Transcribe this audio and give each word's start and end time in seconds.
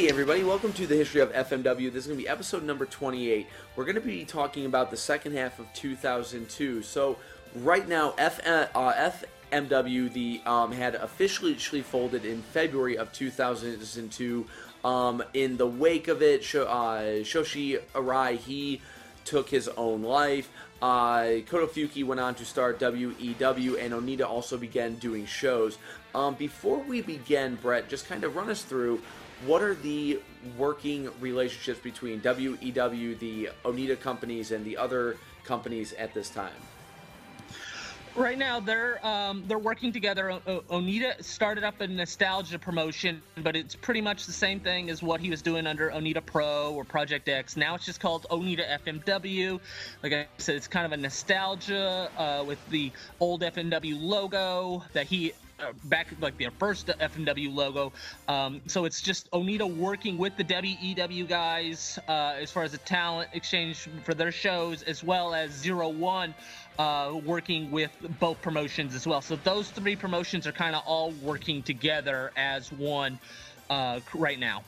Hey 0.00 0.08
everybody, 0.08 0.44
welcome 0.44 0.72
to 0.72 0.86
the 0.86 0.96
history 0.96 1.20
of 1.20 1.30
FMW. 1.30 1.92
This 1.92 2.04
is 2.04 2.06
going 2.06 2.18
to 2.18 2.24
be 2.24 2.26
episode 2.26 2.62
number 2.62 2.86
28. 2.86 3.46
We're 3.76 3.84
going 3.84 3.96
to 3.96 4.00
be 4.00 4.24
talking 4.24 4.64
about 4.64 4.90
the 4.90 4.96
second 4.96 5.34
half 5.34 5.58
of 5.58 5.70
2002. 5.74 6.80
So, 6.80 7.18
right 7.56 7.86
now, 7.86 8.14
F, 8.16 8.40
uh, 8.46 9.10
FMW 9.52 10.10
the 10.10 10.40
um, 10.46 10.72
had 10.72 10.94
officially 10.94 11.82
folded 11.82 12.24
in 12.24 12.40
February 12.40 12.96
of 12.96 13.12
2002. 13.12 14.46
Um, 14.86 15.22
in 15.34 15.58
the 15.58 15.66
wake 15.66 16.08
of 16.08 16.22
it, 16.22 16.42
Sho- 16.42 16.64
uh, 16.64 17.02
Shoichi 17.22 17.78
Arai 17.92 18.38
he 18.38 18.80
took 19.26 19.50
his 19.50 19.68
own 19.68 20.02
life. 20.02 20.50
Uh, 20.80 21.44
Kodo 21.44 21.68
Fuyuki 21.68 22.06
went 22.06 22.22
on 22.22 22.34
to 22.36 22.46
start 22.46 22.80
WEW, 22.80 23.76
and 23.76 23.92
Onita 23.92 24.26
also 24.26 24.56
began 24.56 24.94
doing 24.94 25.26
shows. 25.26 25.76
Um, 26.14 26.36
before 26.36 26.78
we 26.78 27.02
begin, 27.02 27.56
Brett, 27.56 27.90
just 27.90 28.08
kind 28.08 28.24
of 28.24 28.34
run 28.34 28.48
us 28.48 28.62
through 28.62 29.02
what 29.46 29.62
are 29.62 29.74
the 29.74 30.20
working 30.58 31.08
relationships 31.20 31.80
between 31.80 32.20
WEW, 32.20 33.18
the 33.18 33.50
Onita 33.64 33.98
companies, 33.98 34.50
and 34.50 34.64
the 34.64 34.76
other 34.76 35.16
companies 35.44 35.92
at 35.94 36.12
this 36.14 36.30
time? 36.30 36.52
Right 38.16 38.36
now, 38.36 38.58
they're 38.58 39.04
um, 39.06 39.44
they're 39.46 39.58
working 39.58 39.92
together. 39.92 40.32
O- 40.32 40.62
Onita 40.68 41.22
started 41.22 41.62
up 41.62 41.80
a 41.80 41.86
nostalgia 41.86 42.58
promotion, 42.58 43.22
but 43.42 43.54
it's 43.54 43.76
pretty 43.76 44.00
much 44.00 44.26
the 44.26 44.32
same 44.32 44.58
thing 44.58 44.90
as 44.90 45.00
what 45.00 45.20
he 45.20 45.30
was 45.30 45.42
doing 45.42 45.64
under 45.64 45.90
Onita 45.90 46.24
Pro 46.26 46.74
or 46.74 46.84
Project 46.84 47.28
X. 47.28 47.56
Now 47.56 47.76
it's 47.76 47.86
just 47.86 48.00
called 48.00 48.26
Onita 48.28 48.80
FMW. 48.84 49.60
Like 50.02 50.12
I 50.12 50.26
said, 50.38 50.56
it's 50.56 50.66
kind 50.66 50.84
of 50.84 50.92
a 50.92 50.96
nostalgia 50.96 52.10
uh, 52.16 52.42
with 52.44 52.58
the 52.68 52.90
old 53.20 53.42
FMW 53.42 53.96
logo 54.00 54.82
that 54.92 55.06
he 55.06 55.32
back 55.84 56.08
like 56.20 56.38
their 56.38 56.50
first 56.50 56.86
FMW 56.86 57.54
logo. 57.54 57.92
Um, 58.28 58.60
so 58.66 58.84
it's 58.84 59.00
just 59.00 59.30
Onita 59.30 59.76
working 59.76 60.18
with 60.18 60.36
the 60.36 60.44
WEW 60.44 61.28
guys 61.28 61.98
uh, 62.08 62.34
as 62.38 62.50
far 62.50 62.62
as 62.62 62.72
the 62.72 62.78
talent 62.78 63.30
exchange 63.32 63.88
for 64.04 64.14
their 64.14 64.32
shows, 64.32 64.82
as 64.84 65.04
well 65.04 65.34
as 65.34 65.50
Zero 65.50 65.88
One 65.88 66.34
uh, 66.78 67.20
working 67.24 67.70
with 67.70 67.90
both 68.18 68.40
promotions 68.40 68.94
as 68.94 69.06
well. 69.06 69.20
So 69.20 69.36
those 69.36 69.70
three 69.70 69.96
promotions 69.96 70.46
are 70.46 70.52
kind 70.52 70.74
of 70.74 70.82
all 70.86 71.12
working 71.22 71.62
together 71.62 72.32
as 72.36 72.72
one 72.72 73.18
uh, 73.68 74.00
right 74.14 74.38
now. 74.38 74.62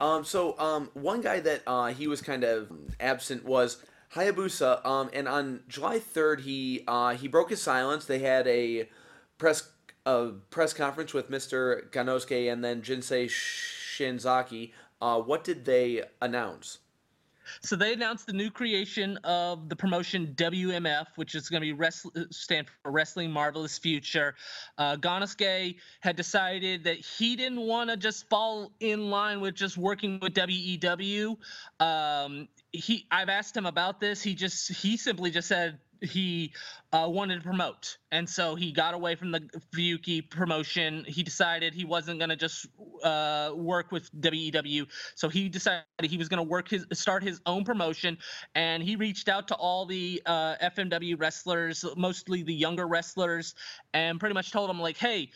Um, 0.00 0.24
so 0.24 0.58
um, 0.58 0.90
one 0.92 1.22
guy 1.22 1.40
that 1.40 1.62
uh, 1.66 1.86
he 1.86 2.06
was 2.06 2.20
kind 2.20 2.44
of 2.44 2.70
absent 3.00 3.44
was 3.44 3.78
Hayabusa, 4.14 4.84
um, 4.84 5.10
and 5.12 5.26
on 5.26 5.60
July 5.68 5.98
third 5.98 6.40
he 6.40 6.84
uh, 6.86 7.14
he 7.14 7.28
broke 7.28 7.50
his 7.50 7.62
silence. 7.62 8.04
They 8.04 8.18
had 8.18 8.46
a 8.46 8.88
press 9.38 9.70
a 10.04 10.30
press 10.50 10.72
conference 10.72 11.12
with 11.12 11.30
Mr. 11.30 11.90
Ganosuke 11.90 12.52
and 12.52 12.64
then 12.64 12.80
Jinsei 12.80 13.26
Shinzaki. 13.26 14.72
Uh, 15.00 15.20
what 15.20 15.44
did 15.44 15.64
they 15.64 16.04
announce? 16.22 16.78
So 17.60 17.76
they 17.76 17.92
announced 17.92 18.26
the 18.26 18.32
new 18.32 18.50
creation 18.50 19.18
of 19.18 19.68
the 19.68 19.76
promotion 19.76 20.34
WMF, 20.36 21.06
which 21.16 21.34
is 21.34 21.48
going 21.48 21.60
to 21.60 21.66
be 21.66 21.72
rest- 21.72 22.06
stand 22.30 22.66
for 22.82 22.90
Wrestling 22.90 23.30
Marvelous 23.30 23.78
Future. 23.78 24.34
Uh, 24.78 24.96
had 26.00 26.16
decided 26.16 26.84
that 26.84 26.96
he 26.96 27.36
didn't 27.36 27.60
want 27.60 27.90
to 27.90 27.96
just 27.96 28.28
fall 28.28 28.72
in 28.80 29.10
line 29.10 29.40
with 29.40 29.54
just 29.54 29.76
working 29.76 30.18
with 30.20 30.34
WEW. 30.34 31.36
Um, 31.80 32.48
he, 32.72 33.06
I've 33.10 33.28
asked 33.28 33.56
him 33.56 33.66
about 33.66 34.00
this. 34.00 34.22
He 34.22 34.34
just, 34.34 34.72
he 34.72 34.96
simply 34.96 35.30
just 35.30 35.48
said, 35.48 35.78
he 36.00 36.52
uh, 36.92 37.06
wanted 37.08 37.36
to 37.36 37.42
promote, 37.42 37.98
and 38.10 38.28
so 38.28 38.54
he 38.54 38.72
got 38.72 38.94
away 38.94 39.14
from 39.14 39.30
the 39.30 39.40
Fuyuki 39.74 40.28
promotion. 40.28 41.04
He 41.06 41.22
decided 41.22 41.74
he 41.74 41.84
wasn't 41.84 42.18
going 42.18 42.30
to 42.30 42.36
just 42.36 42.66
uh, 43.02 43.52
work 43.54 43.92
with 43.92 44.10
WEW, 44.12 44.86
so 45.14 45.28
he 45.28 45.48
decided 45.48 45.84
he 46.02 46.16
was 46.16 46.28
going 46.28 46.38
to 46.38 46.48
work 46.48 46.68
his 46.68 46.86
start 46.92 47.22
his 47.22 47.40
own 47.46 47.64
promotion, 47.64 48.18
and 48.54 48.82
he 48.82 48.96
reached 48.96 49.28
out 49.28 49.48
to 49.48 49.54
all 49.54 49.86
the 49.86 50.22
uh, 50.26 50.56
FMW 50.56 51.18
wrestlers, 51.18 51.84
mostly 51.96 52.42
the 52.42 52.54
younger 52.54 52.86
wrestlers, 52.86 53.54
and 53.94 54.20
pretty 54.20 54.34
much 54.34 54.50
told 54.50 54.68
them 54.68 54.80
like, 54.80 54.96
hey 54.96 55.30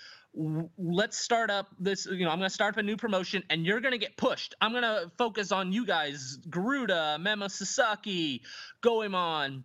let's 0.78 1.19
start 1.19 1.50
up 1.50 1.69
this 1.81 2.06
you 2.06 2.25
know 2.25 2.31
i'm 2.31 2.38
going 2.38 2.49
to 2.49 2.54
start 2.54 2.75
up 2.75 2.78
a 2.78 2.82
new 2.82 2.97
promotion 2.97 3.43
and 3.50 3.66
you're 3.66 3.81
going 3.81 3.93
to 3.93 3.99
get 3.99 4.16
pushed. 4.16 4.54
I'm 4.60 4.70
going 4.70 4.84
to 4.84 5.10
focus 5.19 5.50
on 5.50 5.72
you 5.72 5.84
guys. 5.84 6.38
Garuda 6.49 7.19
mammoth 7.19 7.53
sasaki 7.53 8.43
goemon 8.81 9.65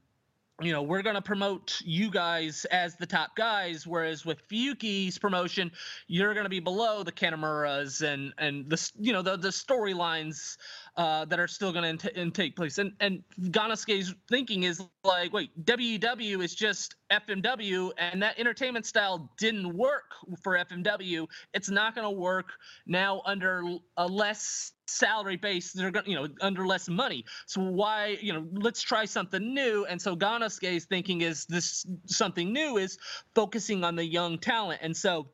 you 0.62 0.72
know, 0.72 0.84
we're 0.84 1.02
going 1.02 1.16
to 1.16 1.22
promote 1.22 1.82
you 1.84 2.10
guys 2.10 2.66
as 2.72 2.96
the 2.96 3.06
top 3.06 3.36
guys, 3.36 3.86
whereas 3.86 4.26
with 4.26 4.48
Fuyuki's 4.48 5.18
promotion, 5.18 5.72
you're 6.08 6.34
going 6.34 6.46
to 6.46 6.50
be 6.50 6.62
below 6.62 7.04
the 7.04 7.12
Kanemuras 7.12 8.02
and 8.02 8.34
and 8.38 8.70
the 8.70 8.92
you 8.98 9.12
know 9.12 9.22
the 9.22 9.36
the 9.36 9.50
storylines 9.50 10.58
uh, 10.98 11.26
that 11.26 11.40
are 11.40 11.48
still 11.48 11.74
going 11.74 11.98
to 11.98 12.32
take 12.32 12.56
place. 12.56 12.78
And 12.78 12.94
and 13.00 13.24
Ganosuke's 13.42 14.14
thinking 14.30 14.64
is 14.64 14.82
like, 15.04 15.34
wait, 15.34 15.52
WEW 15.68 16.42
is 16.42 16.56
just 16.56 16.96
FMW, 17.12 17.92
and 17.98 18.22
that 18.22 18.40
entertainment 18.40 18.86
style 18.86 19.30
didn't 19.38 19.76
work 19.76 20.12
for 20.42 20.58
FMW. 20.58 21.28
It's 21.54 21.70
not 21.70 21.96
going 21.96 22.06
to 22.06 22.18
work 22.20 22.52
now 22.86 23.22
under 23.26 23.64
a 23.98 24.08
less 24.08 24.72
salary 24.88 25.36
base 25.36 25.74
they're 25.74 25.90
going 25.90 26.06
you 26.06 26.16
know 26.16 26.28
under 26.42 26.68
less 26.68 26.88
money 26.88 27.26
so 27.48 27.60
why 27.60 28.18
you 28.22 28.32
know 28.32 28.46
let's 28.54 28.84
try 28.84 29.04
something 29.04 29.54
new 29.54 29.84
and 29.86 30.00
so 30.00 30.16
Ganosuke's 30.16 30.86
thinking 30.86 31.22
is 31.22 31.46
this 31.48 31.88
something 32.06 32.54
new 32.54 32.78
is 32.78 33.00
focusing 33.34 33.84
on 33.84 33.96
the 33.96 34.06
young 34.06 34.38
talent 34.38 34.80
and 34.84 34.96
so 34.96 35.28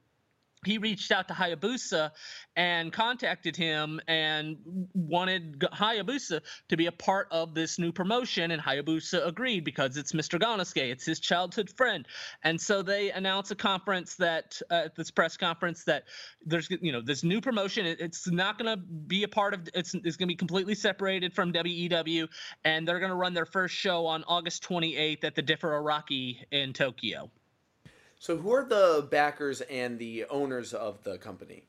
he 0.65 0.77
reached 0.77 1.11
out 1.11 1.27
to 1.27 1.33
Hayabusa 1.33 2.11
and 2.55 2.93
contacted 2.93 3.55
him 3.55 3.99
and 4.07 4.57
wanted 4.93 5.59
Hayabusa 5.59 6.41
to 6.69 6.77
be 6.77 6.85
a 6.85 6.91
part 6.91 7.27
of 7.31 7.55
this 7.55 7.79
new 7.79 7.91
promotion. 7.91 8.51
And 8.51 8.61
Hayabusa 8.61 9.25
agreed 9.25 9.63
because 9.63 9.97
it's 9.97 10.11
Mr. 10.11 10.39
Ganosuke, 10.39 10.91
it's 10.91 11.05
his 11.05 11.19
childhood 11.19 11.69
friend. 11.69 12.07
And 12.43 12.59
so 12.59 12.81
they 12.81 13.11
announced 13.11 13.51
a 13.51 13.55
conference 13.55 14.15
that 14.17 14.61
uh, 14.69 14.83
at 14.85 14.95
this 14.95 15.09
press 15.09 15.35
conference 15.35 15.83
that 15.85 16.03
there's 16.45 16.69
you 16.69 16.91
know 16.91 17.01
this 17.01 17.23
new 17.23 17.41
promotion. 17.41 17.85
It's 17.85 18.29
not 18.29 18.57
going 18.57 18.71
to 18.75 18.77
be 18.77 19.23
a 19.23 19.27
part 19.27 19.53
of 19.53 19.67
it's 19.73 19.93
it's 19.93 20.17
going 20.17 20.27
to 20.27 20.33
be 20.33 20.35
completely 20.35 20.75
separated 20.75 21.33
from 21.33 21.51
WEW, 21.51 22.27
and 22.63 22.87
they're 22.87 22.99
going 22.99 23.11
to 23.11 23.15
run 23.15 23.33
their 23.33 23.45
first 23.45 23.75
show 23.75 24.05
on 24.05 24.23
August 24.27 24.63
28th 24.67 25.23
at 25.23 25.35
the 25.35 25.41
Differ 25.41 25.69
Ariake 25.69 26.37
in 26.51 26.73
Tokyo. 26.73 27.31
So, 28.21 28.37
who 28.37 28.53
are 28.53 28.63
the 28.63 29.07
backers 29.09 29.61
and 29.61 29.97
the 29.97 30.25
owners 30.25 30.75
of 30.75 31.03
the 31.03 31.17
company? 31.17 31.63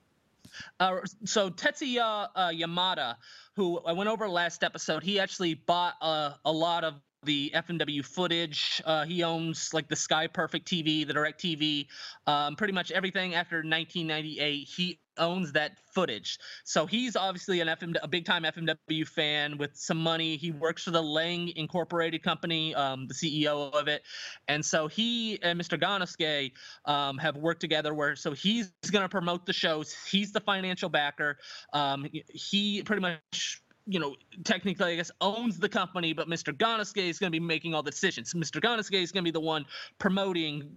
Uh, 0.78 0.98
so 1.24 1.48
Tetsuya 1.48 2.28
uh, 2.36 2.48
Yamada, 2.48 3.16
who 3.56 3.78
I 3.78 3.92
went 3.92 4.10
over 4.10 4.28
last 4.28 4.62
episode, 4.62 5.02
he 5.02 5.18
actually 5.18 5.54
bought 5.54 5.94
uh, 6.02 6.34
a 6.44 6.52
lot 6.52 6.84
of 6.84 7.00
the 7.24 7.52
FMW 7.54 8.04
footage. 8.04 8.82
Uh, 8.84 9.04
he 9.04 9.22
owns 9.22 9.72
like 9.72 9.88
the 9.88 9.96
Sky 9.96 10.26
Perfect 10.26 10.68
TV, 10.68 11.06
the 11.06 11.12
Direct 11.12 11.40
TV, 11.40 11.86
um, 12.26 12.56
pretty 12.56 12.72
much 12.72 12.90
everything 12.90 13.34
after 13.34 13.56
1998. 13.56 14.68
He 14.68 14.98
owns 15.18 15.52
that 15.52 15.78
footage. 15.92 16.38
So 16.64 16.86
he's 16.86 17.16
obviously 17.16 17.60
an 17.60 17.68
FM, 17.68 17.96
a 18.02 18.08
big 18.08 18.24
time 18.24 18.44
FMW 18.44 19.06
fan 19.06 19.58
with 19.58 19.76
some 19.76 19.98
money. 19.98 20.36
He 20.36 20.50
works 20.50 20.84
for 20.84 20.90
the 20.90 21.02
Lang 21.02 21.48
Incorporated 21.56 22.22
company, 22.22 22.74
um, 22.74 23.06
the 23.06 23.14
CEO 23.14 23.72
of 23.72 23.88
it, 23.88 24.02
and 24.48 24.64
so 24.64 24.88
he 24.88 25.40
and 25.42 25.60
Mr. 25.60 25.78
Ganosuke 25.78 26.52
um, 26.86 27.18
have 27.18 27.36
worked 27.36 27.60
together. 27.60 27.94
Where 27.94 28.16
so 28.16 28.32
he's 28.32 28.72
going 28.90 29.02
to 29.02 29.08
promote 29.08 29.46
the 29.46 29.52
shows. 29.52 29.94
He's 30.10 30.32
the 30.32 30.40
financial 30.40 30.88
backer. 30.88 31.38
Um, 31.72 32.06
he 32.32 32.82
pretty 32.82 33.02
much 33.02 33.62
you 33.86 33.98
know, 33.98 34.14
technically, 34.44 34.92
I 34.92 34.96
guess, 34.96 35.10
owns 35.20 35.58
the 35.58 35.68
company, 35.68 36.12
but 36.12 36.28
Mr. 36.28 36.56
Ganosuke 36.56 37.08
is 37.08 37.18
going 37.18 37.32
to 37.32 37.38
be 37.38 37.44
making 37.44 37.74
all 37.74 37.82
the 37.82 37.90
decisions. 37.90 38.32
Mr. 38.32 38.60
Ganosuke 38.60 39.02
is 39.02 39.10
going 39.10 39.24
to 39.24 39.26
be 39.26 39.32
the 39.32 39.40
one 39.40 39.64
promoting 39.98 40.70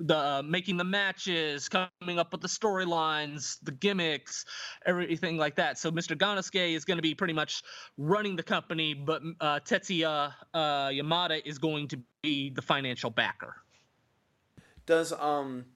the, 0.00 0.16
uh, 0.16 0.42
making 0.44 0.76
the 0.76 0.84
matches, 0.84 1.68
coming 1.68 2.18
up 2.18 2.32
with 2.32 2.42
the 2.42 2.48
storylines, 2.48 3.58
the 3.62 3.72
gimmicks, 3.72 4.44
everything 4.84 5.38
like 5.38 5.56
that. 5.56 5.78
So 5.78 5.90
Mr. 5.90 6.16
Ganosuke 6.16 6.74
is 6.74 6.84
going 6.84 6.98
to 6.98 7.02
be 7.02 7.14
pretty 7.14 7.34
much 7.34 7.62
running 7.96 8.36
the 8.36 8.42
company, 8.42 8.92
but 8.92 9.22
uh, 9.40 9.60
Tetsuya 9.60 10.34
uh, 10.52 10.88
Yamada 10.88 11.40
is 11.44 11.58
going 11.58 11.88
to 11.88 11.98
be 12.22 12.50
the 12.50 12.62
financial 12.62 13.10
backer. 13.10 13.56
Does 14.84 15.12
um 15.12 15.66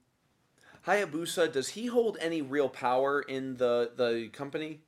Hayabusa 0.85 1.51
does 1.51 1.69
he 1.69 1.87
hold 1.87 2.17
any 2.19 2.41
real 2.41 2.69
power 2.69 3.21
in 3.21 3.57
the 3.57 3.91
the 3.95 4.29
company? 4.33 4.81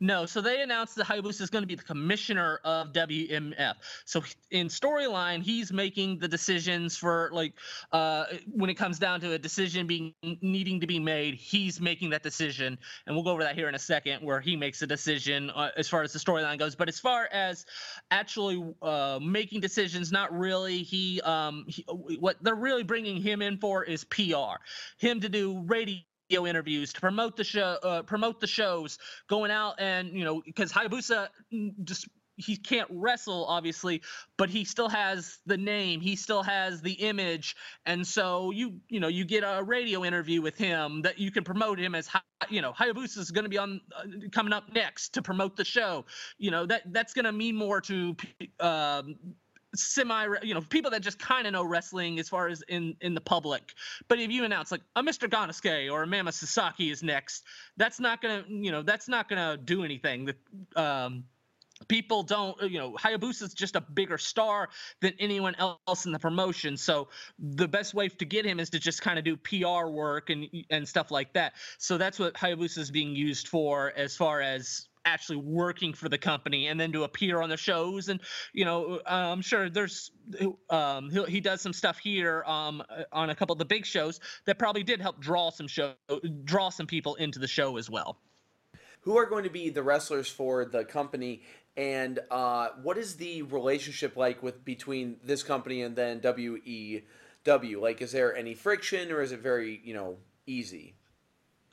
No, 0.00 0.26
so 0.26 0.40
they 0.40 0.62
announced 0.62 0.96
that 0.96 1.06
Hayabusa 1.06 1.40
is 1.42 1.50
going 1.50 1.62
to 1.62 1.66
be 1.66 1.74
the 1.74 1.82
commissioner 1.82 2.60
of 2.64 2.92
WMF. 2.92 3.74
So 4.04 4.22
in 4.50 4.68
storyline, 4.68 5.42
he's 5.42 5.72
making 5.72 6.18
the 6.18 6.28
decisions 6.28 6.96
for 6.96 7.30
like 7.32 7.54
uh, 7.92 8.24
when 8.50 8.70
it 8.70 8.74
comes 8.74 8.98
down 8.98 9.20
to 9.20 9.32
a 9.32 9.38
decision 9.38 9.86
being 9.86 10.14
needing 10.40 10.80
to 10.80 10.86
be 10.86 10.98
made, 10.98 11.34
he's 11.34 11.80
making 11.80 12.10
that 12.10 12.22
decision, 12.22 12.78
and 13.06 13.14
we'll 13.14 13.24
go 13.24 13.30
over 13.30 13.42
that 13.42 13.54
here 13.54 13.68
in 13.68 13.74
a 13.74 13.78
second, 13.78 14.22
where 14.22 14.40
he 14.40 14.56
makes 14.56 14.82
a 14.82 14.86
decision 14.86 15.50
uh, 15.50 15.70
as 15.76 15.88
far 15.88 16.02
as 16.02 16.12
the 16.12 16.18
storyline 16.18 16.58
goes. 16.58 16.74
But 16.74 16.88
as 16.88 16.98
far 16.98 17.28
as 17.32 17.66
actually 18.10 18.64
uh, 18.82 19.18
making 19.22 19.60
decisions, 19.60 20.10
not 20.12 20.36
really. 20.36 20.82
He, 20.82 21.20
um, 21.22 21.64
he, 21.68 21.84
what 21.88 22.36
they're 22.42 22.54
really 22.54 22.82
bringing 22.82 23.20
him 23.20 23.42
in 23.42 23.58
for 23.58 23.84
is 23.84 24.04
PR, 24.04 24.56
him 24.98 25.20
to 25.20 25.28
do 25.28 25.62
radio 25.66 25.98
interviews 26.30 26.92
to 26.92 27.00
promote 27.00 27.36
the 27.36 27.44
show 27.44 27.78
uh, 27.82 28.02
promote 28.02 28.40
the 28.40 28.46
shows 28.46 28.98
going 29.28 29.50
out 29.50 29.74
and 29.78 30.10
you 30.12 30.24
know 30.24 30.42
because 30.44 30.72
hayabusa 30.72 31.28
mm, 31.52 31.72
just 31.84 32.08
he 32.36 32.56
can't 32.56 32.88
wrestle 32.92 33.46
obviously 33.46 34.00
but 34.36 34.48
he 34.48 34.64
still 34.64 34.88
has 34.88 35.38
the 35.46 35.56
name 35.56 36.00
he 36.00 36.14
still 36.14 36.42
has 36.42 36.80
the 36.82 36.92
image 36.92 37.56
and 37.86 38.06
so 38.06 38.50
you 38.50 38.74
you 38.88 39.00
know 39.00 39.08
you 39.08 39.24
get 39.24 39.42
a 39.42 39.62
radio 39.62 40.04
interview 40.04 40.40
with 40.40 40.56
him 40.56 41.02
that 41.02 41.18
you 41.18 41.30
can 41.30 41.42
promote 41.42 41.80
him 41.80 41.94
as 41.94 42.08
you 42.48 42.62
know 42.62 42.72
hayabusa 42.72 43.18
is 43.18 43.30
going 43.30 43.44
to 43.44 43.48
be 43.48 43.58
on 43.58 43.80
uh, 43.96 44.04
coming 44.30 44.52
up 44.52 44.72
next 44.72 45.14
to 45.14 45.22
promote 45.22 45.56
the 45.56 45.64
show. 45.64 46.04
You 46.38 46.50
know 46.50 46.66
that 46.66 46.82
that's 46.92 47.12
going 47.12 47.24
to 47.24 47.32
mean 47.32 47.56
more 47.56 47.80
to 47.82 48.16
um, 48.60 49.16
semi 49.74 50.26
you 50.42 50.54
know 50.54 50.60
people 50.60 50.90
that 50.90 51.02
just 51.02 51.18
kind 51.18 51.46
of 51.46 51.52
know 51.52 51.64
wrestling 51.64 52.18
as 52.18 52.28
far 52.28 52.48
as 52.48 52.62
in 52.68 52.96
in 53.00 53.14
the 53.14 53.20
public. 53.20 53.74
But 54.08 54.18
if 54.18 54.30
you 54.30 54.44
announce 54.44 54.72
like 54.72 54.80
a 54.96 55.02
mr 55.02 55.28
Ganosuke 55.28 55.92
or 55.92 56.02
a 56.02 56.06
mammoth 56.06 56.34
sasaki 56.34 56.90
is 56.90 57.02
next 57.02 57.44
that's 57.76 58.00
not 58.00 58.22
gonna 58.22 58.44
you 58.48 58.72
know 58.72 58.82
that's 58.82 59.08
not 59.08 59.28
gonna 59.28 59.56
do 59.56 59.84
anything. 59.84 60.26
The 60.26 60.82
um 60.82 61.24
people 61.86 62.22
don't 62.22 62.60
you 62.62 62.78
know 62.78 62.92
hayabusa 62.94 63.42
is 63.42 63.54
just 63.54 63.76
a 63.76 63.80
bigger 63.80 64.18
star 64.18 64.68
than 65.00 65.12
anyone 65.18 65.54
else 65.56 66.06
in 66.06 66.12
the 66.12 66.18
promotion. 66.18 66.76
So 66.76 67.08
the 67.38 67.68
best 67.68 67.94
way 67.94 68.08
to 68.08 68.24
get 68.24 68.44
him 68.44 68.58
is 68.58 68.70
to 68.70 68.78
just 68.78 69.02
kind 69.02 69.18
of 69.18 69.24
do 69.24 69.36
pr 69.36 69.86
work 69.86 70.30
and 70.30 70.48
and 70.70 70.88
stuff 70.88 71.10
like 71.10 71.32
that. 71.34 71.54
So 71.78 71.98
that's 71.98 72.18
what 72.18 72.34
hayabusa 72.34 72.78
is 72.78 72.90
being 72.90 73.14
used 73.14 73.48
for 73.48 73.92
as 73.96 74.16
far 74.16 74.40
as 74.40 74.87
actually 75.04 75.36
working 75.36 75.92
for 75.92 76.08
the 76.08 76.18
company 76.18 76.68
and 76.68 76.78
then 76.78 76.92
to 76.92 77.04
appear 77.04 77.40
on 77.40 77.48
the 77.48 77.56
shows 77.56 78.08
and 78.08 78.20
you 78.52 78.64
know 78.64 79.00
i'm 79.06 79.42
sure 79.42 79.68
there's 79.70 80.10
um, 80.70 81.10
he 81.28 81.40
does 81.40 81.60
some 81.60 81.72
stuff 81.72 81.98
here 81.98 82.44
um, 82.46 82.82
on 83.12 83.30
a 83.30 83.34
couple 83.34 83.52
of 83.52 83.58
the 83.58 83.64
big 83.64 83.86
shows 83.86 84.20
that 84.46 84.58
probably 84.58 84.82
did 84.82 85.00
help 85.00 85.20
draw 85.20 85.50
some 85.50 85.66
show 85.66 85.94
draw 86.44 86.68
some 86.68 86.86
people 86.86 87.14
into 87.16 87.38
the 87.38 87.46
show 87.48 87.76
as 87.76 87.88
well. 87.90 88.18
Who 89.02 89.16
are 89.16 89.26
going 89.26 89.44
to 89.44 89.50
be 89.50 89.70
the 89.70 89.82
wrestlers 89.82 90.28
for 90.28 90.64
the 90.64 90.84
company? 90.84 91.42
And 91.76 92.18
uh, 92.30 92.70
what 92.82 92.98
is 92.98 93.16
the 93.16 93.42
relationship 93.42 94.16
like 94.16 94.42
with 94.42 94.64
between 94.64 95.16
this 95.22 95.42
company 95.42 95.82
and 95.82 95.94
then 95.94 96.20
WEW 96.20 97.80
like 97.80 98.02
is 98.02 98.12
there 98.12 98.36
any 98.36 98.54
friction 98.54 99.12
or 99.12 99.22
is 99.22 99.32
it 99.32 99.40
very 99.40 99.80
you 99.84 99.94
know 99.94 100.18
easy 100.46 100.97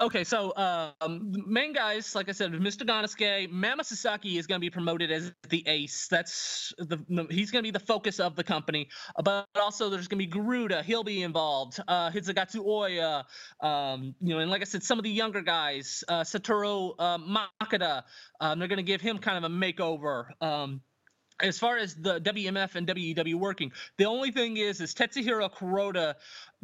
Okay, 0.02 0.26
so 0.26 0.52
um, 0.58 1.32
main 1.48 1.72
guys, 1.72 2.16
like 2.16 2.28
I 2.28 2.34
said, 2.34 2.52
Mr. 2.52 2.86
Ganosuke, 2.86 3.50
Mammoth 3.50 3.86
Sasaki 3.86 4.38
is 4.38 4.46
going 4.46 4.60
to 4.60 4.62
be 4.62 4.70
promoted 4.70 5.10
as 5.10 5.32
the 5.48 5.66
ace. 5.68 6.10
That's 6.10 6.74
the, 6.78 6.98
he's 7.30 7.50
going 7.50 7.64
to 7.64 7.68
be 7.68 7.72
the 7.72 7.80
focus 7.80 8.20
of 8.20 8.36
the 8.36 8.44
company. 8.44 8.90
But 9.24 9.48
also, 9.56 9.90
there's 9.90 10.10
going 10.10 10.20
to 10.20 10.26
be 10.26 10.30
Garuda. 10.30 10.84
He'll 10.84 11.06
be 11.06 11.24
involved. 11.24 11.80
Uh, 11.88 12.10
Hisakatsu 12.10 12.66
Oya. 12.66 13.26
Um, 13.62 14.14
you 14.22 14.34
know, 14.34 14.40
and 14.40 14.52
like 14.52 14.62
I 14.62 14.66
said, 14.66 14.84
some 14.84 15.00
of 15.00 15.04
the 15.04 15.10
younger 15.10 15.42
guys, 15.42 16.04
uh, 16.10 16.22
Satoru 16.22 16.94
uh, 17.00 17.18
Makada. 17.18 18.04
Um, 18.42 18.60
they're 18.60 18.68
going 18.68 18.78
to 18.78 18.84
give 18.84 19.00
him 19.00 19.18
kind 19.18 19.38
of 19.38 19.50
a 19.50 19.54
makeover. 19.54 20.26
Um, 20.42 20.82
as 21.42 21.60
far 21.60 21.78
as 21.78 21.96
the 21.96 22.20
WMF 22.22 22.76
and 22.76 22.88
WEW 22.88 23.38
working, 23.38 23.72
the 23.98 24.06
only 24.06 24.32
thing 24.32 24.58
is, 24.58 24.80
is 24.80 24.94
Tetsuhiro 24.94 25.52
Kuroda, 25.52 26.16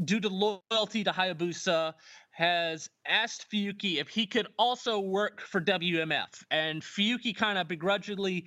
due 0.05 0.19
to 0.19 0.29
loyalty 0.29 1.03
to 1.03 1.11
Hayabusa, 1.11 1.93
has 2.41 2.89
asked 3.05 3.45
Fuyuki 3.51 4.01
if 4.01 4.07
he 4.07 4.25
could 4.25 4.47
also 4.57 4.99
work 4.99 5.41
for 5.41 5.61
WMF, 5.61 6.43
and 6.49 6.81
Fuyuki 6.81 7.35
kind 7.35 7.59
of 7.59 7.67
begrudgingly, 7.67 8.45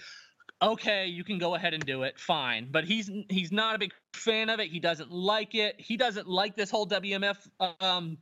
okay, 0.60 1.06
you 1.06 1.22
can 1.22 1.38
go 1.38 1.54
ahead 1.54 1.74
and 1.74 1.86
do 1.86 2.02
it, 2.02 2.18
fine. 2.18 2.66
But 2.72 2.82
he's 2.84 3.08
he's 3.28 3.52
not 3.52 3.76
a 3.76 3.78
big 3.78 3.92
fan 4.12 4.50
of 4.50 4.58
it. 4.58 4.68
He 4.68 4.80
doesn't 4.80 5.12
like 5.12 5.54
it. 5.54 5.76
He 5.78 5.96
doesn't 5.96 6.28
like 6.28 6.56
this 6.56 6.72
whole 6.72 6.88
WMF 6.88 7.36
um, 7.80 8.18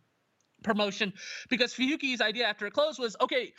promotion 0.63 1.15
because 1.49 1.73
Fuyuki's 1.73 2.21
idea 2.21 2.45
after 2.47 2.67
it 2.67 2.75
closed 2.75 2.99
was 3.01 3.17
okay. 3.23 3.55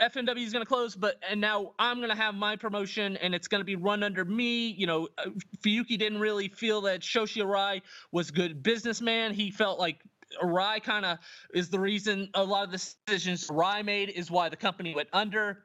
FMW 0.00 0.46
is 0.46 0.52
going 0.52 0.64
to 0.64 0.68
close, 0.68 0.94
but 0.94 1.16
and 1.28 1.40
now 1.40 1.72
I'm 1.76 1.96
going 1.96 2.10
to 2.10 2.14
have 2.16 2.36
my 2.36 2.54
promotion, 2.54 3.16
and 3.16 3.34
it's 3.34 3.48
going 3.48 3.62
to 3.62 3.64
be 3.64 3.74
run 3.74 4.04
under 4.04 4.24
me. 4.24 4.68
You 4.68 4.86
know, 4.86 5.08
uh, 5.18 5.30
Fuyuki 5.66 5.98
didn't 5.98 6.20
really 6.20 6.46
feel 6.46 6.82
that 6.82 7.00
Shoichi 7.00 7.42
Arai 7.42 7.82
was 8.12 8.28
a 8.28 8.32
good 8.32 8.62
businessman. 8.62 9.34
He 9.34 9.50
felt 9.50 9.80
like 9.80 9.98
Arai 10.42 10.82
kind 10.82 11.04
of 11.04 11.18
is 11.54 11.68
the 11.70 11.80
reason 11.80 12.28
a 12.34 12.44
lot 12.44 12.64
of 12.64 12.72
the 12.72 12.94
decisions 13.06 13.48
Rye 13.50 13.82
made 13.82 14.10
is 14.10 14.30
why 14.30 14.48
the 14.48 14.56
company 14.56 14.94
went 14.94 15.08
under 15.12 15.64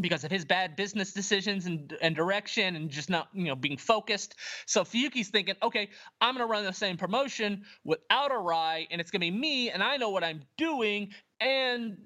because 0.00 0.24
of 0.24 0.30
his 0.30 0.44
bad 0.44 0.74
business 0.74 1.12
decisions 1.12 1.66
and, 1.66 1.96
and 2.02 2.16
direction 2.16 2.74
and 2.74 2.90
just 2.90 3.08
not 3.08 3.28
you 3.32 3.44
know 3.44 3.54
being 3.54 3.76
focused. 3.76 4.34
So 4.66 4.82
Fuyuki's 4.82 5.28
thinking, 5.28 5.54
okay, 5.62 5.90
I'm 6.20 6.34
gonna 6.34 6.46
run 6.46 6.64
the 6.64 6.72
same 6.72 6.96
promotion 6.96 7.64
without 7.84 8.30
Rye, 8.30 8.86
and 8.90 9.00
it's 9.00 9.10
gonna 9.10 9.20
be 9.20 9.30
me, 9.30 9.70
and 9.70 9.82
I 9.82 9.96
know 9.96 10.10
what 10.10 10.24
I'm 10.24 10.42
doing, 10.58 11.10
and 11.40 11.96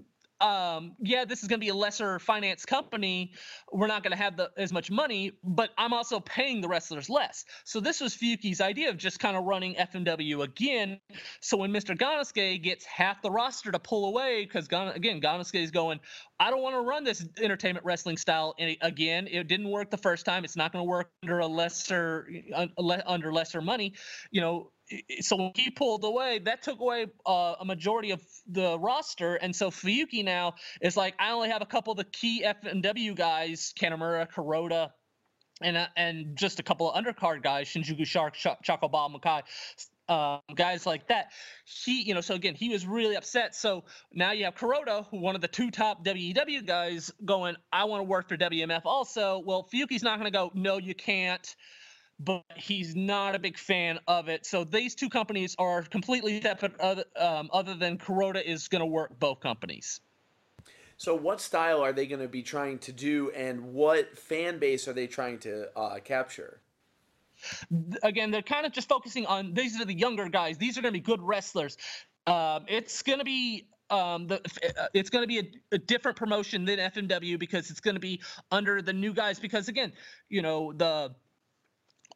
um, 0.41 0.95
yeah, 1.01 1.25
this 1.25 1.43
is 1.43 1.49
going 1.49 1.61
to 1.61 1.65
be 1.65 1.71
a 1.71 1.75
lesser 1.75 2.19
finance 2.19 2.65
company. 2.65 3.33
We're 3.73 3.89
not 3.89 4.03
going 4.03 4.13
to 4.13 4.17
have 4.17 4.37
the, 4.37 4.51
as 4.57 4.73
much 4.73 4.91
money, 4.91 5.33
but 5.43 5.71
I'm 5.77 5.93
also 5.93 6.21
paying 6.21 6.61
the 6.61 6.69
wrestlers 6.69 7.11
less. 7.11 7.45
So 7.65 7.81
this 7.81 8.01
was 8.01 8.17
Fuki's 8.17 8.61
idea 8.61 8.91
of 8.91 8.97
just 8.97 9.19
kind 9.19 9.37
of 9.37 9.45
running 9.45 9.75
FMW 9.75 10.45
again. 10.45 11.01
So 11.41 11.57
when 11.57 11.73
Mr. 11.73 11.97
Ganosuke 11.97 12.63
gets 12.63 12.85
half 12.85 13.21
the 13.21 13.31
roster 13.31 13.73
to 13.73 13.79
pull 13.79 14.07
away, 14.07 14.45
because 14.45 14.67
again, 14.67 15.21
Ganosuke 15.21 15.63
is 15.63 15.71
going, 15.71 15.99
I 16.39 16.51
don't 16.51 16.63
want 16.63 16.77
to 16.77 16.81
run 16.83 17.03
this 17.03 17.27
entertainment 17.41 17.85
wrestling 17.85 18.17
style 18.17 18.55
any- 18.59 18.79
again. 18.81 19.27
It 19.27 19.49
didn't 19.49 19.69
work 19.69 19.91
the 19.91 19.99
first 19.99 20.25
time. 20.25 20.45
It's 20.45 20.57
not 20.57 20.73
going 20.73 20.85
to 20.85 20.89
work 20.89 21.11
under 21.25 21.41
a 21.41 21.47
lesser, 21.47 22.29
under 23.07 23.33
lesser 23.33 23.61
money. 23.61 23.95
You 24.31 24.41
know, 24.41 24.71
so 25.21 25.53
he 25.55 25.71
pulled 25.71 26.05
away, 26.05 26.41
that 26.41 26.63
took 26.63 26.81
away 26.81 27.07
uh, 27.27 27.57
a 27.61 27.65
majority 27.65 28.11
of 28.11 28.23
the 28.47 28.79
roster, 28.79 29.37
and 29.37 29.55
so 29.55 29.71
Fuyuki 29.71 30.25
now 30.25 30.55
is 30.81 30.97
like, 30.97 31.15
I 31.19 31.33
only 31.33 31.51
have 31.51 31.63
a 31.63 31.67
couple 31.67 31.93
of 31.93 31.99
the 31.99 32.05
key 32.05 32.45
FMW 32.45 33.15
guys, 33.15 33.73
Kanemura, 33.79 34.31
Kuroda, 34.31 34.91
and 35.61 35.77
uh, 35.77 35.87
and 35.97 36.37
just 36.37 36.61
a 36.61 36.63
couple 36.63 36.91
of 36.91 37.03
undercard 37.03 37.43
guys, 37.43 37.69
Shinjuku 37.69 38.07
Shark, 38.07 38.35
Ch- 38.35 38.47
Chocoball 38.65 39.15
Mukai, 39.15 39.43
um, 40.09 40.41
guys 40.55 40.87
like 40.87 41.09
that. 41.09 41.33
He, 41.65 42.03
you 42.03 42.15
know, 42.15 42.21
so 42.21 42.35
again, 42.35 42.55
he 42.55 42.71
was 42.71 42.87
really 42.87 43.17
upset. 43.17 43.55
So 43.55 43.85
now 44.13 44.33
you 44.33 44.45
have 44.45 44.55
Kuroda, 44.55 45.07
one 45.11 45.35
of 45.35 45.41
the 45.41 45.49
two 45.49 45.71
top 45.71 46.05
WEW 46.05 46.63
guys, 46.63 47.13
going, 47.25 47.57
I 47.73 47.85
want 47.85 48.01
to 48.01 48.05
work 48.05 48.29
for 48.29 48.37
WMF 48.37 48.83
also. 48.85 49.43
Well, 49.45 49.69
Fuyuki's 49.73 50.03
not 50.03 50.19
going 50.19 50.33
to 50.33 50.37
go, 50.37 50.51
no, 50.55 50.79
you 50.79 50.95
can't 50.95 51.55
but 52.21 52.45
he's 52.57 52.97
not 52.97 53.35
a 53.35 53.39
big 53.39 53.57
fan 53.57 53.99
of 54.09 54.29
it. 54.29 54.45
So 54.45 54.65
these 54.65 54.95
two 54.95 55.09
companies 55.09 55.55
are 55.59 55.83
completely 55.83 56.41
separate, 56.41 56.79
other, 56.81 57.05
um, 57.17 57.49
other 57.53 57.75
than 57.75 57.99
Kuroda 57.99 58.43
is 58.43 58.69
going 58.69 58.81
to 58.81 58.87
work 58.87 59.19
both 59.19 59.41
companies. 59.41 60.01
So, 60.97 61.15
what 61.15 61.41
style 61.41 61.81
are 61.81 61.93
they 61.93 62.07
going 62.07 62.21
to 62.23 62.29
be 62.29 62.43
trying 62.43 62.81
to 62.81 62.93
do, 62.93 63.31
and 63.31 63.73
what 63.73 64.19
fan 64.19 64.59
base 64.59 64.89
are 64.89 64.93
they 64.93 65.07
trying 65.07 65.39
to 65.41 65.69
uh, 65.79 66.01
capture? 66.01 66.61
Again, 68.03 68.33
they're 68.33 68.43
kind 68.43 68.67
of 68.67 68.73
just 68.73 68.89
focusing 68.89 69.25
on 69.25 69.55
these 69.55 69.81
are 69.81 69.85
the 69.85 69.95
younger 69.95 70.29
guys. 70.29 70.59
These 70.59 70.77
are 70.77 70.83
going 70.83 70.93
to 70.93 70.99
be 70.99 71.05
good 71.05 71.23
wrestlers. 71.23 71.79
Um, 72.27 72.65
it's 72.67 73.03
going 73.03 73.21
to 73.21 73.25
be 73.25 73.69
um, 73.91 74.27
the 74.27 74.41
uh, 74.77 74.87
it's 74.93 75.09
going 75.09 75.23
to 75.23 75.29
be 75.29 75.39
a, 75.39 75.77
a, 75.77 75.79
different 75.79 76.17
promotion 76.17 76.65
than 76.65 76.81
FMW 76.81 77.39
because 77.39 77.71
it's 77.71 77.81
going 77.81 77.95
to 77.95 78.01
be 78.01 78.21
under 78.51 78.83
the 78.83 78.93
new 78.93 79.15
guys. 79.15 79.39
Because 79.39 79.69
again, 79.69 79.93
you 80.29 80.43
know 80.43 80.73
the 80.73 81.15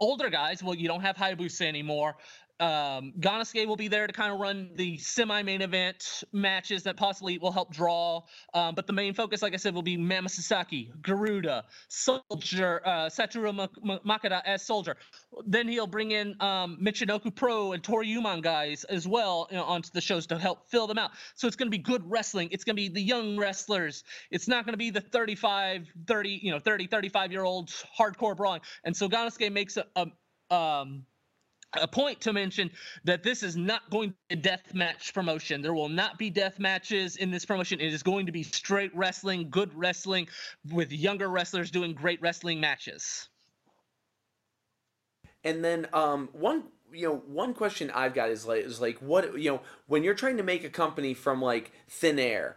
older 0.00 0.30
guys, 0.30 0.62
well, 0.62 0.74
you 0.74 0.88
don't 0.88 1.02
have 1.02 1.16
Hayabusa 1.16 1.62
anymore. 1.62 2.16
Um, 2.62 3.12
Ganosuke 3.18 3.66
will 3.66 3.74
be 3.74 3.88
there 3.88 4.06
to 4.06 4.12
kind 4.12 4.32
of 4.32 4.38
run 4.38 4.70
the 4.76 4.96
semi-main 4.96 5.62
event 5.62 6.22
matches 6.32 6.84
that 6.84 6.96
possibly 6.96 7.36
will 7.38 7.50
help 7.50 7.72
draw. 7.72 8.22
Um, 8.54 8.76
but 8.76 8.86
the 8.86 8.92
main 8.92 9.14
focus, 9.14 9.42
like 9.42 9.52
I 9.52 9.56
said, 9.56 9.74
will 9.74 9.82
be 9.82 9.96
Mammoth 9.96 10.30
Sasaki, 10.30 10.92
Garuda, 11.02 11.64
Soldier, 11.88 12.80
uh, 12.86 13.08
Satoru 13.08 13.68
Makada 14.06 14.42
as 14.46 14.64
Soldier. 14.64 14.96
Then 15.44 15.66
he'll 15.66 15.88
bring 15.88 16.12
in 16.12 16.36
um, 16.38 16.78
Michinoku 16.80 17.34
Pro 17.34 17.72
and 17.72 17.82
Toryumon 17.82 18.42
guys 18.42 18.84
as 18.84 19.08
well 19.08 19.48
you 19.50 19.56
know, 19.56 19.64
onto 19.64 19.90
the 19.92 20.00
shows 20.00 20.24
to 20.28 20.38
help 20.38 20.70
fill 20.70 20.86
them 20.86 20.98
out. 20.98 21.10
So 21.34 21.48
it's 21.48 21.56
going 21.56 21.66
to 21.66 21.76
be 21.76 21.82
good 21.82 22.08
wrestling. 22.08 22.48
It's 22.52 22.62
going 22.62 22.76
to 22.76 22.80
be 22.80 22.88
the 22.88 23.02
young 23.02 23.36
wrestlers. 23.36 24.04
It's 24.30 24.46
not 24.46 24.64
going 24.64 24.74
to 24.74 24.78
be 24.78 24.90
the 24.90 25.00
35, 25.00 25.88
30, 26.06 26.40
you 26.40 26.52
know, 26.52 26.60
30, 26.60 26.86
35 26.86 27.32
year 27.32 27.42
olds 27.42 27.84
hardcore 27.98 28.36
brawling. 28.36 28.60
And 28.84 28.96
so 28.96 29.08
Ganosuke 29.08 29.50
makes 29.50 29.76
a, 29.76 29.86
a 29.96 30.06
um, 30.54 31.06
a 31.74 31.88
point 31.88 32.20
to 32.20 32.32
mention 32.32 32.70
that 33.04 33.22
this 33.22 33.42
is 33.42 33.56
not 33.56 33.88
going 33.90 34.10
to 34.10 34.16
be 34.28 34.34
a 34.34 34.36
death 34.36 34.74
match 34.74 35.14
promotion. 35.14 35.62
There 35.62 35.74
will 35.74 35.88
not 35.88 36.18
be 36.18 36.30
death 36.30 36.58
matches 36.58 37.16
in 37.16 37.30
this 37.30 37.44
promotion. 37.44 37.80
It 37.80 37.92
is 37.92 38.02
going 38.02 38.26
to 38.26 38.32
be 38.32 38.42
straight 38.42 38.94
wrestling, 38.94 39.48
good 39.50 39.72
wrestling, 39.74 40.28
with 40.70 40.92
younger 40.92 41.28
wrestlers 41.28 41.70
doing 41.70 41.94
great 41.94 42.20
wrestling 42.20 42.60
matches. 42.60 43.28
And 45.44 45.64
then 45.64 45.88
um, 45.92 46.28
one 46.32 46.64
you 46.92 47.08
know 47.08 47.22
one 47.26 47.54
question 47.54 47.90
I've 47.90 48.14
got 48.14 48.30
is 48.30 48.46
like 48.46 48.64
is 48.64 48.80
like 48.80 48.98
what 48.98 49.38
you 49.38 49.50
know 49.50 49.60
when 49.86 50.04
you're 50.04 50.14
trying 50.14 50.36
to 50.36 50.42
make 50.42 50.64
a 50.64 50.68
company 50.68 51.14
from 51.14 51.40
like 51.40 51.72
thin 51.88 52.18
air 52.18 52.56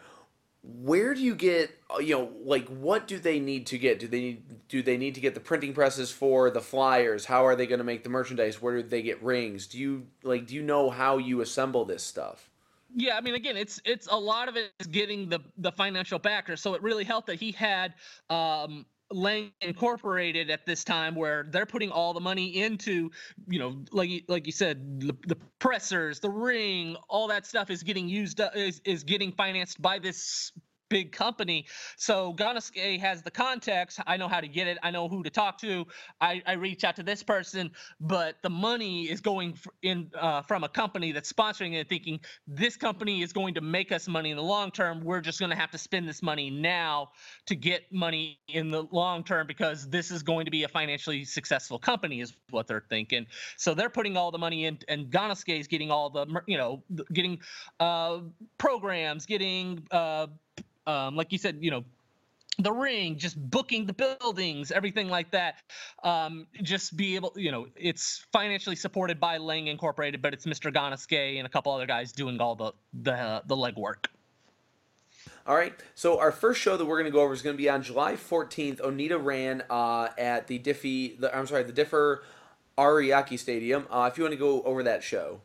where 0.67 1.13
do 1.13 1.21
you 1.21 1.35
get 1.35 1.71
uh, 1.93 1.99
you 1.99 2.15
know 2.15 2.31
like 2.43 2.67
what 2.67 3.07
do 3.07 3.19
they 3.19 3.39
need 3.39 3.67
to 3.67 3.77
get? 3.77 3.99
Do 3.99 4.07
they 4.07 4.19
need 4.19 4.67
do 4.67 4.81
they 4.81 4.97
need 4.97 5.15
to 5.15 5.21
get 5.21 5.33
the 5.33 5.39
printing 5.39 5.73
presses 5.73 6.11
for 6.11 6.49
the 6.49 6.61
flyers? 6.61 7.25
How 7.25 7.45
are 7.45 7.55
they 7.55 7.67
going 7.67 7.79
to 7.79 7.85
make 7.85 8.03
the 8.03 8.09
merchandise? 8.09 8.61
Where 8.61 8.81
do 8.81 8.83
they 8.83 9.01
get 9.01 9.21
rings? 9.23 9.67
Do 9.67 9.77
you 9.77 10.07
like 10.23 10.47
do 10.47 10.55
you 10.55 10.63
know 10.63 10.89
how 10.89 11.17
you 11.17 11.41
assemble 11.41 11.85
this 11.85 12.03
stuff? 12.03 12.49
Yeah 12.97 13.17
i 13.17 13.21
mean 13.21 13.35
again 13.35 13.57
it's 13.57 13.81
it's 13.83 14.07
a 14.09 14.17
lot 14.17 14.47
of 14.47 14.55
it 14.55 14.71
is 14.79 14.87
getting 14.87 15.29
the 15.29 15.39
the 15.57 15.71
financial 15.71 16.19
backer. 16.19 16.55
So 16.55 16.73
it 16.73 16.81
really 16.81 17.03
helped 17.03 17.27
that 17.27 17.39
he 17.39 17.51
had 17.51 17.93
um 18.29 18.85
Lang 19.11 19.51
Incorporated 19.61 20.49
at 20.49 20.65
this 20.65 20.83
time, 20.83 21.15
where 21.15 21.47
they're 21.51 21.65
putting 21.65 21.91
all 21.91 22.13
the 22.13 22.19
money 22.19 22.61
into, 22.61 23.11
you 23.47 23.59
know, 23.59 23.83
like 23.91 24.23
like 24.27 24.45
you 24.45 24.51
said, 24.51 24.99
the, 24.99 25.15
the 25.27 25.37
pressers, 25.59 26.19
the 26.19 26.29
ring, 26.29 26.95
all 27.09 27.27
that 27.27 27.45
stuff 27.45 27.69
is 27.69 27.83
getting 27.83 28.09
used 28.09 28.41
uh, 28.41 28.49
is 28.55 28.81
is 28.85 29.03
getting 29.03 29.31
financed 29.31 29.81
by 29.81 29.99
this 29.99 30.51
big 30.89 31.11
company. 31.11 31.65
So 31.97 32.33
Ganosuke 32.33 32.99
has 32.99 33.21
the 33.21 33.31
context. 33.31 33.99
I 34.05 34.17
know 34.17 34.27
how 34.27 34.39
to 34.39 34.47
get 34.47 34.67
it. 34.67 34.77
I 34.83 34.91
know 34.91 35.07
who 35.07 35.23
to 35.23 35.29
talk 35.29 35.57
to. 35.59 35.85
I, 36.21 36.41
I 36.45 36.53
reach 36.53 36.83
out 36.83 36.95
to 36.97 37.03
this 37.03 37.23
person, 37.23 37.71
but 37.99 38.35
the 38.43 38.49
money 38.49 39.03
is 39.03 39.21
going 39.21 39.57
in 39.81 40.11
uh, 40.19 40.41
from 40.43 40.63
a 40.63 40.69
company 40.69 41.11
that's 41.11 41.31
sponsoring 41.31 41.73
it, 41.73 41.89
thinking 41.89 42.19
this 42.47 42.77
company 42.77 43.21
is 43.21 43.33
going 43.33 43.53
to 43.55 43.61
make 43.61 43.91
us 43.91 44.07
money 44.07 44.31
in 44.31 44.37
the 44.37 44.43
long 44.43 44.71
term. 44.71 45.03
We're 45.03 45.21
just 45.21 45.39
going 45.39 45.49
to 45.51 45.55
have 45.55 45.71
to 45.71 45.77
spend 45.77 46.07
this 46.07 46.21
money 46.21 46.49
now 46.49 47.09
to 47.47 47.55
get 47.55 47.91
money 47.91 48.39
in 48.47 48.71
the 48.71 48.83
long 48.91 49.23
term 49.23 49.47
because 49.47 49.89
this 49.89 50.11
is 50.11 50.23
going 50.23 50.45
to 50.45 50.51
be 50.51 50.63
a 50.63 50.67
financially 50.67 51.25
successful 51.25 51.79
company, 51.79 52.21
is 52.21 52.35
what 52.49 52.67
they're 52.67 52.85
thinking. 52.89 53.25
So 53.57 53.73
they're 53.73 53.89
putting 53.89 54.17
all 54.17 54.31
the 54.31 54.37
money 54.37 54.65
in, 54.65 54.79
and 54.87 55.07
Ganosuke 55.07 55.59
is 55.59 55.67
getting 55.67 55.91
all 55.91 56.09
the, 56.09 56.25
you 56.47 56.57
know, 56.57 56.83
getting 57.13 57.39
uh, 57.79 58.19
programs, 58.57 59.25
getting 59.25 59.85
uh, 59.91 60.27
um, 60.87 61.15
like 61.15 61.31
you 61.31 61.37
said, 61.37 61.57
you 61.61 61.71
know, 61.71 61.83
the 62.57 62.71
ring, 62.71 63.17
just 63.17 63.37
booking 63.37 63.85
the 63.85 63.93
buildings, 63.93 64.71
everything 64.71 65.09
like 65.09 65.31
that. 65.31 65.55
Um, 66.03 66.47
just 66.61 66.95
be 66.95 67.15
able, 67.15 67.33
you 67.35 67.51
know, 67.51 67.67
it's 67.75 68.25
financially 68.31 68.75
supported 68.75 69.19
by 69.19 69.37
Lang 69.37 69.67
Incorporated, 69.67 70.21
but 70.21 70.33
it's 70.33 70.45
Mr. 70.45 70.73
Ganosuke 70.73 71.37
and 71.37 71.45
a 71.45 71.49
couple 71.49 71.73
other 71.73 71.85
guys 71.85 72.11
doing 72.11 72.39
all 72.39 72.55
the 72.55 72.71
the 72.93 73.13
uh, 73.13 73.41
the 73.45 73.55
legwork. 73.55 74.07
All 75.47 75.55
right. 75.55 75.73
So 75.93 76.19
our 76.19 76.31
first 76.31 76.59
show 76.59 76.75
that 76.75 76.85
we're 76.85 76.97
going 76.97 77.11
to 77.11 77.15
go 77.15 77.21
over 77.21 77.33
is 77.33 77.41
going 77.41 77.55
to 77.55 77.61
be 77.61 77.69
on 77.69 77.83
July 77.83 78.13
14th. 78.13 78.79
Onita 78.79 79.23
ran 79.23 79.63
uh, 79.69 80.09
at 80.17 80.47
the 80.47 80.57
Diffie, 80.57 81.19
the 81.19 81.35
I'm 81.35 81.45
sorry, 81.45 81.63
the 81.63 81.71
Differ 81.71 82.23
Ariake 82.77 83.37
Stadium. 83.37 83.85
Uh, 83.91 84.09
if 84.11 84.17
you 84.17 84.23
want 84.23 84.33
to 84.33 84.39
go 84.39 84.63
over 84.63 84.83
that 84.83 85.03
show. 85.03 85.41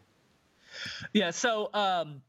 Yeah. 1.13 1.33
So. 1.33 1.71
Um, 1.75 2.23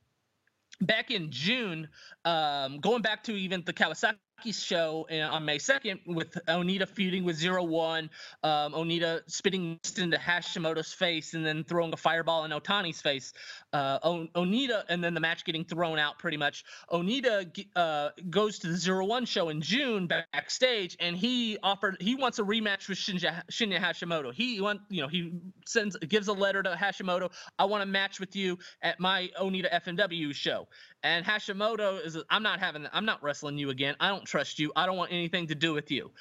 back 0.81 1.11
in 1.11 1.31
June, 1.31 1.87
um, 2.25 2.79
going 2.79 3.01
back 3.01 3.23
to 3.25 3.33
even 3.33 3.63
the 3.65 3.73
Kawasaki 3.73 4.17
show 4.49 5.07
on 5.11 5.45
May 5.45 5.57
2nd 5.57 5.99
with 6.07 6.31
Onita 6.47 6.87
feuding 6.87 7.23
with 7.23 7.35
Zero 7.35 7.63
One, 7.63 8.09
um, 8.43 8.73
Onita 8.73 9.21
spitting 9.27 9.79
into 9.97 10.17
Hashimoto's 10.17 10.93
face 10.93 11.33
and 11.33 11.45
then 11.45 11.63
throwing 11.63 11.93
a 11.93 11.97
fireball 11.97 12.45
in 12.45 12.51
Otani's 12.51 13.01
face. 13.01 13.33
Uh, 13.73 13.99
Onita, 13.99 14.83
and 14.89 15.03
then 15.03 15.13
the 15.13 15.19
match 15.19 15.45
getting 15.45 15.63
thrown 15.63 15.99
out 15.99 16.19
pretty 16.19 16.37
much. 16.37 16.63
Onita 16.91 17.65
uh, 17.75 18.09
goes 18.29 18.59
to 18.59 18.67
the 18.67 18.77
Zero 18.77 19.05
One 19.05 19.25
show 19.25 19.49
in 19.49 19.61
June 19.61 20.07
backstage, 20.07 20.97
and 20.99 21.15
he 21.15 21.57
offered 21.61 21.97
he 21.99 22.15
wants 22.15 22.39
a 22.39 22.43
rematch 22.43 22.89
with 22.89 22.97
Shinja, 22.97 23.43
Shinya 23.51 23.79
Hashimoto. 23.79 24.33
He 24.33 24.59
want 24.59 24.81
you 24.89 25.01
know 25.01 25.07
he 25.07 25.33
sends 25.65 25.95
gives 25.97 26.27
a 26.27 26.33
letter 26.33 26.63
to 26.63 26.71
Hashimoto. 26.71 27.31
I 27.59 27.65
want 27.65 27.83
a 27.83 27.85
match 27.85 28.19
with 28.19 28.35
you 28.35 28.57
at 28.81 28.99
my 28.99 29.29
Onita 29.39 29.71
FMW 29.71 30.33
show. 30.33 30.67
And 31.03 31.25
Hashimoto 31.25 32.05
is, 32.05 32.17
I'm 32.29 32.43
not 32.43 32.59
having, 32.59 32.87
I'm 32.93 33.05
not 33.05 33.23
wrestling 33.23 33.57
you 33.57 33.71
again. 33.71 33.95
I 33.99 34.09
don't 34.09 34.25
trust 34.31 34.59
you. 34.59 34.71
I 34.75 34.85
don't 34.85 34.97
want 34.97 35.11
anything 35.11 35.47
to 35.47 35.55
do 35.55 35.73
with 35.73 35.91
you 35.91 36.11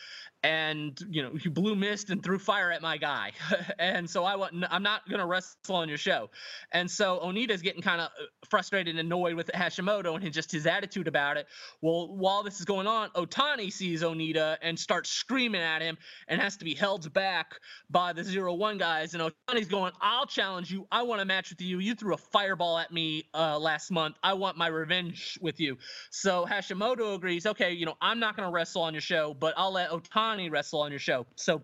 and 0.42 0.98
you 1.10 1.22
know 1.22 1.32
you 1.42 1.50
blew 1.50 1.74
mist 1.74 2.10
and 2.10 2.22
threw 2.22 2.38
fire 2.38 2.70
at 2.70 2.82
my 2.82 2.96
guy. 2.96 3.32
And 3.78 4.08
so 4.08 4.24
i 4.24 4.36
want 4.36 4.54
i'm 4.70 4.82
not 4.82 5.08
going 5.08 5.20
to 5.20 5.26
wrestle 5.26 5.76
on 5.76 5.88
your 5.88 5.98
show. 5.98 6.30
And 6.72 6.90
so 6.90 7.20
onita's 7.22 7.62
getting 7.62 7.82
kind 7.82 8.00
of 8.00 8.08
uh, 8.08 8.24
frustrated 8.48 8.90
and 8.96 9.00
annoyed 9.00 9.34
with 9.34 9.48
hashimoto 9.54 10.22
and 10.22 10.32
just 10.32 10.50
his 10.52 10.66
attitude 10.66 11.08
about 11.08 11.36
it. 11.36 11.46
Well 11.80 12.14
while 12.16 12.42
this 12.42 12.58
is 12.58 12.64
going 12.64 12.86
on 12.86 13.10
otani 13.10 13.72
sees 13.72 14.02
onita 14.02 14.56
and 14.62 14.78
starts 14.78 15.10
screaming 15.10 15.60
at 15.60 15.82
him 15.82 15.98
and 16.28 16.40
has 16.40 16.56
to 16.58 16.64
be 16.64 16.74
held 16.74 17.12
back 17.12 17.54
by 17.90 18.12
the 18.12 18.24
zero 18.24 18.54
one 18.54 18.78
guys. 18.78 19.14
And 19.14 19.22
otani's 19.22 19.68
going 19.68 19.92
i'll 20.00 20.26
challenge 20.26 20.70
you. 20.70 20.86
I 20.90 21.02
want 21.02 21.20
a 21.20 21.24
match 21.24 21.50
with 21.50 21.60
you. 21.60 21.78
You 21.78 21.94
threw 21.94 22.14
a 22.14 22.18
fireball 22.18 22.78
at 22.78 22.92
me 22.92 23.24
uh, 23.34 23.58
last 23.58 23.90
month. 23.90 24.16
I 24.22 24.34
want 24.34 24.56
my 24.56 24.68
revenge 24.68 25.38
with 25.40 25.60
you. 25.60 25.76
So 26.10 26.46
hashimoto 26.46 27.14
agrees 27.14 27.46
okay 27.46 27.72
you 27.72 27.86
know 27.86 27.96
i'm 28.00 28.18
not 28.20 28.36
going 28.36 28.46
to 28.48 28.52
wrestle 28.52 28.82
on 28.82 28.94
your 28.94 29.00
show 29.00 29.34
but 29.34 29.54
i'll 29.56 29.72
let 29.72 29.90
otani 29.90 30.29
wrestle 30.50 30.80
on 30.80 30.90
your 30.90 31.00
show. 31.00 31.26
So 31.36 31.62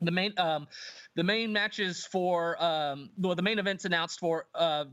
the 0.00 0.10
main 0.10 0.34
um, 0.38 0.68
the 1.14 1.24
main 1.24 1.52
matches 1.52 2.04
for 2.04 2.62
um, 2.62 3.10
well, 3.18 3.34
the 3.34 3.42
main 3.42 3.58
events 3.58 3.84
announced 3.84 4.20
for 4.20 4.46
uh, 4.54 4.84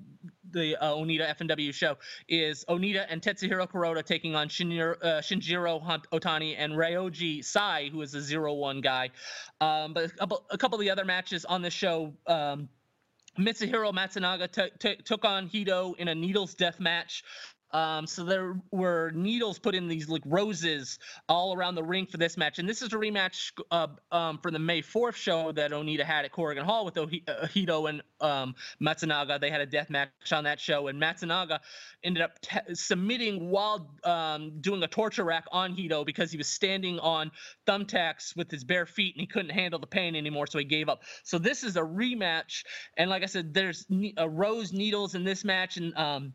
the 0.52 0.78
uh, 0.78 0.94
Onita 0.94 1.36
FMW 1.38 1.74
show 1.74 1.98
is 2.30 2.64
Onita 2.70 3.06
and 3.10 3.22
Tetsuhiro 3.22 3.70
Kuroda 3.70 4.04
taking 4.04 4.36
on 4.36 4.48
Shinjiro, 4.48 4.96
uh, 5.04 5.22
Shinjiro 5.22 5.82
Otani 6.14 6.56
and 6.58 6.74
Ryoji 6.74 7.44
Sai, 7.44 7.90
who 7.92 8.02
is 8.02 8.14
a 8.14 8.22
zero 8.22 8.54
one 8.54 8.80
guy. 8.80 9.10
Um, 9.60 9.94
but 9.94 10.06
a 10.06 10.10
couple, 10.10 10.46
a 10.50 10.58
couple 10.58 10.78
of 10.78 10.82
the 10.82 10.92
other 10.92 11.06
matches 11.06 11.44
on 11.46 11.62
the 11.62 11.72
show. 11.72 12.14
Um, 12.28 12.70
Mitsuhiro 13.38 13.92
Matsunaga 13.92 14.52
t- 14.52 14.70
t- 14.78 15.02
took 15.04 15.26
on 15.26 15.48
Hito 15.48 15.96
in 15.98 16.08
a 16.08 16.14
needles 16.14 16.54
death 16.54 16.80
match. 16.80 17.24
Um, 17.74 18.06
so 18.06 18.24
there 18.24 18.56
were 18.72 19.12
needles 19.16 19.58
put 19.58 19.74
in 19.74 19.88
these 19.88 20.08
like 20.08 20.22
roses 20.26 21.00
all 21.28 21.56
around 21.56 21.76
the 21.76 21.84
ring 21.84 22.06
for 22.06 22.18
this 22.18 22.38
match, 22.38 22.60
and 22.60 22.70
this 22.70 22.82
is 22.82 22.94
a 22.94 22.98
rematch 22.98 23.52
uh, 23.72 23.88
um, 24.12 24.38
for 24.38 24.52
the 24.52 24.60
May 24.60 24.82
4th 24.82 25.16
show 25.16 25.52
that 25.52 25.72
Onita 25.72 26.04
had 26.04 26.24
at 26.26 26.32
Korakuen 26.32 26.64
Hall 26.64 26.86
with 26.86 26.96
Ohito 26.96 27.90
and 27.90 28.02
um, 28.22 28.54
Matsunaga. 28.82 29.42
They 29.42 29.50
had 29.50 29.62
a 29.62 29.66
death 29.66 29.90
match 29.90 30.10
on 30.32 30.44
that 30.44 30.60
show, 30.60 30.88
and 30.88 31.02
Matsunaga 31.02 31.60
ended 32.04 32.22
up 32.22 32.40
t- 32.42 32.76
submitting 32.76 33.50
while 33.50 33.90
um, 34.04 34.62
doing 34.62 34.84
a 34.84 34.88
torture 34.88 35.24
rack 35.24 35.46
on 35.52 35.74
Hito 35.74 36.06
because 36.06 36.32
he 36.32 36.38
was 36.38 36.48
standing 36.48 37.00
on 37.00 37.32
thumbtacks 37.66 38.36
with 38.36 38.52
his 38.52 38.64
bare 38.64 38.86
feet 38.86 39.16
and 39.16 39.22
he 39.22 39.28
couldn't 39.28 39.52
handle 39.52 39.80
the 39.80 39.88
pain 39.88 40.16
anymore, 40.16 40.46
so 40.46 40.60
he 40.60 40.66
gave 40.66 40.90
up. 40.90 41.02
So 41.24 41.40
this 41.40 41.64
is 41.64 41.76
a 41.76 41.82
rematch, 41.82 42.64
and 42.98 43.10
like 43.10 43.24
I 43.24 43.28
said, 43.28 43.54
there's 43.54 43.86
ne- 43.90 44.14
uh, 44.16 44.30
rose 44.30 44.72
needles 44.72 45.16
in 45.16 45.24
this 45.24 45.44
match, 45.44 45.78
and 45.78 45.96
um, 45.98 46.34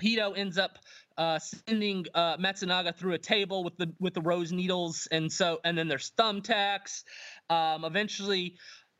Hito 0.00 0.32
ends 0.32 0.58
up 0.58 0.78
uh, 1.18 1.38
sending 1.38 2.06
uh, 2.14 2.36
Matsunaga 2.36 2.96
through 2.96 3.14
a 3.14 3.18
table 3.18 3.64
with 3.64 3.76
the 3.76 3.92
with 3.98 4.14
the 4.14 4.20
rose 4.20 4.52
needles, 4.52 5.08
and 5.10 5.30
so 5.32 5.60
and 5.64 5.76
then 5.76 5.88
there's 5.88 6.12
thumbtacks. 6.18 7.04
Um, 7.48 7.84
eventually, 7.84 8.56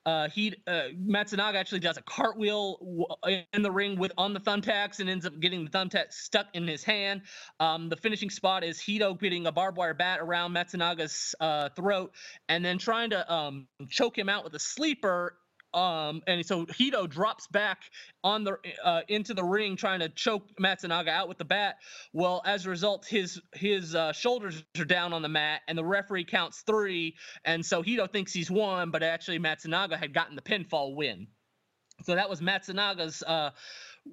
uh, 0.07 0.29
he 0.29 0.55
uh, 0.67 0.85
Matsunaga 1.05 1.57
actually 1.57 1.81
does 1.81 1.97
a 1.97 2.03
cartwheel 2.03 3.19
in 3.53 3.63
the 3.63 3.71
ring 3.71 3.99
with 3.99 4.13
on 4.17 4.33
the 4.33 4.41
thumbtacks 4.41 5.01
and 5.01 5.11
ends 5.11 5.27
up 5.27 5.39
getting 5.41 5.65
the 5.65 5.71
thumbtack 5.71 6.13
stuck 6.13 6.47
in 6.55 6.67
his 6.67 6.85
hand. 6.85 7.23
Um, 7.59 7.89
the 7.89 7.97
finishing 7.97 8.31
spot 8.31 8.63
is 8.63 8.81
Hito 8.81 9.15
getting 9.15 9.47
a 9.47 9.53
barbed 9.53 9.77
wire 9.77 9.95
bat 9.95 10.21
around 10.21 10.55
Matsunaga's 10.55 11.35
uh, 11.41 11.71
throat 11.71 12.13
and 12.49 12.65
then 12.65 12.79
trying 12.79 13.11
to 13.11 13.33
um, 13.33 13.67
choke 13.91 14.17
him 14.17 14.29
out 14.29 14.45
with 14.45 14.55
a 14.55 14.61
sleeper 14.61 15.37
um, 15.77 16.23
and 16.27 16.45
so 16.45 16.65
Hito 16.75 17.07
drops 17.07 17.47
back 17.49 17.83
on 18.25 18.45
the 18.45 18.57
uh, 18.83 19.03
into 19.09 19.35
the 19.35 19.45
ring 19.45 19.77
trying 19.77 20.01
to 20.01 20.09
choke 20.09 20.49
Matsunaga 20.59 21.09
out 21.09 21.29
with 21.29 21.37
the 21.37 21.45
bat. 21.45 21.77
Well, 22.15 22.41
as 22.47 22.65
a 22.65 22.71
result, 22.71 23.07
his 23.07 23.41
his 23.53 23.95
uh, 23.95 24.13
shoulders 24.13 24.65
are 24.79 24.87
down 24.87 25.13
on 25.13 25.21
the 25.21 25.29
mat, 25.29 25.61
and 25.69 25.77
the 25.77 25.85
referee 25.85 26.25
counts 26.25 26.63
three, 26.67 27.17
and 27.45 27.65
so 27.65 27.83
Hito 27.83 28.07
thinks 28.07 28.33
he's 28.33 28.51
won, 28.51 28.91
but 28.91 29.03
actually 29.03 29.39
Matsunaga 29.39 29.99
had 29.99 30.15
gotten 30.15 30.35
the 30.35 30.43
pinfall 30.43 30.97
win. 30.97 31.27
So 32.05 32.15
that 32.15 32.29
was 32.29 32.41
Matsunaga's 32.41 33.23
uh, 33.23 33.51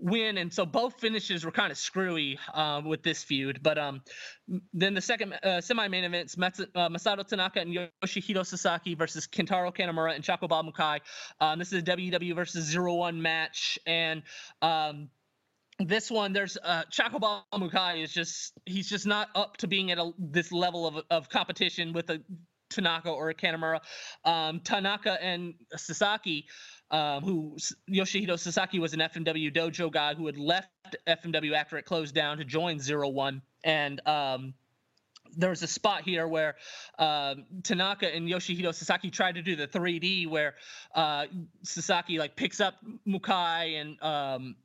win, 0.01 0.37
and 0.37 0.53
so 0.53 0.65
both 0.65 0.99
finishes 0.99 1.45
were 1.45 1.51
kind 1.51 1.71
of 1.71 1.77
screwy 1.77 2.39
uh, 2.53 2.81
with 2.85 3.03
this 3.03 3.23
feud. 3.23 3.61
But 3.61 3.77
um, 3.77 4.01
then 4.73 4.93
the 4.93 5.01
second 5.01 5.33
uh, 5.43 5.61
semi-main 5.61 6.03
events: 6.03 6.37
Matsu, 6.37 6.65
uh, 6.75 6.89
Masato 6.89 7.25
Tanaka 7.25 7.61
and 7.61 7.75
Yoshihito 8.03 8.45
Sasaki 8.45 8.95
versus 8.95 9.27
Kentaro 9.27 9.75
Kanemaru 9.75 10.15
and 10.15 10.23
Chocoball 10.23 10.69
Mukai. 10.69 10.99
Um, 11.39 11.59
this 11.59 11.71
is 11.73 11.79
a 11.79 11.85
WWE 11.85 12.35
versus 12.35 12.65
Zero 12.65 12.95
One 12.95 13.21
match, 13.21 13.79
and 13.85 14.23
um, 14.61 15.09
this 15.79 16.11
one 16.11 16.33
there's 16.33 16.57
uh 16.63 16.83
Mukai 17.53 18.03
is 18.03 18.13
just 18.13 18.53
he's 18.65 18.89
just 18.89 19.07
not 19.07 19.29
up 19.35 19.57
to 19.57 19.67
being 19.67 19.91
at 19.91 19.97
a, 19.97 20.11
this 20.19 20.51
level 20.51 20.87
of, 20.87 21.03
of 21.09 21.29
competition 21.29 21.93
with 21.93 22.09
a 22.09 22.21
Tanaka 22.73 23.09
or 23.09 23.33
Kanemaru. 23.33 23.79
Um, 24.25 24.59
Tanaka 24.61 25.21
and 25.21 25.53
Sasaki, 25.75 26.47
um, 26.93 27.23
who 27.23 27.57
Yoshihito 27.89 28.39
Sasaki 28.39 28.79
was 28.79 28.93
an 28.93 28.99
FMW 28.99 29.53
dojo 29.53 29.91
guy 29.91 30.13
who 30.13 30.27
had 30.27 30.37
left 30.37 30.69
FMW 31.07 31.53
after 31.53 31.77
it 31.77 31.85
closed 31.85 32.13
down 32.13 32.37
to 32.37 32.45
join 32.45 32.79
Zero 32.79 33.09
One, 33.09 33.41
and 33.63 33.99
um, 34.07 34.53
there's 35.35 35.63
a 35.63 35.67
spot 35.67 36.03
here 36.03 36.27
where 36.27 36.55
uh, 36.99 37.33
Tanaka 37.63 38.13
and 38.13 38.29
Yoshihito 38.29 38.73
Sasaki 38.73 39.09
tried 39.09 39.35
to 39.35 39.41
do 39.41 39.55
the 39.55 39.67
3D 39.67 40.27
where 40.27 40.53
uh, 40.93 41.25
Sasaki 41.63 42.19
like 42.19 42.35
picks 42.35 42.61
up 42.61 42.75
Mukai 43.07 43.81
and 43.81 44.01
um, 44.03 44.55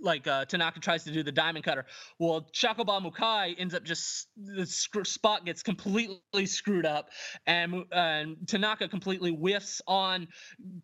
like 0.00 0.26
uh, 0.26 0.44
Tanaka 0.44 0.80
tries 0.80 1.04
to 1.04 1.10
do 1.10 1.22
the 1.22 1.32
diamond 1.32 1.64
cutter. 1.64 1.86
Well, 2.18 2.48
Chocoball 2.52 3.04
Mukai 3.04 3.54
ends 3.58 3.74
up 3.74 3.84
just 3.84 4.28
the 4.36 4.66
spot 4.66 5.46
gets 5.46 5.62
completely 5.62 6.46
screwed 6.46 6.86
up, 6.86 7.10
and 7.46 7.84
and 7.92 8.36
Tanaka 8.46 8.88
completely 8.88 9.30
whiffs 9.30 9.80
on 9.86 10.28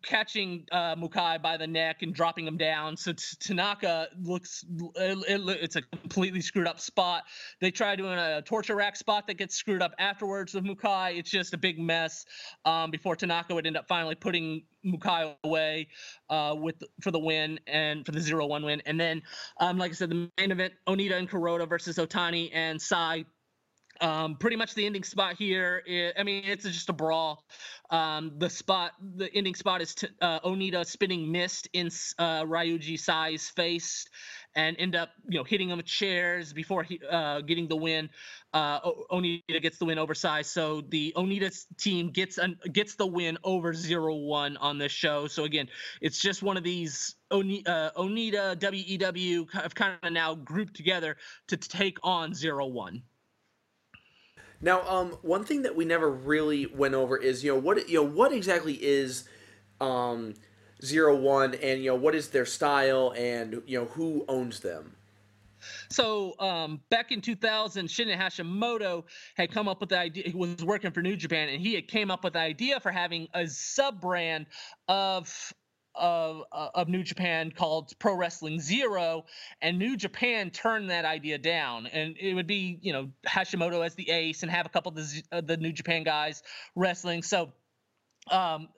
catching 0.03 0.65
uh, 0.71 0.95
Mukai 0.95 1.41
by 1.41 1.57
the 1.57 1.67
neck 1.67 2.01
and 2.01 2.13
dropping 2.13 2.47
him 2.47 2.57
down. 2.57 2.97
So 2.97 3.13
t- 3.13 3.23
Tanaka 3.39 4.07
looks 4.21 4.65
it, 4.95 5.17
it, 5.29 5.57
it's 5.61 5.75
a 5.75 5.81
completely 5.81 6.41
screwed 6.41 6.67
up 6.67 6.79
spot. 6.79 7.23
They 7.61 7.71
try 7.71 7.95
doing 7.95 8.17
a 8.17 8.41
torture 8.41 8.75
rack 8.75 8.95
spot 8.95 9.27
that 9.27 9.37
gets 9.37 9.55
screwed 9.55 9.81
up 9.81 9.93
afterwards 9.99 10.53
with 10.53 10.63
Mukai. 10.63 11.17
It's 11.17 11.29
just 11.29 11.53
a 11.53 11.57
big 11.57 11.79
mess. 11.79 12.25
Um, 12.65 12.91
before 12.91 13.15
Tanaka 13.15 13.53
would 13.53 13.67
end 13.67 13.77
up 13.77 13.87
finally 13.87 14.15
putting 14.15 14.63
Mukai 14.85 15.35
away 15.43 15.87
uh, 16.29 16.55
with 16.57 16.83
for 17.01 17.11
the 17.11 17.19
win 17.19 17.59
and 17.67 18.05
for 18.05 18.11
the 18.11 18.19
zero 18.19 18.45
one 18.45 18.65
win, 18.65 18.81
and 18.85 18.99
then 18.99 19.02
um, 19.59 19.77
like 19.77 19.91
I 19.91 19.93
said, 19.93 20.09
the 20.09 20.29
main 20.37 20.51
event 20.51 20.73
Onita 20.87 21.17
and 21.17 21.29
Kuroda 21.29 21.67
versus 21.67 21.97
Otani 21.97 22.49
and 22.53 22.81
Sai. 22.81 23.25
Um, 24.01 24.35
pretty 24.35 24.55
much 24.55 24.73
the 24.73 24.85
ending 24.85 25.03
spot 25.03 25.35
here. 25.37 25.83
Is, 25.85 26.13
I 26.17 26.23
mean, 26.23 26.43
it's 26.45 26.63
just 26.63 26.89
a 26.89 26.93
brawl. 26.93 27.45
Um, 27.89 28.33
the 28.37 28.49
spot, 28.49 28.93
the 29.15 29.33
ending 29.35 29.55
spot 29.55 29.81
is 29.81 29.93
t- 29.95 30.07
uh, 30.19 30.39
Onita 30.39 30.85
spinning 30.85 31.31
mist 31.31 31.69
in 31.73 31.87
uh, 32.17 32.43
Ryuji 32.43 32.99
Sai's 32.99 33.49
face, 33.49 34.07
and 34.55 34.75
end 34.79 34.95
up 34.95 35.09
you 35.27 35.37
know 35.37 35.43
hitting 35.43 35.69
him 35.69 35.77
with 35.77 35.85
chairs 35.85 36.53
before 36.53 36.83
he 36.83 36.99
uh, 37.09 37.41
getting 37.41 37.67
the 37.67 37.75
win. 37.75 38.09
Uh, 38.53 38.79
Onita 39.11 39.61
gets 39.61 39.77
the 39.79 39.85
win 39.85 39.97
over 39.97 40.13
Sai, 40.13 40.43
so 40.43 40.81
the 40.81 41.13
Onita 41.15 41.65
team 41.77 42.09
gets 42.09 42.37
an, 42.37 42.57
gets 42.71 42.95
the 42.95 43.07
win 43.07 43.37
over 43.43 43.73
Zero 43.73 44.15
One 44.15 44.57
on 44.57 44.77
this 44.77 44.91
show. 44.91 45.27
So 45.27 45.43
again, 45.43 45.67
it's 46.01 46.19
just 46.19 46.43
one 46.43 46.57
of 46.57 46.63
these 46.63 47.15
Oni, 47.31 47.65
uh, 47.65 47.91
Onita 47.97 48.55
WEW 48.59 49.47
have 49.53 49.73
kind 49.73 49.97
of 50.03 50.13
now 50.13 50.35
grouped 50.35 50.75
together 50.75 51.17
to 51.47 51.57
take 51.57 51.97
on 52.03 52.33
Zero 52.33 52.67
One. 52.67 53.01
Now, 54.61 54.87
um, 54.87 55.17
one 55.23 55.43
thing 55.43 55.63
that 55.63 55.75
we 55.75 55.83
never 55.83 56.09
really 56.09 56.67
went 56.67 56.93
over 56.93 57.17
is 57.17 57.43
you 57.43 57.53
know 57.53 57.59
what 57.59 57.89
you 57.89 57.95
know 57.95 58.09
what 58.09 58.31
exactly 58.31 58.73
is 58.81 59.25
um, 59.81 60.35
Zero 60.83 61.15
One, 61.15 61.55
and 61.55 61.81
you 61.83 61.91
know 61.91 61.95
what 61.95 62.15
is 62.15 62.29
their 62.29 62.45
style, 62.45 63.13
and 63.15 63.61
you 63.65 63.79
know 63.79 63.85
who 63.85 64.25
owns 64.27 64.59
them. 64.59 64.95
So 65.89 66.37
um, 66.39 66.81
back 66.89 67.11
in 67.11 67.21
2000, 67.21 67.87
Shinya 67.87 68.17
Hashimoto 68.17 69.03
had 69.35 69.51
come 69.51 69.67
up 69.67 69.79
with 69.79 69.89
the 69.89 69.97
idea. 69.97 70.23
He 70.25 70.35
was 70.35 70.63
working 70.63 70.91
for 70.91 71.01
New 71.01 71.15
Japan, 71.15 71.49
and 71.49 71.61
he 71.61 71.73
had 71.73 71.87
came 71.87 72.11
up 72.11 72.23
with 72.23 72.33
the 72.33 72.39
idea 72.39 72.79
for 72.79 72.91
having 72.91 73.27
a 73.33 73.47
sub 73.47 74.01
brand 74.01 74.47
of 74.87 75.53
of 75.95 76.43
uh, 76.51 76.69
of 76.73 76.89
New 76.89 77.03
Japan 77.03 77.51
called 77.51 77.93
Pro 77.99 78.15
Wrestling 78.15 78.59
Zero, 78.59 79.25
and 79.61 79.77
New 79.77 79.95
Japan 79.95 80.49
turned 80.49 80.89
that 80.89 81.05
idea 81.05 81.37
down. 81.37 81.85
And 81.87 82.17
it 82.19 82.33
would 82.33 82.47
be 82.47 82.79
you 82.81 82.93
know 82.93 83.09
Hashimoto 83.27 83.85
as 83.85 83.95
the 83.95 84.09
ace, 84.09 84.43
and 84.43 84.51
have 84.51 84.65
a 84.65 84.69
couple 84.69 84.89
of 84.89 84.95
the, 84.95 85.23
uh, 85.31 85.41
the 85.41 85.57
New 85.57 85.71
Japan 85.71 86.03
guys 86.03 86.43
wrestling. 86.75 87.21
So 87.21 87.53
um, 88.31 88.69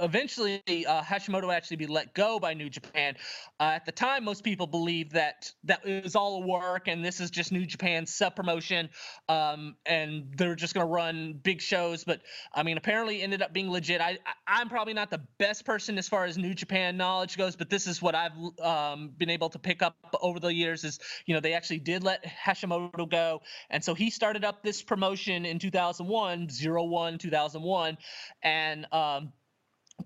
eventually 0.00 0.62
uh, 0.86 1.02
Hashimoto 1.02 1.52
actually 1.54 1.76
be 1.76 1.86
let 1.86 2.14
go 2.14 2.38
by 2.38 2.54
New 2.54 2.70
Japan. 2.70 3.16
Uh, 3.58 3.72
at 3.74 3.86
the 3.86 3.92
time, 3.92 4.24
most 4.24 4.44
people 4.44 4.66
believed 4.66 5.12
that 5.12 5.52
that 5.64 5.86
it 5.86 6.04
was 6.04 6.16
all 6.16 6.42
a 6.42 6.46
work 6.46 6.88
and 6.88 7.04
this 7.04 7.20
is 7.20 7.30
just 7.30 7.52
New 7.52 7.66
Japan's 7.66 8.12
sub 8.14 8.34
promotion, 8.34 8.88
um, 9.28 9.76
and 9.86 10.32
they're 10.36 10.54
just 10.54 10.74
going 10.74 10.86
to 10.86 10.92
run 10.92 11.38
big 11.42 11.60
shows. 11.60 12.04
But 12.04 12.20
I 12.54 12.62
mean, 12.62 12.76
apparently, 12.76 13.22
ended 13.22 13.42
up 13.42 13.52
being 13.52 13.70
legit. 13.70 14.00
I, 14.00 14.18
I 14.46 14.60
am 14.60 14.68
probably 14.68 14.94
not 14.94 15.10
the 15.10 15.20
best 15.38 15.64
person 15.64 15.98
as 15.98 16.08
far 16.08 16.24
as 16.24 16.38
New 16.38 16.54
Japan 16.54 16.96
knowledge 16.96 17.36
goes, 17.36 17.56
but 17.56 17.70
this 17.70 17.86
is 17.86 18.00
what 18.00 18.14
I've 18.14 18.32
um, 18.62 19.12
been 19.16 19.30
able 19.30 19.50
to 19.50 19.58
pick 19.58 19.82
up 19.82 19.96
over 20.20 20.40
the 20.40 20.52
years. 20.52 20.84
Is 20.84 20.98
you 21.26 21.34
know 21.34 21.40
they 21.40 21.54
actually 21.54 21.80
did 21.80 22.02
let 22.02 22.24
Hashimoto 22.24 23.08
go, 23.10 23.42
and 23.68 23.84
so 23.84 23.94
he 23.94 24.10
started 24.10 24.44
up 24.44 24.62
this 24.62 24.82
promotion 24.82 25.44
in 25.44 25.58
2001, 25.58 26.48
01, 26.64 27.18
2001, 27.18 27.98
and 28.42 28.86
um, 28.92 29.32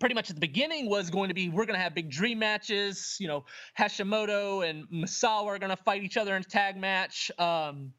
pretty 0.01 0.15
much 0.15 0.31
at 0.31 0.37
the 0.37 0.41
beginning 0.41 0.89
was 0.89 1.11
going 1.11 1.29
to 1.29 1.35
be 1.35 1.49
we're 1.49 1.67
going 1.67 1.79
to 1.79 1.83
have 1.83 1.95
big 1.95 2.11
dream 2.11 2.39
matches. 2.39 3.17
You 3.21 3.29
know, 3.29 3.45
Hashimoto 3.79 4.69
and 4.69 4.89
Misawa 4.89 5.47
are 5.47 5.59
going 5.59 5.75
to 5.77 5.83
fight 5.83 6.03
each 6.03 6.17
other 6.17 6.37
in 6.37 6.43
a 6.43 6.45
tag 6.45 6.77
match. 6.77 7.31
Um, 7.39 7.93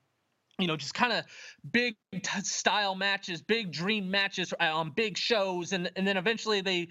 you 0.57 0.67
know, 0.67 0.77
just 0.77 0.93
kind 0.93 1.11
of 1.11 1.25
big 1.71 1.95
t- 2.11 2.41
style 2.41 2.95
matches, 2.95 3.41
big 3.41 3.71
dream 3.71 4.09
matches 4.09 4.53
uh, 4.59 4.63
on 4.63 4.91
big 4.91 5.17
shows, 5.17 5.73
and 5.73 5.91
and 5.95 6.07
then 6.07 6.17
eventually 6.17 6.61
they 6.61 6.87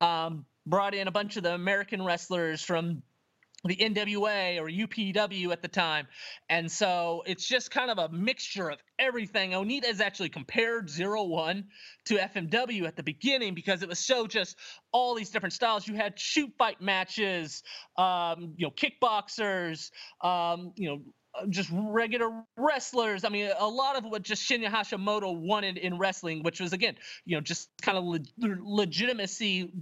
um, 0.00 0.44
brought 0.66 0.94
in 0.94 1.08
a 1.08 1.12
bunch 1.12 1.36
of 1.36 1.42
the 1.42 1.54
American 1.54 2.02
wrestlers 2.02 2.62
from 2.62 3.02
the 3.66 3.76
NWA 3.76 4.58
or 4.60 4.68
UPW 4.68 5.52
at 5.52 5.62
the 5.62 5.68
time. 5.68 6.06
And 6.48 6.70
so 6.70 7.22
it's 7.26 7.46
just 7.46 7.70
kind 7.70 7.90
of 7.90 7.98
a 7.98 8.08
mixture 8.08 8.70
of 8.70 8.78
everything. 8.98 9.50
Onita 9.50 9.86
has 9.86 10.00
actually 10.00 10.28
compared 10.28 10.88
Zero 10.88 11.24
One 11.24 11.66
to 12.06 12.16
FMW 12.16 12.86
at 12.86 12.96
the 12.96 13.02
beginning 13.02 13.54
because 13.54 13.82
it 13.82 13.88
was 13.88 13.98
so 13.98 14.26
just 14.26 14.56
all 14.92 15.14
these 15.14 15.30
different 15.30 15.52
styles. 15.52 15.86
You 15.86 15.94
had 15.94 16.18
shoot 16.18 16.52
fight 16.58 16.80
matches, 16.80 17.62
um, 17.96 18.54
you 18.56 18.66
know, 18.66 18.70
kickboxers, 18.70 19.90
um, 20.22 20.72
you 20.76 20.88
know, 20.88 21.00
just 21.48 21.70
regular 21.72 22.30
wrestlers. 22.56 23.24
I 23.24 23.28
mean, 23.28 23.50
a 23.58 23.68
lot 23.68 23.96
of 23.96 24.04
what 24.04 24.22
just 24.22 24.48
Shinya 24.48 24.68
Hashimoto 24.68 25.36
wanted 25.38 25.76
in 25.76 25.98
wrestling, 25.98 26.42
which 26.42 26.60
was 26.60 26.72
again, 26.72 26.96
you 27.24 27.36
know, 27.36 27.40
just 27.40 27.68
kind 27.82 27.98
of 27.98 28.04
le- 28.04 28.58
legitimacy 28.62 29.72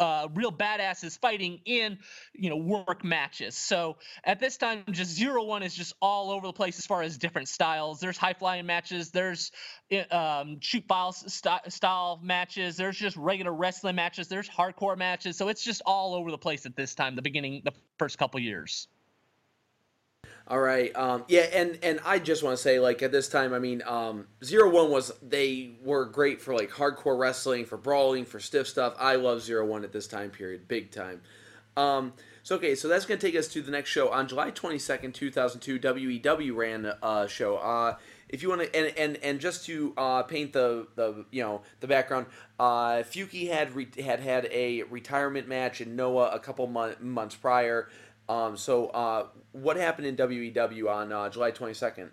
uh, 0.00 0.28
real 0.34 0.52
badasses 0.52 1.18
fighting 1.18 1.60
in 1.64 1.98
you 2.34 2.50
know 2.50 2.56
work 2.56 3.04
matches. 3.04 3.56
So 3.56 3.96
at 4.24 4.40
this 4.40 4.56
time, 4.56 4.84
just 4.90 5.10
zero 5.10 5.44
one 5.44 5.62
is 5.62 5.74
just 5.74 5.94
all 6.00 6.30
over 6.30 6.46
the 6.46 6.52
place 6.52 6.78
as 6.78 6.86
far 6.86 7.02
as 7.02 7.18
different 7.18 7.48
styles. 7.48 8.00
There's 8.00 8.16
high 8.16 8.34
flying 8.34 8.66
matches. 8.66 9.10
There's 9.10 9.52
eh, 9.90 10.02
um, 10.04 10.58
shoot 10.60 10.84
file 10.88 11.12
st- 11.12 11.72
style 11.72 12.20
matches. 12.22 12.76
There's 12.76 12.96
just 12.96 13.16
regular 13.16 13.52
wrestling 13.52 13.96
matches. 13.96 14.28
There's 14.28 14.48
hardcore 14.48 14.96
matches. 14.96 15.36
So 15.36 15.48
it's 15.48 15.62
just 15.62 15.82
all 15.84 16.14
over 16.14 16.30
the 16.30 16.38
place 16.38 16.66
at 16.66 16.76
this 16.76 16.94
time. 16.94 17.16
The 17.16 17.22
beginning, 17.22 17.62
the 17.64 17.72
first 17.98 18.18
couple 18.18 18.40
years. 18.40 18.88
All 20.48 20.60
right. 20.60 20.94
Um, 20.94 21.24
yeah, 21.26 21.40
and 21.52 21.78
and 21.82 21.98
I 22.04 22.20
just 22.20 22.44
want 22.44 22.56
to 22.56 22.62
say, 22.62 22.78
like 22.78 23.02
at 23.02 23.10
this 23.10 23.28
time, 23.28 23.52
I 23.52 23.58
mean, 23.58 23.82
um, 23.84 24.28
Zero 24.44 24.70
One 24.70 24.90
was 24.90 25.12
they 25.20 25.72
were 25.82 26.04
great 26.04 26.40
for 26.40 26.54
like 26.54 26.70
hardcore 26.70 27.18
wrestling, 27.18 27.64
for 27.64 27.76
brawling, 27.76 28.24
for 28.24 28.38
stiff 28.38 28.68
stuff. 28.68 28.94
I 28.98 29.16
love 29.16 29.42
Zero 29.42 29.66
One 29.66 29.82
at 29.82 29.92
this 29.92 30.06
time 30.06 30.30
period, 30.30 30.68
big 30.68 30.92
time. 30.92 31.20
Um, 31.76 32.12
so 32.44 32.54
okay, 32.56 32.76
so 32.76 32.86
that's 32.86 33.06
gonna 33.06 33.18
take 33.18 33.34
us 33.34 33.48
to 33.48 33.60
the 33.60 33.72
next 33.72 33.90
show 33.90 34.08
on 34.10 34.28
July 34.28 34.50
twenty 34.50 34.78
second, 34.78 35.14
two 35.16 35.32
thousand 35.32 35.62
two. 35.62 35.80
WEW 35.80 36.54
ran 36.54 36.86
a 36.86 36.96
uh, 37.02 37.26
show. 37.26 37.56
Uh, 37.56 37.96
if 38.28 38.42
you 38.42 38.48
want 38.48 38.62
to, 38.62 38.76
and, 38.76 38.96
and 38.96 39.16
and 39.24 39.40
just 39.40 39.66
to 39.66 39.94
uh, 39.96 40.22
paint 40.22 40.52
the 40.52 40.86
the 40.94 41.24
you 41.32 41.42
know 41.42 41.62
the 41.80 41.88
background, 41.88 42.26
uh, 42.60 43.02
Fuki 43.02 43.50
had 43.50 43.74
re- 43.74 43.88
had 44.00 44.20
had 44.20 44.48
a 44.52 44.84
retirement 44.84 45.48
match 45.48 45.80
in 45.80 45.96
Noah 45.96 46.30
a 46.30 46.38
couple 46.38 46.68
months 46.68 47.34
prior. 47.34 47.88
Um, 48.28 48.56
so, 48.56 48.86
uh, 48.88 49.26
what 49.52 49.76
happened 49.76 50.06
in 50.06 50.16
WEW 50.16 50.88
on 50.88 51.12
uh, 51.12 51.28
July 51.28 51.52
22nd? 51.52 52.10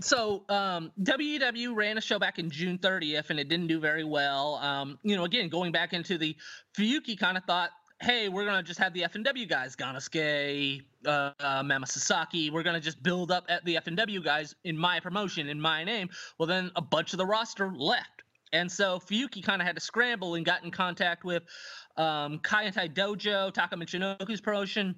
So, 0.00 0.44
um, 0.48 0.92
WEW 1.02 1.74
ran 1.74 1.96
a 1.96 2.00
show 2.00 2.18
back 2.18 2.38
in 2.38 2.50
June 2.50 2.78
30th, 2.78 3.30
and 3.30 3.40
it 3.40 3.48
didn't 3.48 3.66
do 3.66 3.80
very 3.80 4.04
well. 4.04 4.56
Um, 4.56 4.98
you 5.02 5.16
know, 5.16 5.24
again, 5.24 5.48
going 5.48 5.72
back 5.72 5.92
into 5.92 6.18
the 6.18 6.36
Fuyuki 6.76 7.18
kind 7.18 7.36
of 7.36 7.44
thought, 7.44 7.70
hey, 8.02 8.28
we're 8.28 8.44
gonna 8.44 8.62
just 8.62 8.78
have 8.78 8.92
the 8.92 9.02
FMW 9.02 9.48
guys, 9.48 9.74
Ganosuke, 9.74 10.82
uh, 11.06 11.30
uh, 11.40 11.62
Mammoth 11.62 11.90
Sasaki. 11.90 12.50
We're 12.50 12.62
gonna 12.62 12.80
just 12.80 13.02
build 13.02 13.30
up 13.30 13.46
at 13.48 13.64
the 13.64 13.76
FMW 13.76 14.22
guys 14.22 14.54
in 14.64 14.76
my 14.76 15.00
promotion, 15.00 15.48
in 15.48 15.58
my 15.58 15.82
name. 15.82 16.10
Well, 16.38 16.46
then 16.46 16.70
a 16.76 16.82
bunch 16.82 17.14
of 17.14 17.18
the 17.18 17.26
roster 17.26 17.72
left. 17.74 18.22
And 18.52 18.70
so 18.70 18.98
Fuyuki 18.98 19.42
kind 19.42 19.60
of 19.60 19.66
had 19.66 19.76
to 19.76 19.80
scramble 19.80 20.34
and 20.34 20.44
got 20.44 20.64
in 20.64 20.70
contact 20.70 21.24
with 21.24 21.42
um, 21.96 22.38
Dojo, 22.38 23.52
Taka 23.52 23.76
Michinoku's 23.76 24.40
promotion, 24.40 24.94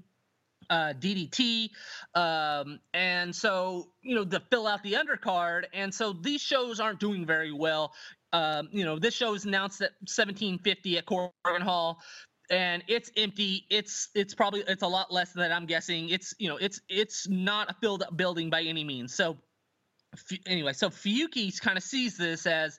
uh, 0.70 0.92
DDT, 0.98 1.70
um, 2.14 2.78
and 2.94 3.34
so 3.34 3.88
you 4.02 4.14
know 4.14 4.24
to 4.24 4.40
fill 4.50 4.66
out 4.66 4.82
the 4.82 4.94
undercard, 4.94 5.64
and 5.72 5.92
so 5.92 6.12
these 6.12 6.40
shows 6.40 6.80
aren't 6.80 7.00
doing 7.00 7.26
very 7.26 7.52
well. 7.52 7.92
Um, 8.32 8.68
you 8.70 8.84
know, 8.84 8.98
this 8.98 9.14
show 9.14 9.34
is 9.34 9.46
announced 9.46 9.80
at 9.80 9.92
1750 10.00 10.98
at 10.98 11.06
Korakuen 11.06 11.62
Hall, 11.62 12.00
and 12.50 12.82
it's 12.88 13.10
empty. 13.16 13.64
It's 13.70 14.08
it's 14.14 14.34
probably 14.34 14.62
it's 14.66 14.82
a 14.82 14.88
lot 14.88 15.12
less 15.12 15.32
than. 15.32 15.50
I'm 15.52 15.66
guessing. 15.66 16.10
It's 16.10 16.34
you 16.38 16.48
know 16.48 16.56
it's 16.56 16.80
it's 16.88 17.28
not 17.28 17.70
a 17.70 17.74
filled 17.80 18.02
up 18.02 18.16
building 18.16 18.50
by 18.50 18.62
any 18.62 18.84
means. 18.84 19.14
So 19.14 19.38
anyway, 20.46 20.72
so 20.72 20.90
Fuyuki 20.90 21.58
kind 21.60 21.76
of 21.76 21.82
sees 21.82 22.16
this 22.16 22.46
as, 22.46 22.78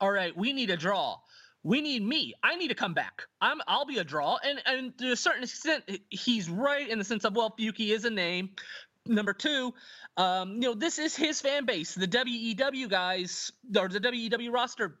all 0.00 0.10
right, 0.10 0.36
we 0.36 0.52
need 0.52 0.70
a 0.70 0.76
draw. 0.76 1.16
We 1.64 1.80
need 1.80 2.02
me. 2.02 2.34
I 2.42 2.56
need 2.56 2.68
to 2.68 2.74
come 2.74 2.94
back. 2.94 3.22
I'm. 3.40 3.60
I'll 3.68 3.86
be 3.86 3.98
a 3.98 4.04
draw, 4.04 4.38
and 4.44 4.60
and 4.66 4.98
to 4.98 5.12
a 5.12 5.16
certain 5.16 5.44
extent, 5.44 5.84
he's 6.10 6.48
right 6.50 6.88
in 6.88 6.98
the 6.98 7.04
sense 7.04 7.24
of 7.24 7.36
well, 7.36 7.54
Fuki 7.58 7.90
is 7.90 8.04
a 8.04 8.10
name. 8.10 8.50
Number 9.06 9.32
two, 9.32 9.74
um, 10.16 10.54
you 10.54 10.60
know, 10.60 10.74
this 10.74 10.98
is 10.98 11.16
his 11.16 11.40
fan 11.40 11.64
base. 11.64 11.94
The 11.94 12.06
WEW 12.06 12.88
guys 12.88 13.52
or 13.76 13.88
the 13.88 14.00
WEW 14.00 14.52
roster 14.52 14.98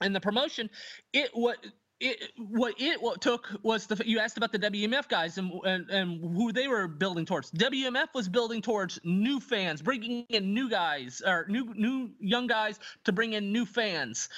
and 0.00 0.14
the 0.14 0.20
promotion. 0.20 0.70
It 1.12 1.30
what 1.34 1.58
it 2.00 2.32
what 2.36 2.74
it 2.80 3.02
what 3.02 3.20
took 3.20 3.48
was 3.62 3.86
the 3.86 4.00
you 4.06 4.20
asked 4.20 4.36
about 4.36 4.52
the 4.52 4.58
WMF 4.58 5.08
guys 5.08 5.36
and, 5.36 5.52
and 5.64 5.90
and 5.90 6.36
who 6.36 6.52
they 6.52 6.68
were 6.68 6.86
building 6.86 7.26
towards. 7.26 7.50
WMF 7.50 8.08
was 8.14 8.28
building 8.28 8.62
towards 8.62 9.00
new 9.02 9.40
fans, 9.40 9.82
bringing 9.82 10.24
in 10.28 10.54
new 10.54 10.70
guys 10.70 11.22
or 11.26 11.46
new 11.48 11.72
new 11.74 12.10
young 12.20 12.46
guys 12.46 12.78
to 13.04 13.12
bring 13.12 13.32
in 13.32 13.52
new 13.52 13.66
fans. 13.66 14.28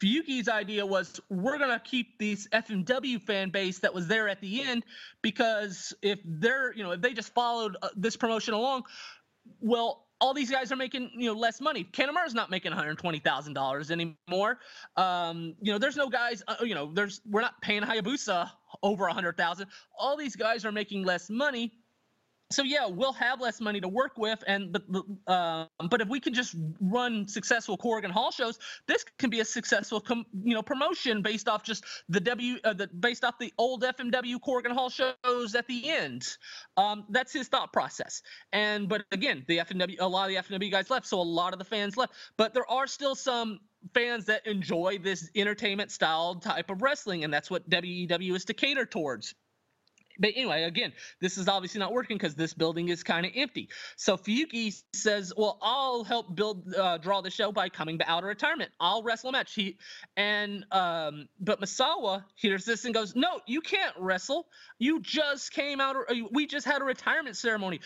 Fuyuki's 0.00 0.48
idea 0.48 0.86
was 0.86 1.20
we're 1.28 1.58
gonna 1.58 1.82
keep 1.84 2.18
these 2.18 2.46
FMW 2.48 3.20
fan 3.20 3.50
base 3.50 3.80
that 3.80 3.92
was 3.92 4.06
there 4.06 4.28
at 4.28 4.40
the 4.40 4.62
end 4.62 4.84
because 5.22 5.92
if 6.02 6.20
they're 6.24 6.72
you 6.74 6.84
know 6.84 6.92
if 6.92 7.00
they 7.00 7.12
just 7.12 7.34
followed 7.34 7.76
uh, 7.82 7.88
this 7.96 8.16
promotion 8.16 8.54
along, 8.54 8.84
well 9.60 10.05
all 10.20 10.32
these 10.32 10.50
guys 10.50 10.72
are 10.72 10.76
making 10.76 11.10
you 11.14 11.26
know 11.32 11.38
less 11.38 11.60
money. 11.60 11.84
Kanemaru's 11.84 12.34
not 12.34 12.50
making 12.50 12.72
one 12.72 12.78
hundred 12.78 12.98
twenty 12.98 13.18
thousand 13.18 13.54
dollars 13.54 13.90
anymore. 13.90 14.58
Um, 14.96 15.54
you 15.60 15.72
know, 15.72 15.78
there's 15.78 15.96
no 15.96 16.08
guys. 16.08 16.42
Uh, 16.48 16.56
you 16.62 16.74
know, 16.74 16.90
there's 16.92 17.20
we're 17.28 17.42
not 17.42 17.60
paying 17.60 17.82
Hayabusa 17.82 18.50
over 18.82 19.06
a 19.06 19.12
hundred 19.12 19.36
thousand. 19.36 19.68
All 19.98 20.16
these 20.16 20.36
guys 20.36 20.64
are 20.64 20.72
making 20.72 21.04
less 21.04 21.28
money 21.28 21.72
so 22.50 22.62
yeah, 22.62 22.86
we'll 22.86 23.12
have 23.12 23.40
less 23.40 23.60
money 23.60 23.80
to 23.80 23.88
work 23.88 24.12
with, 24.16 24.42
and 24.46 24.72
but 24.72 24.84
uh, 25.26 25.66
but 25.90 26.00
if 26.00 26.08
we 26.08 26.20
can 26.20 26.32
just 26.32 26.54
run 26.80 27.26
successful 27.26 27.76
Korakuen 27.76 28.10
Hall 28.10 28.30
shows, 28.30 28.58
this 28.86 29.04
can 29.18 29.30
be 29.30 29.40
a 29.40 29.44
successful 29.44 30.00
com- 30.00 30.26
you 30.44 30.54
know 30.54 30.62
promotion 30.62 31.22
based 31.22 31.48
off 31.48 31.64
just 31.64 31.84
the 32.08 32.20
W 32.20 32.56
uh, 32.62 32.72
the 32.72 32.86
based 32.86 33.24
off 33.24 33.38
the 33.40 33.52
old 33.58 33.82
FMW 33.82 34.36
Korakuen 34.36 34.72
Hall 34.72 34.90
shows 34.90 35.54
at 35.56 35.66
the 35.66 35.90
end. 35.90 36.26
Um, 36.76 37.04
that's 37.10 37.32
his 37.32 37.48
thought 37.48 37.72
process. 37.72 38.22
And 38.52 38.88
but 38.88 39.04
again, 39.10 39.44
the 39.48 39.58
FMW 39.58 39.96
a 39.98 40.06
lot 40.06 40.30
of 40.30 40.48
the 40.48 40.54
FMW 40.54 40.70
guys 40.70 40.88
left, 40.88 41.06
so 41.06 41.20
a 41.20 41.22
lot 41.22 41.52
of 41.52 41.58
the 41.58 41.64
fans 41.64 41.96
left, 41.96 42.12
but 42.36 42.54
there 42.54 42.70
are 42.70 42.86
still 42.86 43.16
some 43.16 43.58
fans 43.92 44.26
that 44.26 44.46
enjoy 44.46 44.98
this 45.02 45.30
entertainment 45.34 45.90
style 45.90 46.36
type 46.36 46.70
of 46.70 46.80
wrestling, 46.80 47.24
and 47.24 47.34
that's 47.34 47.50
what 47.50 47.68
WEW 47.68 48.34
is 48.36 48.44
to 48.44 48.54
cater 48.54 48.86
towards 48.86 49.34
but 50.18 50.30
anyway, 50.36 50.64
again, 50.64 50.92
this 51.20 51.38
is 51.38 51.48
obviously 51.48 51.78
not 51.78 51.92
working 51.92 52.16
because 52.16 52.34
this 52.34 52.54
building 52.54 52.88
is 52.88 53.02
kind 53.02 53.26
of 53.26 53.32
empty. 53.34 53.68
So 53.96 54.16
Fuyuki 54.16 54.82
says, 54.92 55.32
"Well, 55.36 55.58
I'll 55.62 56.04
help 56.04 56.34
build, 56.34 56.74
uh, 56.74 56.98
draw 56.98 57.20
the 57.20 57.30
show 57.30 57.52
by 57.52 57.68
coming 57.68 58.00
out 58.06 58.22
of 58.22 58.28
retirement. 58.28 58.70
I'll 58.80 59.02
wrestle 59.02 59.30
a 59.30 59.32
match." 59.32 59.54
He 59.54 59.78
and 60.16 60.64
um, 60.72 61.28
but 61.40 61.60
Misawa 61.60 62.24
hears 62.34 62.64
this 62.64 62.84
and 62.84 62.94
goes, 62.94 63.14
"No, 63.14 63.40
you 63.46 63.60
can't 63.60 63.94
wrestle. 63.98 64.48
You 64.78 65.00
just 65.00 65.52
came 65.52 65.80
out. 65.80 65.96
Uh, 65.96 66.14
we 66.32 66.46
just 66.46 66.66
had 66.66 66.82
a 66.82 66.84
retirement 66.84 67.36
ceremony. 67.36 67.80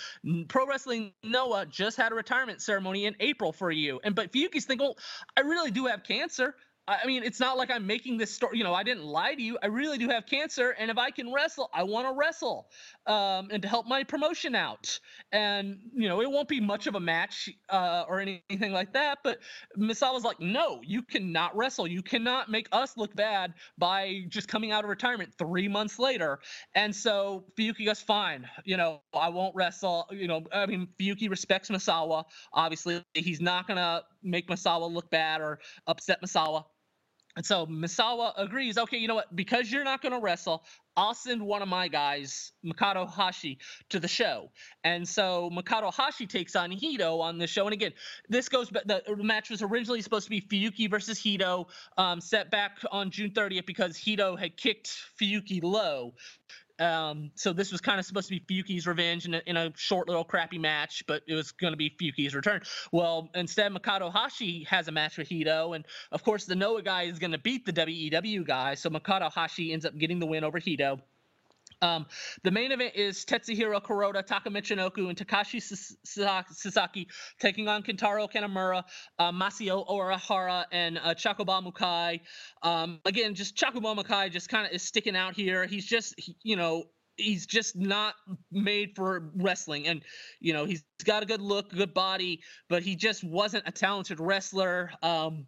Pro 0.48 0.66
Wrestling 0.66 1.12
Noah 1.22 1.66
just 1.66 1.96
had 1.96 2.12
a 2.12 2.14
retirement 2.14 2.62
ceremony 2.62 3.06
in 3.06 3.16
April 3.20 3.52
for 3.52 3.70
you." 3.70 4.00
And 4.04 4.14
but 4.14 4.32
Fuyuki's 4.32 4.64
thinking, 4.64 4.86
"Well, 4.86 4.98
I 5.36 5.40
really 5.40 5.70
do 5.70 5.86
have 5.86 6.02
cancer." 6.04 6.54
I 6.90 7.06
mean, 7.06 7.22
it's 7.22 7.38
not 7.38 7.56
like 7.56 7.70
I'm 7.70 7.86
making 7.86 8.16
this 8.18 8.32
story. 8.32 8.58
You 8.58 8.64
know, 8.64 8.74
I 8.74 8.82
didn't 8.82 9.04
lie 9.04 9.34
to 9.34 9.42
you. 9.42 9.58
I 9.62 9.66
really 9.66 9.98
do 9.98 10.08
have 10.08 10.26
cancer, 10.26 10.70
and 10.78 10.90
if 10.90 10.98
I 10.98 11.10
can 11.10 11.32
wrestle, 11.32 11.70
I 11.72 11.84
want 11.84 12.08
to 12.08 12.12
wrestle, 12.12 12.68
um, 13.06 13.48
and 13.52 13.62
to 13.62 13.68
help 13.68 13.86
my 13.86 14.02
promotion 14.02 14.54
out. 14.54 14.98
And 15.32 15.78
you 15.94 16.08
know, 16.08 16.20
it 16.20 16.30
won't 16.30 16.48
be 16.48 16.60
much 16.60 16.86
of 16.86 16.96
a 16.96 17.00
match 17.00 17.48
uh, 17.68 18.04
or 18.08 18.20
anything 18.20 18.72
like 18.72 18.92
that. 18.94 19.18
But 19.22 19.38
Misawa's 19.78 20.24
like, 20.24 20.40
no, 20.40 20.80
you 20.82 21.02
cannot 21.02 21.56
wrestle. 21.56 21.86
You 21.86 22.02
cannot 22.02 22.50
make 22.50 22.68
us 22.72 22.96
look 22.96 23.14
bad 23.14 23.54
by 23.78 24.22
just 24.28 24.48
coming 24.48 24.72
out 24.72 24.84
of 24.84 24.90
retirement 24.90 25.32
three 25.38 25.68
months 25.68 25.98
later. 25.98 26.40
And 26.74 26.94
so 26.94 27.44
Fuyuki 27.58 27.86
goes, 27.86 28.00
fine. 28.00 28.48
You 28.64 28.76
know, 28.76 29.02
I 29.14 29.28
won't 29.28 29.54
wrestle. 29.54 30.06
You 30.10 30.26
know, 30.26 30.42
I 30.52 30.66
mean, 30.66 30.88
Fuyuki 30.98 31.30
respects 31.30 31.68
Misawa. 31.70 32.24
Obviously, 32.52 33.04
he's 33.14 33.40
not 33.40 33.68
gonna 33.68 34.02
make 34.22 34.48
Misawa 34.48 34.90
look 34.90 35.08
bad 35.10 35.40
or 35.40 35.60
upset 35.86 36.20
Misawa. 36.22 36.64
And 37.40 37.46
so 37.46 37.64
Misawa 37.64 38.34
agrees, 38.36 38.76
okay, 38.76 38.98
you 38.98 39.08
know 39.08 39.14
what? 39.14 39.34
Because 39.34 39.72
you're 39.72 39.82
not 39.82 40.02
going 40.02 40.12
to 40.12 40.18
wrestle, 40.18 40.62
I'll 40.94 41.14
send 41.14 41.40
one 41.40 41.62
of 41.62 41.68
my 41.68 41.88
guys, 41.88 42.52
Makoto 42.62 43.10
Hashi, 43.10 43.56
to 43.88 43.98
the 43.98 44.08
show. 44.08 44.50
And 44.84 45.08
so 45.08 45.48
Makoto 45.50 45.90
Hashi 45.90 46.26
takes 46.26 46.54
on 46.54 46.70
Hito 46.70 47.18
on 47.18 47.38
the 47.38 47.46
show. 47.46 47.64
And 47.64 47.72
again, 47.72 47.94
this 48.28 48.50
goes 48.50 48.68
the 48.68 49.02
match 49.16 49.48
was 49.48 49.62
originally 49.62 50.02
supposed 50.02 50.24
to 50.24 50.30
be 50.30 50.42
Fuyuki 50.42 50.90
versus 50.90 51.18
Hito, 51.18 51.68
um, 51.96 52.20
set 52.20 52.50
back 52.50 52.76
on 52.92 53.10
June 53.10 53.30
30th 53.30 53.64
because 53.64 53.96
Hito 53.96 54.36
had 54.36 54.58
kicked 54.58 54.94
Fuyuki 55.18 55.62
low. 55.62 56.12
Um, 56.80 57.30
so 57.34 57.52
this 57.52 57.70
was 57.70 57.80
kind 57.82 58.00
of 58.00 58.06
supposed 58.06 58.28
to 58.28 58.40
be 58.40 58.62
Fuki's 58.62 58.86
revenge 58.86 59.26
in 59.26 59.34
a, 59.34 59.42
in 59.46 59.56
a 59.56 59.70
short 59.76 60.08
little 60.08 60.24
crappy 60.24 60.58
match, 60.58 61.04
but 61.06 61.22
it 61.28 61.34
was 61.34 61.52
going 61.52 61.74
to 61.74 61.76
be 61.76 61.94
Fuki's 62.00 62.34
return. 62.34 62.62
Well, 62.90 63.28
instead, 63.34 63.72
Makoto 63.72 64.10
Hashi 64.10 64.64
has 64.64 64.88
a 64.88 64.92
match 64.92 65.18
with 65.18 65.28
Hito, 65.28 65.74
and 65.74 65.84
of 66.10 66.24
course, 66.24 66.46
the 66.46 66.56
Noah 66.56 66.82
guy 66.82 67.02
is 67.02 67.18
going 67.18 67.32
to 67.32 67.38
beat 67.38 67.66
the 67.66 67.72
WEW 67.72 68.44
guy. 68.44 68.74
So 68.74 68.88
Makoto 68.88 69.30
Hashi 69.30 69.72
ends 69.72 69.84
up 69.84 69.96
getting 69.98 70.18
the 70.18 70.26
win 70.26 70.42
over 70.42 70.58
Hito. 70.58 71.00
Um, 71.82 72.06
the 72.42 72.50
main 72.50 72.72
event 72.72 72.94
is 72.94 73.24
Tetsuhiro 73.24 73.82
Kuroda, 73.82 74.24
Taka 74.24 74.50
Michinoku, 74.50 75.08
and 75.08 75.16
Takashi 75.16 75.60
Sasaki 76.04 77.08
taking 77.38 77.68
on 77.68 77.82
Kentaro 77.82 78.30
Kanemaru, 78.30 78.82
uh, 79.18 79.32
Masao 79.32 79.88
Orihara, 79.88 80.64
and 80.72 80.98
uh, 80.98 81.14
Mukai. 81.14 82.20
Um, 82.62 83.00
again, 83.04 83.34
just 83.34 83.56
Chocoball 83.56 83.96
Mukai 83.96 84.30
just 84.30 84.48
kind 84.48 84.66
of 84.66 84.72
is 84.72 84.82
sticking 84.82 85.16
out 85.16 85.34
here. 85.34 85.66
He's 85.66 85.86
just, 85.86 86.14
he, 86.18 86.36
you 86.42 86.56
know, 86.56 86.84
he's 87.16 87.46
just 87.46 87.76
not 87.76 88.14
made 88.50 88.92
for 88.96 89.30
wrestling 89.36 89.86
and 89.86 90.02
you 90.40 90.54
know 90.54 90.64
he's 90.64 90.82
got 91.04 91.22
a 91.22 91.26
good 91.26 91.40
look 91.40 91.70
good 91.70 91.92
body 91.92 92.40
but 92.68 92.82
he 92.82 92.96
just 92.96 93.22
wasn't 93.22 93.62
a 93.66 93.72
talented 93.72 94.18
wrestler 94.18 94.90
um 95.02 95.46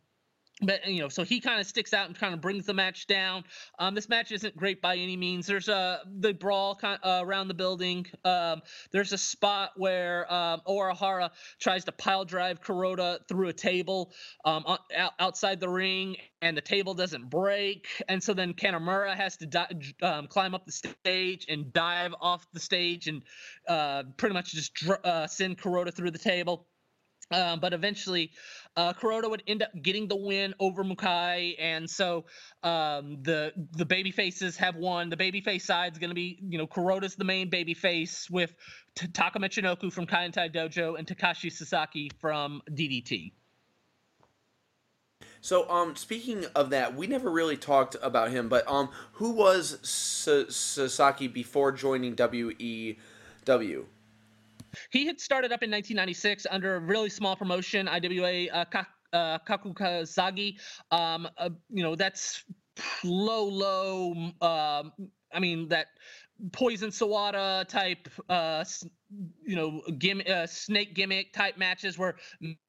but 0.60 0.86
you 0.86 1.00
know, 1.00 1.08
so 1.08 1.24
he 1.24 1.40
kind 1.40 1.60
of 1.60 1.66
sticks 1.66 1.92
out 1.92 2.06
and 2.06 2.18
kind 2.18 2.34
of 2.34 2.40
brings 2.40 2.66
the 2.66 2.74
match 2.74 3.06
down. 3.06 3.44
Um, 3.78 3.94
this 3.94 4.08
match 4.08 4.32
isn't 4.32 4.56
great 4.56 4.80
by 4.82 4.96
any 4.96 5.16
means. 5.16 5.46
There's 5.46 5.68
a 5.68 6.00
the 6.20 6.34
brawl 6.34 6.74
kind 6.76 6.98
of, 7.02 7.22
uh, 7.22 7.24
around 7.24 7.48
the 7.48 7.54
building. 7.54 8.06
Um, 8.24 8.62
there's 8.92 9.12
a 9.12 9.18
spot 9.18 9.70
where 9.76 10.32
um, 10.32 10.60
Orihara 10.68 11.30
tries 11.60 11.84
to 11.86 11.92
pile 11.92 12.24
drive 12.24 12.60
Kuroda 12.60 13.26
through 13.28 13.48
a 13.48 13.52
table 13.52 14.12
um, 14.44 14.64
outside 15.18 15.58
the 15.60 15.68
ring, 15.68 16.16
and 16.42 16.56
the 16.56 16.60
table 16.60 16.94
doesn't 16.94 17.30
break. 17.30 17.86
And 18.08 18.22
so 18.22 18.34
then 18.34 18.52
Kanemaru 18.54 19.14
has 19.14 19.36
to 19.38 19.46
di- 19.46 19.94
um, 20.02 20.26
climb 20.26 20.54
up 20.54 20.66
the 20.66 20.72
stage 20.72 21.46
and 21.48 21.72
dive 21.72 22.14
off 22.20 22.46
the 22.52 22.60
stage 22.60 23.08
and 23.08 23.22
uh, 23.68 24.04
pretty 24.16 24.34
much 24.34 24.52
just 24.52 24.74
dr- 24.74 25.04
uh, 25.04 25.26
send 25.26 25.58
Kuroda 25.58 25.94
through 25.94 26.10
the 26.10 26.18
table. 26.18 26.66
Um, 27.32 27.60
but 27.60 27.72
eventually, 27.72 28.30
uh, 28.76 28.92
Kuroda 28.92 29.28
would 29.30 29.42
end 29.46 29.62
up 29.62 29.70
getting 29.80 30.08
the 30.08 30.16
win 30.16 30.54
over 30.60 30.84
Mukai, 30.84 31.56
and 31.58 31.88
so 31.88 32.24
um, 32.62 33.18
the 33.22 33.52
the 33.72 33.84
baby 33.84 34.10
faces 34.10 34.56
have 34.56 34.76
won. 34.76 35.10
The 35.10 35.16
babyface 35.16 35.62
side 35.62 35.92
is 35.92 35.98
going 35.98 36.10
to 36.10 36.14
be, 36.14 36.38
you 36.48 36.58
know, 36.58 36.66
Kuroda's 36.66 37.14
the 37.14 37.24
main 37.24 37.50
baby 37.50 37.74
face 37.74 38.28
with 38.30 38.54
T- 38.94 39.08
Taka 39.08 39.38
Michinoku 39.38 39.92
from 39.92 40.06
Kaientai 40.06 40.54
Dojo 40.54 40.98
and 40.98 41.06
Takashi 41.06 41.50
Sasaki 41.50 42.10
from 42.18 42.62
DDT. 42.70 43.32
So, 45.40 45.68
um, 45.68 45.96
speaking 45.96 46.46
of 46.54 46.70
that, 46.70 46.94
we 46.94 47.08
never 47.08 47.28
really 47.28 47.56
talked 47.56 47.96
about 48.00 48.30
him, 48.30 48.48
but 48.48 48.66
um, 48.70 48.90
who 49.14 49.32
was 49.32 49.78
S- 49.82 50.54
Sasaki 50.54 51.26
before 51.26 51.72
joining 51.72 52.14
WEW? 52.14 53.86
He 54.90 55.06
had 55.06 55.20
started 55.20 55.52
up 55.52 55.62
in 55.62 55.70
1996 55.70 56.46
under 56.50 56.76
a 56.76 56.80
really 56.80 57.10
small 57.10 57.36
promotion, 57.36 57.88
IWA 57.88 58.48
uh, 58.48 58.64
uh, 59.12 59.38
Kakukazagi. 59.46 60.58
Um, 60.90 61.28
uh, 61.38 61.50
you 61.70 61.82
know, 61.82 61.94
that's 61.94 62.44
low, 63.04 63.44
low. 63.44 64.12
Um, 64.40 64.92
I 65.32 65.40
mean, 65.40 65.68
that 65.68 65.86
poison 66.52 66.90
Sawada 66.90 67.66
type, 67.68 68.08
uh, 68.28 68.64
you 69.46 69.56
know, 69.56 69.82
uh, 70.26 70.46
snake 70.46 70.94
gimmick 70.94 71.32
type 71.32 71.56
matches 71.56 71.98
where 71.98 72.16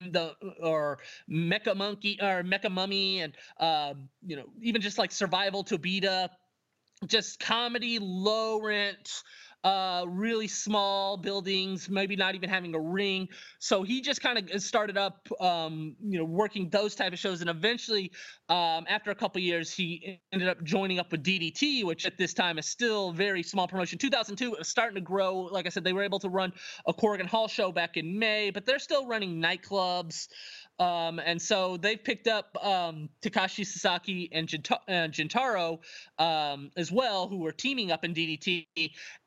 the 0.02 0.36
or 0.62 1.00
Mecha 1.30 1.76
Monkey 1.76 2.20
or 2.22 2.44
Mecha 2.44 2.72
Mummy 2.72 3.22
and 3.22 3.34
uh, 3.60 3.94
you 4.26 4.36
know 4.36 4.46
even 4.62 4.82
just 4.82 4.98
like 4.98 5.12
Survival 5.12 5.64
Tobita, 5.64 6.30
just 7.08 7.40
comedy, 7.40 8.00
low 8.00 8.62
rent 8.62 9.24
uh, 9.64 10.06
really 10.08 10.48
small 10.48 11.18
buildings, 11.18 11.90
maybe 11.90 12.16
not 12.16 12.36
even 12.36 12.50
having 12.50 12.76
a 12.76 12.80
ring. 12.80 13.30
So 13.60 13.84
he 13.84 14.02
just 14.02 14.22
kind 14.22 14.38
of 14.52 14.62
started 14.62 14.98
up, 14.98 15.28
um, 15.40 15.96
you 16.02 16.20
know, 16.20 16.26
working 16.26 16.70
those 16.70 16.96
type 16.96 17.14
of 17.14 17.20
shows, 17.20 17.42
and 17.42 17.50
eventually, 17.50 18.12
um, 18.50 18.86
after 18.90 19.12
a 19.12 19.16
couple 19.16 19.42
years, 19.42 19.72
he 19.74 20.22
ended 20.32 20.50
up 20.50 20.64
joining 20.64 21.00
up 21.00 21.12
with 21.12 21.24
DDT, 21.24 21.84
which 21.86 22.06
at 22.06 22.18
this 22.18 22.34
time 22.34 22.58
is 22.58 22.66
still 22.66 23.12
very 23.14 23.44
small 23.44 23.68
promotion. 23.68 23.98
2002, 23.98 24.54
it 24.54 24.60
was 24.60 24.68
starting 24.68 24.96
to 24.96 25.02
grow. 25.02 25.40
Like 25.40 25.66
I 25.66 25.70
said, 25.70 25.84
they 25.84 25.94
were 25.94 26.04
able 26.04 26.20
to 26.20 26.30
run 26.30 26.54
a 26.86 26.94
Korakuen 26.94 27.26
Hall 27.28 27.48
show 27.48 27.72
back 27.72 27.98
in 27.98 28.20
May, 28.20 28.52
but 28.52 28.66
they're 28.66 28.80
still 28.80 29.08
running 29.08 29.42
nightclubs. 29.42 30.28
Um, 30.84 31.20
and 31.20 31.42
so 31.42 31.78
they've 31.78 32.04
picked 32.04 32.28
up 32.28 32.58
um, 32.62 33.08
Takashi 33.22 33.66
Sasaki 33.66 34.30
and 34.34 34.50
Gentaro 34.50 35.80
um, 36.20 36.72
as 36.76 36.92
well, 36.92 37.30
who 37.30 37.38
were 37.38 37.54
teaming 37.54 37.90
up 37.92 38.04
in 38.04 38.14
DDT, 38.14 38.68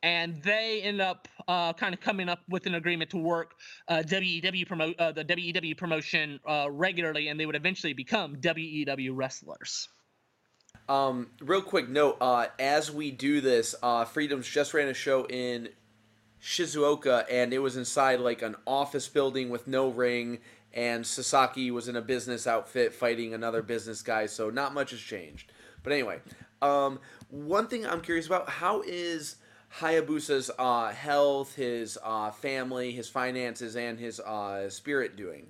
and 0.02 0.42
they 0.42 0.82
end 0.82 1.00
up 1.00 1.28
uh, 1.48 1.72
kind 1.72 1.94
of 1.94 2.00
coming 2.00 2.28
up 2.28 2.40
with 2.50 2.66
an 2.66 2.74
agreement 2.74 3.10
to 3.10 3.16
work 3.16 3.54
uh, 3.88 4.02
WEW 4.06 4.66
promote 4.66 5.00
uh, 5.00 5.12
the 5.12 5.24
WEW 5.24 5.74
promotion 5.74 6.38
uh, 6.46 6.68
regularly, 6.70 7.28
and 7.28 7.40
they 7.40 7.46
would 7.46 7.56
eventually 7.56 7.94
become 7.94 8.36
WEW 8.42 9.14
wrestlers. 9.14 9.88
Um, 10.90 11.30
real 11.40 11.62
quick 11.62 11.88
note: 11.88 12.18
uh, 12.20 12.48
as 12.58 12.92
we 12.92 13.10
do 13.10 13.40
this, 13.40 13.74
uh, 13.82 14.04
Freedoms 14.04 14.46
just 14.46 14.74
ran 14.74 14.88
a 14.88 14.94
show 14.94 15.24
in 15.24 15.70
Shizuoka, 16.42 17.24
and 17.30 17.54
it 17.54 17.60
was 17.60 17.78
inside 17.78 18.20
like 18.20 18.42
an 18.42 18.56
office 18.66 19.08
building 19.08 19.48
with 19.48 19.66
no 19.66 19.88
ring 19.88 20.40
and 20.76 21.04
Sasaki 21.04 21.70
was 21.70 21.88
in 21.88 21.96
a 21.96 22.02
business 22.02 22.46
outfit 22.46 22.94
fighting 22.94 23.32
another 23.34 23.62
business 23.62 24.02
guy, 24.02 24.26
so 24.26 24.50
not 24.50 24.74
much 24.74 24.90
has 24.90 25.00
changed. 25.00 25.50
But 25.82 25.94
anyway, 25.94 26.20
um, 26.60 27.00
one 27.30 27.66
thing 27.66 27.86
I'm 27.86 28.02
curious 28.02 28.26
about: 28.26 28.48
how 28.48 28.82
is 28.82 29.36
Hayabusa's 29.80 30.50
uh, 30.58 30.92
health, 30.92 31.56
his 31.56 31.98
uh, 32.04 32.30
family, 32.30 32.92
his 32.92 33.08
finances, 33.08 33.74
and 33.74 33.98
his 33.98 34.20
uh, 34.20 34.68
spirit 34.68 35.16
doing? 35.16 35.48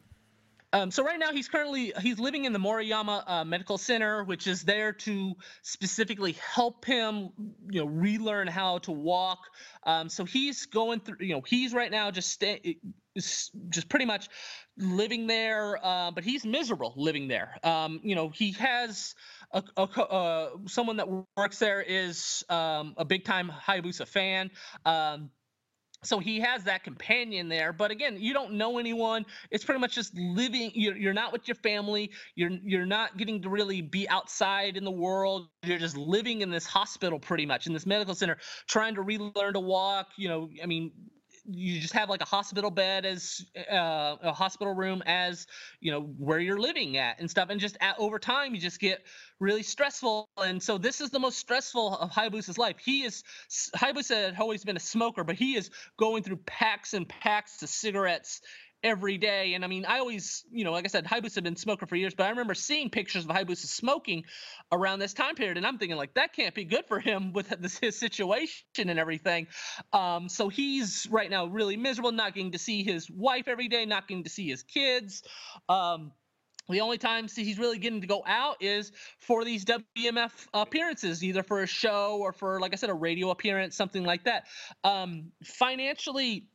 Um, 0.73 0.91
so 0.91 1.05
right 1.05 1.19
now 1.19 1.33
he's 1.33 1.49
currently 1.49 1.93
he's 2.03 2.19
living 2.19 2.45
in 2.45 2.53
the 2.53 2.59
Moriyama 2.59 3.23
uh, 3.27 3.45
Medical 3.45 3.79
Center, 3.79 4.25
which 4.25 4.47
is 4.47 4.63
there 4.63 4.93
to 4.93 5.35
specifically 5.63 6.33
help 6.55 6.85
him, 6.85 7.31
you 7.71 7.81
know, 7.81 7.87
relearn 7.87 8.47
how 8.47 8.79
to 8.79 8.93
walk. 8.93 9.39
Um, 9.85 10.09
so 10.09 10.25
he's 10.25 10.67
going 10.67 11.01
through, 11.01 11.17
you 11.21 11.35
know, 11.35 11.43
he's 11.47 11.73
right 11.73 11.91
now 11.91 12.11
just 12.11 12.31
stay, 12.31 12.79
just 13.17 13.89
pretty 13.89 14.05
much 14.05 14.29
living 14.77 15.27
there, 15.27 15.79
uh, 15.85 16.11
but 16.11 16.25
he's 16.25 16.45
miserable 16.45 16.93
living 16.97 17.29
there. 17.29 17.57
Um, 17.63 18.01
you 18.03 18.15
know, 18.15 18.29
he 18.29 18.53
has 18.53 19.15
a, 19.53 19.63
a 19.77 19.83
uh, 19.83 20.51
someone 20.67 20.97
that 20.97 21.09
works 21.37 21.59
there 21.59 21.83
is 21.83 22.45
um, 22.49 22.95
a 22.97 23.05
big 23.05 23.25
time 23.25 23.51
Hayabusa 23.67 24.07
fan. 24.07 24.51
Um, 24.85 25.31
so 26.03 26.19
he 26.19 26.41
has 26.41 26.65
that 26.65 26.85
companion 26.85 27.49
there 27.49 27.73
but 27.73 27.91
again 27.91 28.17
you 28.21 28.33
don't 28.33 28.53
know 28.53 28.79
anyone 28.79 29.25
it's 29.51 29.65
pretty 29.65 29.81
much 29.81 29.95
just 29.95 30.15
living 30.15 30.71
you're, 30.75 30.97
you're 30.97 31.15
not 31.15 31.33
with 31.33 31.49
your 31.49 31.55
family 31.57 32.11
you're 32.35 32.51
you're 32.65 32.87
not 32.87 33.17
getting 33.17 33.43
to 33.43 33.49
really 33.49 33.81
be 33.81 34.09
outside 34.09 34.77
in 34.77 34.85
the 34.85 34.91
world 34.91 35.49
you're 35.65 35.79
just 35.79 35.97
living 35.97 36.43
in 36.43 36.51
this 36.51 36.67
hospital 36.67 37.19
pretty 37.19 37.47
much 37.47 37.67
in 37.67 37.73
this 37.73 37.87
medical 37.87 38.15
center 38.15 38.37
trying 38.67 38.95
to 38.95 39.03
relearn 39.03 39.55
to 39.55 39.61
walk 39.61 40.09
you 40.17 40.29
know 40.29 40.49
i 40.63 40.67
mean 40.67 40.93
you 41.49 41.81
just 41.81 41.95
have 41.95 42.09
like 42.09 42.21
a 42.21 42.27
hospital 42.27 42.71
bed 42.71 43.05
as 43.05 43.45
uh, 43.71 44.17
a 44.23 44.33
hospital 44.33 44.75
room 44.75 45.03
as 45.07 45.47
you 45.81 45.93
know 45.93 46.03
where 46.19 46.39
you're 46.39 46.59
living 46.59 46.97
at 46.97 47.21
and 47.21 47.31
stuff 47.31 47.49
and 47.51 47.61
just 47.61 47.77
at, 47.81 47.97
over 47.99 48.19
time 48.19 48.55
you 48.55 48.61
just 48.61 48.81
get 48.81 49.05
really 49.39 49.63
stressful 49.63 50.29
and 50.39 50.63
so 50.63 50.79
this 50.79 51.01
is 51.01 51.11
the 51.11 51.19
most 51.19 51.39
stressful 51.39 51.97
of 51.99 52.11
Hayabusa's 52.11 52.59
life. 52.59 52.77
He 52.79 53.05
is 53.05 53.23
Hayabusa 53.77 54.25
had 54.27 54.41
always 54.41 54.65
been 54.65 54.77
a 54.77 54.81
smoker 54.81 55.25
but 55.25 55.37
he 55.37 55.57
is 55.57 55.71
going 55.99 56.23
through 56.23 56.39
packs 56.47 56.95
and 56.95 57.09
packs 57.09 57.63
of 57.63 57.69
cigarettes 57.69 58.41
every 58.83 59.19
day. 59.19 59.55
And 59.55 59.65
I 59.65 59.69
mean, 59.69 59.85
I 59.85 59.99
always, 59.99 60.45
you 60.51 60.65
know, 60.65 60.73
like 60.73 60.85
I 60.85 60.89
said, 60.89 61.05
Hayabusa 61.05 61.37
had 61.37 61.45
been 61.45 61.57
smoking 61.57 61.89
for 61.89 61.97
years, 61.97 62.15
but 62.15 62.25
I 62.25 62.31
remember 62.31 62.55
seeing 62.55 62.91
pictures 62.91 63.25
of 63.25 63.31
Hayabusa 63.31 63.67
smoking 63.67 64.25
around 64.71 64.99
this 64.99 65.15
time 65.15 65.35
period, 65.35 65.57
and 65.57 65.67
I'm 65.67 65.79
thinking 65.79 65.97
like 65.97 66.15
that 66.15 66.33
can't 66.33 66.55
be 66.55 66.65
good 66.65 66.87
for 66.87 67.01
him 67.01 67.33
with 67.35 67.49
this, 67.61 67.79
his 67.79 67.99
situation 67.99 68.89
and 68.89 68.99
everything. 68.99 69.47
Um, 69.93 70.29
so 70.29 70.49
he's 70.49 71.07
right 71.11 71.31
now 71.31 71.47
really 71.47 71.77
miserable, 71.77 72.13
not 72.13 72.35
getting 72.35 72.53
to 72.53 72.59
see 72.59 72.83
his 72.83 73.11
wife 73.11 73.49
every 73.49 73.69
day, 73.69 73.87
not 73.87 74.09
getting 74.09 74.25
to 74.25 74.31
see 74.31 74.49
his 74.49 74.63
kids. 74.63 75.23
Um, 75.69 76.13
the 76.69 76.81
only 76.81 76.99
times 76.99 77.35
he's 77.37 77.59
really 77.59 77.79
getting 77.79 78.01
to 78.01 78.07
go 78.09 78.25
out 78.27 78.57
is 78.61 78.91
for 79.19 79.45
these 79.45 79.65
WMF 79.65 80.33
appearances, 80.53 81.23
either 81.23 81.45
for 81.45 81.63
a 81.63 81.67
show 81.67 82.19
or 82.21 82.33
for, 82.33 82.59
like 82.61 82.73
I 82.73 82.77
said, 82.77 82.91
a 82.91 82.95
radio 82.95 83.31
appearance, 83.31 83.77
something 83.77 84.03
like 84.03 84.25
that. 84.25 84.47
Um, 84.83 85.31
financially, 85.45 86.49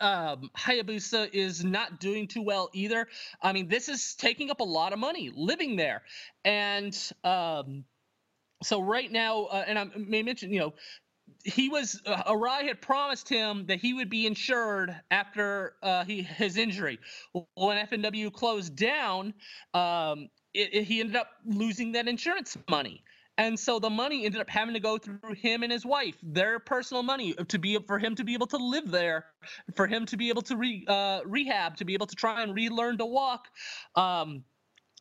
um, 0.00 0.50
Hayabusa 0.56 1.30
is 1.32 1.64
not 1.64 2.00
doing 2.00 2.26
too 2.28 2.42
well 2.42 2.70
either. 2.72 3.06
I 3.42 3.52
mean, 3.52 3.68
this 3.68 3.88
is 3.88 4.14
taking 4.14 4.50
up 4.50 4.60
a 4.60 4.64
lot 4.64 4.92
of 4.92 4.98
money 4.98 5.30
living 5.34 5.76
there, 5.76 6.02
and 6.44 6.96
um, 7.24 7.84
so 8.62 8.80
right 8.80 9.10
now, 9.10 9.44
uh, 9.44 9.64
and 9.66 9.78
I 9.78 9.86
may 9.96 10.22
mention, 10.22 10.52
you 10.52 10.60
know, 10.60 10.74
he 11.44 11.68
was 11.68 12.00
uh, 12.06 12.24
Arai 12.24 12.64
had 12.66 12.82
promised 12.82 13.28
him 13.28 13.66
that 13.66 13.80
he 13.80 13.94
would 13.94 14.10
be 14.10 14.26
insured 14.26 14.94
after 15.10 15.74
uh, 15.82 16.04
he 16.04 16.22
his 16.22 16.56
injury. 16.56 16.98
When 17.54 17.86
FMW 17.86 18.32
closed 18.32 18.76
down, 18.76 19.34
um, 19.72 20.28
it, 20.52 20.74
it, 20.74 20.84
he 20.84 21.00
ended 21.00 21.16
up 21.16 21.28
losing 21.46 21.92
that 21.92 22.08
insurance 22.08 22.56
money. 22.68 23.02
And 23.40 23.58
so 23.58 23.78
the 23.78 23.88
money 23.88 24.26
ended 24.26 24.42
up 24.42 24.50
having 24.50 24.74
to 24.74 24.80
go 24.80 24.98
through 24.98 25.32
him 25.34 25.62
and 25.62 25.72
his 25.72 25.86
wife, 25.86 26.14
their 26.22 26.58
personal 26.58 27.02
money 27.02 27.32
to 27.32 27.58
be 27.58 27.78
for 27.86 27.98
him 27.98 28.14
to 28.16 28.22
be 28.22 28.34
able 28.34 28.48
to 28.48 28.58
live 28.58 28.90
there, 28.90 29.24
for 29.74 29.86
him 29.86 30.04
to 30.06 30.18
be 30.18 30.28
able 30.28 30.42
to 30.42 30.56
re, 30.58 30.84
uh, 30.86 31.20
rehab, 31.24 31.78
to 31.78 31.86
be 31.86 31.94
able 31.94 32.06
to 32.06 32.14
try 32.14 32.42
and 32.42 32.54
relearn 32.54 32.98
to 32.98 33.06
walk. 33.06 33.46
Um, 33.96 34.44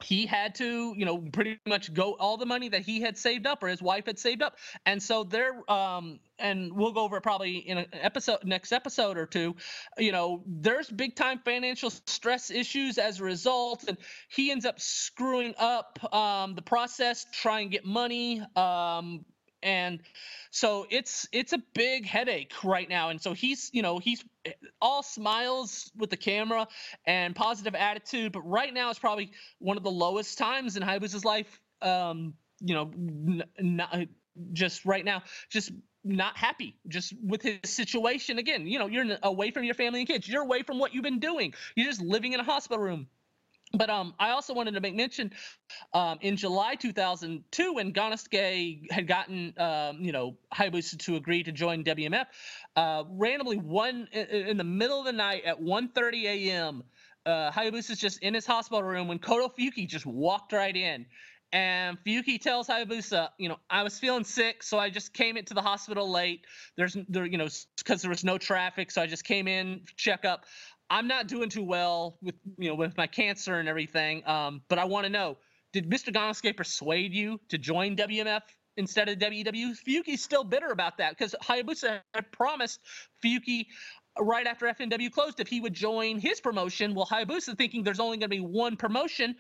he 0.04 0.26
had 0.26 0.56
to, 0.56 0.94
you 0.96 1.06
know, 1.06 1.18
pretty 1.18 1.60
much 1.68 1.94
go 1.94 2.14
all 2.14 2.38
the 2.38 2.46
money 2.46 2.70
that 2.70 2.82
he 2.82 3.02
had 3.02 3.18
saved 3.18 3.46
up 3.46 3.62
or 3.64 3.68
his 3.68 3.82
wife 3.82 4.06
had 4.06 4.18
saved 4.18 4.42
up. 4.42 4.58
And 4.86 5.02
so 5.02 5.24
they're 5.24 5.70
um 5.70 6.20
and 6.38 6.72
we'll 6.74 6.94
go 6.94 7.02
over 7.02 7.18
it 7.18 7.22
probably 7.24 7.58
in 7.58 7.78
an 7.78 7.88
episode 7.92 8.40
next 8.46 8.72
episode 8.72 9.18
or 9.18 9.26
two, 9.26 9.56
you 9.98 10.12
know, 10.14 10.44
there's 10.48 10.90
big 10.90 11.16
time 11.16 11.40
financial 11.44 11.90
stress 11.90 12.50
issues 12.50 12.98
as 12.98 13.20
a 13.20 13.24
result 13.24 13.86
and 13.88 13.98
he 14.30 14.52
ends 14.52 14.66
up 14.66 14.80
screwing 14.80 15.54
up 15.58 16.00
um 16.14 16.56
the 16.56 16.62
process 16.62 17.26
trying 17.34 17.70
to 17.70 17.78
get 17.78 17.86
money 17.86 18.42
um 18.56 19.26
and 19.62 20.00
so 20.52 20.86
it's 20.90 21.28
it's 21.32 21.54
a 21.54 21.60
big 21.74 22.06
headache 22.06 22.54
right 22.64 22.90
now 22.90 23.10
and 23.10 23.22
so 23.22 23.34
he's 23.34 23.70
you 23.74 23.82
know 23.82 24.00
he's 24.00 24.24
eh, 24.46 24.52
all 24.82 25.04
smiles 25.04 25.92
with 25.98 26.10
the 26.10 26.18
camera 26.18 26.68
and 27.06 27.36
positive 27.36 27.76
attitude 27.76 28.32
but 28.32 28.42
right 28.42 28.74
now 28.74 28.90
it's 28.90 29.00
probably 29.00 29.32
one 29.60 29.78
of 29.78 29.84
the 29.84 29.92
lowest 29.92 30.38
times 30.38 30.78
in 30.78 30.84
Hayabusa's 30.84 31.26
life 31.26 31.60
um 31.82 32.34
you 32.60 32.74
know 32.74 32.92
n- 32.96 33.44
not 33.60 34.08
just 34.54 34.86
right 34.86 35.04
now 35.04 35.22
just 35.50 35.72
not 36.04 36.38
happy 36.38 36.78
just 36.88 37.14
with 37.22 37.42
his 37.42 37.60
situation. 37.66 38.40
Again 38.40 38.66
you 38.66 38.80
know 38.80 38.88
you're 38.88 39.18
away 39.24 39.52
from 39.52 39.64
your 39.64 39.76
family 39.76 40.00
and 40.00 40.08
kids 40.08 40.28
you're 40.28 40.42
away 40.44 40.64
from 40.64 40.80
what 40.80 40.94
you've 40.94 41.04
been 41.04 41.20
doing 41.20 41.54
you're 41.76 41.88
just 41.88 42.02
living 42.02 42.34
in 42.34 42.40
a 42.40 42.44
hospital 42.44 42.82
room 42.82 43.08
but 43.74 43.90
um, 43.90 44.14
I 44.20 44.32
also 44.32 44.54
wanted 44.54 44.74
to 44.74 44.82
make 44.82 44.96
mention 44.96 45.32
um, 45.94 46.18
in 46.22 46.36
July 46.36 46.76
2002 46.76 47.74
when 47.74 47.94
Ganosuke 47.94 48.92
had 48.92 49.08
gotten 49.08 49.54
um, 49.58 49.98
you 50.02 50.12
know 50.12 50.38
Hayabusa 50.54 50.98
to 51.00 51.16
agree 51.16 51.44
to 51.44 51.52
join 51.52 51.84
WMF, 51.84 52.26
uh, 52.76 53.04
randomly 53.10 53.58
one 53.58 54.08
in, 54.12 54.58
the 54.58 54.64
middle 54.64 55.00
of 55.00 55.06
the 55.06 55.12
night 55.12 55.44
at 55.46 55.60
1:30 55.62 56.24
a.m. 56.24 56.84
Uh, 57.26 57.52
Hayabusa's 57.52 58.00
just 58.00 58.20
in 58.24 58.34
his 58.34 58.46
hospital 58.46 58.84
room 58.84 59.08
when 59.08 59.20
Kodo 59.20 59.52
Fuyuki 59.54 59.88
just 59.88 60.06
walked 60.06 60.54
right 60.54 60.76
in. 60.76 61.06
And 61.52 61.98
Fuyuki 62.06 62.40
tells 62.40 62.68
Hayabusa, 62.68 63.30
you 63.40 63.50
know, 63.50 63.58
I 63.72 63.82
was 63.82 63.98
feeling 63.98 64.24
sick, 64.24 64.62
so 64.62 64.78
I 64.78 64.92
just 64.92 65.14
came 65.14 65.36
into 65.36 65.56
the 65.56 65.62
hospital 65.64 66.10
late. 66.10 66.46
There's, 66.78 66.96
there, 67.08 67.26
you 67.26 67.40
know, 67.40 67.48
because 67.78 68.04
there 68.04 68.10
was 68.10 68.24
no 68.24 68.38
traffic, 68.38 68.92
so 68.92 69.02
I 69.02 69.08
just 69.08 69.24
came 69.24 69.48
in 69.48 69.82
check 69.96 70.26
up. 70.26 70.46
I'm 70.90 71.08
not 71.08 71.28
doing 71.28 71.50
too 71.50 71.64
well 71.64 72.18
with 72.22 72.36
you 72.58 72.70
know 72.70 72.76
with 72.76 72.98
my 72.98 73.08
cancer 73.08 73.60
and 73.60 73.70
everything. 73.70 74.28
Um, 74.28 74.62
but 74.70 74.80
I 74.80 74.86
want 74.86 75.06
to 75.06 75.10
know, 75.10 75.38
did 75.74 75.90
Mr. 75.90 76.14
Ganosuke 76.14 76.56
persuade 76.56 77.14
you 77.14 77.40
to 77.50 77.58
join 77.58 77.96
WMF 77.96 78.42
instead 78.78 79.10
of 79.10 79.18
WW? 79.20 79.76
Fuyuki's 79.88 80.24
still 80.24 80.44
bitter 80.44 80.68
about 80.68 80.98
that 80.98 81.18
because 81.18 81.36
Hayabusa 81.44 82.02
had 82.14 82.32
promised 82.32 82.80
Fuyuki 83.24 83.66
right 84.20 84.48
after 84.48 84.66
FMW 84.66 85.12
closed 85.12 85.40
if 85.40 85.48
he 85.48 85.62
would 85.62 85.74
join 85.74 86.20
his 86.20 86.42
promotion. 86.42 86.94
Well, 86.96 87.06
Hayabusa 87.06 87.58
thinking 87.58 87.84
there's 87.84 88.00
only 88.00 88.18
going 88.18 88.30
to 88.32 88.36
be 88.36 88.40
one 88.40 88.76
promotion 88.76 89.36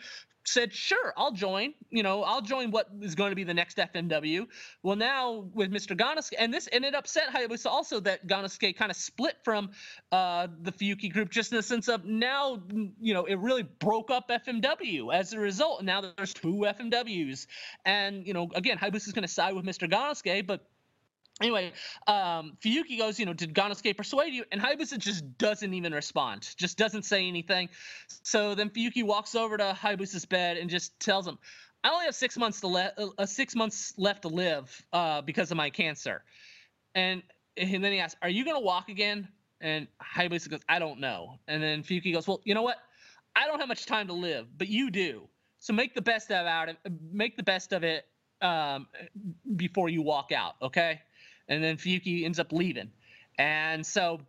said, 0.45 0.73
sure, 0.73 1.13
I'll 1.17 1.31
join. 1.31 1.73
You 1.89 2.03
know, 2.03 2.23
I'll 2.23 2.41
join 2.41 2.71
what 2.71 2.87
is 3.01 3.15
going 3.15 3.31
to 3.31 3.35
be 3.35 3.43
the 3.43 3.53
next 3.53 3.77
FMW. 3.77 4.47
Well, 4.83 4.95
now 4.95 5.49
with 5.53 5.71
Mr. 5.71 5.97
Ganosuke, 5.97 6.33
and 6.37 6.53
this 6.53 6.67
it 6.71 6.95
upset 6.95 7.29
Hayabusa 7.29 7.67
also 7.67 7.99
that 8.01 8.25
Ganosuke 8.27 8.75
kind 8.75 8.89
of 8.89 8.97
split 8.97 9.35
from 9.43 9.71
uh, 10.11 10.47
the 10.61 10.71
Fuyuki 10.71 11.11
group 11.11 11.29
just 11.29 11.51
in 11.51 11.57
the 11.57 11.63
sense 11.63 11.87
of 11.87 12.05
now, 12.05 12.61
you 12.99 13.13
know, 13.13 13.25
it 13.25 13.35
really 13.35 13.63
broke 13.63 14.09
up 14.09 14.29
FMW 14.29 15.13
as 15.13 15.33
a 15.33 15.39
result. 15.39 15.79
And 15.79 15.87
now 15.87 16.01
there's 16.01 16.33
two 16.33 16.65
FMWs. 16.67 17.47
And, 17.85 18.25
you 18.25 18.33
know, 18.33 18.49
again, 18.55 18.77
Hayabusa 18.77 19.07
is 19.07 19.13
going 19.13 19.23
to 19.23 19.27
side 19.27 19.53
with 19.53 19.65
Mr. 19.65 19.89
Ganosuke, 19.89 20.47
but 20.47 20.65
anyway, 21.41 21.73
um, 22.07 22.57
Fuyuki 22.63 22.97
goes, 22.97 23.19
you 23.19 23.25
know, 23.25 23.33
did 23.33 23.53
Ganosuke 23.53 23.95
persuade 23.95 24.33
you? 24.33 24.45
And 24.51 24.61
Hayabusa 24.61 24.97
just 24.97 25.37
doesn't 25.37 25.73
even 25.73 25.93
respond, 25.93 26.53
just 26.57 26.77
doesn't 26.77 27.03
say 27.03 27.27
anything. 27.27 27.69
So 28.23 28.55
then 28.55 28.69
Fuyuki 28.69 29.03
walks 29.03 29.35
over 29.35 29.57
to 29.57 29.77
Hayabusa's 29.79 30.25
bed 30.25 30.57
and 30.57 30.69
just 30.69 30.99
tells 30.99 31.27
him, 31.27 31.37
I 31.83 31.89
only 31.89 32.05
have 32.05 32.15
six 32.15 32.37
months 32.37 32.59
to 32.61 32.67
le- 32.67 32.93
uh, 33.17 33.25
six 33.25 33.55
months 33.55 33.93
left 33.97 34.23
to 34.23 34.27
live 34.27 34.83
uh, 34.91 35.21
because 35.21 35.51
of 35.51 35.57
my 35.57 35.69
cancer. 35.69 36.23
And, 36.93 37.23
and 37.55 37.83
then 37.83 37.91
he 37.91 37.99
asks, 37.99 38.19
Are 38.21 38.29
you 38.29 38.43
gonna 38.43 38.59
walk 38.59 38.89
again? 38.89 39.29
And 39.61 39.87
Hayabusa 40.01 40.49
goes, 40.49 40.61
I 40.67 40.79
don't 40.79 40.99
know. 40.99 41.39
And 41.47 41.63
then 41.63 41.83
Fuyuki 41.83 42.13
goes, 42.13 42.27
Well, 42.27 42.41
you 42.43 42.53
know 42.53 42.63
what? 42.63 42.77
I 43.35 43.47
don't 43.47 43.59
have 43.59 43.69
much 43.69 43.85
time 43.85 44.07
to 44.07 44.13
live, 44.13 44.47
but 44.57 44.67
you 44.67 44.91
do. 44.91 45.29
So 45.59 45.73
make 45.73 45.93
the 45.93 46.01
best 46.01 46.31
of 46.31 46.45
out 46.47 46.69
of 46.69 46.75
make 47.11 47.37
the 47.37 47.43
best 47.43 47.73
of 47.73 47.83
it 47.83 48.05
um, 48.41 48.87
before 49.55 49.89
you 49.89 50.01
walk 50.01 50.31
out, 50.31 50.55
okay? 50.61 51.01
And 51.49 51.63
then 51.63 51.75
Fuyuki 51.75 52.23
ends 52.23 52.39
up 52.39 52.53
leaving. 52.53 52.91
And 53.37 53.85
so, 53.85 54.21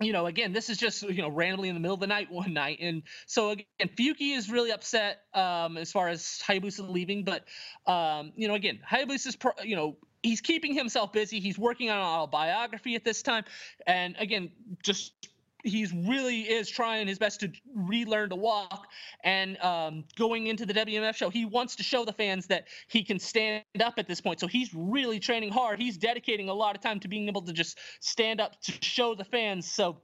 you 0.00 0.12
know, 0.12 0.26
again, 0.26 0.52
this 0.52 0.70
is 0.70 0.78
just 0.78 1.02
you 1.02 1.22
know 1.22 1.28
randomly 1.28 1.68
in 1.68 1.74
the 1.74 1.80
middle 1.80 1.94
of 1.94 2.00
the 2.00 2.06
night 2.06 2.30
one 2.32 2.52
night, 2.52 2.78
and 2.80 3.02
so 3.26 3.50
again, 3.50 3.66
Fuyuki 3.96 4.36
is 4.36 4.50
really 4.50 4.72
upset 4.72 5.22
um, 5.34 5.76
as 5.76 5.92
far 5.92 6.08
as 6.08 6.42
Hayabusa 6.46 6.88
leaving, 6.88 7.24
but 7.24 7.44
um, 7.86 8.32
you 8.34 8.48
know, 8.48 8.54
again, 8.54 8.80
Hayabusa's 8.90 9.36
pro- 9.36 9.62
you 9.62 9.76
know 9.76 9.96
he's 10.22 10.40
keeping 10.40 10.74
himself 10.74 11.12
busy. 11.12 11.38
He's 11.40 11.58
working 11.58 11.90
on 11.90 11.98
an 11.98 12.04
autobiography 12.04 12.94
at 12.96 13.04
this 13.04 13.22
time, 13.22 13.44
and 13.86 14.16
again, 14.18 14.50
just 14.82 15.28
he's 15.64 15.92
really 15.92 16.42
is 16.42 16.68
trying 16.68 17.06
his 17.06 17.18
best 17.18 17.40
to 17.40 17.50
relearn 17.74 18.30
to 18.30 18.36
walk 18.36 18.86
and 19.24 19.58
um, 19.58 20.04
going 20.16 20.46
into 20.46 20.66
the 20.66 20.74
WMF 20.74 21.14
show. 21.14 21.30
He 21.30 21.44
wants 21.44 21.76
to 21.76 21.82
show 21.82 22.04
the 22.04 22.12
fans 22.12 22.46
that 22.46 22.68
he 22.88 23.02
can 23.02 23.18
stand 23.18 23.64
up 23.80 23.94
at 23.98 24.08
this 24.08 24.20
point. 24.20 24.40
So 24.40 24.46
he's 24.46 24.70
really 24.74 25.18
training 25.18 25.50
hard. 25.50 25.80
He's 25.80 25.96
dedicating 25.96 26.48
a 26.48 26.54
lot 26.54 26.76
of 26.76 26.82
time 26.82 27.00
to 27.00 27.08
being 27.08 27.28
able 27.28 27.42
to 27.42 27.52
just 27.52 27.78
stand 28.00 28.40
up 28.40 28.60
to 28.62 28.72
show 28.80 29.14
the 29.14 29.24
fans 29.24 29.70
so 29.70 29.98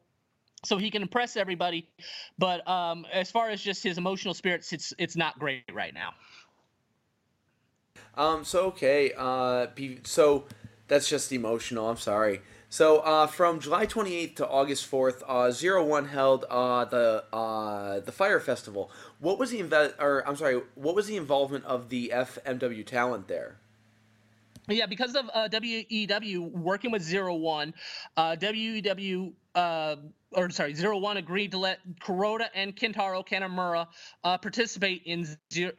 so 0.64 0.79
he 0.79 0.90
can 0.90 1.03
impress 1.03 1.37
everybody. 1.37 1.88
But 2.38 2.66
um, 2.66 3.07
as 3.12 3.31
far 3.31 3.51
as 3.51 3.61
just 3.61 3.85
his 3.85 3.99
emotional 3.99 4.35
spirits 4.35 4.73
it's 4.73 4.92
it's 4.99 5.16
not 5.16 5.38
great 5.38 5.64
right 5.73 5.95
now. 5.95 6.14
Um 8.14 8.45
so 8.45 8.66
okay 8.66 9.12
uh 9.16 9.66
so 10.05 10.45
that's 10.88 11.09
just 11.09 11.33
emotional. 11.33 11.88
I'm 11.88 11.97
sorry 11.97 12.40
so 12.77 12.99
uh, 12.99 13.27
from 13.27 13.59
July 13.59 13.87
28th 13.87 14.37
to 14.37 14.47
August 14.47 14.91
4th, 14.91 15.23
uh, 15.27 15.51
Zero 15.51 15.83
One 15.83 16.09
held 16.09 16.45
uh, 16.51 16.85
the 16.85 17.25
uh, 17.33 18.01
the 18.01 18.12
Fire 18.12 18.39
Festival. 18.39 18.91
What 19.19 19.39
was 19.39 19.51
the 19.51 19.62
inve- 19.62 19.95
or 19.99 20.23
I'm 20.29 20.37
sorry, 20.37 20.61
what 20.75 20.95
was 20.95 21.07
the 21.07 21.17
involvement 21.17 21.65
of 21.65 21.89
the 21.89 22.12
FMW 22.15 22.85
talent 22.85 23.29
there? 23.29 23.57
Yeah, 24.69 24.85
because 24.85 25.15
of 25.15 25.31
uh, 25.33 25.49
WEW 25.51 26.43
working 26.53 26.91
with 26.91 27.01
Zero 27.01 27.35
One, 27.37 27.73
uh, 28.15 28.37
WEW 28.39 29.33
uh, 29.55 29.97
or 30.37 30.51
sorry, 30.51 30.75
Zero 30.75 30.99
One 30.99 31.16
agreed 31.16 31.51
to 31.53 31.59
let 31.59 31.81
Kuroda 32.01 32.49
and 32.55 32.77
Kintaro 32.77 33.27
Kanemura 33.27 33.87
uh, 34.22 34.38
participate 34.38 35.03
in 35.07 35.27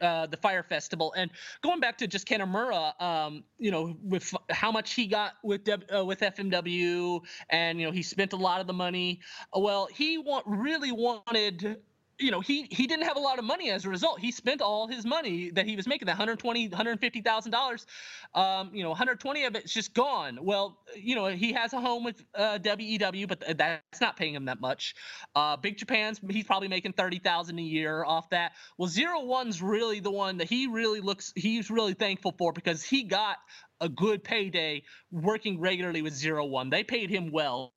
uh, 0.00 0.26
the 0.26 0.36
Fire 0.36 0.64
Festival. 0.64 1.14
And 1.16 1.30
going 1.62 1.78
back 1.78 1.96
to 1.98 2.08
just 2.08 2.26
Kanemura, 2.26 3.00
um, 3.00 3.44
you 3.58 3.70
know, 3.70 3.96
with 4.02 4.34
how 4.50 4.72
much 4.72 4.94
he 4.94 5.06
got 5.06 5.34
with 5.44 5.68
uh, 5.68 6.04
with 6.04 6.20
FMW, 6.20 7.20
and 7.50 7.80
you 7.80 7.86
know, 7.86 7.92
he 7.92 8.02
spent 8.02 8.32
a 8.32 8.36
lot 8.36 8.60
of 8.60 8.66
the 8.66 8.72
money. 8.72 9.20
Well, 9.54 9.88
he 9.94 10.18
want 10.18 10.44
really 10.46 10.90
wanted 10.90 11.78
you 12.18 12.30
know 12.30 12.40
he 12.40 12.66
he 12.70 12.86
didn't 12.86 13.04
have 13.04 13.16
a 13.16 13.20
lot 13.20 13.38
of 13.38 13.44
money 13.44 13.70
as 13.70 13.84
a 13.84 13.88
result. 13.88 14.20
He 14.20 14.32
spent 14.32 14.60
all 14.60 14.88
his 14.88 15.04
money 15.04 15.50
that 15.50 15.66
he 15.66 15.76
was 15.76 15.86
making 15.86 16.06
that 16.06 16.12
120 16.12 16.68
150000 16.68 17.52
dollars 17.52 17.86
um 18.34 18.70
you 18.74 18.82
know 18.82 18.90
120 18.90 19.44
of 19.44 19.54
it's 19.54 19.72
just 19.72 19.94
gone. 19.94 20.38
Well 20.42 20.78
you 20.96 21.14
know 21.14 21.26
he 21.26 21.52
has 21.52 21.72
a 21.72 21.80
home 21.80 22.04
with 22.04 22.24
uh, 22.34 22.58
wew 22.64 23.26
but 23.26 23.58
that's 23.58 24.00
not 24.00 24.16
paying 24.16 24.34
him 24.34 24.46
that 24.46 24.60
much. 24.60 24.94
Uh 25.34 25.56
big 25.56 25.78
japan's 25.78 26.20
he's 26.30 26.44
probably 26.44 26.68
making 26.68 26.92
30000 26.92 27.58
a 27.58 27.62
year 27.62 28.04
off 28.04 28.30
that. 28.30 28.52
Well 28.78 28.88
zero 28.88 29.24
one's 29.24 29.62
really 29.62 30.00
the 30.00 30.10
one 30.10 30.38
that 30.38 30.48
he 30.48 30.66
really 30.66 31.00
looks 31.00 31.32
he's 31.36 31.70
really 31.70 31.94
thankful 31.94 32.34
for 32.38 32.52
because 32.52 32.82
he 32.82 33.04
got 33.04 33.38
a 33.80 33.88
good 33.88 34.24
payday 34.24 34.82
working 35.12 35.60
regularly 35.60 36.02
with 36.02 36.14
zero 36.14 36.44
one. 36.46 36.70
They 36.70 36.82
paid 36.84 37.10
him 37.10 37.30
well. 37.30 37.74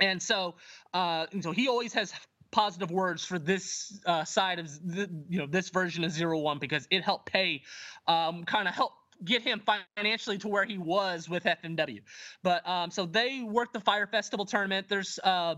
And 0.00 0.22
so 0.22 0.56
uh 0.94 1.26
so 1.40 1.52
he 1.52 1.68
always 1.68 1.94
has 1.94 2.12
positive 2.50 2.90
words 2.90 3.24
for 3.24 3.38
this 3.38 3.98
uh, 4.06 4.24
side 4.24 4.58
of 4.58 4.68
the, 4.84 5.10
you 5.28 5.38
know 5.38 5.46
this 5.46 5.70
version 5.70 6.04
of 6.04 6.10
Zero 6.10 6.38
One 6.38 6.58
because 6.58 6.86
it 6.90 7.02
helped 7.02 7.26
pay, 7.26 7.62
um, 8.06 8.44
kind 8.44 8.68
of 8.68 8.74
help 8.74 8.92
get 9.24 9.42
him 9.42 9.62
financially 9.96 10.38
to 10.38 10.48
where 10.48 10.64
he 10.64 10.78
was 10.78 11.28
with 11.28 11.44
FMW. 11.44 12.02
But 12.42 12.66
um, 12.68 12.90
so 12.90 13.06
they 13.06 13.42
worked 13.42 13.72
the 13.72 13.80
Fire 13.80 14.06
Festival 14.06 14.44
tournament. 14.44 14.88
There's 14.88 15.18
uh, 15.22 15.56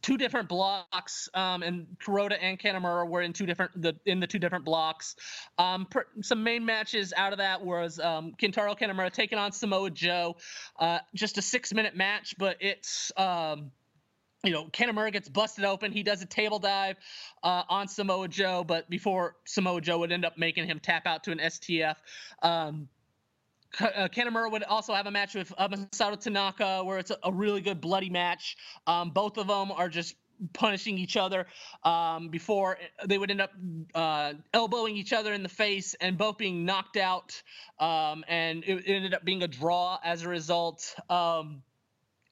two 0.00 0.16
different 0.16 0.48
blocks, 0.48 1.28
um, 1.34 1.62
and 1.62 1.86
Kuroda 2.04 2.36
and 2.40 2.58
Kanemura 2.58 3.08
were 3.08 3.22
in 3.22 3.32
two 3.32 3.46
different 3.46 3.80
the 3.80 3.96
in 4.06 4.20
the 4.20 4.26
two 4.26 4.38
different 4.38 4.64
blocks. 4.64 5.16
Um, 5.58 5.86
per, 5.86 6.06
some 6.20 6.42
main 6.42 6.64
matches 6.64 7.12
out 7.16 7.32
of 7.32 7.38
that 7.38 7.64
was 7.64 7.98
um, 7.98 8.32
Kintaro 8.40 8.78
Kanemura 8.78 9.12
taking 9.12 9.38
on 9.38 9.52
Samoa 9.52 9.90
Joe, 9.90 10.36
uh, 10.78 11.00
just 11.14 11.38
a 11.38 11.42
six 11.42 11.72
minute 11.72 11.96
match, 11.96 12.34
but 12.38 12.56
it's 12.60 13.12
um, 13.16 13.70
you 14.44 14.50
know, 14.52 14.64
Kanemura 14.66 15.12
gets 15.12 15.28
busted 15.28 15.64
open. 15.64 15.92
He 15.92 16.02
does 16.02 16.20
a 16.22 16.26
table 16.26 16.58
dive 16.58 16.96
uh, 17.42 17.62
on 17.68 17.86
Samoa 17.86 18.28
Joe, 18.28 18.64
but 18.64 18.90
before 18.90 19.36
Samoa 19.44 19.80
Joe 19.80 19.98
would 20.00 20.10
end 20.10 20.24
up 20.24 20.36
making 20.36 20.66
him 20.66 20.80
tap 20.80 21.06
out 21.06 21.24
to 21.24 21.32
an 21.32 21.38
STF. 21.38 21.96
Um, 22.42 22.88
uh, 23.80 24.08
would 24.50 24.62
also 24.64 24.92
have 24.92 25.06
a 25.06 25.10
match 25.10 25.34
with 25.34 25.52
uh, 25.56 25.68
Masato 25.68 26.20
Tanaka 26.20 26.84
where 26.84 26.98
it's 26.98 27.10
a, 27.10 27.32
really 27.32 27.60
good 27.60 27.80
bloody 27.80 28.10
match. 28.10 28.56
Um, 28.86 29.10
both 29.10 29.38
of 29.38 29.46
them 29.46 29.72
are 29.72 29.88
just 29.88 30.14
punishing 30.52 30.98
each 30.98 31.16
other 31.16 31.46
um, 31.84 32.28
before 32.28 32.78
they 33.06 33.16
would 33.16 33.30
end 33.30 33.40
up 33.40 33.52
uh, 33.94 34.34
elbowing 34.52 34.96
each 34.96 35.12
other 35.12 35.32
in 35.32 35.42
the 35.42 35.48
face 35.48 35.94
and 36.00 36.18
both 36.18 36.36
being 36.36 36.64
knocked 36.64 36.96
out. 36.96 37.40
Um, 37.78 38.24
and 38.28 38.64
it, 38.64 38.86
it, 38.86 38.92
ended 38.92 39.14
up 39.14 39.24
being 39.24 39.42
a 39.42 39.48
draw 39.48 39.98
as 40.04 40.22
a 40.22 40.28
result. 40.28 40.94
Um, 41.08 41.62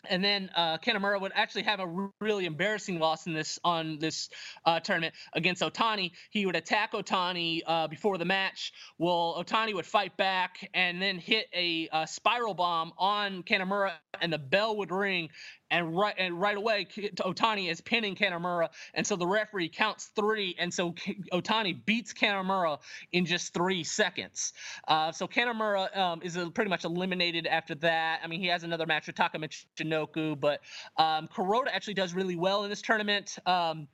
and 0.09 0.25
then 0.25 0.51
uh, 0.55 0.79
would 1.21 1.33
actually 1.35 1.63
have 1.63 1.81
a 1.81 2.11
really 2.21 2.47
embarrassing 2.47 2.99
loss 2.99 3.27
in 3.27 3.35
this 3.35 3.59
on 3.65 3.99
this 3.99 4.31
uh, 4.65 4.81
tournament 4.81 5.15
against 5.33 5.63
Otani. 5.63 6.13
He 6.31 6.47
would 6.47 6.57
attack 6.57 6.93
Otani 6.93 7.63
uh, 7.67 7.89
before 7.89 8.19
the 8.19 8.25
match. 8.25 8.73
Well, 8.99 9.37
Otani 9.39 9.75
would 9.75 9.87
fight 9.87 10.17
back 10.17 10.69
and 10.75 11.01
then 11.01 11.19
hit 11.19 11.47
a, 11.55 11.89
a 11.93 12.07
spiral 12.07 12.55
bomb 12.55 12.93
on 12.99 13.43
Kanemura, 13.43 13.93
and 14.21 14.33
the 14.33 14.39
bell 14.39 14.77
would 14.79 14.91
ring, 14.91 15.31
and 15.71 15.97
right 15.97 16.15
and 16.19 16.41
right 16.41 16.57
away 16.57 16.87
Otani 16.87 17.71
is 17.71 17.81
pinning 17.81 18.15
Kanemura, 18.15 18.69
and 18.95 19.07
so 19.07 19.17
the 19.17 19.27
referee 19.27 19.69
counts 19.69 20.07
three, 20.17 20.57
and 20.59 20.73
so 20.73 20.93
Otani 21.33 21.85
beats 21.85 22.13
Kanemura 22.13 22.79
in 23.13 23.27
just 23.27 23.55
three 23.55 23.85
seconds. 23.85 24.53
Uh, 24.89 25.13
so 25.13 25.27
Kanemura 25.27 25.97
um, 25.97 26.21
is 26.23 26.39
pretty 26.55 26.71
much 26.71 26.85
eliminated 26.85 27.47
after 27.47 27.75
that. 27.77 28.21
I 28.23 28.27
mean, 28.27 28.41
he 28.41 28.47
has 28.49 28.65
another 28.65 28.87
match 28.87 29.07
with 29.07 29.17
Taka 29.17 29.39
Michinoku, 29.39 30.39
but 30.39 30.61
um, 30.97 31.29
Kuroda 31.29 31.69
actually 31.73 31.95
does 31.95 32.15
really 32.15 32.37
well 32.37 32.65
in 32.65 32.71
this 32.71 32.83
tournament. 32.83 33.39
Um, 33.47 33.89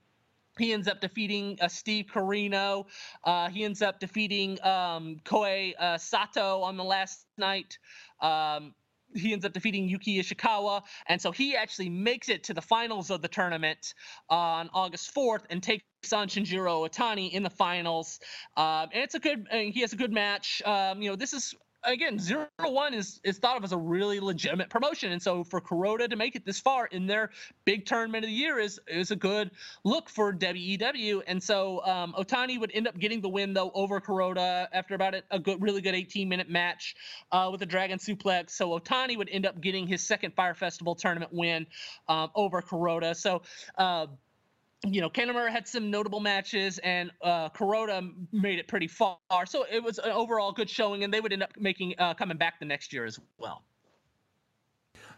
he 0.58 0.72
ends 0.72 0.88
up 0.88 1.00
defeating 1.00 1.58
uh, 1.60 1.68
Steve 1.68 2.06
Corino. 2.12 2.86
Uh, 3.24 3.48
he 3.50 3.64
ends 3.64 3.82
up 3.82 4.00
defeating 4.00 4.52
um, 4.62 5.16
Kohei 5.24 5.74
uh, 5.78 5.98
Sato 5.98 6.62
on 6.62 6.76
the 6.76 6.84
last 6.84 7.26
night. 7.36 7.78
Um, 8.20 8.74
he 9.14 9.32
ends 9.32 9.44
up 9.44 9.52
defeating 9.52 9.88
Yuki 9.88 10.20
Ishikawa, 10.20 10.82
and 11.08 11.20
so 11.20 11.32
he 11.32 11.56
actually 11.56 11.88
makes 11.88 12.28
it 12.28 12.44
to 12.44 12.54
the 12.54 12.62
finals 12.62 13.10
of 13.10 13.22
the 13.22 13.28
tournament 13.28 13.94
on 14.28 14.70
August 14.72 15.14
4th 15.14 15.44
and 15.50 15.62
takes 15.62 15.84
on 16.12 16.28
Shinjiro 16.28 16.88
Otani 16.88 17.32
in 17.32 17.42
the 17.42 17.50
finals. 17.50 18.20
Um, 18.56 18.88
and 18.92 19.02
it's 19.02 19.14
a 19.14 19.18
good, 19.18 19.46
he 19.50 19.80
has 19.80 19.92
a 19.92 19.96
good 19.96 20.12
match. 20.12 20.62
Um, 20.64 21.02
you 21.02 21.10
know, 21.10 21.16
this 21.16 21.32
is 21.32 21.54
again, 21.84 22.18
zero 22.18 22.46
one 22.58 22.94
is 22.94 23.20
is 23.24 23.38
thought 23.38 23.56
of 23.56 23.64
as 23.64 23.72
a 23.72 23.76
really 23.76 24.20
legitimate 24.20 24.70
promotion, 24.70 25.12
and 25.12 25.22
so 25.22 25.44
for 25.44 25.60
Kuroda 25.60 26.08
to 26.08 26.16
make 26.16 26.36
it 26.36 26.44
this 26.44 26.60
far 26.60 26.86
in 26.86 27.06
their 27.06 27.30
big 27.64 27.86
tournament 27.86 28.24
of 28.24 28.30
the 28.30 28.34
year 28.34 28.58
is 28.58 28.80
is 28.86 29.10
a 29.10 29.16
good 29.16 29.50
look 29.84 30.08
for 30.08 30.32
WEW. 30.32 31.22
And 31.26 31.42
so 31.42 31.84
um, 31.84 32.14
Otani 32.18 32.58
would 32.58 32.70
end 32.74 32.88
up 32.88 32.98
getting 32.98 33.20
the 33.20 33.28
win 33.28 33.54
though 33.54 33.70
over 33.74 34.00
Kuroda 34.00 34.66
after 34.72 34.94
about 34.94 35.14
a, 35.30 35.38
good, 35.38 35.62
really 35.62 35.80
good 35.80 35.94
18 35.94 36.28
minute 36.28 36.48
match 36.48 36.96
uh, 37.32 37.48
with 37.50 37.62
a 37.62 37.66
Dragon 37.66 37.98
Suplex. 37.98 38.50
So 38.50 38.78
Otani 38.78 39.16
would 39.16 39.28
end 39.30 39.46
up 39.46 39.60
getting 39.60 39.86
his 39.86 40.02
second 40.02 40.34
Fire 40.34 40.54
Festival 40.54 40.94
tournament 40.94 41.32
win 41.32 41.66
um, 42.08 42.30
over 42.34 42.62
Kuroda. 42.62 43.14
So. 43.14 43.42
Uh, 43.76 44.06
you 44.86 45.00
know, 45.00 45.10
Kanemura 45.10 45.50
had 45.50 45.66
some 45.66 45.90
notable 45.90 46.20
matches, 46.20 46.78
and 46.78 47.10
uh, 47.22 47.48
Kuroda 47.50 48.12
made 48.32 48.58
it 48.58 48.68
pretty 48.68 48.88
far. 48.88 49.18
So 49.46 49.66
it 49.70 49.82
was 49.82 49.98
an 49.98 50.12
overall 50.12 50.52
good 50.52 50.70
showing, 50.70 51.04
and 51.04 51.12
they 51.12 51.20
would 51.20 51.32
end 51.32 51.42
up 51.42 51.52
making 51.58 51.94
uh, 51.98 52.14
coming 52.14 52.36
back 52.36 52.58
the 52.58 52.66
next 52.66 52.92
year 52.92 53.04
as 53.04 53.18
well. 53.38 53.62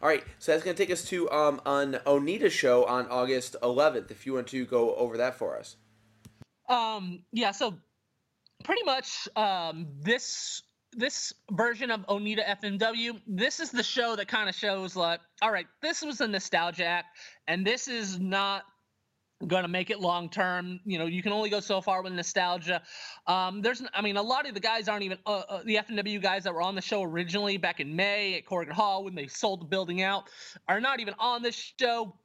All 0.00 0.08
right, 0.08 0.22
so 0.38 0.52
that's 0.52 0.62
going 0.62 0.76
to 0.76 0.82
take 0.82 0.92
us 0.92 1.04
to 1.06 1.30
um, 1.30 1.60
an 1.66 1.94
Onita 2.06 2.50
show 2.50 2.84
on 2.84 3.08
August 3.08 3.56
11th. 3.62 4.10
If 4.12 4.26
you 4.26 4.34
want 4.34 4.46
to 4.48 4.64
go 4.64 4.94
over 4.94 5.16
that 5.16 5.34
for 5.34 5.58
us. 5.58 5.76
Um, 6.68 7.24
yeah, 7.32 7.50
so 7.50 7.74
pretty 8.64 8.84
much 8.84 9.28
um, 9.36 9.86
this 10.00 10.62
this 10.92 11.34
version 11.50 11.90
of 11.90 12.06
Onita 12.06 12.44
FMW, 12.62 13.20
this 13.26 13.60
is 13.60 13.70
the 13.70 13.82
show 13.82 14.16
that 14.16 14.26
kind 14.26 14.48
of 14.48 14.54
shows 14.54 14.96
like, 14.96 15.20
all 15.42 15.52
right, 15.52 15.66
this 15.82 16.00
was 16.02 16.20
a 16.22 16.26
nostalgia 16.26 16.84
act, 16.84 17.18
and 17.46 17.66
this 17.66 17.88
is 17.88 18.18
not 18.18 18.64
going 19.46 19.62
to 19.62 19.68
make 19.68 19.90
it 19.90 20.00
long 20.00 20.28
term. 20.28 20.80
You 20.84 20.98
know, 20.98 21.06
you 21.06 21.22
can 21.22 21.32
only 21.32 21.50
go 21.50 21.60
so 21.60 21.80
far 21.80 22.02
with 22.02 22.12
nostalgia. 22.12 22.82
Um, 23.26 23.62
there's, 23.62 23.82
I 23.94 24.02
mean, 24.02 24.16
a 24.16 24.22
lot 24.22 24.48
of 24.48 24.54
the 24.54 24.60
guys 24.60 24.88
aren't 24.88 25.04
even 25.04 25.18
uh, 25.26 25.42
uh, 25.48 25.62
the 25.64 25.76
FMW 25.76 26.20
guys 26.20 26.44
that 26.44 26.52
were 26.52 26.62
on 26.62 26.74
the 26.74 26.82
show 26.82 27.02
originally 27.02 27.56
back 27.56 27.80
in 27.80 27.94
May 27.94 28.36
at 28.36 28.46
Korakuen 28.46 28.72
Hall 28.72 29.04
when 29.04 29.14
they 29.14 29.26
sold 29.26 29.60
the 29.60 29.66
building 29.66 30.02
out 30.02 30.28
are 30.66 30.80
not 30.80 31.00
even 31.00 31.14
on 31.18 31.42
this 31.42 31.72
show. 31.80 32.16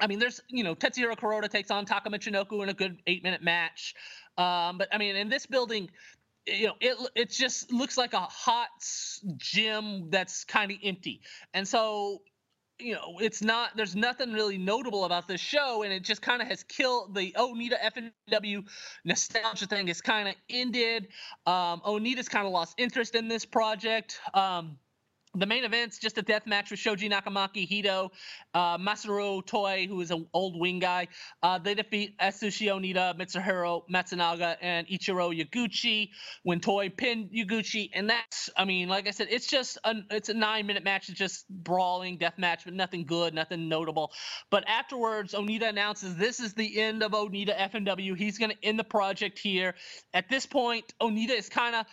I 0.00 0.06
mean, 0.06 0.18
there's, 0.18 0.40
you 0.48 0.64
know, 0.64 0.74
Tetsuhiro 0.74 1.16
Kuroda 1.16 1.48
takes 1.48 1.70
on 1.70 1.86
Taka 1.86 2.10
Michinoku 2.10 2.62
in 2.62 2.68
a 2.68 2.74
good 2.74 2.98
eight 3.06 3.22
minute 3.22 3.42
match. 3.42 3.94
Um, 4.36 4.76
but 4.78 4.88
I 4.92 4.98
mean, 4.98 5.16
in 5.16 5.28
this 5.28 5.46
building, 5.46 5.88
you 6.46 6.66
know, 6.66 6.74
it 6.80 6.96
it 7.14 7.30
just 7.30 7.72
looks 7.72 7.96
like 7.96 8.12
a 8.12 8.20
hot 8.20 8.68
gym 9.36 10.10
that's 10.10 10.44
kind 10.44 10.70
of 10.70 10.78
empty, 10.84 11.22
and 11.54 11.66
so 11.66 12.20
you 12.84 12.94
know, 12.94 13.18
it's 13.20 13.42
not. 13.42 13.76
There's 13.76 13.96
nothing 13.96 14.32
really 14.32 14.58
notable 14.58 15.04
about 15.04 15.26
this 15.26 15.40
show, 15.40 15.82
and 15.82 15.92
it 15.92 16.02
just 16.02 16.20
kind 16.20 16.42
of 16.42 16.48
has 16.48 16.62
killed 16.62 17.14
the 17.14 17.32
Onita 17.32 17.76
FMW 18.30 18.64
nostalgia 19.04 19.66
thing. 19.66 19.88
It's 19.88 20.02
kind 20.02 20.28
of 20.28 20.34
ended. 20.50 21.08
Um, 21.46 21.80
Onita's 21.80 22.28
kind 22.28 22.46
of 22.46 22.52
lost 22.52 22.74
interest 22.78 23.14
in 23.14 23.26
this 23.26 23.44
project. 23.44 24.20
Um, 24.34 24.78
the 25.34 25.46
main 25.46 25.64
event's 25.64 25.98
just 25.98 26.18
a 26.18 26.22
death 26.22 26.46
match 26.46 26.70
with 26.70 26.78
Shoji 26.78 27.08
Nakamaki, 27.08 27.68
Hido, 27.68 28.10
uh, 28.54 28.78
Masaru 28.78 29.44
Toi, 29.44 29.86
who 29.88 30.00
is 30.00 30.10
an 30.10 30.26
old 30.32 30.58
wing 30.58 30.78
guy. 30.78 31.08
Uh, 31.42 31.58
they 31.58 31.74
defeat 31.74 32.16
Atsushi 32.18 32.68
Onita, 32.68 33.18
Mitsuhiro 33.18 33.82
Matsunaga, 33.92 34.56
and 34.60 34.86
Ichiro 34.86 35.34
Yaguchi 35.34 36.10
when 36.42 36.60
Toy 36.60 36.88
pinned 36.88 37.30
Yaguchi. 37.30 37.90
And 37.92 38.08
that's, 38.10 38.50
I 38.56 38.64
mean, 38.64 38.88
like 38.88 39.08
I 39.08 39.10
said, 39.10 39.28
it's 39.30 39.46
just 39.46 39.78
a, 39.84 39.94
it's 40.10 40.28
a 40.28 40.34
nine 40.34 40.66
minute 40.66 40.84
match. 40.84 41.08
It's 41.08 41.18
just 41.18 41.48
brawling 41.48 42.18
death 42.18 42.38
match, 42.38 42.64
but 42.64 42.74
nothing 42.74 43.04
good, 43.04 43.34
nothing 43.34 43.68
notable. 43.68 44.12
But 44.50 44.68
afterwards, 44.68 45.34
Onita 45.34 45.68
announces 45.68 46.16
this 46.16 46.40
is 46.40 46.54
the 46.54 46.80
end 46.80 47.02
of 47.02 47.12
Onita 47.12 47.56
FMW. 47.70 48.16
He's 48.16 48.38
going 48.38 48.50
to 48.50 48.64
end 48.64 48.78
the 48.78 48.84
project 48.84 49.38
here. 49.38 49.74
At 50.12 50.28
this 50.28 50.46
point, 50.46 50.92
Onita 51.00 51.36
is 51.36 51.48
kind 51.48 51.74
of 51.74 51.86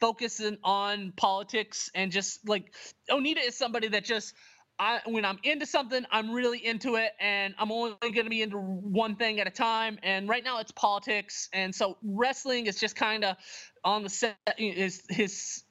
focusing 0.00 0.58
on 0.62 1.12
politics 1.16 1.90
and 1.94 2.12
just 2.12 2.46
like 2.48 2.72
Onita 3.10 3.46
is 3.46 3.56
somebody 3.56 3.88
that 3.88 4.04
just 4.04 4.34
I 4.78 5.00
when 5.06 5.24
I'm 5.24 5.38
into 5.42 5.66
something, 5.66 6.04
I'm 6.10 6.32
really 6.32 6.64
into 6.64 6.96
it, 6.96 7.12
and 7.18 7.54
I'm 7.58 7.72
only 7.72 7.96
going 8.00 8.24
to 8.24 8.30
be 8.30 8.42
into 8.42 8.58
one 8.58 9.16
thing 9.16 9.40
at 9.40 9.46
a 9.46 9.50
time. 9.50 9.98
And 10.02 10.28
right 10.28 10.44
now, 10.44 10.60
it's 10.60 10.72
politics, 10.72 11.48
and 11.52 11.74
so 11.74 11.96
wrestling 12.02 12.66
is 12.66 12.78
just 12.78 12.94
kind 12.94 13.24
of 13.24 13.36
on 13.84 14.02
the 14.02 14.10
set. 14.10 14.36
Is 14.58 15.02
his 15.08 15.64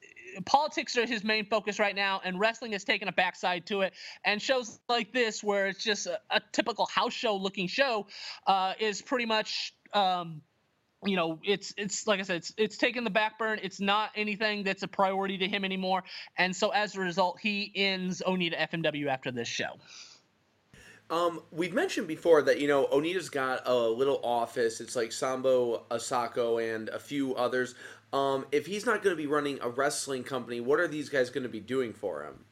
politics 0.44 0.96
are 0.98 1.06
his 1.06 1.22
main 1.22 1.46
focus 1.46 1.78
right 1.78 1.94
now, 1.94 2.20
and 2.24 2.40
wrestling 2.40 2.72
has 2.72 2.84
taken 2.84 3.06
a 3.08 3.12
backside 3.12 3.66
to 3.66 3.82
it. 3.82 3.92
And 4.24 4.42
shows 4.42 4.80
like 4.88 5.12
this, 5.12 5.42
where 5.42 5.68
it's 5.68 5.84
just 5.84 6.06
a, 6.06 6.18
a 6.30 6.40
typical 6.52 6.86
house 6.86 7.12
show 7.14 7.36
looking 7.36 7.68
show, 7.68 8.06
uh, 8.46 8.74
is 8.80 9.02
pretty 9.02 9.26
much. 9.26 9.74
Um, 9.92 10.42
you 11.06 11.16
know, 11.16 11.38
it's 11.42 11.72
it's 11.76 12.06
like 12.06 12.20
I 12.20 12.22
said, 12.22 12.36
it's 12.36 12.52
it's 12.56 12.76
taken 12.76 13.04
the 13.04 13.10
back 13.10 13.38
burn. 13.38 13.58
It's 13.62 13.80
not 13.80 14.10
anything 14.16 14.64
that's 14.64 14.82
a 14.82 14.88
priority 14.88 15.38
to 15.38 15.48
him 15.48 15.64
anymore, 15.64 16.04
and 16.36 16.54
so 16.54 16.70
as 16.70 16.96
a 16.96 17.00
result, 17.00 17.38
he 17.40 17.72
ends 17.74 18.22
Onita 18.26 18.58
FMW 18.70 19.06
after 19.06 19.30
this 19.30 19.48
show. 19.48 19.78
Um, 21.08 21.42
we've 21.52 21.72
mentioned 21.72 22.08
before 22.08 22.42
that 22.42 22.60
you 22.60 22.68
know 22.68 22.86
Onita's 22.86 23.30
got 23.30 23.66
a 23.66 23.74
little 23.74 24.20
office. 24.24 24.80
It's 24.80 24.96
like 24.96 25.12
Sambo 25.12 25.84
Asako 25.90 26.74
and 26.74 26.88
a 26.88 26.98
few 26.98 27.34
others. 27.36 27.74
Um, 28.12 28.46
if 28.52 28.66
he's 28.66 28.86
not 28.86 29.02
going 29.02 29.14
to 29.14 29.20
be 29.20 29.26
running 29.26 29.58
a 29.62 29.68
wrestling 29.68 30.24
company, 30.24 30.60
what 30.60 30.80
are 30.80 30.88
these 30.88 31.08
guys 31.08 31.30
going 31.30 31.42
to 31.42 31.48
be 31.48 31.60
doing 31.60 31.92
for 31.92 32.24
him? 32.24 32.44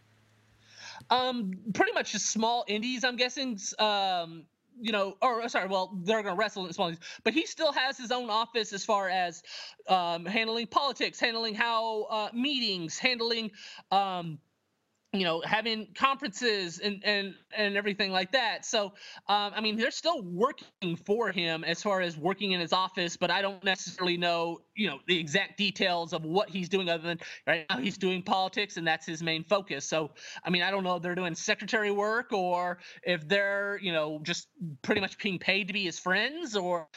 Um, 1.11 1.53
pretty 1.75 1.93
much 1.93 2.13
just 2.13 2.31
small 2.31 2.65
indies, 2.67 3.05
I'm 3.05 3.17
guessing. 3.17 3.59
Um, 3.79 4.45
you 4.81 4.93
know, 4.93 5.17
or 5.23 5.43
uh, 5.43 5.49
sorry, 5.49 5.69
well, 5.69 5.99
they're 6.03 6.23
going 6.23 6.35
to 6.35 6.39
wrestle 6.39 6.67
in 6.67 6.73
small 6.73 6.89
leagues, 6.89 7.01
but 7.25 7.33
he 7.33 7.47
still 7.47 7.73
has 7.73 7.97
his 7.99 8.11
own 8.11 8.31
office 8.31 8.73
as 8.73 8.85
far 8.85 9.09
as 9.09 9.43
um, 9.89 10.27
handling 10.27 10.67
politics, 10.67 11.21
handling 11.21 11.55
how 11.55 12.03
uh, 12.05 12.29
meetings, 12.33 12.99
handling 12.99 13.51
um, 13.91 14.39
you 15.15 15.25
know 15.25 15.41
having 15.45 15.89
conferences 15.95 16.79
and 16.81 17.03
and 17.05 17.35
and 17.57 17.77
everything 17.77 18.13
like 18.13 18.33
that. 18.33 18.65
So 18.65 18.93
um, 19.29 19.53
i 19.55 19.61
mean 19.61 19.77
they're 19.77 19.91
still 19.91 20.23
working 20.23 20.97
for 21.05 21.31
him 21.31 21.65
as 21.65 21.83
far 21.83 22.01
as 22.01 22.17
working 22.17 22.53
in 22.53 22.61
his 22.61 22.73
office 22.73 23.17
but 23.17 23.31
i 23.31 23.41
don't 23.43 23.63
necessarily 23.65 24.17
know 24.17 24.59
you 24.75 24.89
know 24.89 24.99
the 25.07 25.19
exact 25.19 25.57
details 25.57 26.13
of 26.13 26.25
what 26.25 26.49
he's 26.51 26.69
doing 26.69 26.89
other 26.89 27.03
than 27.03 27.19
right 27.47 27.67
now 27.71 27.79
he's 27.79 27.99
doing 27.99 28.23
politics 28.23 28.77
and 28.77 28.87
that's 28.87 29.07
his 29.07 29.23
main 29.23 29.45
focus. 29.45 29.85
So 29.87 30.11
i 30.45 30.51
mean 30.51 30.63
i 30.63 30.71
don't 30.71 30.85
know 30.85 30.97
if 30.97 31.03
they're 31.03 31.15
doing 31.15 31.35
secretary 31.35 31.91
work 31.91 32.33
or 32.33 32.79
if 33.03 33.27
they're 33.29 33.79
you 33.83 33.93
know 33.93 34.21
just 34.23 34.49
pretty 34.83 35.01
much 35.01 35.19
being 35.19 35.39
paid 35.39 35.69
to 35.69 35.73
be 35.73 35.85
his 35.85 35.99
friends 35.99 36.57
or 36.57 36.89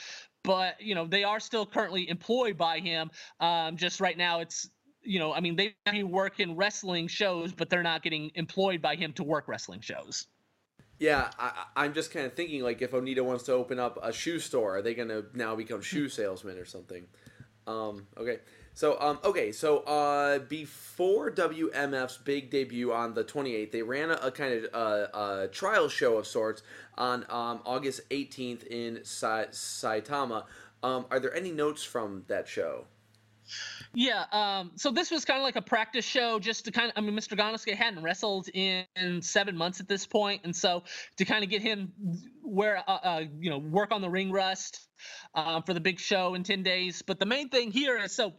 but 0.43 0.79
you 0.79 0.95
know 0.95 1.05
they 1.05 1.23
are 1.23 1.39
still 1.39 1.65
currently 1.65 2.09
employed 2.09 2.57
by 2.57 2.79
him. 2.79 3.11
Um, 3.39 3.75
just 3.75 3.99
right 3.99 4.17
now 4.17 4.39
it's 4.39 4.69
you 5.07 5.19
know, 5.19 5.33
I 5.33 5.39
mean, 5.39 5.55
they 5.55 6.03
work 6.03 6.39
in 6.39 6.55
wrestling 6.55 7.07
shows, 7.07 7.53
but 7.53 7.69
they're 7.69 7.83
not 7.83 8.03
getting 8.03 8.29
employed 8.35 8.81
by 8.81 8.95
him 8.95 9.13
to 9.13 9.23
work 9.23 9.47
wrestling 9.47 9.79
shows. 9.79 10.27
Yeah, 10.99 11.29
I, 11.39 11.85
am 11.85 11.93
just 11.93 12.11
kind 12.11 12.25
of 12.25 12.33
thinking 12.33 12.61
like 12.63 12.81
if 12.81 12.91
Onita 12.91 13.21
wants 13.21 13.43
to 13.45 13.53
open 13.53 13.79
up 13.79 13.99
a 14.01 14.11
shoe 14.11 14.39
store, 14.39 14.77
are 14.77 14.81
they 14.81 14.95
going 14.95 15.09
to 15.09 15.25
now 15.33 15.55
become 15.55 15.81
shoe 15.81 16.09
salesmen 16.09 16.57
or 16.57 16.65
something? 16.65 17.05
Um, 17.67 18.07
okay, 18.17 18.39
so 18.73 18.99
um, 18.99 19.19
okay, 19.23 19.51
so 19.51 19.79
uh, 19.79 20.39
before 20.39 21.29
WMF's 21.31 22.17
big 22.17 22.49
debut 22.49 22.91
on 22.91 23.13
the 23.13 23.23
28th, 23.23 23.71
they 23.71 23.81
ran 23.83 24.09
a, 24.09 24.15
a 24.15 24.31
kind 24.31 24.53
of 24.53 24.73
uh, 24.73 25.43
a 25.43 25.47
trial 25.49 25.87
show 25.87 26.17
of 26.17 26.25
sorts 26.25 26.63
on 26.97 27.25
um, 27.29 27.61
August 27.65 28.09
18th 28.09 28.65
in 28.67 28.99
Sa- 29.03 29.51
Saitama. 29.51 30.45
Um, 30.81 31.05
are 31.11 31.19
there 31.19 31.33
any 31.35 31.51
notes 31.51 31.83
from 31.83 32.23
that 32.27 32.47
show? 32.47 32.85
Yeah, 33.93 34.25
um, 34.31 34.71
so 34.75 34.91
this 34.91 35.11
was 35.11 35.25
kind 35.25 35.39
of 35.39 35.43
like 35.43 35.55
a 35.55 35.61
practice 35.61 36.05
show 36.05 36.39
just 36.39 36.65
to 36.65 36.71
kind 36.71 36.91
of, 36.91 36.93
I 36.97 37.01
mean, 37.01 37.15
Mr. 37.15 37.37
Gannosuke 37.37 37.75
hadn't 37.75 38.03
wrestled 38.03 38.49
in, 38.53 38.85
in 38.95 39.21
seven 39.21 39.55
months 39.55 39.79
at 39.79 39.87
this 39.87 40.05
point, 40.05 40.41
and 40.43 40.55
so 40.55 40.83
to 41.17 41.25
kind 41.25 41.43
of 41.43 41.49
get 41.49 41.61
him 41.61 41.93
where, 42.43 42.83
uh, 42.87 42.91
uh, 42.91 43.23
you 43.39 43.49
know, 43.49 43.57
work 43.57 43.91
on 43.91 44.01
the 44.01 44.09
ring 44.09 44.31
rust 44.31 44.87
uh, 45.33 45.61
for 45.61 45.73
the 45.73 45.79
big 45.79 45.99
show 45.99 46.33
in 46.33 46.43
10 46.43 46.63
days. 46.63 47.01
But 47.01 47.19
the 47.19 47.25
main 47.25 47.49
thing 47.49 47.71
here 47.71 47.97
is 47.97 48.15
so 48.15 48.33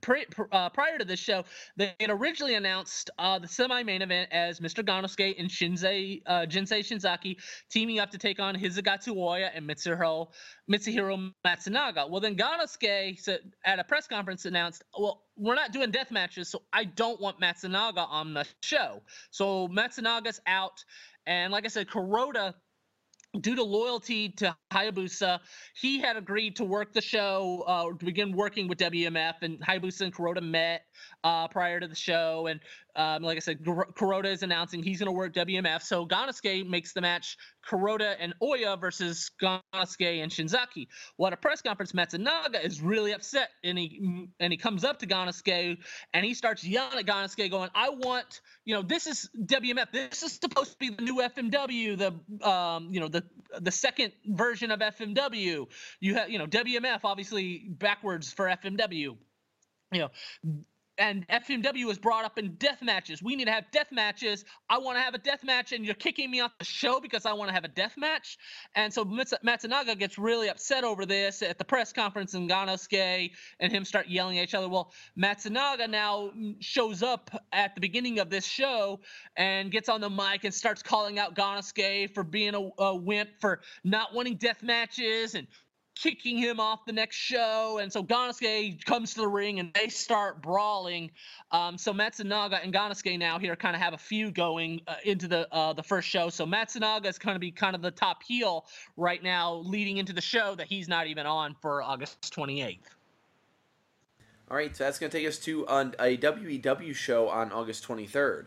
Pri- 0.00 0.26
uh, 0.52 0.68
prior 0.70 0.98
to 0.98 1.04
this 1.04 1.20
show, 1.20 1.44
they 1.76 1.94
had 2.00 2.10
originally 2.10 2.54
announced 2.54 3.10
uh, 3.18 3.38
the 3.38 3.48
semi-main 3.48 4.02
event 4.02 4.30
as 4.32 4.60
Mr. 4.60 4.84
Gannosuke 4.84 5.38
and 5.38 5.48
Shinzei, 5.48 6.22
uh, 6.26 6.46
Jinsei 6.46 6.80
Shinzaki 6.80 7.36
teaming 7.70 7.98
up 7.98 8.10
to 8.10 8.18
take 8.18 8.40
on 8.40 8.54
Hisakatsu 8.54 9.16
Oya 9.16 9.50
and 9.54 9.68
Mitsuhiro, 9.68 10.28
Mitsuhiro 10.70 11.32
Matsunaga. 11.46 12.08
Well, 12.08 12.20
then 12.20 12.36
Gannosuke 12.36 13.38
at 13.64 13.78
a 13.78 13.84
press 13.84 14.06
conference 14.06 14.44
announced, 14.44 14.84
well, 14.98 15.22
we're 15.36 15.54
not 15.54 15.72
doing 15.72 15.90
death 15.90 16.10
matches, 16.10 16.48
so 16.48 16.62
I 16.72 16.84
don't 16.84 17.20
want 17.20 17.40
Matsunaga 17.40 18.06
on 18.08 18.34
the 18.34 18.46
show. 18.62 19.02
So 19.30 19.68
Matsunaga's 19.68 20.40
out. 20.46 20.84
And 21.26 21.52
like 21.52 21.64
I 21.64 21.68
said, 21.68 21.88
Kuroda– 21.88 22.54
due 23.38 23.54
to 23.54 23.62
loyalty 23.62 24.30
to 24.30 24.56
Hayabusa, 24.72 25.40
he 25.74 26.00
had 26.00 26.16
agreed 26.16 26.56
to 26.56 26.64
work 26.64 26.92
the 26.92 27.00
show, 27.00 27.64
uh, 27.66 27.84
to 27.96 28.04
begin 28.04 28.32
working 28.32 28.68
with 28.68 28.78
WMF, 28.78 29.34
and 29.42 29.60
Hayabusa 29.60 30.02
and 30.02 30.14
Kuroda 30.14 30.42
met 30.42 30.84
uh, 31.24 31.48
prior 31.48 31.80
to 31.80 31.86
the 31.86 31.94
show. 31.94 32.46
And 32.46 32.60
um, 32.96 33.22
like 33.22 33.36
I 33.36 33.40
said, 33.40 33.62
Kuroda 33.62 34.26
is 34.26 34.42
announcing 34.42 34.82
he's 34.82 34.98
going 34.98 35.06
to 35.06 35.12
work 35.12 35.34
WMF. 35.34 35.82
So 35.82 36.06
Gannosuke 36.06 36.66
makes 36.68 36.92
the 36.92 37.00
match 37.00 37.36
Kuroda 37.68 38.16
and 38.18 38.34
Oya 38.42 38.76
versus 38.76 39.30
Gannosuke 39.40 40.22
and 40.22 40.30
Shinzaki. 40.32 40.88
Well, 41.16 41.28
at 41.28 41.32
a 41.32 41.36
press 41.36 41.62
conference, 41.62 41.92
Matsunaga 41.92 42.64
is 42.64 42.80
really 42.80 43.12
upset, 43.12 43.50
and 43.62 43.78
he 43.78 44.28
and 44.40 44.52
he 44.52 44.56
comes 44.56 44.84
up 44.84 44.98
to 45.00 45.06
Gannosuke 45.06 45.78
and 46.12 46.24
he 46.24 46.34
starts 46.34 46.64
yelling 46.64 46.98
at 46.98 47.06
Gannosuke, 47.06 47.50
going, 47.50 47.70
"I 47.74 47.90
want, 47.90 48.40
you 48.64 48.74
know, 48.74 48.82
this 48.82 49.06
is 49.06 49.28
WMF. 49.36 49.92
This 49.92 50.22
is 50.22 50.32
supposed 50.32 50.72
to 50.72 50.78
be 50.78 50.90
the 50.90 51.02
new 51.02 51.16
FMW, 51.16 51.96
the 51.96 52.48
um, 52.48 52.88
you 52.90 53.00
know, 53.00 53.08
the 53.08 53.24
the 53.60 53.72
second 53.72 54.12
version 54.26 54.70
of 54.70 54.80
FMW. 54.80 55.66
You 56.00 56.14
have, 56.14 56.30
you 56.30 56.38
know, 56.38 56.46
WMF 56.46 57.00
obviously 57.04 57.66
backwards 57.68 58.32
for 58.32 58.46
FMW." 58.46 59.16
you 59.92 59.98
know 59.98 60.10
and 61.00 61.26
FMW 61.28 61.86
was 61.86 61.98
brought 61.98 62.26
up 62.26 62.38
in 62.38 62.54
death 62.56 62.82
matches. 62.82 63.22
We 63.22 63.34
need 63.34 63.46
to 63.46 63.50
have 63.50 63.64
death 63.72 63.90
matches. 63.90 64.44
I 64.68 64.76
want 64.76 64.98
to 64.98 65.02
have 65.02 65.14
a 65.14 65.18
death 65.18 65.42
match, 65.42 65.72
and 65.72 65.84
you're 65.84 65.94
kicking 65.94 66.30
me 66.30 66.40
off 66.40 66.52
the 66.58 66.64
show 66.66 67.00
because 67.00 67.24
I 67.24 67.32
want 67.32 67.48
to 67.48 67.54
have 67.54 67.64
a 67.64 67.68
death 67.68 67.94
match. 67.96 68.36
And 68.74 68.92
so 68.92 69.06
Matsunaga 69.06 69.98
gets 69.98 70.18
really 70.18 70.50
upset 70.50 70.84
over 70.84 71.06
this 71.06 71.40
at 71.40 71.56
the 71.56 71.64
press 71.64 71.90
conference, 71.90 72.34
and 72.34 72.48
Gannosuke 72.48 73.30
and 73.60 73.72
him 73.72 73.84
start 73.86 74.08
yelling 74.08 74.38
at 74.38 74.44
each 74.44 74.54
other. 74.54 74.68
Well, 74.68 74.92
Matsunaga 75.18 75.88
now 75.88 76.32
shows 76.60 77.02
up 77.02 77.30
at 77.50 77.74
the 77.74 77.80
beginning 77.80 78.18
of 78.18 78.28
this 78.28 78.44
show 78.44 79.00
and 79.36 79.70
gets 79.70 79.88
on 79.88 80.02
the 80.02 80.10
mic 80.10 80.44
and 80.44 80.52
starts 80.52 80.82
calling 80.82 81.18
out 81.18 81.34
Gannosuke 81.34 82.12
for 82.12 82.22
being 82.22 82.54
a, 82.54 82.82
a 82.82 82.94
wimp, 82.94 83.30
for 83.40 83.62
not 83.84 84.14
wanting 84.14 84.36
death 84.36 84.62
matches, 84.62 85.34
and 85.34 85.46
kicking 86.02 86.38
him 86.38 86.60
off 86.60 86.84
the 86.86 86.92
next 86.92 87.16
show, 87.16 87.78
and 87.80 87.92
so 87.92 88.02
Gannosuke 88.02 88.84
comes 88.84 89.14
to 89.14 89.20
the 89.20 89.28
ring 89.28 89.60
and 89.60 89.72
they 89.74 89.88
start 89.88 90.42
brawling. 90.42 91.10
Um, 91.52 91.76
so 91.76 91.92
Matsunaga 91.92 92.62
and 92.62 92.72
Gannosuke 92.72 93.18
now 93.18 93.38
here 93.38 93.54
kind 93.56 93.76
of 93.76 93.82
have 93.82 93.92
a 93.92 93.98
feud 93.98 94.34
going 94.34 94.80
uh, 94.86 94.96
into 95.04 95.28
the 95.28 95.52
uh, 95.52 95.72
the 95.72 95.82
first 95.82 96.08
show. 96.08 96.30
So 96.30 96.46
Matsunaga 96.46 97.06
is 97.06 97.18
going 97.18 97.34
to 97.34 97.40
be 97.40 97.50
kind 97.50 97.74
of 97.74 97.82
the 97.82 97.90
top 97.90 98.22
heel 98.22 98.64
right 98.96 99.22
now, 99.22 99.56
leading 99.56 99.98
into 99.98 100.12
the 100.12 100.20
show 100.20 100.54
that 100.54 100.66
he's 100.66 100.88
not 100.88 101.06
even 101.06 101.26
on 101.26 101.54
for 101.60 101.82
August 101.82 102.34
28th. 102.34 102.78
All 104.50 104.56
right, 104.56 104.74
so 104.74 104.82
that's 104.84 104.98
going 104.98 105.10
to 105.10 105.18
take 105.18 105.28
us 105.28 105.38
to 105.40 105.64
a 105.68 106.16
WEW 106.16 106.92
show 106.92 107.28
on 107.28 107.52
August 107.52 107.86
23rd. 107.86 108.46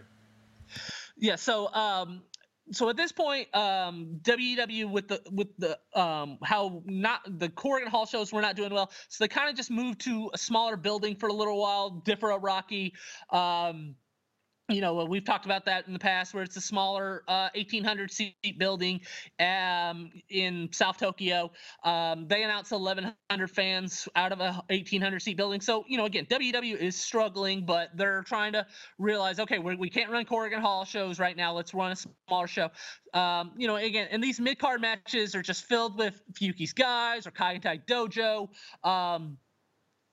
Yeah, 1.17 1.35
so 1.35 1.73
um, 1.73 2.23
so 2.71 2.89
at 2.89 2.97
this 2.97 3.11
point, 3.11 3.53
um, 3.55 4.19
WEW 4.25 4.87
with 4.87 5.07
the 5.07 5.21
with 5.31 5.49
the 5.57 5.77
um, 5.99 6.37
how 6.43 6.81
not 6.85 7.21
the 7.39 7.49
Korakuen 7.49 7.87
Hall 7.87 8.05
shows 8.05 8.31
were 8.31 8.41
not 8.41 8.55
doing 8.55 8.73
well, 8.73 8.91
so 9.09 9.23
they 9.23 9.27
kind 9.27 9.49
of 9.49 9.55
just 9.55 9.69
moved 9.69 10.01
to 10.01 10.29
a 10.33 10.37
smaller 10.37 10.77
building 10.77 11.15
for 11.15 11.27
a 11.27 11.33
little 11.33 11.59
while. 11.59 11.89
Differ 11.89 12.27
Ariake. 12.29 12.93
Um, 13.29 13.95
you 14.69 14.79
know, 14.79 15.03
we've 15.03 15.25
talked 15.25 15.45
about 15.45 15.65
that 15.65 15.87
in 15.87 15.93
the 15.93 15.99
past, 15.99 16.33
where 16.33 16.41
it's 16.41 16.55
a 16.55 16.61
smaller 16.61 17.23
uh, 17.27 17.49
1,800 17.53 18.09
seat 18.09 18.57
building 18.57 19.01
um, 19.39 20.09
in 20.29 20.69
South 20.71 20.97
Tokyo. 20.97 21.51
Um, 21.83 22.27
they 22.29 22.43
announced 22.43 22.71
1,100 22.71 23.47
fans 23.51 24.07
out 24.15 24.31
of 24.31 24.39
a 24.39 24.53
1,800 24.69 25.21
seat 25.21 25.35
building. 25.35 25.59
So, 25.59 25.83
you 25.87 25.97
know, 25.97 26.05
again, 26.05 26.25
WW 26.27 26.77
is 26.77 26.95
struggling, 26.95 27.65
but 27.65 27.89
they're 27.95 28.23
trying 28.23 28.53
to 28.53 28.65
realize, 28.99 29.39
okay, 29.41 29.59
we're, 29.59 29.75
we 29.75 29.89
can 29.89 30.03
not 30.03 30.11
run 30.13 30.25
Korakuen 30.25 30.61
Hall 30.61 30.85
shows 30.85 31.19
right 31.19 31.35
now. 31.35 31.53
Let's 31.53 31.73
run 31.73 31.91
a 31.91 31.95
smaller 31.95 32.47
show. 32.47 32.69
Um, 33.13 33.51
you 33.57 33.67
know, 33.67 33.75
again, 33.75 34.07
and 34.11 34.23
these 34.23 34.39
mid 34.39 34.59
card 34.59 34.79
matches 34.79 35.35
are 35.35 35.41
just 35.41 35.65
filled 35.65 35.97
with 35.97 36.21
Fuyuki's 36.33 36.73
guys 36.73 37.27
or 37.27 37.31
Kaientai 37.31 37.85
Dojo. 37.85 38.47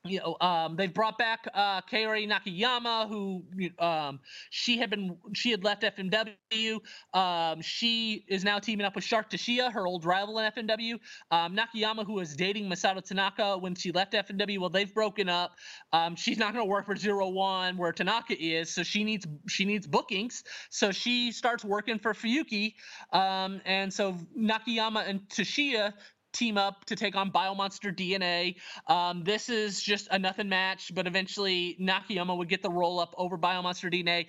You 0.05 0.19
know, 0.21 0.37
um, 0.41 0.77
they've 0.77 0.93
brought 0.93 1.19
back 1.19 1.47
uh, 1.53 1.83
Kaori 1.83 2.27
Nakayama, 2.27 3.07
who 3.07 3.45
um, 3.79 4.19
she 4.49 4.79
had 4.79 4.89
been 4.89 5.19
she 5.35 5.51
had 5.51 5.63
left 5.63 5.83
FMW. 5.83 6.81
Um, 7.13 7.61
she 7.61 8.25
is 8.27 8.43
now 8.43 8.59
teaming 8.59 8.87
up 8.87 8.95
with 8.95 9.05
Shark 9.05 9.29
Tsuchiya, 9.29 9.71
her 9.71 9.87
old 9.87 10.07
rival 10.07 10.39
in 10.39 10.51
FMW. 10.53 10.95
Um, 11.31 11.55
Nakayama, 11.55 12.07
who 12.07 12.15
was 12.15 12.35
dating 12.35 12.65
Masato 12.71 13.05
Tanaka 13.05 13.59
when 13.59 13.75
she 13.75 13.93
left 13.93 14.15
FMW, 14.15 14.59
well, 14.59 14.71
they've 14.71 14.93
broken 14.95 15.29
up. 15.29 15.57
Um, 15.93 16.17
she's 16.17 16.39
not 16.39 16.55
going 16.55 16.65
to 16.65 16.71
work 16.71 16.87
for 16.87 16.97
Zero 16.97 17.29
One 17.29 17.77
where 17.77 17.93
Tanaka 17.93 18.35
is, 18.43 18.75
so 18.75 18.83
she 18.83 19.05
needs 19.05 19.27
she 19.49 19.67
needs 19.67 19.87
bookings. 19.87 20.45
So 20.71 20.93
she 20.93 21.31
starts 21.31 21.63
working 21.63 21.99
for 21.99 22.15
Fuyuki, 22.15 22.73
um, 23.13 23.61
and 23.67 23.93
so 23.93 24.17
Nakayama 24.35 25.07
and 25.07 25.21
Tsuchiya 25.29 25.93
team 26.33 26.59
up 26.59 26.85
to 26.87 26.97
take 26.97 27.17
on 27.17 27.31
Biomonster 27.31 27.95
DNA. 27.95 28.57
Um, 28.87 29.23
this 29.25 29.49
is 29.49 29.83
just 29.83 30.09
a 30.11 30.19
nothing 30.19 30.49
match, 30.49 30.93
but 30.95 31.07
eventually 31.07 31.77
Nakayama 31.81 32.37
would 32.37 32.49
get 32.49 32.63
the 32.63 32.71
roll 32.71 33.01
up 33.01 33.15
over 33.19 33.39
Biomonster 33.39 33.93
DNA. 33.93 34.27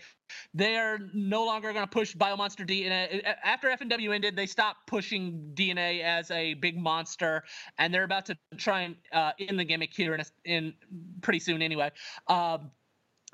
They're 0.54 1.00
no 1.14 1.46
longer 1.46 1.74
going 1.74 1.86
to 1.86 1.92
push 1.92 2.16
Biomonster 2.16 2.68
DNA. 2.68 3.22
After 3.44 3.70
FMW 3.70 4.14
ended, 4.14 4.36
they 4.36 4.46
stopped 4.46 4.88
pushing 4.88 5.52
DNA 5.54 6.02
as 6.02 6.32
a 6.32 6.54
big 6.56 6.78
monster, 6.78 7.44
and 7.78 7.94
they're 7.94 8.04
about 8.04 8.26
to 8.28 8.38
try 8.58 8.82
and 8.82 8.96
uh, 9.12 9.32
end 9.40 9.60
the 9.60 9.66
gimmick 9.66 9.94
here 9.94 10.14
in, 10.16 10.22
a, 10.22 10.26
in 10.46 10.74
pretty 11.22 11.40
soon 11.40 11.62
anyway. 11.62 11.92
Um, 12.28 12.72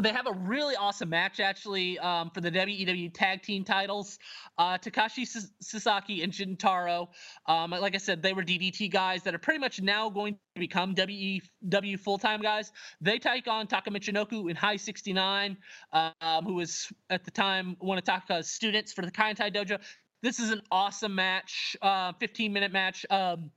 they 0.03 0.11
have 0.11 0.27
a 0.27 0.33
really 0.33 0.75
awesome 0.75 1.09
match 1.09 1.39
actually 1.39 1.97
um, 1.99 2.29
for 2.29 2.39
the 2.39 2.51
WEW 2.51 3.09
tag 3.09 3.41
team 3.41 3.63
titles. 3.63 4.19
Uh, 4.57 4.77
Takashi 4.77 5.25
Sasaki 5.59 6.21
and 6.21 6.31
Gentaro, 6.31 7.07
um, 7.47 7.71
like 7.71 7.95
I 7.95 7.97
said, 7.97 8.21
they 8.21 8.33
were 8.33 8.43
DDT 8.43 8.91
guys 8.91 9.23
that 9.23 9.33
are 9.33 9.39
pretty 9.39 9.59
much 9.59 9.81
now 9.81 10.09
going 10.09 10.35
to 10.55 10.59
become 10.59 10.93
WEW 10.93 11.97
full 11.97 12.19
time 12.19 12.41
guys. 12.41 12.71
They 13.01 13.17
take 13.17 13.47
on 13.47 13.65
Taka 13.65 13.89
Michinoku 13.89 14.51
in 14.51 14.55
Hi69, 14.55 15.57
um, 15.93 16.45
who 16.45 16.53
was 16.53 16.91
at 17.09 17.23
the 17.25 17.31
time 17.31 17.75
one 17.79 17.97
of 17.97 18.03
Taka's 18.03 18.49
students 18.49 18.93
for 18.93 19.01
the 19.01 19.11
Kaientai 19.11 19.53
Dojo. 19.53 19.79
This 20.21 20.39
is 20.39 20.51
an 20.51 20.61
awesome 20.71 21.15
match, 21.15 21.75
uh, 21.81 22.13
15 22.19 22.53
minute 22.53 22.71
match. 22.71 23.05
Um, 23.09 23.51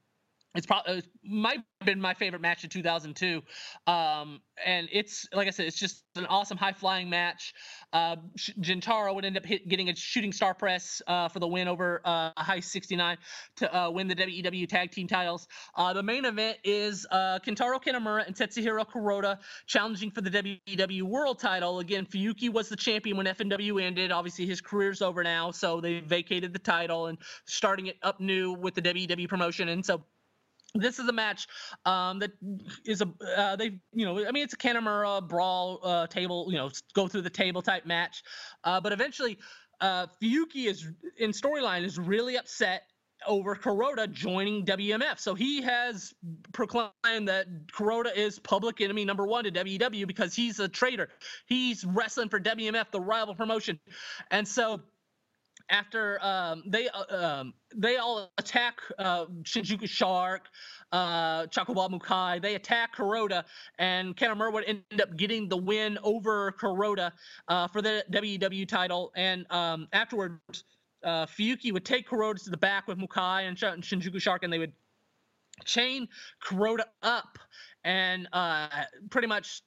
it's 0.54 0.66
probably 0.66 0.98
it 0.98 1.06
might 1.22 1.58
have 1.80 1.86
been 1.86 2.00
my 2.00 2.14
favorite 2.14 2.42
match 2.42 2.64
in 2.64 2.70
2002 2.70 3.42
um, 3.86 4.40
and 4.64 4.88
it's 4.92 5.26
like 5.32 5.46
i 5.46 5.50
said 5.50 5.66
it's 5.66 5.78
just 5.78 6.04
an 6.16 6.26
awesome 6.26 6.58
high 6.58 6.72
flying 6.72 7.08
match. 7.08 7.54
Uh, 7.92 8.16
Gentaro 8.60 9.14
would 9.14 9.24
end 9.24 9.36
up 9.36 9.44
hit, 9.44 9.68
getting 9.68 9.88
a 9.88 9.96
shooting 9.96 10.32
star 10.32 10.54
press 10.54 11.00
uh, 11.06 11.28
for 11.28 11.38
the 11.38 11.46
win 11.46 11.68
over 11.68 12.00
uh, 12.04 12.32
Hi69 12.34 13.16
to 13.56 13.76
uh, 13.76 13.90
win 13.90 14.08
the 14.08 14.48
wew 14.52 14.66
tag 14.66 14.90
team 14.90 15.06
titles. 15.06 15.46
Uh, 15.76 15.92
the 15.92 16.02
main 16.02 16.24
event 16.24 16.58
is 16.64 17.06
uh, 17.10 17.38
Kintaro 17.44 17.82
Kanemura 17.82 18.26
and 18.26 18.34
tetsuhiro 18.34 18.84
kuroda 18.84 19.38
challenging 19.66 20.10
for 20.10 20.20
the 20.20 20.60
wew 20.88 21.06
world 21.06 21.38
title. 21.38 21.78
Again 21.78 22.06
fuyuki 22.06 22.50
was 22.52 22.68
the 22.68 22.76
champion 22.76 23.16
when 23.16 23.26
fmw 23.26 23.82
ended. 23.82 24.10
Obviously 24.10 24.46
his 24.46 24.60
career's 24.60 25.02
over 25.02 25.22
now 25.22 25.50
so 25.50 25.80
they 25.80 26.00
vacated 26.00 26.52
the 26.52 26.58
title 26.58 27.06
and 27.06 27.18
starting 27.46 27.86
it 27.86 27.96
up 28.02 28.20
new 28.20 28.52
with 28.52 28.74
the 28.74 29.14
wew 29.16 29.28
promotion. 29.28 29.68
And 29.68 29.84
so 29.84 30.04
this 30.74 30.98
is 30.98 31.08
a 31.08 31.12
match 31.12 31.46
um, 31.84 32.18
that 32.18 32.32
is 32.86 33.02
a 33.02 33.12
uh, 33.36 33.56
they 33.56 33.78
you 33.92 34.04
know 34.04 34.26
I 34.26 34.30
mean 34.30 34.44
it's 34.44 34.54
a 34.54 34.56
Kanemura 34.56 35.26
brawl 35.26 35.80
uh, 35.82 36.06
table 36.06 36.46
you 36.50 36.56
know 36.56 36.70
go 36.94 37.08
through 37.08 37.22
the 37.22 37.30
table 37.30 37.62
type 37.62 37.86
match, 37.86 38.22
uh, 38.64 38.80
but 38.80 38.92
eventually 38.92 39.38
uh, 39.80 40.06
Fuyuki 40.22 40.66
is 40.66 40.86
in 41.18 41.30
storyline 41.30 41.84
is 41.84 41.98
really 41.98 42.36
upset 42.36 42.82
over 43.26 43.54
Kuroda 43.54 44.10
joining 44.10 44.64
WMF. 44.64 45.18
So 45.18 45.34
he 45.34 45.60
has 45.62 46.14
proclaimed 46.52 47.28
that 47.28 47.46
Kuroda 47.66 48.14
is 48.16 48.38
public 48.38 48.80
enemy 48.80 49.04
number 49.04 49.26
one 49.26 49.44
to 49.44 49.50
WW 49.50 50.06
because 50.06 50.34
he's 50.34 50.58
a 50.58 50.68
traitor. 50.68 51.08
He's 51.46 51.84
wrestling 51.84 52.28
for 52.28 52.40
WMF, 52.40 52.90
the 52.90 53.00
rival 53.00 53.34
promotion, 53.34 53.78
and 54.30 54.46
so 54.46 54.80
after 55.70 56.22
um, 56.24 56.62
they 56.66 56.88
uh, 56.88 57.16
um, 57.16 57.54
they 57.74 57.96
all 57.96 58.30
attack 58.38 58.80
uh, 58.98 59.26
Shinjuku 59.42 59.88
Shark, 59.88 60.46
uh, 60.92 61.46
Mukai. 61.46 62.42
They 62.42 62.56
attack 62.56 62.96
Kuroda, 62.96 63.44
and 63.78 64.16
Kanemura 64.16 64.52
would 64.52 64.64
end 64.64 65.00
up 65.00 65.16
getting 65.16 65.48
the 65.48 65.56
win 65.56 65.98
over 66.02 66.52
Kuroda 66.52 67.12
uh, 67.48 67.68
for 67.68 67.80
the 67.80 68.04
WEW 68.10 68.66
title. 68.66 69.12
And 69.16 69.46
um, 69.50 69.88
afterwards, 69.92 70.64
uh, 71.04 71.26
Fuyuki 71.26 71.72
would 71.72 71.84
take 71.84 72.08
Kuroda 72.08 72.42
to 72.44 72.50
the 72.50 72.56
back 72.56 72.88
with 72.88 72.98
Mukai 72.98 73.48
and 73.48 73.56
Shinjuku 73.56 74.20
Shark, 74.20 74.42
and 74.42 74.52
they 74.52 74.58
would 74.58 74.72
chain 75.64 76.08
Kuroda 76.42 76.84
up 77.02 77.38
and 77.84 78.28
uh, 78.32 78.68
pretty 79.10 79.26
much 79.26 79.62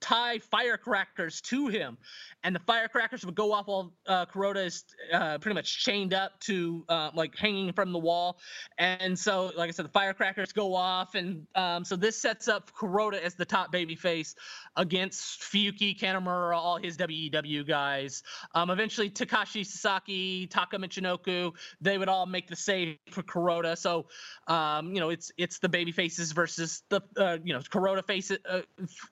tie 0.00 0.38
firecrackers 0.38 1.40
to 1.42 1.68
him, 1.68 1.98
and 2.42 2.54
the 2.54 2.60
firecrackers 2.60 3.24
would 3.24 3.34
go 3.34 3.52
off 3.52 3.66
while 3.66 3.92
uh, 4.06 4.26
Kuroda 4.26 4.64
is 4.64 4.84
uh, 5.12 5.38
pretty 5.38 5.54
much 5.54 5.84
chained 5.84 6.14
up 6.14 6.38
to 6.40 6.84
uh, 6.88 7.10
like 7.14 7.36
hanging 7.36 7.72
from 7.72 7.92
the 7.92 7.98
wall. 7.98 8.38
And 8.78 9.18
so, 9.18 9.52
like 9.56 9.68
I 9.68 9.72
said, 9.72 9.84
the 9.84 9.90
firecrackers 9.90 10.52
go 10.52 10.74
off, 10.74 11.14
and 11.14 11.46
um, 11.54 11.84
so 11.84 11.96
this 11.96 12.16
sets 12.16 12.48
up 12.48 12.70
Kuroda 12.72 13.20
as 13.20 13.34
the 13.34 13.44
top 13.44 13.70
baby 13.70 13.94
face 13.94 14.34
against 14.76 15.40
Fuyuki, 15.40 15.98
Kanemura, 15.98 16.56
all 16.56 16.78
his 16.78 16.96
WEW 16.96 17.64
guys. 17.64 18.22
Um, 18.54 18.70
eventually, 18.70 19.10
Takashi 19.10 19.66
Sasaki, 19.66 20.46
Taka 20.46 20.78
Michinoku, 20.78 21.52
they 21.80 21.98
would 21.98 22.08
all 22.08 22.26
make 22.26 22.48
the 22.48 22.56
save 22.56 22.98
for 23.10 23.22
Kuroda. 23.22 23.76
So, 23.76 24.06
um, 24.46 24.94
you 24.94 25.00
know, 25.00 25.10
it's 25.10 25.30
it's 25.36 25.58
the 25.58 25.68
baby 25.68 25.92
faces 25.92 26.32
versus 26.32 26.82
the 26.88 27.00
uh, 27.16 27.38
you 27.42 27.52
know 27.52 27.60
Kuroda 27.60 28.06
face 28.06 28.30
uh, 28.30 28.62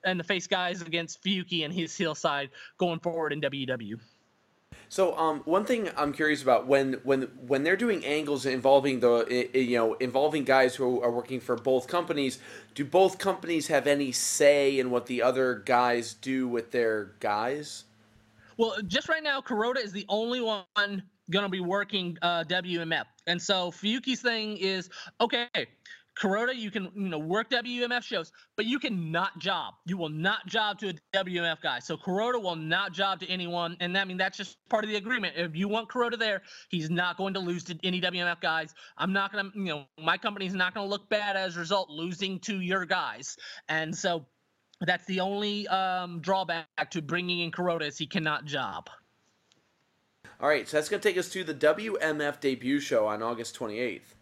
and 0.03 0.19
the 0.19 0.23
face 0.23 0.38
guys 0.47 0.81
against 0.81 1.23
Fuyuki 1.23 1.65
and 1.65 1.73
his 1.73 1.95
heel 1.95 2.15
side 2.15 2.49
going 2.77 2.99
forward 2.99 3.33
in 3.33 3.41
WEW. 3.41 3.99
So, 4.91 5.15
um, 5.17 5.41
one 5.45 5.65
thing 5.65 5.89
I'm 5.95 6.11
curious 6.11 6.41
about 6.41 6.65
when 6.65 6.93
when 7.03 7.23
when 7.45 7.63
they're 7.63 7.77
doing 7.77 8.03
angles 8.03 8.47
involving 8.47 8.99
the 8.99 9.47
you 9.53 9.77
know 9.77 9.93
involving 9.95 10.43
guys 10.43 10.75
who 10.75 10.99
are 11.01 11.11
working 11.11 11.39
for 11.39 11.55
both 11.55 11.87
companies, 11.87 12.39
do 12.73 12.83
both 12.83 13.19
companies 13.19 13.67
have 13.67 13.85
any 13.85 14.11
say 14.11 14.79
in 14.79 14.89
what 14.89 15.05
the 15.05 15.21
other 15.21 15.61
guys 15.65 16.15
do 16.15 16.47
with 16.47 16.71
their 16.71 17.11
guys? 17.19 17.85
Well, 18.57 18.75
just 18.87 19.07
right 19.09 19.23
now, 19.23 19.41
Kuroda 19.41 19.77
is 19.77 19.91
the 19.91 20.05
only 20.09 20.41
one 20.41 21.03
going 21.29 21.45
to 21.45 21.49
be 21.49 21.61
working 21.61 22.17
uh, 22.23 22.43
WMF, 22.45 23.05
and 23.27 23.39
so 23.39 23.69
Fuyuki's 23.69 24.21
thing 24.21 24.57
is 24.57 24.89
okay. 25.21 25.47
Kuroda, 26.19 26.53
you 26.53 26.69
can 26.69 26.91
you 26.95 27.07
know 27.07 27.17
work 27.17 27.49
WMF 27.49 28.03
shows, 28.03 28.31
but 28.57 28.65
you 28.65 28.77
can 28.77 29.11
not 29.11 29.39
job. 29.39 29.75
You 29.85 29.97
will 29.97 30.09
not 30.09 30.45
job 30.47 30.77
to 30.79 30.89
a 30.89 30.93
WMF 31.17 31.61
guy. 31.61 31.79
So 31.79 31.95
Kuroda 31.95 32.41
will 32.41 32.57
not 32.57 32.91
job 32.91 33.21
to 33.21 33.27
anyone, 33.29 33.77
and 33.79 33.97
I 33.97 34.03
mean 34.03 34.17
that's 34.17 34.37
just 34.37 34.57
part 34.69 34.83
of 34.83 34.89
the 34.89 34.97
agreement. 34.97 35.35
If 35.37 35.55
you 35.55 35.69
want 35.69 35.89
Kuroda 35.89 36.19
there, 36.19 36.41
he's 36.69 36.89
not 36.89 37.17
going 37.17 37.33
to 37.35 37.39
lose 37.39 37.63
to 37.65 37.79
any 37.83 38.01
WMF 38.01 38.41
guys. 38.41 38.73
I'm 38.97 39.13
not 39.13 39.31
gonna, 39.31 39.49
you 39.55 39.63
know, 39.63 39.85
my 39.97 40.17
company's 40.17 40.53
not 40.53 40.73
gonna 40.73 40.87
look 40.87 41.09
bad 41.09 41.37
as 41.37 41.55
a 41.55 41.59
result 41.59 41.89
losing 41.89 42.39
to 42.41 42.59
your 42.59 42.85
guys, 42.85 43.37
and 43.69 43.95
so 43.95 44.25
that's 44.81 45.05
the 45.05 45.21
only 45.21 45.67
um, 45.69 46.19
drawback 46.19 46.91
to 46.91 47.01
bringing 47.01 47.39
in 47.39 47.51
Kuroda 47.51 47.87
is 47.87 47.97
he 47.97 48.07
cannot 48.07 48.43
job. 48.45 48.89
All 50.41 50.49
right, 50.49 50.67
so 50.67 50.77
that's 50.77 50.89
gonna 50.89 51.01
take 51.01 51.17
us 51.17 51.29
to 51.29 51.45
the 51.45 51.53
WMF 51.53 52.41
debut 52.41 52.81
show 52.81 53.07
on 53.07 53.23
August 53.23 53.57
28th. 53.57 54.15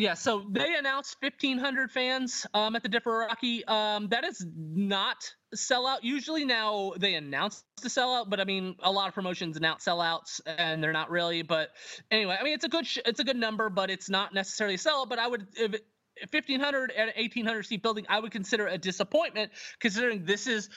Yeah, 0.00 0.14
so 0.14 0.46
they 0.50 0.76
announced 0.76 1.18
1,500 1.20 1.92
fans 1.92 2.46
um, 2.54 2.74
at 2.74 2.82
the 2.82 2.88
Differ 2.88 3.28
Ariake. 3.28 3.68
Um, 3.68 4.08
that 4.08 4.24
is 4.24 4.42
not 4.56 5.34
sellout. 5.54 5.98
Usually 6.00 6.46
now 6.46 6.92
they 6.96 7.16
announce 7.16 7.62
the 7.82 7.90
sellout, 7.90 8.30
but 8.30 8.40
I 8.40 8.44
mean 8.44 8.76
a 8.82 8.90
lot 8.90 9.08
of 9.08 9.14
promotions 9.14 9.58
announce 9.58 9.84
sellouts 9.84 10.40
and 10.46 10.82
they're 10.82 10.94
not 10.94 11.10
really. 11.10 11.42
But 11.42 11.68
anyway, 12.10 12.38
I 12.40 12.44
mean 12.44 12.54
it's 12.54 12.64
a 12.64 12.70
good 12.70 12.86
sh- 12.86 13.00
it's 13.04 13.20
a 13.20 13.24
good 13.24 13.36
number, 13.36 13.68
but 13.68 13.90
it's 13.90 14.08
not 14.08 14.32
necessarily 14.32 14.76
a 14.76 14.78
sellout. 14.78 15.10
But 15.10 15.18
I 15.18 15.28
would 15.28 15.46
if 15.54 15.74
it, 15.74 15.84
1500 16.30 16.92
and 16.96 17.12
1800 17.16 17.62
seat 17.64 17.82
building 17.82 18.04
i 18.08 18.20
would 18.20 18.30
consider 18.30 18.66
a 18.66 18.76
disappointment 18.76 19.50
considering 19.78 20.24
this 20.24 20.46
is 20.46 20.68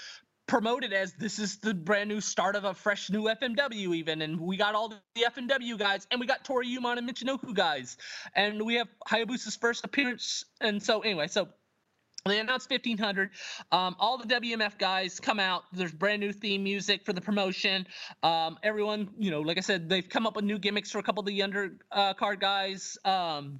promoted 0.47 0.93
as 0.93 1.13
this 1.13 1.39
is 1.39 1.57
the 1.57 1.73
brand 1.73 2.09
new 2.09 2.21
start 2.21 2.55
of 2.55 2.63
a 2.63 2.73
fresh 2.73 3.09
new 3.09 3.23
FMW 3.23 3.95
even 3.95 4.21
and 4.21 4.39
we 4.39 4.57
got 4.57 4.75
all 4.75 4.89
the 4.89 4.99
FMW 5.17 5.77
guys 5.77 6.05
and 6.11 6.19
we 6.19 6.27
got 6.27 6.43
Toryumon 6.43 6.97
and 6.97 7.09
Michinoku 7.09 7.53
guys 7.53 7.97
and 8.35 8.61
we 8.61 8.75
have 8.75 8.87
Hayabusa's 9.07 9.55
first 9.55 9.85
appearance 9.85 10.45
and 10.59 10.83
so 10.83 10.99
anyway 11.01 11.27
so 11.27 11.47
they 12.25 12.39
announced 12.39 12.69
1500 12.69 13.31
um, 13.71 13.95
all 13.99 14.17
the 14.17 14.25
wmf 14.25 14.77
guys 14.77 15.19
come 15.19 15.39
out 15.39 15.63
there's 15.73 15.91
brand 15.91 16.21
new 16.21 16.31
theme 16.31 16.63
music 16.63 17.05
for 17.05 17.11
the 17.11 17.21
promotion 17.21 17.85
um, 18.21 18.57
everyone 18.63 19.09
you 19.17 19.29
know 19.29 19.41
like 19.41 19.57
i 19.57 19.61
said 19.61 19.89
they've 19.89 20.07
come 20.07 20.25
up 20.25 20.35
with 20.35 20.45
new 20.45 20.57
gimmicks 20.57 20.91
for 20.91 20.99
a 20.99 21.03
couple 21.03 21.21
of 21.21 21.27
the 21.27 21.39
undercard 21.39 21.77
uh, 21.91 22.35
guys 22.35 22.97
um, 23.05 23.59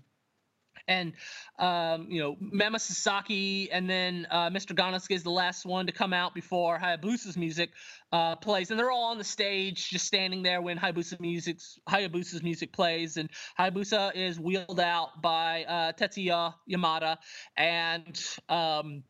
and 0.88 1.14
um, 1.60 2.08
you 2.10 2.22
know 2.22 2.36
Mammoth 2.40 2.82
Sasaki, 2.82 3.72
and 3.72 3.90
then 3.90 4.28
uh, 4.30 4.50
Mr. 4.50 4.76
Gannosuke 4.76 5.16
is 5.16 5.24
the 5.24 5.32
last 5.32 5.66
one 5.66 5.88
to 5.88 5.92
come 5.92 6.14
out 6.14 6.34
before 6.34 6.80
Hayabusa's 6.80 7.38
music 7.38 7.72
uh, 8.12 8.36
plays, 8.36 8.72
and 8.72 8.80
they're 8.80 8.92
all 8.92 9.12
on 9.12 9.18
the 9.18 9.24
stage 9.24 9.90
just 9.90 10.06
standing 10.06 10.44
there 10.44 10.62
when 10.62 10.78
Hayabusa 10.78 11.20
music's 11.20 11.80
Hayabusa's 11.88 12.44
music 12.44 12.74
plays, 12.74 13.18
and 13.18 13.30
Hayabusa 13.60 14.16
is 14.16 14.40
wheeled 14.40 14.80
out 14.80 15.22
by 15.22 15.64
uh, 15.64 15.94
Tetsuya 15.94 16.54
Yamada, 16.70 17.18
and 17.58 18.22
um, 18.50 19.04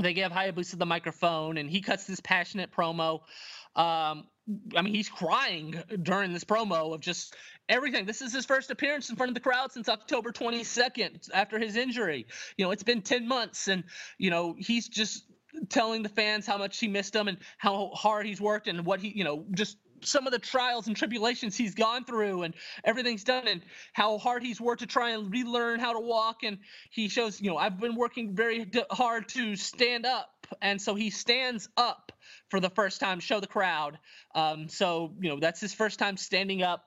they 0.00 0.12
give 0.12 0.32
Hayabusa 0.32 0.78
the 0.78 0.86
microphone, 0.86 1.56
and 1.58 1.70
he 1.70 1.80
cuts 1.80 2.04
this 2.06 2.20
passionate 2.20 2.70
promo. 2.72 3.20
Um, 3.76 4.24
I 4.76 4.82
mean, 4.82 4.94
he's 4.94 5.08
crying 5.08 5.82
during 6.02 6.32
this 6.32 6.44
promo 6.44 6.94
of 6.94 7.00
just 7.00 7.34
everything. 7.68 8.06
This 8.06 8.22
is 8.22 8.32
his 8.32 8.44
first 8.44 8.70
appearance 8.70 9.10
in 9.10 9.16
front 9.16 9.30
of 9.30 9.34
the 9.34 9.40
crowd 9.40 9.72
since 9.72 9.88
October 9.88 10.32
22nd 10.32 11.30
after 11.32 11.58
his 11.58 11.76
injury. 11.76 12.26
You 12.56 12.64
know, 12.64 12.70
it's 12.70 12.82
been 12.82 13.02
10 13.02 13.26
months, 13.26 13.68
and, 13.68 13.84
you 14.18 14.30
know, 14.30 14.54
he's 14.58 14.88
just 14.88 15.24
telling 15.68 16.02
the 16.02 16.08
fans 16.08 16.46
how 16.46 16.58
much 16.58 16.78
he 16.78 16.88
missed 16.88 17.12
them 17.12 17.28
and 17.28 17.38
how 17.58 17.90
hard 17.94 18.26
he's 18.26 18.40
worked 18.40 18.68
and 18.68 18.84
what 18.84 19.00
he, 19.00 19.08
you 19.16 19.24
know, 19.24 19.44
just 19.52 19.78
some 20.02 20.26
of 20.26 20.32
the 20.32 20.38
trials 20.38 20.86
and 20.86 20.96
tribulations 20.96 21.56
he's 21.56 21.74
gone 21.74 22.04
through 22.04 22.42
and 22.42 22.54
everything's 22.84 23.24
done 23.24 23.48
and 23.48 23.62
how 23.92 24.18
hard 24.18 24.42
he's 24.42 24.60
worked 24.60 24.80
to 24.80 24.86
try 24.86 25.10
and 25.10 25.32
relearn 25.32 25.80
how 25.80 25.92
to 25.92 26.00
walk 26.00 26.42
and 26.42 26.58
he 26.90 27.08
shows 27.08 27.40
you 27.40 27.50
know 27.50 27.56
i've 27.56 27.80
been 27.80 27.94
working 27.94 28.34
very 28.34 28.70
hard 28.90 29.28
to 29.28 29.56
stand 29.56 30.04
up 30.04 30.46
and 30.60 30.80
so 30.80 30.94
he 30.94 31.10
stands 31.10 31.68
up 31.76 32.12
for 32.50 32.60
the 32.60 32.70
first 32.70 33.00
time 33.00 33.20
show 33.20 33.40
the 33.40 33.46
crowd 33.46 33.98
um, 34.34 34.68
so 34.68 35.14
you 35.20 35.30
know 35.30 35.40
that's 35.40 35.60
his 35.60 35.72
first 35.72 35.98
time 35.98 36.16
standing 36.16 36.62
up 36.62 36.84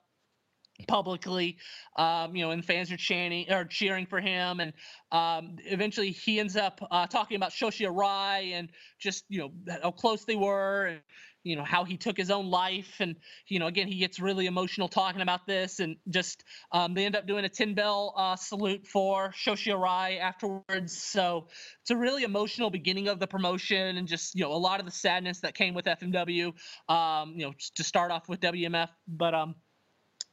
publicly 0.88 1.58
um, 1.98 2.36
you 2.36 2.44
know 2.44 2.52
and 2.52 2.64
fans 2.64 2.92
are 2.92 2.98
chanting 2.98 3.52
or 3.52 3.66
cheering 3.66 4.06
for 4.06 4.20
him 4.20 4.60
and 4.60 4.74
um, 5.12 5.56
eventually 5.66 6.12
he 6.12 6.40
ends 6.40 6.56
up 6.56 6.80
uh, 6.92 7.08
talking 7.08 7.36
about 7.36 7.52
Shoichi 7.52 7.88
Arai 7.88 8.52
and 8.54 8.70
just 9.00 9.24
you 9.30 9.40
know 9.40 9.52
how 9.82 9.92
close 9.92 10.26
they 10.26 10.36
were 10.36 10.86
and 10.86 11.02
you 11.44 11.56
know 11.56 11.64
how 11.64 11.86
he 11.86 11.98
took 11.98 12.18
his 12.18 12.30
own 12.30 12.50
life 12.50 12.96
and 13.00 13.16
you 13.48 13.60
know 13.60 13.68
again 13.68 13.88
he 13.88 13.98
gets 14.00 14.20
really 14.20 14.48
emotional 14.48 14.88
talking 14.90 15.22
about 15.22 15.48
this 15.48 15.80
and 15.80 15.96
just 16.10 16.44
um, 16.72 16.94
they 16.94 17.06
end 17.06 17.16
up 17.16 17.26
doing 17.26 17.46
a 17.46 17.50
10 17.50 17.74
bell 17.74 18.14
uh, 18.18 18.36
salute 18.36 18.86
for 18.86 19.32
Shoichi 19.32 19.74
Arai 19.74 20.20
afterwards. 20.20 21.02
So 21.02 21.48
it's 21.82 21.92
a 21.92 21.96
really 21.96 22.24
emotional 22.24 22.70
beginning 22.70 23.08
of 23.08 23.20
the 23.20 23.28
promotion 23.28 23.98
and 23.98 24.08
just 24.08 24.36
you 24.36 24.44
know 24.44 24.52
a 24.52 24.58
lot 24.58 24.80
of 24.80 24.86
the 24.86 24.92
sadness 24.92 25.40
that 25.40 25.56
came 25.56 25.74
with 25.74 25.86
FMW 25.86 26.54
um, 26.90 27.34
you 27.36 27.46
know 27.46 27.54
to 27.76 27.84
start 27.84 28.12
off 28.12 28.28
with 28.28 28.42
WMF 28.42 28.90
but 29.08 29.34
um 29.34 29.56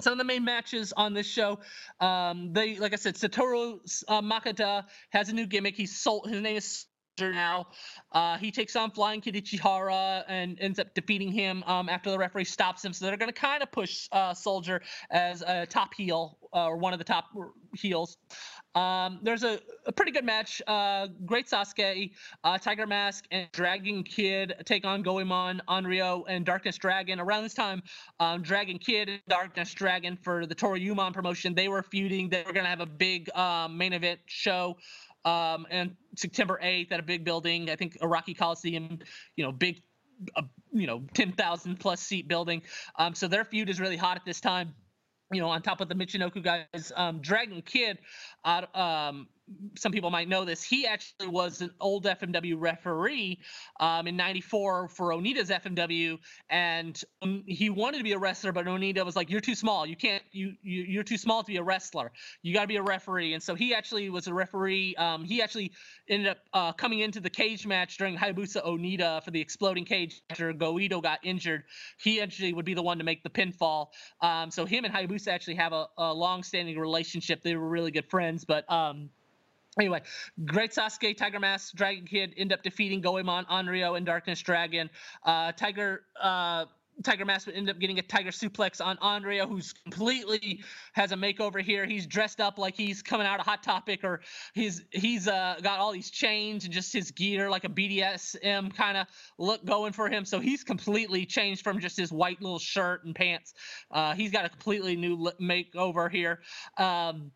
some 0.00 0.12
of 0.12 0.18
the 0.18 0.24
main 0.24 0.44
matches 0.44 0.92
on 0.92 1.14
this 1.14 1.26
show, 1.26 1.60
um, 2.00 2.52
they 2.52 2.78
like 2.78 2.92
I 2.92 2.96
said, 2.96 3.14
Satoru 3.14 3.78
uh, 4.08 4.22
Makita 4.22 4.84
has 5.10 5.28
a 5.28 5.32
new 5.32 5.46
gimmick. 5.46 5.76
He's 5.76 5.98
sold. 5.98 6.28
His 6.28 6.40
name 6.40 6.56
is 6.56 6.86
now. 7.20 7.66
Uh, 8.12 8.36
he 8.38 8.50
takes 8.50 8.76
on 8.76 8.90
Flying 8.90 9.20
Kid 9.20 9.34
Ichihara 9.34 10.24
and 10.28 10.58
ends 10.60 10.78
up 10.78 10.92
defeating 10.94 11.30
him 11.30 11.62
um, 11.64 11.88
after 11.88 12.10
the 12.10 12.18
referee 12.18 12.44
stops 12.44 12.84
him. 12.84 12.92
So 12.92 13.06
they're 13.06 13.16
going 13.16 13.32
to 13.32 13.38
kind 13.38 13.62
of 13.62 13.70
push 13.70 14.08
uh, 14.12 14.34
Soldier 14.34 14.82
as 15.10 15.42
a 15.42 15.66
top 15.66 15.94
heel 15.94 16.38
uh, 16.52 16.66
or 16.66 16.76
one 16.76 16.92
of 16.92 16.98
the 16.98 17.04
top 17.04 17.26
heels. 17.76 18.16
Um, 18.74 19.20
there's 19.22 19.44
a, 19.44 19.60
a, 19.86 19.92
pretty 19.92 20.10
good 20.10 20.24
match. 20.24 20.60
Uh, 20.66 21.06
Great 21.24 21.46
Sasuke, 21.46 22.10
uh, 22.42 22.58
Tiger 22.58 22.88
Mask, 22.88 23.24
and 23.30 23.48
Dragon 23.52 24.02
Kid 24.02 24.54
take 24.64 24.84
on 24.84 25.02
Goemon, 25.02 25.62
Onryo, 25.68 26.24
and 26.28 26.44
Darkness 26.44 26.76
Dragon. 26.76 27.20
Around 27.20 27.44
this 27.44 27.54
time, 27.54 27.84
um, 28.18 28.42
Dragon 28.42 28.78
Kid 28.78 29.08
and 29.08 29.20
Darkness 29.28 29.72
Dragon 29.74 30.18
for 30.20 30.44
the 30.44 30.56
Toryumon 30.56 31.12
promotion, 31.12 31.54
they 31.54 31.68
were 31.68 31.84
feuding. 31.84 32.28
They 32.28 32.42
were 32.44 32.52
going 32.52 32.64
to 32.64 32.70
have 32.70 32.80
a 32.80 32.86
big 32.86 33.30
um, 33.36 33.78
main 33.78 33.92
event 33.92 34.18
show 34.26 34.76
um, 35.24 35.66
and 35.70 35.96
September 36.16 36.58
8th 36.62 36.92
at 36.92 37.00
a 37.00 37.02
big 37.02 37.24
building. 37.24 37.70
I 37.70 37.76
think 37.76 37.98
Ariake 38.00 38.36
Coliseum, 38.36 38.98
you 39.36 39.44
know, 39.44 39.52
big, 39.52 39.82
uh, 40.36 40.42
you 40.72 40.86
know, 40.86 41.02
10,000 41.14 41.80
plus 41.80 42.00
seat 42.00 42.28
building. 42.28 42.62
Um, 42.98 43.14
so 43.14 43.28
their 43.28 43.44
feud 43.44 43.68
is 43.68 43.80
really 43.80 43.96
hot 43.96 44.16
at 44.16 44.24
this 44.24 44.40
time 44.40 44.74
you 45.32 45.40
know, 45.40 45.48
on 45.48 45.62
top 45.62 45.80
of 45.80 45.88
the 45.88 45.94
Michinoku 45.94 46.42
guys, 46.42 46.92
um, 46.96 47.20
Dragon 47.20 47.62
Kid, 47.62 47.98
uh, 48.44 48.66
um, 48.74 49.26
some 49.76 49.92
people 49.92 50.10
might 50.10 50.28
know 50.28 50.44
this. 50.44 50.62
He 50.62 50.86
actually 50.86 51.28
was 51.28 51.60
an 51.60 51.70
old 51.80 52.04
FMW 52.04 52.54
referee 52.58 53.40
um, 53.78 54.06
in 54.06 54.16
'94 54.16 54.88
for 54.88 55.08
Onita's 55.08 55.50
FMW, 55.50 56.18
and 56.48 57.00
um, 57.22 57.44
he 57.46 57.70
wanted 57.70 57.98
to 57.98 58.04
be 58.04 58.12
a 58.12 58.18
wrestler, 58.18 58.52
but 58.52 58.66
Onita 58.66 59.04
was 59.04 59.16
like, 59.16 59.30
"You're 59.30 59.40
too 59.40 59.54
small. 59.54 59.84
You 59.86 59.96
can't. 59.96 60.22
You, 60.32 60.54
you 60.62 61.00
are 61.00 61.04
too 61.04 61.18
small 61.18 61.42
to 61.42 61.46
be 61.46 61.58
a 61.58 61.62
wrestler. 61.62 62.12
You 62.42 62.54
got 62.54 62.62
to 62.62 62.68
be 62.68 62.76
a 62.76 62.82
referee." 62.82 63.34
And 63.34 63.42
so 63.42 63.54
he 63.54 63.74
actually 63.74 64.08
was 64.08 64.26
a 64.26 64.34
referee. 64.34 64.94
Um, 64.96 65.24
he 65.24 65.42
actually 65.42 65.72
ended 66.08 66.28
up 66.28 66.38
uh, 66.52 66.72
coming 66.72 67.00
into 67.00 67.20
the 67.20 67.30
cage 67.30 67.66
match 67.66 67.98
during 67.98 68.16
Hayabusa 68.16 68.64
Onita 68.66 69.22
for 69.24 69.30
the 69.30 69.40
exploding 69.40 69.84
cage 69.84 70.22
after 70.30 70.52
Goito 70.54 71.02
got 71.02 71.18
injured. 71.22 71.64
He 72.00 72.20
actually 72.20 72.52
would 72.54 72.64
be 72.64 72.74
the 72.74 72.82
one 72.82 72.98
to 72.98 73.04
make 73.04 73.22
the 73.22 73.30
pinfall. 73.30 73.88
Um, 74.22 74.50
so 74.50 74.64
him 74.64 74.84
and 74.84 74.94
Hayabusa 74.94 75.28
actually 75.28 75.56
have 75.56 75.72
a, 75.72 75.86
a 75.98 76.14
long-standing 76.14 76.78
relationship. 76.78 77.42
They 77.42 77.56
were 77.56 77.68
really 77.68 77.90
good 77.90 78.08
friends, 78.08 78.44
but 78.44 78.70
um, 78.70 79.10
Anyway, 79.78 80.02
Great 80.44 80.72
Sasuke, 80.72 81.16
Tiger 81.16 81.40
Mask, 81.40 81.74
Dragon 81.74 82.06
Kid 82.06 82.34
end 82.36 82.52
up 82.52 82.62
defeating 82.62 83.00
Goemon, 83.00 83.44
Onryo, 83.46 83.96
and 83.96 84.06
Darkness 84.06 84.40
Dragon. 84.40 84.88
Uh, 85.24 85.52
Tiger 85.52 86.04
uh, 86.20 86.66
Tiger 87.02 87.24
Mask 87.24 87.46
would 87.46 87.56
end 87.56 87.68
up 87.68 87.78
getting 87.78 87.98
a 87.98 88.02
Tiger 88.02 88.30
suplex 88.30 88.84
on 88.84 88.96
Onryo, 88.98 89.48
who's 89.48 89.72
completely 89.72 90.62
has 90.92 91.12
a 91.12 91.16
makeover 91.16 91.60
here. 91.60 91.86
He's 91.86 92.06
dressed 92.06 92.40
up 92.40 92.58
like 92.58 92.76
he's 92.76 93.02
coming 93.02 93.26
out 93.26 93.40
of 93.40 93.46
Hot 93.46 93.62
Topic, 93.62 94.04
or 94.04 94.20
he's 94.52 94.82
he's 94.90 95.26
uh, 95.26 95.56
got 95.62 95.80
all 95.80 95.92
these 95.92 96.10
chains 96.10 96.64
and 96.64 96.72
just 96.72 96.92
his 96.92 97.10
gear 97.10 97.50
like 97.50 97.64
a 97.64 97.68
BDSM 97.68 98.74
kind 98.74 98.96
of 98.96 99.06
look 99.38 99.64
going 99.64 99.92
for 99.92 100.08
him. 100.08 100.24
So 100.24 100.40
he's 100.40 100.62
completely 100.62 101.26
changed 101.26 101.64
from 101.64 101.80
just 101.80 101.96
his 101.96 102.12
white 102.12 102.40
little 102.40 102.58
shirt 102.58 103.04
and 103.04 103.14
pants. 103.14 103.54
Uh, 103.90 104.14
he's 104.14 104.30
got 104.30 104.44
a 104.44 104.48
completely 104.48 104.96
new 104.96 105.30
makeover 105.40 106.10
here. 106.10 106.40
Um, 106.78 107.32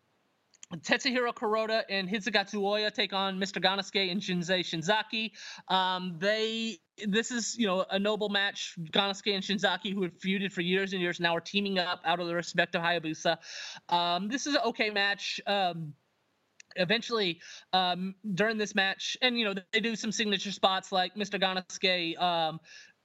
Tetsuhiro 0.77 1.33
Kuroda 1.33 1.83
and 1.89 2.07
Hisakatsu 2.07 2.61
Oya 2.63 2.91
take 2.91 3.11
on 3.11 3.39
Mr. 3.39 3.61
Gannosuke 3.61 4.11
and 4.11 4.21
Shinzei 4.21 4.59
Shinzaki. 4.59 5.31
Um, 5.67 6.15
they 6.19 6.77
this 7.07 7.31
is 7.31 7.57
you 7.57 7.65
know 7.65 7.85
a 7.89 7.97
noble 7.97 8.29
match. 8.29 8.75
Gannosuke 8.79 9.33
and 9.33 9.43
Shinzaki, 9.43 9.93
who 9.93 10.03
had 10.03 10.19
feuded 10.19 10.51
for 10.51 10.61
years 10.61 10.93
and 10.93 11.01
years, 11.01 11.19
now 11.19 11.35
are 11.35 11.41
teaming 11.41 11.79
up 11.79 12.01
out 12.05 12.19
of 12.19 12.27
the 12.27 12.35
respect 12.35 12.75
of 12.75 12.83
Hayabusa. 12.83 13.37
Um, 13.89 14.27
this 14.27 14.45
is 14.45 14.55
an 14.55 14.61
okay 14.65 14.91
match. 14.91 15.41
Um, 15.47 15.93
eventually 16.75 17.41
um, 17.73 18.13
during 18.35 18.57
this 18.57 18.75
match 18.75 19.17
and 19.23 19.37
you 19.39 19.45
know 19.45 19.55
they 19.71 19.79
do 19.79 19.95
some 19.95 20.11
signature 20.11 20.51
spots 20.51 20.91
like 20.91 21.15
mr 21.15 21.41
Gannosuke 21.41 22.19
um, 22.21 22.59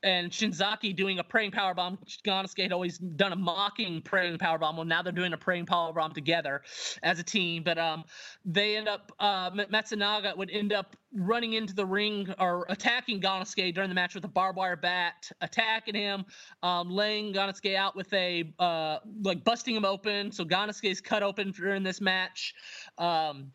and 0.04 0.30
Shinzaki 0.30 0.94
doing 0.94 1.18
a 1.18 1.24
praying 1.24 1.50
power 1.50 1.74
bomb. 1.74 1.98
Gannosuke 2.24 2.62
had 2.62 2.72
always 2.72 2.98
done 2.98 3.32
a 3.32 3.36
mocking 3.36 4.02
praying 4.02 4.38
power 4.38 4.58
bomb. 4.58 4.76
Well, 4.76 4.84
now 4.84 5.02
they're 5.02 5.12
doing 5.12 5.32
a 5.32 5.38
praying 5.38 5.66
power 5.66 5.92
bomb 5.92 6.12
together 6.12 6.62
as 7.02 7.18
a 7.18 7.22
team. 7.22 7.62
But 7.64 7.78
um, 7.78 8.04
they 8.44 8.76
end 8.76 8.86
up 8.86 9.10
uh, 9.18 9.50
Matsunaga 9.50 10.36
would 10.36 10.50
end 10.50 10.72
up 10.72 10.96
running 11.14 11.54
into 11.54 11.74
the 11.74 11.86
ring 11.86 12.32
or 12.38 12.66
attacking 12.68 13.20
Gannosuke 13.20 13.74
during 13.74 13.88
the 13.88 13.94
match 13.94 14.14
with 14.14 14.24
a 14.24 14.28
barbed 14.28 14.58
wire 14.58 14.76
bat, 14.76 15.30
attacking 15.40 15.94
him, 15.94 16.24
um, 16.62 16.90
laying 16.90 17.32
Gannosuke 17.32 17.74
out 17.74 17.96
with 17.96 18.12
a 18.12 18.52
uh, 18.58 18.98
like 19.22 19.42
busting 19.42 19.74
him 19.74 19.84
open. 19.84 20.30
So 20.30 20.44
Gannosuke 20.44 20.90
is 20.90 21.00
cut 21.00 21.22
open 21.22 21.52
during 21.52 21.82
this 21.82 22.00
match. 22.00 22.54
Um, 22.98 23.52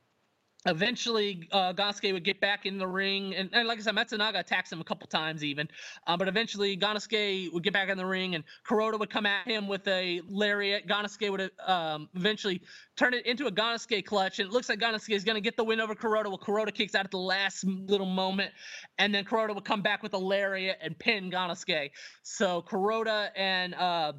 Eventually, 0.65 1.47
uh, 1.53 1.73
would 2.03 2.25
get 2.25 2.41
back 2.41 2.65
in 2.65 2.77
the 2.77 2.87
ring, 2.87 3.33
and, 3.33 3.49
and 3.53 3.65
like 3.65 3.79
I 3.79 3.81
said, 3.81 3.95
Matsunaga 3.95 4.39
attacks 4.39 4.69
him 4.69 4.81
a 4.81 4.83
couple 4.83 5.07
times 5.07 5.41
even. 5.41 5.69
Uh, 6.05 6.17
but 6.17 6.27
eventually, 6.27 6.75
Gannosuke 6.75 7.53
would 7.53 7.63
get 7.63 7.71
back 7.71 7.87
in 7.87 7.97
the 7.97 8.05
ring, 8.05 8.35
and 8.35 8.43
Kuroda 8.67 8.99
would 8.99 9.09
come 9.09 9.25
at 9.25 9.47
him 9.47 9.69
with 9.69 9.87
a 9.87 10.21
lariat. 10.27 10.85
Gannosuke 10.85 11.31
would 11.31 11.51
um, 11.65 12.09
eventually 12.13 12.61
turn 12.97 13.13
it 13.13 13.25
into 13.25 13.47
a 13.47 13.51
Gannosuke 13.51 14.03
clutch, 14.03 14.39
and 14.39 14.49
it 14.49 14.51
looks 14.51 14.67
like 14.67 14.79
Gannosuke 14.79 15.15
is 15.15 15.23
going 15.23 15.35
to 15.35 15.41
get 15.41 15.55
the 15.55 15.63
win 15.63 15.79
over 15.79 15.95
Kuroda. 15.95 16.25
Well, 16.25 16.37
Kuroda 16.37 16.73
kicks 16.73 16.93
out 16.93 17.05
at 17.05 17.11
the 17.11 17.17
last 17.17 17.63
little 17.63 18.05
moment, 18.05 18.51
and 18.97 19.15
then 19.15 19.23
Kuroda 19.23 19.55
would 19.55 19.63
come 19.63 19.81
back 19.81 20.03
with 20.03 20.13
a 20.13 20.17
lariat 20.17 20.77
and 20.81 20.99
pin 20.99 21.31
Gannosuke. 21.31 21.91
So 22.23 22.63
Kuroda 22.63 23.29
and 23.37 23.75
uh, 23.75 24.11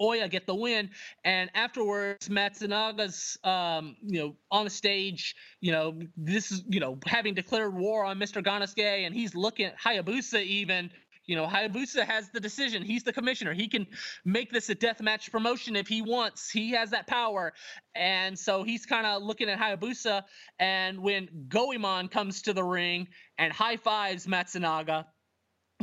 Oya 0.00 0.28
get 0.28 0.46
the 0.46 0.54
win. 0.54 0.90
And 1.24 1.50
afterwards, 1.54 2.28
Matsunaga's, 2.28 3.38
um, 3.44 3.96
you 4.02 4.20
know, 4.20 4.36
on 4.50 4.64
the 4.64 4.70
stage, 4.70 5.34
you 5.60 5.72
know, 5.72 6.00
this 6.16 6.52
is, 6.52 6.64
you 6.68 6.80
know, 6.80 6.98
having 7.06 7.34
declared 7.34 7.74
war 7.74 8.04
on 8.04 8.18
Mr. 8.18 8.42
Gannosuke, 8.42 9.06
and 9.06 9.14
he's 9.14 9.34
looking 9.34 9.66
at 9.66 9.78
Hayabusa 9.78 10.42
even. 10.42 10.90
You 11.26 11.36
know, 11.36 11.46
Hayabusa 11.46 12.04
has 12.04 12.28
the 12.30 12.40
decision. 12.40 12.82
He's 12.82 13.02
the 13.02 13.12
commissioner. 13.12 13.54
He 13.54 13.68
can 13.68 13.86
make 14.26 14.52
this 14.52 14.68
a 14.68 14.74
death 14.74 15.00
match 15.00 15.32
promotion 15.32 15.74
if 15.74 15.88
he 15.88 16.02
wants. 16.02 16.50
He 16.50 16.72
has 16.72 16.90
that 16.90 17.06
power. 17.06 17.54
And 17.94 18.38
so 18.38 18.62
he's 18.62 18.84
kind 18.84 19.06
of 19.06 19.22
looking 19.22 19.48
at 19.48 19.58
Hayabusa. 19.58 20.24
And 20.58 20.98
when 20.98 21.46
Goemon 21.48 22.08
comes 22.08 22.42
to 22.42 22.52
the 22.52 22.62
ring 22.62 23.08
and 23.38 23.52
high 23.52 23.78
fives 23.78 24.26
Matsunaga, 24.26 25.06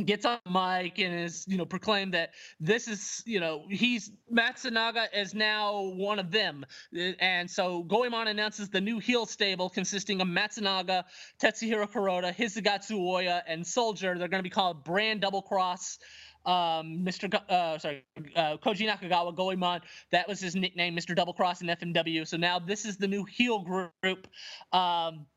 gets 0.06 0.26
on 0.26 0.40
mic 0.46 1.00
and 1.00 1.14
is 1.14 1.46
you 1.48 1.58
know 1.58 1.66
proclaimed 1.66 2.14
that 2.14 2.32
this 2.60 2.88
is 2.88 3.22
you 3.26 3.40
know 3.40 3.66
he's 3.70 4.12
Matsunaga 4.34 5.08
is 5.14 5.34
now 5.34 5.82
one 5.82 6.18
of 6.18 6.32
them 6.32 6.66
and 7.20 7.50
so 7.50 7.84
Goemon 7.84 8.28
announces 8.28 8.70
the 8.70 8.82
new 8.82 9.00
heel 9.00 9.26
stable 9.26 9.70
consisting 9.70 10.22
of 10.22 10.28
Matsunaga, 10.28 11.04
Tetsuhiro 11.42 11.92
Kuroda, 11.92 12.34
Hisakatsu 12.36 12.98
Oya, 13.00 13.44
and 13.48 13.66
Soldier. 13.66 14.18
They're 14.18 14.28
going 14.28 14.40
to 14.40 14.44
be 14.44 14.50
called 14.50 14.84
Brand 14.84 15.22
Double 15.22 15.42
Cross. 15.42 16.00
Um, 16.46 17.06
Mr. 17.06 17.30
Go- 17.30 17.54
uh, 17.54 17.78
sorry, 17.78 18.04
uh, 18.36 18.58
Koji 18.58 18.90
Nakagawa 18.90 19.36
Goemon. 19.36 19.82
That 20.12 20.28
was 20.28 20.40
his 20.40 20.56
nickname, 20.56 20.96
Mr. 20.96 21.16
Double 21.16 21.34
Cross 21.34 21.62
in 21.62 21.68
FMW. 21.68 22.28
So 22.28 22.38
now 22.38 22.58
this 22.58 22.86
is 22.86 22.98
the 22.98 23.08
new 23.08 23.26
heel 23.26 23.60
group. 23.60 24.28
Um, 24.74 25.28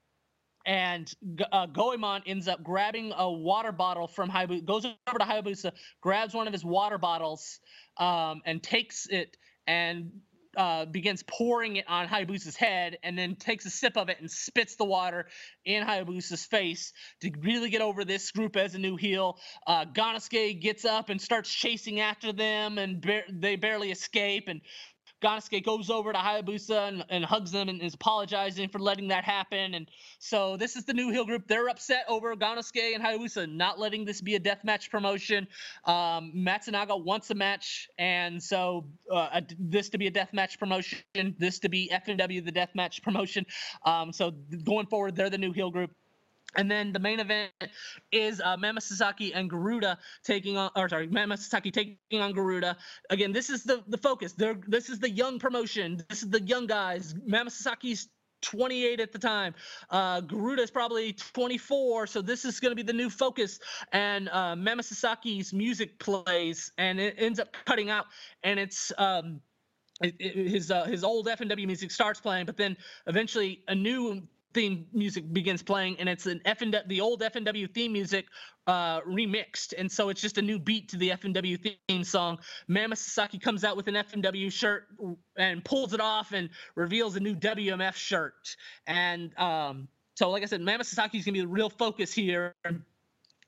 and 0.67 1.13
uh, 1.53 1.67
Goemon 1.67 2.23
ends 2.27 2.49
up 2.49 2.63
grabbing 2.63 3.13
a 3.17 3.31
water 3.31 3.73
bottle 3.73 4.07
from 4.07 4.31
Hayabusa, 4.31 4.65
goes 4.65 4.85
over 4.85 5.19
to 5.19 5.25
Hayabusa, 5.25 5.73
grabs 6.01 6.35
one 6.35 6.47
of 6.47 6.53
his 6.53 6.65
water 6.65 6.99
bottles, 6.99 7.61
um, 7.99 8.43
and 8.45 8.63
takes 8.63 9.07
it 9.07 9.37
and 9.67 10.11
uh, 10.57 10.85
begins 10.85 11.23
pouring 11.27 11.77
it 11.77 11.85
on 11.89 12.07
Hayabusa's 12.07 12.57
head, 12.57 12.99
and 13.03 13.19
then 13.19 13.37
takes 13.37 13.67
a 13.67 13.71
sip 13.71 13.97
of 13.97 14.09
it 14.09 14.21
and 14.21 14.31
spits 14.31 14.77
the 14.77 14.85
water 14.85 15.27
in 15.65 15.85
Hayabusa's 15.85 16.45
face 16.45 16.93
to 17.21 17.31
really 17.41 17.71
get 17.71 17.83
over 17.83 18.05
this 18.05 18.31
group 18.31 18.57
as 18.57 18.75
a 18.75 18.79
new 18.79 18.97
heel. 18.97 19.39
Uh, 19.67 19.85
gets 19.85 20.85
up 20.85 21.09
and 21.09 21.21
starts 21.21 21.53
chasing 21.53 22.01
after 22.01 22.33
them, 22.33 22.79
and 22.79 23.01
ba- 23.01 23.25
they 23.29 23.57
barely 23.57 23.91
escape. 23.91 24.49
And 24.49 24.61
Gannosuke 25.25 25.65
goes 25.65 25.91
over 25.91 26.13
to 26.13 26.19
Hayabusa 26.19 26.89
and, 26.89 27.05
and 27.09 27.25
hugs 27.25 27.51
them 27.51 27.69
and 27.69 27.81
is 27.81 27.95
apologizing 27.95 28.69
for 28.69 28.79
letting 28.79 29.09
that 29.09 29.25
happen. 29.25 29.75
And 29.75 29.89
so 30.19 30.57
this 30.57 30.77
is 30.77 30.85
the 30.85 30.93
new 30.93 31.11
heel 31.11 31.25
group. 31.25 31.49
They're 31.49 31.69
upset 31.69 32.05
over 32.09 32.35
Gannosuke 32.37 32.95
and 32.95 33.03
Hayabusa 33.03 33.51
not 33.51 33.79
letting 33.79 34.05
this 34.05 34.21
be 34.21 34.35
a 34.35 34.39
death 34.39 34.65
match 34.65 34.91
promotion. 34.91 35.49
Um, 35.85 36.33
Matsunaga 36.37 37.03
wants 37.03 37.31
a 37.31 37.35
match, 37.35 37.89
and 37.99 38.43
so 38.43 38.87
uh, 39.11 39.41
this 39.59 39.89
to 39.91 39.99
be 39.99 40.07
a 40.07 40.11
death 40.11 40.33
match 40.33 40.59
promotion, 40.59 41.03
this 41.39 41.59
to 41.61 41.69
be 41.69 41.91
FMW 41.93 42.45
the 42.45 42.53
death 42.53 42.75
match 42.75 43.03
promotion. 43.03 43.47
Um, 43.85 44.13
so 44.13 44.33
going 44.65 44.87
forward, 44.87 45.17
they're 45.17 45.31
the 45.31 45.39
new 45.39 45.53
heel 45.53 45.71
group. 45.71 45.91
And 46.57 46.71
then 46.71 46.93
the 46.93 46.99
main 46.99 47.21
event 47.21 47.53
is 48.13 48.41
uh, 48.41 48.57
Mammoth 48.57 48.85
Sasaki 48.85 49.33
and 49.35 49.51
Garuda 49.51 49.99
taking 50.23 50.57
on, 50.57 50.71
or 50.77 50.89
sorry, 50.89 51.07
Mammoth 51.09 51.41
Sasaki 51.41 51.71
taking 51.71 52.21
on 52.21 52.33
Garuda. 52.33 52.77
Again, 53.11 53.33
this 53.33 53.51
is 53.51 53.65
the 53.65 53.83
the 53.89 53.99
focus. 53.99 54.33
They're, 54.33 54.59
this 54.67 54.89
is 54.89 55.01
the 55.01 55.11
young 55.11 55.39
promotion. 55.39 56.03
This 56.09 56.23
is 56.23 56.31
the 56.31 56.43
young 56.43 56.67
guys. 56.67 57.15
Mammoth 57.27 57.55
Sasaki's 57.55 58.09
28 58.43 59.01
at 59.01 59.13
the 59.13 59.19
time. 59.19 59.55
Uh, 59.91 60.21
Garuda 60.21 60.63
is 60.63 60.71
probably 60.71 61.15
24, 61.15 62.07
so 62.07 62.21
this 62.23 62.45
is 62.45 62.61
going 62.61 62.71
to 62.71 62.77
be 62.77 62.83
the 62.83 62.93
new 62.93 63.11
focus. 63.11 63.59
And 63.93 64.29
uh, 64.29 64.55
Mammoth 64.55 64.87
Sasaki's 64.87 65.53
music 65.53 65.99
plays, 65.99 66.71
and 66.79 67.01
it 67.01 67.17
ends 67.19 67.41
up 67.41 67.49
cutting 67.65 67.91
out, 67.91 68.07
and 68.43 68.59
it's. 68.59 68.93
Um, 68.99 69.41
his 70.19 70.73
uh, 70.73 70.85
his 70.87 71.05
old 71.05 71.29
FMW 71.29 71.67
music 71.67 71.93
starts 71.93 72.21
playing, 72.21 72.47
but 72.47 72.57
then 72.57 72.77
eventually 73.07 73.63
a 73.69 73.77
new 73.77 74.27
theme 74.55 74.87
music 74.93 75.33
begins 75.33 75.63
playing, 75.63 75.97
and 75.99 76.09
it's 76.09 76.27
an 76.27 76.41
FMW, 76.47 76.89
the 76.89 77.01
old 77.01 77.21
FMW 77.21 77.73
theme 77.73 77.93
music 77.93 78.27
uh, 78.67 79.01
remixed, 79.03 79.75
and 79.77 79.91
so 79.91 80.09
it's 80.09 80.21
just 80.21 80.39
a 80.39 80.43
new 80.43 80.59
beat 80.59 80.89
to 80.91 80.97
the 80.97 81.11
FMW 81.11 81.75
theme 81.89 82.05
song. 82.05 82.39
Mammoth 82.69 82.99
Sasaki 82.99 83.39
comes 83.39 83.65
out 83.65 83.77
with 83.77 83.89
an 83.89 83.95
FMW 83.95 84.51
shirt 84.51 84.87
and 85.37 85.65
pulls 85.65 85.93
it 85.93 86.01
off 86.01 86.33
and 86.33 86.49
reveals 86.77 87.17
a 87.17 87.21
new 87.21 87.35
WMF 87.35 87.95
shirt, 87.95 88.57
and 88.87 89.37
um, 89.39 89.89
so 90.15 90.31
like 90.31 90.43
I 90.43 90.47
said, 90.47 90.61
Mammoth 90.61 90.87
Sasaki 90.87 91.19
is 91.19 91.25
gonna 91.25 91.35
be 91.35 91.41
the 91.41 91.49
real 91.49 91.69
focus 91.71 92.13
here 92.13 92.55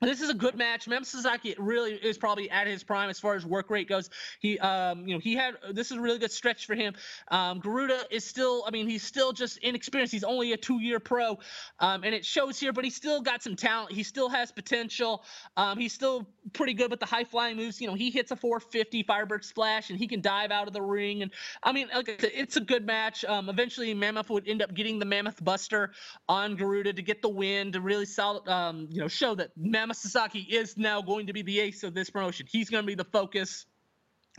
this 0.01 0.21
is 0.21 0.29
a 0.29 0.33
good 0.33 0.55
match. 0.55 0.87
Mammoth 0.87 1.07
Sasaki 1.07 1.55
really 1.57 1.93
is 1.93 2.17
probably 2.17 2.49
at 2.51 2.67
his 2.67 2.83
prime 2.83 3.09
as 3.09 3.19
far 3.19 3.33
as 3.33 3.45
work 3.45 3.71
rate 3.71 3.89
goes. 3.89 4.09
He, 4.39 4.59
um, 4.59 5.07
you 5.07 5.15
know, 5.15 5.19
he 5.19 5.35
had 5.35 5.55
this 5.71 5.89
is 5.89 5.97
a 5.97 6.01
really 6.01 6.19
good 6.19 6.31
stretch 6.31 6.67
for 6.67 6.75
him. 6.75 6.93
Um, 7.29 7.59
Garuda 7.59 8.03
is 8.11 8.23
still, 8.23 8.63
I 8.67 8.71
mean, 8.71 8.87
he's 8.87 9.01
still 9.01 9.33
just 9.33 9.57
inexperienced. 9.57 10.13
He's 10.13 10.23
only 10.23 10.53
a 10.53 10.57
two-year 10.57 10.99
pro, 10.99 11.39
um, 11.79 12.03
and 12.03 12.13
it 12.13 12.23
shows 12.23 12.59
here. 12.59 12.71
But 12.73 12.83
he's 12.83 12.95
still 12.95 13.21
got 13.21 13.41
some 13.41 13.55
talent. 13.55 13.91
He 13.91 14.03
still 14.03 14.29
has 14.29 14.51
potential. 14.51 15.23
Um, 15.55 15.79
he's 15.79 15.93
still 15.93 16.27
pretty 16.53 16.73
good 16.73 16.91
with 16.91 16.99
the 16.99 17.05
high-flying 17.07 17.57
moves. 17.57 17.81
You 17.81 17.87
know, 17.87 17.95
he 17.95 18.11
hits 18.11 18.29
a 18.29 18.35
450 18.35 19.01
Firebird 19.03 19.43
splash, 19.43 19.89
and 19.89 19.97
he 19.97 20.07
can 20.07 20.21
dive 20.21 20.51
out 20.51 20.67
of 20.67 20.73
the 20.73 20.81
ring. 20.81 21.23
And 21.23 21.31
I 21.63 21.71
mean, 21.71 21.87
like 21.93 22.09
I 22.09 22.17
said, 22.19 22.31
it's 22.35 22.55
a 22.55 22.61
good 22.61 22.85
match. 22.85 23.25
Um, 23.25 23.49
eventually, 23.49 23.95
Mammoth 23.95 24.29
would 24.29 24.47
end 24.47 24.61
up 24.61 24.75
getting 24.75 24.99
the 24.99 25.05
Mammoth 25.05 25.43
Buster 25.43 25.91
on 26.29 26.55
Garuda 26.55 26.93
to 26.93 27.01
get 27.01 27.23
the 27.23 27.29
win 27.29 27.71
to 27.71 27.81
really 27.81 28.05
solid, 28.05 28.47
um, 28.47 28.87
you 28.91 29.01
know, 29.01 29.07
show 29.07 29.33
that 29.33 29.49
Mammoth 29.57 29.86
Yama 29.87 29.93
Sasaki 29.93 30.39
is 30.39 30.75
now 30.75 31.01
going 31.01 31.27
to 31.27 31.33
be 31.33 31.41
the 31.41 31.61
ace 31.61 31.81
of 31.83 31.93
this 31.93 32.09
promotion. 32.09 32.45
He's 32.49 32.69
going 32.69 32.83
to 32.83 32.87
be 32.87 32.93
the 32.93 33.05
focus. 33.05 33.65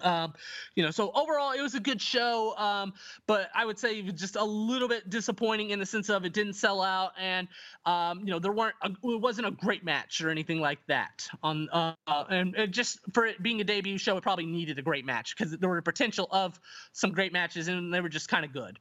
Um, 0.03 0.34
you 0.74 0.82
know, 0.82 0.90
so 0.90 1.11
overall, 1.14 1.53
it 1.53 1.62
was 1.62 1.74
a 1.74 1.80
good 1.80 2.03
show, 2.03 2.55
um, 2.59 2.92
but 3.26 3.49
I 3.55 3.64
would 3.64 3.78
say 3.78 4.03
just 4.03 4.36
a 4.36 4.44
little 4.44 4.88
bit 4.88 5.09
disappointing 5.09 5.70
in 5.70 5.78
the 5.78 5.86
sense 5.86 6.11
of 6.11 6.26
it 6.26 6.34
didn't 6.34 6.53
sell 6.53 6.82
out, 6.82 7.12
and 7.18 7.49
um, 7.86 8.20
you 8.20 8.26
know, 8.26 8.38
there 8.38 8.53
weren't, 8.53 8.76
a, 8.82 8.90
it 8.90 9.20
wasn't 9.20 9.46
a 9.46 9.51
great 9.51 9.84
match 9.84 10.20
or 10.20 10.28
anything 10.28 10.61
like 10.61 10.80
that. 10.86 11.26
On 11.42 11.66
uh, 11.70 11.94
and, 12.28 12.55
and 12.55 12.72
just 12.72 13.01
for 13.14 13.24
it 13.24 13.42
being 13.42 13.62
a 13.62 13.64
debut 13.64 13.96
show, 13.96 14.18
it 14.18 14.22
probably 14.22 14.46
needed 14.46 14.78
a 14.78 14.82
great 14.82 15.07
match 15.07 15.34
because 15.34 15.57
there 15.57 15.68
were 15.70 15.80
potential 15.80 16.28
of 16.30 16.61
some 16.92 17.11
great 17.11 17.32
matches, 17.32 17.68
and 17.68 17.92
they 17.92 18.03
were 18.03 18.11
just 18.11 18.28
kind 18.28 18.44
of 18.44 18.53
good. 18.53 18.78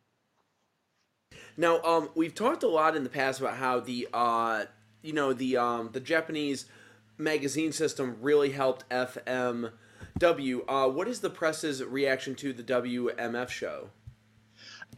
Now, 1.55 1.81
um, 1.81 2.09
we've 2.13 2.35
talked 2.35 2.61
a 2.61 2.67
lot 2.67 2.95
in 2.95 3.03
the 3.03 3.09
past 3.09 3.39
about 3.39 3.55
how 3.55 3.79
the 3.79 4.07
uh, 4.13 4.65
you 5.07 5.13
know 5.13 5.31
the 5.31 5.55
um, 5.55 5.89
the 5.93 6.01
Japanese 6.01 6.65
magazine 7.17 7.71
system 7.71 8.17
really 8.21 8.51
helped 8.51 8.87
FMW. 8.89 9.71
Uh, 10.67 10.89
what 10.89 11.07
is 11.07 11.21
the 11.21 11.29
press's 11.29 11.81
reaction 11.83 12.35
to 12.35 12.51
the 12.51 12.61
WMF 12.61 13.49
show? 13.49 13.89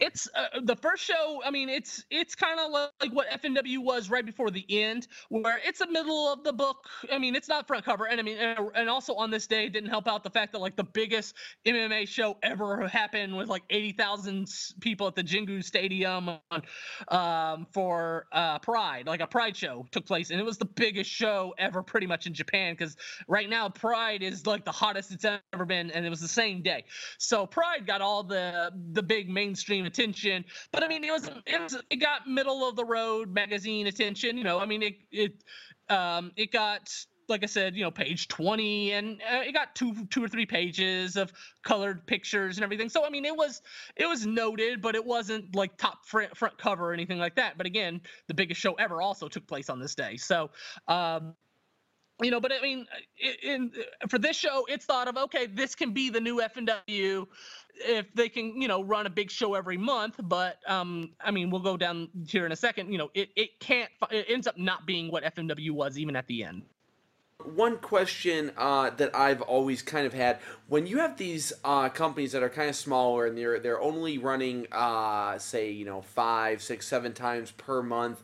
It's 0.00 0.28
uh, 0.34 0.60
the 0.62 0.76
first 0.76 1.04
show. 1.04 1.42
I 1.44 1.50
mean, 1.50 1.68
it's 1.68 2.04
it's 2.10 2.34
kind 2.34 2.58
of 2.58 2.70
like 2.70 3.12
what 3.12 3.28
FMW 3.28 3.78
was 3.78 4.08
right 4.08 4.24
before 4.24 4.50
the 4.50 4.64
end, 4.68 5.06
where 5.28 5.60
it's 5.64 5.80
the 5.80 5.86
middle 5.86 6.32
of 6.32 6.42
the 6.42 6.52
book. 6.54 6.86
I 7.12 7.18
mean, 7.18 7.34
it's 7.34 7.48
not 7.48 7.66
front 7.66 7.84
cover, 7.84 8.06
and 8.06 8.18
I 8.18 8.22
mean, 8.22 8.38
and, 8.38 8.88
also 8.88 9.14
on 9.14 9.30
this 9.30 9.46
day, 9.46 9.68
didn't 9.68 9.90
help 9.90 10.08
out 10.08 10.24
the 10.24 10.30
fact 10.30 10.52
that 10.52 10.60
like 10.60 10.74
the 10.74 10.84
biggest 10.84 11.34
MMA 11.66 12.08
show 12.08 12.38
ever 12.42 12.88
happened 12.88 13.36
with 13.36 13.48
like 13.48 13.62
eighty 13.68 13.92
thousand 13.92 14.48
people 14.80 15.06
at 15.06 15.14
the 15.14 15.22
Jingu 15.22 15.62
Stadium 15.62 16.30
on, 16.50 16.62
um, 17.08 17.66
for 17.72 18.26
uh, 18.32 18.58
Pride, 18.60 19.06
like 19.06 19.20
a 19.20 19.26
Pride 19.26 19.56
show 19.56 19.86
took 19.92 20.06
place, 20.06 20.30
and 20.30 20.40
it 20.40 20.44
was 20.44 20.56
the 20.56 20.64
biggest 20.64 21.10
show 21.10 21.54
ever, 21.58 21.82
pretty 21.82 22.06
much 22.06 22.26
in 22.26 22.32
Japan, 22.32 22.72
because 22.72 22.96
right 23.28 23.50
now 23.50 23.68
Pride 23.68 24.22
is 24.22 24.46
like 24.46 24.64
the 24.64 24.72
hottest 24.72 25.12
it's 25.12 25.26
ever 25.26 25.66
been, 25.66 25.90
and 25.90 26.06
it 26.06 26.08
was 26.10 26.20
the 26.20 26.28
same 26.28 26.62
day. 26.62 26.84
So 27.18 27.46
Pride 27.46 27.86
got 27.86 28.00
all 28.00 28.22
the 28.22 28.72
the 28.92 29.02
big 29.02 29.28
mainstream 29.28 29.89
attention. 29.90 30.44
But 30.72 30.82
I 30.82 30.88
mean, 30.88 31.04
it 31.04 31.10
was 31.10 31.28
it 31.46 31.60
was 31.60 31.76
it 31.90 31.96
got 31.96 32.26
middle 32.26 32.68
of 32.68 32.76
the 32.76 32.84
road 32.84 33.32
magazine 33.32 33.86
attention. 33.86 34.38
You 34.38 34.44
know, 34.44 34.58
I 34.58 34.66
mean, 34.66 34.82
it 34.82 34.96
it 35.10 35.44
um 35.88 36.32
it 36.36 36.52
got 36.52 36.88
like 37.30 37.44
I 37.44 37.46
said, 37.46 37.76
you 37.76 37.84
know, 37.84 37.90
page 37.90 38.28
20, 38.28 38.92
and 38.92 39.22
uh, 39.22 39.42
it 39.46 39.52
got 39.52 39.74
two, 39.74 39.94
two 40.10 40.22
or 40.22 40.28
three 40.28 40.44
pages 40.44 41.16
of 41.16 41.32
colored 41.62 42.04
pictures 42.06 42.56
and 42.58 42.64
everything. 42.64 42.88
So 42.88 43.06
I 43.06 43.08
mean, 43.08 43.24
it 43.24 43.34
was, 43.34 43.62
it 43.96 44.06
was 44.06 44.26
noted, 44.26 44.82
but 44.82 44.96
it 44.96 45.04
wasn't 45.06 45.54
like 45.54 45.78
top 45.78 46.04
front, 46.04 46.36
front 46.36 46.58
cover 46.58 46.90
or 46.90 46.92
anything 46.92 47.18
like 47.18 47.36
that. 47.36 47.56
But 47.56 47.66
again, 47.66 48.00
the 48.26 48.34
biggest 48.34 48.60
show 48.60 48.74
ever 48.74 49.00
also 49.00 49.28
took 49.28 49.46
place 49.46 49.70
on 49.70 49.78
this 49.78 49.94
day. 49.94 50.16
So, 50.16 50.50
um, 50.88 51.34
you 52.20 52.30
know, 52.30 52.40
but 52.40 52.52
I 52.52 52.60
mean, 52.60 52.86
in, 53.18 53.50
in, 53.50 53.72
for 54.08 54.18
this 54.18 54.36
show, 54.36 54.66
it's 54.68 54.84
thought 54.84 55.08
of 55.08 55.16
okay, 55.16 55.46
this 55.46 55.74
can 55.74 55.92
be 55.92 56.10
the 56.10 56.20
new 56.20 56.40
FMW 56.40 57.26
if 57.80 58.12
they 58.14 58.28
can, 58.28 58.60
you 58.60 58.68
know, 58.68 58.82
run 58.82 59.06
a 59.06 59.10
big 59.10 59.30
show 59.30 59.54
every 59.54 59.76
month. 59.76 60.16
But 60.22 60.58
um, 60.66 61.10
I 61.20 61.30
mean, 61.30 61.50
we'll 61.50 61.60
go 61.60 61.76
down 61.76 62.08
here 62.26 62.46
in 62.46 62.52
a 62.52 62.56
second. 62.56 62.92
You 62.92 62.98
know, 62.98 63.10
it 63.14 63.30
it 63.36 63.60
can't. 63.60 63.90
It 64.10 64.26
ends 64.28 64.46
up 64.46 64.58
not 64.58 64.86
being 64.86 65.10
what 65.10 65.24
FMW 65.24 65.70
was 65.70 65.98
even 65.98 66.16
at 66.16 66.26
the 66.26 66.44
end. 66.44 66.62
One 67.54 67.78
question 67.78 68.52
uh, 68.58 68.90
that 68.90 69.16
I've 69.16 69.40
always 69.40 69.80
kind 69.80 70.06
of 70.06 70.12
had 70.12 70.40
when 70.68 70.86
you 70.86 70.98
have 70.98 71.16
these 71.16 71.54
uh, 71.64 71.88
companies 71.88 72.32
that 72.32 72.42
are 72.42 72.50
kind 72.50 72.68
of 72.68 72.76
smaller 72.76 73.26
and 73.26 73.36
they're 73.36 73.58
they're 73.58 73.80
only 73.80 74.18
running, 74.18 74.66
uh, 74.72 75.38
say, 75.38 75.70
you 75.70 75.86
know, 75.86 76.02
five, 76.02 76.62
six, 76.62 76.86
seven 76.86 77.14
times 77.14 77.50
per 77.52 77.82
month 77.82 78.22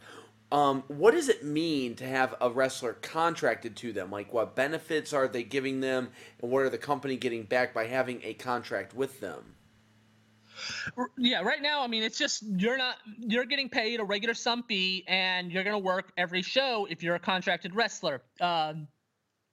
um, 0.53 0.85
what 0.89 1.13
does 1.13 1.29
it 1.29 1.45
mean 1.45 1.97
to 1.97 2.07
have 2.07 2.35
a 2.41 2.49
wrestler 2.49 2.93
contracted 2.95 3.77
to 3.77 3.93
them? 3.93 4.11
Like, 4.11 4.33
what 4.33 4.55
benefits 4.55 5.13
are 5.13 5.27
they 5.27 5.43
giving 5.43 5.81
them, 5.81 6.11
and 6.41 6.51
what 6.51 6.63
are 6.63 6.71
the 6.71 6.79
company 6.79 7.17
getting 7.17 7.43
back 7.43 7.75
by 7.75 7.87
having 7.87 8.21
a 8.23 8.35
contract 8.35 8.95
with 8.95 9.21
them? 9.21 9.57
Yeah, 11.19 11.43
right 11.43 11.61
now, 11.61 11.83
I 11.83 11.87
mean, 11.87 12.03
it's 12.03 12.17
just 12.17 12.43
you're 12.57 12.79
not 12.79 12.97
you're 13.19 13.45
getting 13.45 13.69
paid 13.69 14.01
a 14.01 14.05
regular 14.05 14.35
sum 14.35 14.63
fee, 14.63 15.05
and 15.07 15.53
you're 15.53 15.65
gonna 15.65 15.79
work 15.79 16.13
every 16.17 16.43
show 16.43 16.87
if 16.89 17.03
you're 17.03 17.17
a 17.17 17.21
contracted 17.21 17.75
wrestler. 17.75 18.23
Um, 18.41 18.89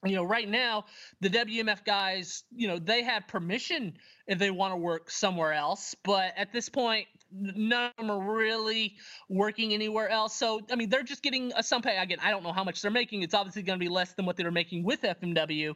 you 0.05 0.15
know, 0.15 0.23
right 0.23 0.47
now, 0.47 0.85
the 1.21 1.29
WMF 1.29 1.85
guys, 1.85 2.43
you 2.55 2.67
know, 2.67 2.77
they 2.77 3.03
have 3.03 3.27
permission 3.27 3.97
if 4.27 4.39
they 4.39 4.51
want 4.51 4.71
to 4.71 4.77
work 4.77 5.11
somewhere 5.11 5.53
else, 5.53 5.95
but 6.03 6.33
at 6.37 6.53
this 6.53 6.69
point, 6.69 7.07
none 7.31 7.91
of 7.97 7.97
them 7.97 8.11
are 8.11 8.33
really 8.33 8.95
working 9.27 9.73
anywhere 9.73 10.09
else. 10.09 10.35
So, 10.35 10.61
I 10.71 10.75
mean, 10.75 10.89
they're 10.89 11.03
just 11.03 11.23
getting 11.23 11.51
a 11.55 11.63
some 11.63 11.81
pay. 11.81 11.97
Again, 11.97 12.19
I 12.21 12.31
don't 12.31 12.43
know 12.43 12.53
how 12.53 12.63
much 12.63 12.81
they're 12.81 12.91
making. 12.91 13.23
It's 13.23 13.33
obviously 13.33 13.63
going 13.63 13.79
to 13.79 13.83
be 13.83 13.89
less 13.89 14.13
than 14.13 14.25
what 14.25 14.37
they 14.37 14.43
were 14.43 14.51
making 14.51 14.83
with 14.83 15.01
FMW, 15.01 15.75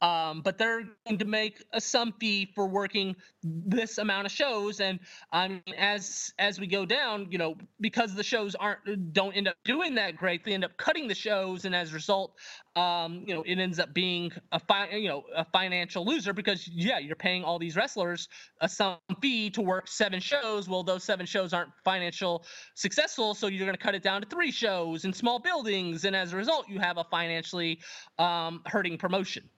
um, 0.00 0.42
but 0.42 0.58
they're 0.58 0.82
going 1.06 1.18
to 1.18 1.24
make 1.24 1.64
a 1.72 1.80
some 1.80 2.12
fee 2.20 2.52
for 2.54 2.68
working 2.68 3.16
this 3.42 3.98
amount 3.98 4.26
of 4.26 4.32
shows. 4.32 4.80
And 4.80 5.00
mean, 5.32 5.62
as 5.76 6.32
as 6.38 6.60
we 6.60 6.66
go 6.66 6.84
down, 6.84 7.28
you 7.30 7.38
know, 7.38 7.56
because 7.80 8.14
the 8.14 8.24
shows 8.24 8.54
aren't 8.54 9.12
don't 9.12 9.32
end 9.32 9.48
up 9.48 9.56
doing 9.64 9.96
that 9.96 10.16
great, 10.16 10.44
they 10.44 10.52
end 10.52 10.64
up 10.64 10.76
cutting 10.76 11.08
the 11.08 11.14
shows, 11.14 11.64
and 11.64 11.74
as 11.74 11.90
a 11.90 11.94
result, 11.94 12.34
um, 12.76 13.24
you 13.26 13.34
know, 13.34 13.42
it 13.42 13.58
ends 13.58 13.78
up 13.78 13.92
being 13.92 14.30
a 14.52 14.60
fi- 14.60 14.90
you 14.90 15.08
know 15.08 15.24
a 15.34 15.44
financial 15.46 16.04
loser 16.04 16.32
because 16.32 16.68
yeah, 16.68 16.98
you're 16.98 17.16
paying 17.16 17.42
all 17.42 17.58
these 17.58 17.74
wrestlers 17.74 17.87
a 17.96 18.68
some 18.68 18.98
fee 19.20 19.50
to 19.50 19.60
work 19.60 19.88
seven 19.88 20.20
shows. 20.20 20.68
Well, 20.68 20.82
those 20.82 21.04
seven 21.04 21.26
shows 21.26 21.52
aren't 21.52 21.70
financial 21.84 22.44
successful, 22.74 23.34
so 23.34 23.46
you're 23.46 23.66
going 23.66 23.76
to 23.76 23.82
cut 23.82 23.94
it 23.94 24.02
down 24.02 24.20
to 24.22 24.28
three 24.28 24.50
shows 24.50 25.04
in 25.04 25.12
small 25.12 25.38
buildings, 25.38 26.04
and 26.04 26.14
as 26.14 26.32
a 26.32 26.36
result, 26.36 26.68
you 26.68 26.78
have 26.78 26.98
a 26.98 27.04
financially 27.04 27.80
um, 28.18 28.62
hurting 28.66 28.98
promotion. 28.98 29.48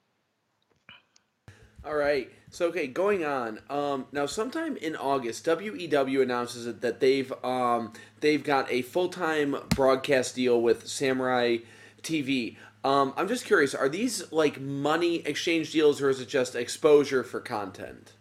All 1.83 1.95
right. 1.95 2.31
So 2.51 2.67
okay, 2.67 2.85
going 2.85 3.25
on. 3.25 3.59
Um, 3.69 4.05
now, 4.11 4.27
sometime 4.27 4.77
in 4.77 4.95
August, 4.95 5.47
WEW 5.47 6.21
announces 6.21 6.65
that 6.79 6.99
they've 6.99 7.33
um, 7.43 7.93
they've 8.19 8.43
got 8.43 8.71
a 8.71 8.83
full 8.83 9.09
time 9.09 9.55
broadcast 9.69 10.35
deal 10.35 10.61
with 10.61 10.87
Samurai 10.87 11.57
TV. 12.03 12.57
Um, 12.83 13.13
I'm 13.15 13.27
just 13.27 13.45
curious, 13.45 13.75
are 13.75 13.89
these 13.89 14.31
like 14.31 14.59
money 14.59 15.17
exchange 15.17 15.71
deals 15.71 16.01
or 16.01 16.09
is 16.09 16.19
it 16.19 16.27
just 16.27 16.55
exposure 16.55 17.23
for 17.23 17.39
content? 17.39 18.13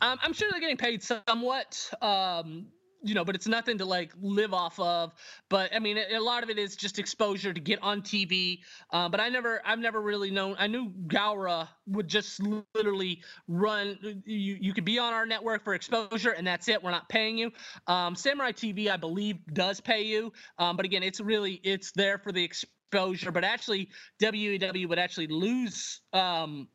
Um, 0.00 0.18
I'm 0.22 0.32
sure 0.32 0.48
they're 0.50 0.60
getting 0.60 0.76
paid 0.76 1.02
somewhat. 1.02 1.90
Um, 2.02 2.66
you 3.02 3.14
know, 3.14 3.24
but 3.24 3.34
it's 3.34 3.46
nothing 3.46 3.78
to 3.78 3.84
like 3.84 4.12
live 4.20 4.52
off 4.52 4.78
of. 4.80 5.14
But 5.48 5.74
I 5.74 5.78
mean, 5.78 5.96
a 5.96 6.18
lot 6.18 6.42
of 6.42 6.50
it 6.50 6.58
is 6.58 6.76
just 6.76 6.98
exposure 6.98 7.52
to 7.52 7.60
get 7.60 7.80
on 7.82 8.02
TV. 8.02 8.60
Uh, 8.90 9.08
but 9.08 9.20
I 9.20 9.28
never, 9.28 9.60
I've 9.64 9.78
never 9.78 10.00
really 10.00 10.30
known. 10.30 10.56
I 10.58 10.66
knew 10.66 10.90
Gaora 11.06 11.68
would 11.86 12.08
just 12.08 12.40
literally 12.74 13.22
run. 13.46 14.22
You, 14.24 14.58
you 14.60 14.74
could 14.74 14.84
be 14.84 14.98
on 14.98 15.12
our 15.12 15.24
network 15.24 15.64
for 15.64 15.74
exposure, 15.74 16.32
and 16.32 16.46
that's 16.46 16.68
it. 16.68 16.82
We're 16.82 16.90
not 16.90 17.08
paying 17.08 17.38
you. 17.38 17.52
Um, 17.86 18.16
Samurai 18.16 18.52
TV, 18.52 18.90
I 18.90 18.96
believe, 18.96 19.38
does 19.52 19.80
pay 19.80 20.02
you. 20.02 20.32
Um, 20.58 20.76
but 20.76 20.84
again, 20.84 21.02
it's 21.02 21.20
really, 21.20 21.60
it's 21.62 21.92
there 21.92 22.18
for 22.18 22.32
the 22.32 22.42
exposure. 22.42 23.30
But 23.30 23.44
actually, 23.44 23.90
WEW 24.20 24.88
would 24.88 24.98
actually 24.98 25.28
lose 25.28 26.00
um, 26.12 26.68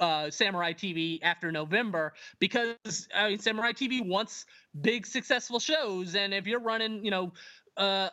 uh, 0.00 0.30
Samurai 0.30 0.72
TV 0.72 1.18
after 1.22 1.50
November 1.52 2.14
because 2.38 3.08
I 3.14 3.30
mean, 3.30 3.38
Samurai 3.38 3.72
TV 3.72 4.04
wants 4.04 4.46
big 4.80 5.06
successful 5.06 5.58
shows, 5.58 6.14
and 6.14 6.32
if 6.34 6.46
you're 6.46 6.60
running, 6.60 7.04
you 7.04 7.10
know. 7.10 7.32
Uh, 7.76 8.08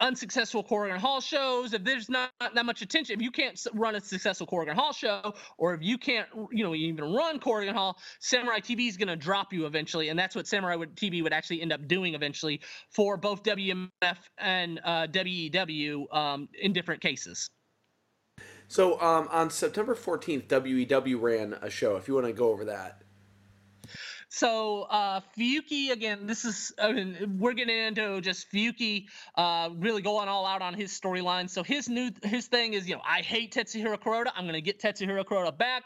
unsuccessful 0.00 0.62
Korakuen 0.62 0.98
Hall 0.98 1.20
shows, 1.20 1.72
if 1.72 1.82
there's 1.84 2.08
not 2.08 2.30
that 2.40 2.66
much 2.66 2.82
attention, 2.82 3.14
if 3.14 3.22
you 3.22 3.30
can't 3.30 3.58
run 3.72 3.94
a 3.94 4.00
successful 4.00 4.46
Korakuen 4.46 4.74
Hall 4.74 4.92
show, 4.92 5.34
or 5.58 5.74
if 5.74 5.82
you 5.82 5.98
can't, 5.98 6.28
you 6.52 6.64
know, 6.64 6.74
even 6.74 7.12
run 7.12 7.40
Korakuen 7.40 7.72
Hall, 7.72 7.96
Samurai 8.20 8.60
TV 8.60 8.88
is 8.88 8.96
going 8.96 9.08
to 9.08 9.16
drop 9.16 9.52
you 9.52 9.66
eventually, 9.66 10.08
and 10.08 10.18
that's 10.18 10.34
what 10.34 10.46
Samurai 10.46 10.76
would, 10.76 10.96
TV 10.96 11.22
would 11.22 11.32
actually 11.32 11.62
end 11.62 11.72
up 11.72 11.86
doing 11.88 12.14
eventually 12.14 12.60
for 12.90 13.16
both 13.16 13.42
WMF 13.42 13.88
and 14.38 14.80
uh, 14.84 15.06
WEW 15.12 16.06
um, 16.12 16.48
in 16.60 16.72
different 16.72 17.00
cases. 17.00 17.50
So 18.68 19.00
um, 19.00 19.28
on 19.30 19.50
September 19.50 19.94
14th, 19.94 20.48
WEW 20.48 21.18
ran 21.18 21.54
a 21.62 21.70
show. 21.70 21.96
If 21.96 22.08
you 22.08 22.14
want 22.14 22.26
to 22.26 22.32
go 22.32 22.50
over 22.50 22.64
that. 22.64 23.02
So 24.28 24.82
uh, 24.82 25.20
Fuyuki 25.38 25.92
again, 25.92 26.26
this 26.26 26.44
is 26.44 26.72
I 26.80 26.92
mean, 26.92 27.38
we're 27.38 27.52
getting 27.52 27.78
into 27.78 28.20
just 28.20 28.50
Fuyuki 28.52 29.06
uh, 29.36 29.70
really 29.76 30.02
going 30.02 30.28
all 30.28 30.46
out 30.46 30.62
on 30.62 30.74
his 30.74 30.92
storyline. 30.92 31.48
So 31.48 31.62
his 31.62 31.88
new 31.88 32.10
his 32.24 32.46
thing 32.46 32.74
is 32.74 32.88
you 32.88 32.96
know 32.96 33.02
I 33.06 33.22
hate 33.22 33.54
Tetsuhiro 33.54 33.96
Kuroda. 33.98 34.32
I'm 34.34 34.46
gonna 34.46 34.60
get 34.60 34.80
Tetsuhiro 34.80 35.24
Kuroda 35.24 35.56
back. 35.56 35.84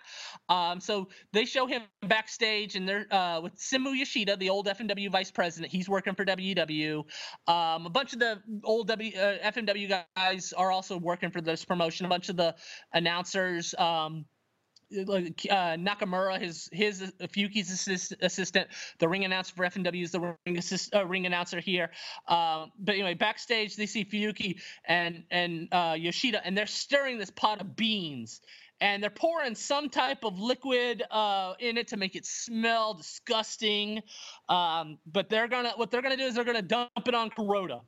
Um, 0.49 0.81
so 0.81 1.09
they 1.33 1.45
show 1.45 1.67
him 1.67 1.83
backstage 2.03 2.77
and 2.77 2.89
they're 2.89 3.07
uh, 3.13 3.41
with 3.43 3.57
Senmu 3.57 3.97
Yoshida, 3.97 4.37
the 4.37 4.51
old 4.51 4.67
FMW 4.67 5.11
vice 5.11 5.31
president. 5.31 5.71
He's 5.71 5.89
working 5.89 6.15
for 6.15 6.25
WEW. 6.25 7.05
Um, 7.47 7.87
a 7.87 7.91
bunch 7.91 8.15
of 8.15 8.21
the 8.21 8.41
old 8.65 8.89
w, 8.89 9.13
uh, 9.17 9.51
FMW 9.51 10.03
guys 10.17 10.53
are 10.55 10.73
also 10.73 10.97
working 10.97 11.31
for 11.31 11.43
this 11.43 11.65
promotion. 11.65 12.07
A 12.07 12.09
bunch 12.09 12.31
of 12.31 12.37
the 12.37 12.55
announcers. 12.93 13.75
Um, 13.79 14.25
like 14.93 15.47
uh, 15.51 15.77
Nakamura, 15.77 16.41
his 16.41 16.69
his 16.73 17.03
uh, 17.03 17.27
Fuyuki's 17.27 17.71
assist, 17.71 18.15
assistant, 18.21 18.69
the 18.99 19.09
ring 19.09 19.25
announcer 19.25 19.55
for 19.55 19.65
FMW 19.65 20.03
is 20.03 20.11
the 20.11 20.21
ring 20.21 20.59
assist, 20.59 20.95
uh, 20.95 21.07
ring 21.07 21.27
announcer 21.27 21.61
here. 21.61 21.91
Uh, 22.27 22.67
but 22.79 22.95
anyway, 22.95 23.15
backstage 23.15 23.77
they 23.77 23.87
see 23.87 24.05
Fuyuki 24.05 24.61
and 24.87 25.25
and 25.31 25.69
uh, 25.73 25.95
Yoshida, 25.99 26.45
and 26.45 26.57
they're 26.57 26.67
stirring 26.67 27.19
this 27.19 27.31
pot 27.31 27.61
of 27.61 27.77
beans, 27.77 28.41
and 28.81 29.03
they're 29.03 29.11
pouring 29.11 29.55
some 29.55 29.89
type 29.89 30.25
of 30.25 30.39
liquid 30.39 31.03
uh, 31.11 31.55
in 31.59 31.77
it 31.77 31.89
to 31.89 31.97
make 31.97 32.17
it 32.17 32.27
smell 32.27 32.95
disgusting. 32.95 34.03
Um, 34.49 34.99
but 35.07 35.29
they're 35.29 35.49
gonna 35.49 35.73
what 35.77 35.91
they're 35.91 36.03
gonna 36.03 36.17
do 36.17 36.25
is 36.25 36.35
they're 36.35 36.45
gonna 36.45 36.63
dump 36.63 36.91
it 37.07 37.15
on 37.15 37.31
Kuroda. 37.31 37.81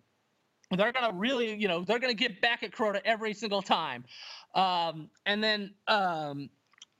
They're 0.71 0.93
gonna 0.93 1.15
really, 1.15 1.55
you 1.55 1.69
know, 1.69 1.85
they're 1.85 1.99
gonna 1.99 2.15
get 2.15 2.41
back 2.41 2.63
at 2.63 2.73
Kuroda 2.73 3.01
every 3.05 3.35
single 3.35 3.61
time. 3.61 4.05
Um, 4.55 5.11
and 5.27 5.43
then 5.43 5.75
um, 5.89 6.51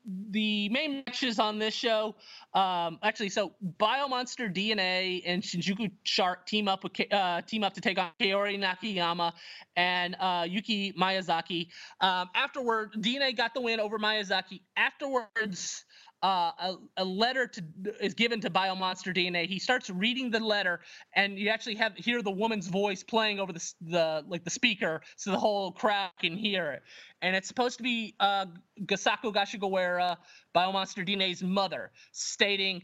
the 0.05 0.69
main 0.71 1.05
matches 1.07 1.39
on 1.39 1.59
this 1.59 1.75
show, 1.75 2.15
um, 2.55 2.99
actually, 3.03 3.29
so 3.29 3.53
Biomonster 3.79 4.53
DNA 4.55 5.23
and 5.25 5.43
Shinjuku 5.43 5.91
Shark 6.03 6.47
team 6.47 6.69
up 6.69 6.83
with 6.83 6.93
uh, 7.13 7.43
team 7.43 7.65
up 7.65 7.75
to 7.75 7.81
take 7.81 7.99
on 7.99 8.11
Kaori 8.21 8.59
Nakayama 8.59 9.33
and 9.77 10.17
uh, 10.19 10.47
Yuki 10.49 10.93
Miyazaki. 10.93 11.69
Um, 12.01 12.29
afterward, 12.35 12.93
DNA 12.99 13.37
got 13.37 13.55
the 13.55 13.61
win 13.61 13.81
over 13.81 13.99
Miyazaki. 13.99 14.61
Afterwards, 14.77 15.85
uh, 16.23 16.53
a, 16.59 16.77
a, 16.99 17.05
letter 17.05 17.47
to 17.49 17.63
is 18.01 18.15
given 18.15 18.41
to 18.41 18.51
Biomonster 18.51 19.15
DNA. 19.15 19.47
He 19.47 19.59
starts 19.59 19.91
reading 19.91 20.31
the 20.31 20.39
letter, 20.39 20.81
and 21.15 21.37
you 21.39 21.49
actually 21.49 21.75
have 21.77 21.97
hear 21.97 22.23
the 22.23 22.31
woman's 22.31 22.69
voice 22.69 23.03
playing 23.03 23.41
over 23.41 23.53
the 23.53 23.73
the 23.83 24.25
like 24.29 24.45
the 24.45 24.51
speaker, 24.51 25.03
so 25.17 25.33
the 25.33 25.39
whole 25.39 25.73
crowd 25.73 26.11
can 26.21 26.37
hear 26.37 26.71
it. 26.73 26.83
And 27.23 27.35
it's 27.35 27.49
supposed 27.49 27.77
to 27.79 27.83
be 27.83 28.15
uh, 28.21 28.47
Gosaku 28.83 29.35
Goshogawara, 29.35 30.17
Biomonster 30.55 31.07
DNA's 31.07 31.43
mother, 31.43 31.91
stating. 32.13 32.83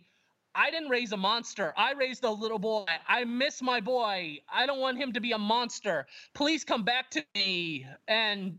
I 0.55 0.73
didn't 0.73 0.89
raise 0.89 1.13
a 1.13 1.17
monster. 1.17 1.73
I 1.77 1.93
raised 1.93 2.25
a 2.25 2.31
little 2.31 2.59
boy. 2.59 2.87
I 3.07 3.23
miss 3.23 3.63
my 3.63 3.81
boy. 3.81 4.39
I 4.53 4.67
don't 4.67 4.81
want 4.81 4.99
him 4.99 5.13
to 5.13 5.21
be 5.21 5.31
a 5.31 5.39
monster. 5.39 6.07
Please 6.35 6.65
come 6.65 6.83
back 6.83 7.13
to 7.13 7.25
me. 7.37 7.87
And 8.09 8.59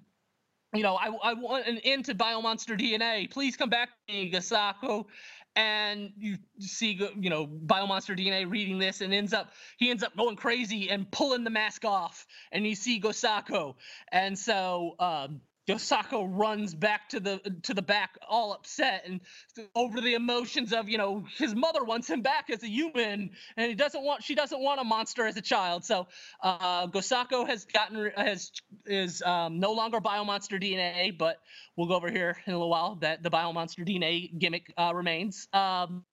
you 0.74 0.84
know, 0.84 0.96
I, 0.96 1.08
I 1.24 1.34
want 1.34 1.68
an 1.68 1.80
end 1.80 2.06
to 2.06 2.16
Biomonster 2.16 2.80
DNA. 2.80 3.30
Please 3.30 3.58
come 3.58 3.70
back 3.70 3.90
to 4.08 4.14
me, 4.14 4.32
Gosaku. 4.32 5.06
And 5.56 6.14
you 6.18 6.38
see, 6.60 7.00
you 7.20 7.30
know, 7.30 7.48
Biomonster 7.48 8.18
DNA 8.18 8.50
reading 8.50 8.78
this 8.78 9.02
and 9.02 9.14
ends 9.14 9.34
up, 9.34 9.52
he 9.78 9.90
ends 9.90 10.04
up 10.04 10.16
going 10.16 10.36
crazy 10.36 10.90
and 10.90 11.10
pulling 11.12 11.44
the 11.44 11.50
mask 11.50 11.86
off. 11.86 12.28
And 12.52 12.66
you 12.68 12.76
see 12.76 13.02
Gosaku. 13.02 13.76
And 14.12 14.38
so, 14.38 14.96
um, 15.00 15.42
Gosaku 15.70 16.28
runs 16.28 16.74
back 16.74 17.10
to 17.10 17.20
the 17.20 17.38
to 17.64 17.76
the 17.76 17.84
back, 17.84 18.18
all 18.28 18.54
upset 18.54 19.04
and 19.06 19.22
over 19.76 20.02
the 20.02 20.16
emotions 20.16 20.74
of 20.74 20.90
you 20.90 20.98
know 20.98 21.24
his 21.38 21.54
mother 21.54 21.84
wants 21.84 22.10
him 22.10 22.22
back 22.22 22.50
as 22.50 22.64
a 22.64 22.68
human, 22.68 23.30
and 23.56 23.68
he 23.68 23.76
doesn't 23.76 24.04
want 24.04 24.24
she 24.24 24.34
doesn't 24.34 24.60
want 24.60 24.82
a 24.82 24.84
monster 24.84 25.28
as 25.28 25.38
a 25.38 25.42
child. 25.42 25.86
So 25.86 26.08
uh, 26.42 26.88
Gosaku 26.88 27.48
has 27.48 27.66
gotten 27.66 28.12
has 28.18 28.52
is 28.88 29.22
um, 29.22 29.60
no 29.60 29.74
longer 29.74 30.02
Biomonster 30.02 30.60
DNA, 30.60 31.16
but 31.16 31.40
we'll 31.76 31.88
go 31.88 31.96
over 31.96 32.10
here 32.10 32.36
in 32.48 32.54
a 32.54 32.56
little 32.56 32.72
while 32.72 32.96
that 33.02 33.22
the 33.22 33.30
Biomonster 33.30 33.88
DNA 33.88 34.36
gimmick 34.40 34.74
uh, 34.76 34.92
remains. 34.96 35.48
Um, 35.54 36.04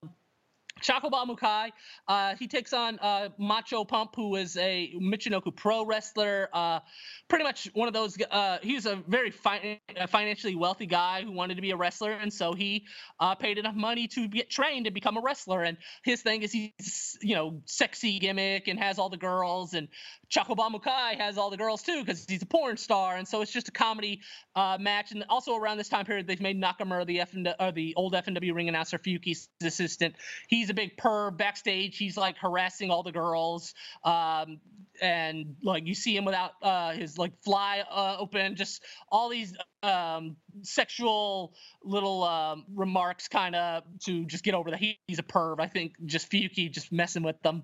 Chocoball 0.83 1.27
Mukai, 1.27 1.71
uh, 2.07 2.35
he 2.37 2.49
takes 2.49 2.73
on 2.75 2.99
uh, 2.99 3.31
Macho 3.39 3.85
Pump, 3.85 4.15
who 4.15 4.37
is 4.37 4.57
a 4.59 4.93
Michinoku 5.01 5.55
pro 5.55 5.87
wrestler. 5.87 6.49
Uh, 6.53 6.81
pretty 7.29 7.45
much 7.45 7.71
one 7.73 7.89
of 7.89 7.95
those. 7.95 8.17
Uh, 8.31 8.59
he's 8.63 8.85
a 8.85 8.97
very 9.09 9.31
fi- 9.31 9.81
financially 10.09 10.55
wealthy 10.55 10.85
guy 10.85 11.23
who 11.23 11.33
wanted 11.33 11.55
to 11.55 11.63
be 11.63 11.71
a 11.71 11.77
wrestler, 11.77 12.13
and 12.13 12.31
so 12.33 12.53
he 12.53 12.85
uh, 13.21 13.35
paid 13.35 13.57
enough 13.57 13.75
money 13.75 14.07
to 14.09 14.29
get 14.29 14.51
trained 14.51 14.87
and 14.87 14.93
become 14.93 15.17
a 15.17 15.21
wrestler. 15.23 15.63
And 15.63 15.79
his 16.05 16.21
thing 16.21 16.43
is 16.43 16.53
he's, 16.53 17.17
you 17.23 17.35
know, 17.35 17.63
sexy 17.65 18.19
gimmick 18.19 18.69
and 18.69 18.79
has 18.79 18.99
all 18.99 19.09
the 19.09 19.17
girls. 19.17 19.73
And 19.73 19.89
Chocoball 20.31 20.71
Mukai 20.71 21.17
has 21.19 21.39
all 21.39 21.49
the 21.49 21.57
girls 21.57 21.83
too 21.83 22.01
because 22.05 22.27
he's 22.29 22.43
a 22.43 22.47
porn 22.47 22.77
star, 22.77 23.17
and 23.17 23.27
so 23.27 23.41
it's 23.41 23.53
just 23.53 23.69
a 23.69 23.73
comedy 23.73 24.21
uh, 24.55 24.77
match. 24.79 25.13
And 25.13 25.25
also 25.31 25.57
around 25.57 25.79
this 25.79 25.89
time 25.89 26.05
period, 26.05 26.27
they've 26.27 26.41
made 26.41 26.61
Nakamura 26.61 27.07
the 27.07 27.21
F 27.21 27.35
or 27.59 27.73
the 27.73 27.95
old 27.97 28.13
FMW 28.13 28.55
ring 28.55 28.69
announcer 28.69 28.99
Fuyuki's 28.99 29.49
assistant. 29.63 30.17
He's 30.49 30.66
a 30.71 30.75
big 30.75 30.97
perv 30.97 31.37
backstage. 31.37 31.97
He's 31.97 32.17
like 32.17 32.39
harassing 32.39 32.91
all 32.91 33.03
the 33.03 33.13
girls, 33.13 33.75
um, 34.05 34.61
and 35.01 35.57
like 35.63 35.87
you 35.87 35.95
see 35.95 36.17
him 36.17 36.25
without 36.25 36.53
uh, 36.63 36.93
his 36.93 37.19
like 37.19 37.33
fly 37.43 37.85
uh, 37.91 38.17
open, 38.19 38.57
just 38.57 38.83
all 39.11 39.29
these 39.29 39.55
um, 39.83 40.37
sexual 40.63 41.55
little 41.83 42.25
um, 42.25 42.65
remarks, 42.75 43.29
kind 43.29 43.55
of 43.55 43.85
to 44.05 44.25
just 44.25 44.45
get 44.45 44.55
over 44.55 44.71
that 44.71 44.81
he, 44.81 44.99
he's 45.07 45.19
a 45.19 45.25
perv. 45.25 45.61
I 45.61 45.67
think 45.67 45.95
just 46.07 46.31
Fuyuki 46.31 46.71
just 46.71 46.93
messing 46.93 47.23
with 47.23 47.41
them 47.43 47.63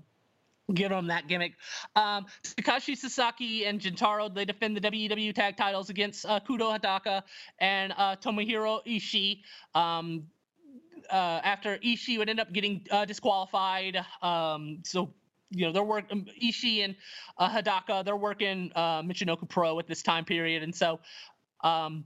give 0.73 0.91
them 0.91 1.09
that 1.09 1.29
gimmick. 1.29 1.55
Um, 1.97 2.27
Takashi 2.45 2.97
Sasaki 2.97 3.65
and 3.67 3.81
Gentaro 3.81 4.33
they 4.33 4.45
defend 4.45 4.77
the 4.77 4.81
WWE 4.81 5.35
tag 5.35 5.57
titles 5.57 5.91
against 5.91 6.25
uh, 6.25 6.41
Ikuto 6.41 6.79
Hidaka 6.79 7.23
and 7.59 7.93
uh, 7.97 8.17
Tomohiro 8.17 8.81
Ishii. 8.87 9.41
Um, 9.75 10.25
uh, 11.13 11.41
after 11.45 11.77
Ishii 11.79 12.19
would 12.19 12.29
end 12.29 12.41
up 12.41 12.53
getting 12.53 12.87
uh, 12.91 13.05
disqualified, 13.05 13.99
um, 14.23 14.79
so 14.85 15.13
you 15.51 15.67
know 15.67 15.73
they're 15.73 15.83
working 15.85 16.27
Ishii 16.43 16.85
and 16.85 16.97
uh, 17.39 17.51
Hidaka 17.51 18.05
they're 18.05 18.17
working 18.17 18.73
uh, 18.75 19.03
Michinoku 19.03 19.49
Pro 19.49 19.79
at 19.79 19.87
this 19.87 20.03
time 20.03 20.25
period, 20.25 20.63
and 20.63 20.75
so. 20.75 21.01
Um, 21.63 22.05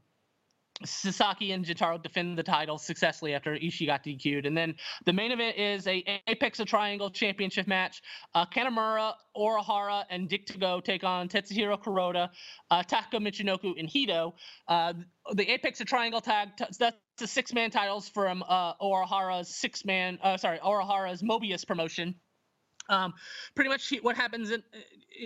Sasaki 0.84 1.52
and 1.52 1.64
Gentaro 1.64 2.02
defend 2.02 2.36
the 2.36 2.42
title 2.42 2.76
successfully 2.76 3.32
after 3.32 3.54
Ishii 3.54 3.86
got 3.86 4.04
DQ'd. 4.04 4.44
And 4.44 4.54
then 4.54 4.74
the 5.06 5.12
main 5.14 5.32
event 5.32 5.56
is 5.56 5.86
a 5.86 6.04
Apex 6.26 6.60
of 6.60 6.66
Triangle 6.66 7.10
Championship 7.10 7.66
match. 7.66 8.02
Uh, 8.34 8.44
Kanemura, 8.44 9.14
Orihara, 9.34 10.04
and 10.10 10.28
Dick 10.28 10.44
Togo 10.44 10.80
take 10.80 11.04
on 11.04 11.28
Tetsuhiro 11.28 11.82
Kuroda, 11.82 12.28
uh, 12.70 12.82
Taka 12.82 13.16
Michinoku, 13.16 13.72
and 13.78 13.88
Hido. 13.88 14.34
Uh, 14.68 14.92
the 15.32 15.50
Apex 15.50 15.80
of 15.80 15.86
Triangle 15.86 16.20
tag, 16.20 16.50
that's 16.58 16.98
the 17.18 17.26
six-man 17.26 17.70
titles 17.70 18.08
from 18.08 18.42
uh, 18.48 18.74
Orihara's 18.74 19.54
six-man, 19.54 20.18
uh, 20.22 20.36
sorry, 20.36 20.58
Orihara's 20.58 21.22
Mobius 21.22 21.66
promotion. 21.66 22.14
Um, 22.88 23.14
pretty 23.54 23.70
much 23.70 23.88
he, 23.88 23.98
what 23.98 24.16
happens 24.16 24.50
in, 24.50 24.62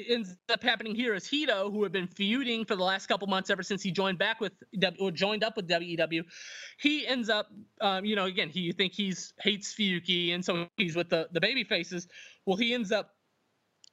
ends 0.08 0.36
up 0.48 0.62
happening 0.62 0.94
here 0.94 1.14
is 1.14 1.24
Hido, 1.24 1.70
who 1.70 1.82
had 1.82 1.92
been 1.92 2.06
feuding 2.06 2.64
for 2.64 2.76
the 2.76 2.82
last 2.82 3.06
couple 3.06 3.26
months 3.26 3.50
ever 3.50 3.62
since 3.62 3.82
he 3.82 3.90
joined 3.90 4.18
back 4.18 4.40
with 4.40 4.52
or 4.98 5.10
joined 5.10 5.44
up 5.44 5.56
with 5.56 5.68
WEW, 5.68 6.22
he 6.78 7.06
ends 7.06 7.28
up, 7.28 7.48
um, 7.80 8.04
you 8.04 8.16
know, 8.16 8.24
again, 8.24 8.48
he 8.48 8.60
you 8.60 8.72
think 8.72 8.92
he's 8.94 9.34
hates 9.40 9.74
Fuyuki, 9.74 10.34
and 10.34 10.44
so 10.44 10.68
he's 10.76 10.96
with 10.96 11.10
the 11.10 11.28
the 11.32 11.40
baby 11.40 11.64
faces. 11.64 12.08
Well, 12.46 12.56
he 12.56 12.72
ends 12.72 12.92
up 12.92 13.10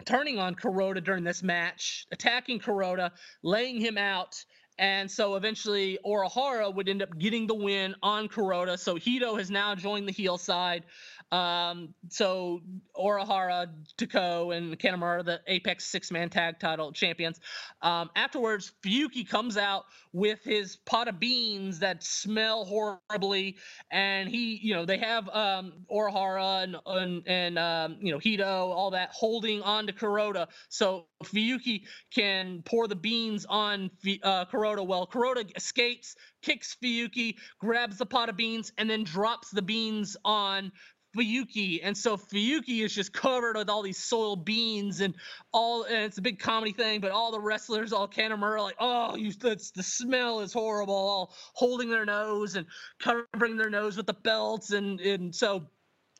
turning 0.05 0.37
on 0.39 0.55
Kuroda 0.55 1.03
during 1.03 1.23
this 1.23 1.43
match, 1.43 2.05
attacking 2.11 2.59
Kuroda, 2.59 3.11
laying 3.43 3.81
him 3.81 3.97
out, 3.97 4.35
and 4.79 5.09
so 5.09 5.35
eventually 5.35 5.97
Orihara 6.05 6.73
would 6.73 6.87
end 6.87 7.01
up 7.01 7.17
getting 7.17 7.47
the 7.47 7.55
win 7.55 7.95
on 8.03 8.27
Kuroda. 8.27 8.77
So 8.77 8.95
Hido 8.95 9.37
has 9.37 9.49
now 9.49 9.73
joined 9.75 10.07
the 10.07 10.11
heel 10.11 10.37
side. 10.37 10.83
Um, 11.31 11.93
so 12.09 12.61
Orihara, 12.97 13.67
Tako, 13.97 14.55
and 14.55 14.79
Kanemura, 14.79 15.25
the 15.25 15.41
Apex 15.47 15.85
six 15.85 16.09
man 16.11 16.29
tag 16.29 16.59
title 16.59 16.91
champions. 16.93 17.39
Um, 17.81 18.09
afterwards, 18.15 18.71
Fuyuki 18.83 19.27
comes 19.27 19.57
out 19.57 19.85
with 20.13 20.43
his 20.43 20.77
pot 20.77 21.07
of 21.07 21.19
beans 21.19 21.79
that 21.79 22.03
smell 22.03 22.63
horribly, 22.65 23.57
and 23.91 24.29
he, 24.29 24.59
you 24.61 24.73
know, 24.73 24.85
they 24.85 24.97
have 24.97 25.27
um, 25.29 25.73
Orihara 25.91 26.63
and 26.63 26.77
and, 26.85 27.23
and 27.27 27.59
um, 27.59 27.97
you 27.99 28.11
know 28.11 28.19
Hido, 28.19 28.47
all 28.47 28.91
that 28.91 29.09
holding 29.11 29.61
on 29.61 29.87
to 29.87 29.93
Kuroda, 29.93 30.47
so 30.69 31.07
Fuyuki 31.23 31.83
can 32.13 32.61
pour 32.63 32.87
the 32.87 32.95
beans 32.95 33.45
on 33.49 33.91
uh, 34.23 34.45
Kuroda. 34.45 34.85
Well, 34.85 35.07
Kuroda 35.07 35.45
escapes, 35.57 36.15
kicks 36.41 36.77
Fuyuki, 36.81 37.35
grabs 37.59 37.97
the 37.97 38.05
pot 38.05 38.29
of 38.29 38.37
beans, 38.37 38.71
and 38.77 38.89
then 38.89 39.03
drops 39.03 39.51
the 39.51 39.61
beans 39.61 40.15
on 40.23 40.71
Fuyuki, 41.15 41.79
and 41.83 41.97
so 41.97 42.17
Fuyuki 42.17 42.83
is 42.83 42.93
just 42.93 43.13
covered 43.13 43.57
with 43.57 43.69
all 43.69 43.81
these 43.81 43.97
soil 43.97 44.35
beans 44.35 45.01
and 45.01 45.15
all, 45.53 45.83
and 45.83 45.97
it's 45.97 46.17
a 46.17 46.21
big 46.21 46.39
comedy 46.39 46.71
thing. 46.71 47.01
But 47.01 47.11
all 47.11 47.31
the 47.31 47.39
wrestlers, 47.39 47.93
all 47.93 48.07
Kanemura, 48.07 48.61
like, 48.61 48.75
oh, 48.79 49.15
you, 49.15 49.31
that's 49.31 49.71
the 49.71 49.83
smell 49.83 50.41
is 50.41 50.53
horrible, 50.53 50.93
all 50.93 51.33
holding 51.53 51.89
their 51.89 52.05
nose 52.05 52.55
and 52.55 52.67
covering 52.99 53.57
their 53.57 53.69
nose 53.69 53.97
with 53.97 54.05
the 54.07 54.13
belts, 54.13 54.71
and 54.71 54.99
and 55.01 55.33
so 55.33 55.67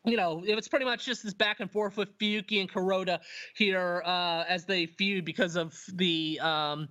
you 0.07 0.15
know, 0.15 0.43
it 0.45 0.55
was 0.55 0.67
pretty 0.67 0.85
much 0.85 1.05
just 1.05 1.23
this 1.23 1.33
back 1.33 1.59
and 1.59 1.69
forth 1.69 1.97
with 1.97 2.17
Fuyuki 2.17 2.61
and 2.61 2.71
Kuroda 2.71 3.19
here 3.55 4.01
uh, 4.05 4.45
as 4.47 4.65
they 4.65 4.85
feud 4.85 5.25
because 5.25 5.55
of 5.57 5.77
the 5.93 6.39
um, 6.41 6.87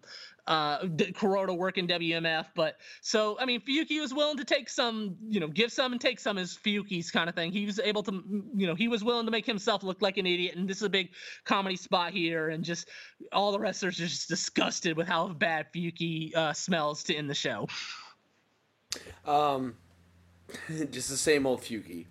uh, 0.47 0.81
Kuroda 0.81 1.57
work 1.57 1.79
in 1.79 1.87
WMF. 1.89 2.47
But 2.55 2.77
so, 3.01 3.39
I 3.41 3.47
mean, 3.47 3.61
Fuyuki 3.63 4.01
was 4.01 4.13
willing 4.13 4.37
to 4.37 4.45
take 4.45 4.69
some, 4.69 5.17
you 5.29 5.41
know, 5.41 5.49
give 5.49 5.73
some 5.73 5.93
and 5.93 6.01
take 6.01 6.21
some 6.21 6.37
as 6.37 6.57
Fuyuki's 6.57 7.11
kind 7.11 7.29
of 7.29 7.35
thing. 7.35 7.53
He 7.53 7.65
was 7.65 7.81
able 7.81 8.03
to, 8.05 8.23
you 8.55 8.67
know, 8.67 8.75
he 8.75 8.87
was 8.87 9.03
willing 9.03 9.25
to 9.25 9.33
make 9.33 9.47
himself 9.47 9.83
look 9.83 10.03
like 10.03 10.19
an 10.19 10.27
idiot. 10.27 10.57
And 10.57 10.69
this 10.69 10.77
is 10.77 10.83
a 10.83 10.91
big 10.91 11.11
comedy 11.45 11.77
spot 11.77 12.13
here. 12.13 12.51
And 12.51 12.63
just 12.63 12.89
all 13.33 13.51
the 13.51 13.59
wrestlers 13.59 13.99
are 13.99 14.07
just 14.07 14.29
disgusted 14.29 14.97
with 14.97 15.09
how 15.09 15.29
bad 15.29 15.67
Fuyuki 15.75 16.35
uh, 16.37 16.53
smells 16.53 17.03
to 17.05 17.15
end 17.15 17.31
the 17.31 17.35
show. 17.35 17.67
Um, 19.25 19.75
just 20.91 21.09
the 21.09 21.17
same 21.17 21.47
old 21.47 21.63
Fuyuki. 21.63 22.07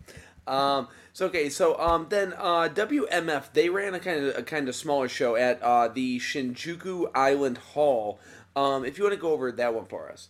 Um, 0.47 0.87
so 1.13 1.27
okay, 1.27 1.49
so 1.49 1.79
um, 1.79 2.07
then 2.09 2.33
uh, 2.37 2.69
WMF 2.73 3.53
they 3.53 3.69
ran 3.69 3.93
a 3.95 3.99
kind 3.99 4.25
of 4.25 4.37
a 4.37 4.43
kind 4.43 4.69
of 4.69 4.75
smaller 4.75 5.09
show 5.09 5.35
at 5.35 5.61
uh, 5.61 5.87
the 5.87 6.19
Shinjuku 6.19 7.09
Island 7.15 7.57
Hall. 7.57 8.19
Um, 8.55 8.85
if 8.85 8.97
you 8.97 9.03
want 9.03 9.15
to 9.15 9.21
go 9.21 9.31
over 9.31 9.51
that 9.51 9.73
one 9.73 9.85
for 9.85 10.11
us. 10.11 10.29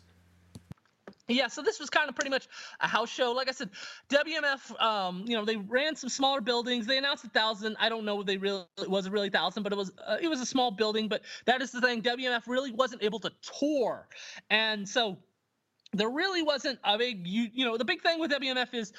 Yeah, 1.28 1.47
so 1.47 1.63
this 1.63 1.80
was 1.80 1.89
kind 1.89 2.07
of 2.07 2.13
pretty 2.13 2.30
much 2.30 2.47
a 2.80 2.88
house 2.88 3.09
show. 3.09 3.32
Like 3.32 3.49
I 3.49 3.51
said, 3.51 3.72
WMF, 4.09 4.80
um, 4.80 5.26
you 5.26 5.36
know, 5.36 5.43
they 5.43 5.55
ran 5.55 5.95
some 5.95 6.09
smaller 6.09 6.39
buildings. 6.39 6.86
They 6.86 6.99
announced 6.99 7.24
a 7.24 7.30
thousand. 7.30 7.78
I 7.80 7.89
don't 7.89 8.05
know 8.05 8.22
they 8.22 8.38
really 8.38 8.63
it 8.80 8.89
was 8.89 9.07
a 9.07 9.11
really 9.11 9.32
thousand, 9.32 9.63
but 9.63 9.74
it 9.74 9.76
was 9.76 9.91
uh, 10.05 10.18
it 10.22 10.28
was 10.28 10.39
a 10.39 10.45
small 10.45 10.70
building. 10.70 11.07
But 11.07 11.22
that 11.45 11.63
is 11.63 11.72
the 11.72 11.82
thing. 11.82 12.03
WMF 12.03 12.43
really 12.47 12.72
wasn't 12.72 13.01
able 13.01 13.20
to 13.22 13.32
tour, 13.59 14.07
and 14.51 14.88
so 14.88 15.18
there 15.93 16.09
really 16.09 16.43
wasn't 16.43 16.78
a 16.84 16.97
big 16.97 17.26
you 17.26 17.47
you 17.51 17.66
know 17.66 17.78
the 17.78 17.86
big 17.86 18.03
thing 18.03 18.20
with 18.20 18.30
WMF 18.32 18.74
is 18.74 18.93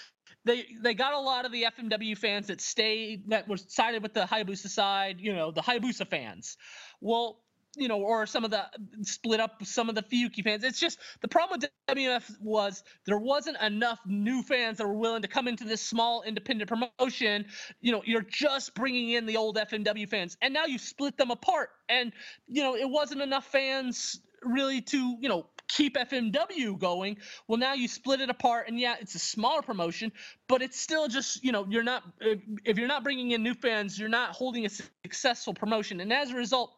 they 0.47 0.67
they 0.81 0.95
got 0.95 1.13
a 1.13 1.21
lot 1.21 1.45
of 1.45 1.53
the 1.53 1.65
FMW 1.65 2.17
fans 2.17 2.47
that 2.47 2.61
stayed 2.61 3.29
that 3.31 3.49
were 3.49 3.57
sided 3.57 4.03
with 4.03 4.15
the 4.15 4.21
Hayabusa 4.21 4.69
side, 4.69 5.21
you 5.21 5.35
know, 5.35 5.51
the 5.51 5.61
Hayabusa 5.61 6.09
fans. 6.09 6.57
Well, 7.01 7.41
you 7.77 7.89
know, 7.89 8.01
or 8.01 8.25
some 8.27 8.45
of 8.45 8.51
the 8.51 8.65
split 9.03 9.41
up 9.41 9.65
some 9.65 9.89
of 9.89 9.95
the 9.95 10.03
Fuyuki 10.03 10.43
fans. 10.43 10.65
It's 10.65 10.81
just 10.81 10.99
the 11.21 11.29
problem 11.29 11.61
with 11.61 11.71
WMF 11.89 12.41
was 12.41 12.83
there 13.05 13.19
wasn't 13.19 13.59
enough 13.61 13.99
new 14.07 14.43
fans 14.43 14.79
that 14.79 14.87
were 14.87 14.95
willing 14.95 15.23
to 15.23 15.29
come 15.29 15.47
into 15.47 15.65
this 15.65 15.83
small 15.83 16.23
independent 16.23 16.71
promotion. 16.71 17.47
You 17.81 17.93
know, 17.93 18.03
you're 18.07 18.23
just 18.23 18.75
bringing 18.75 19.11
in 19.11 19.27
the 19.27 19.37
old 19.37 19.57
FMW 19.57 20.09
fans, 20.09 20.37
and 20.41 20.55
now 20.55 20.65
you 20.65 20.79
split 20.79 21.19
them 21.19 21.31
apart, 21.31 21.71
and 21.89 22.13
you 22.47 22.63
know, 22.63 22.77
it 22.77 22.89
wasn't 22.89 23.21
enough 23.21 23.47
fans 23.47 24.21
really 24.43 24.81
to 24.83 25.17
you 25.21 25.29
know 25.29 25.47
keep 25.69 25.97
FMW 25.97 26.79
going. 26.79 27.19
Well, 27.49 27.59
now 27.59 27.75
you 27.75 27.89
split 27.89 28.21
it 28.21 28.31
apart, 28.31 28.69
and 28.69 28.79
yeah, 28.79 28.97
it's 29.01 29.15
a 29.15 29.19
smaller 29.19 29.63
promotion, 29.63 30.13
but 30.49 30.63
it's 30.63 30.79
still 30.79 31.09
just 31.09 31.43
you 31.45 31.53
know 31.53 31.67
you're 31.69 31.83
not 31.83 32.03
if 32.21 32.79
you're 32.79 32.89
not 32.89 33.05
bringing 33.05 33.33
in 33.33 33.43
new 33.43 33.55
fans, 33.55 33.99
you're 33.99 34.09
not 34.09 34.31
holding 34.31 34.67
a 34.67 34.69
successful 34.69 35.55
promotion, 35.55 36.01
and 36.01 36.13
as 36.13 36.31
a 36.31 36.35
result. 36.37 36.73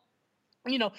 You 0.68 0.78
know, 0.78 0.92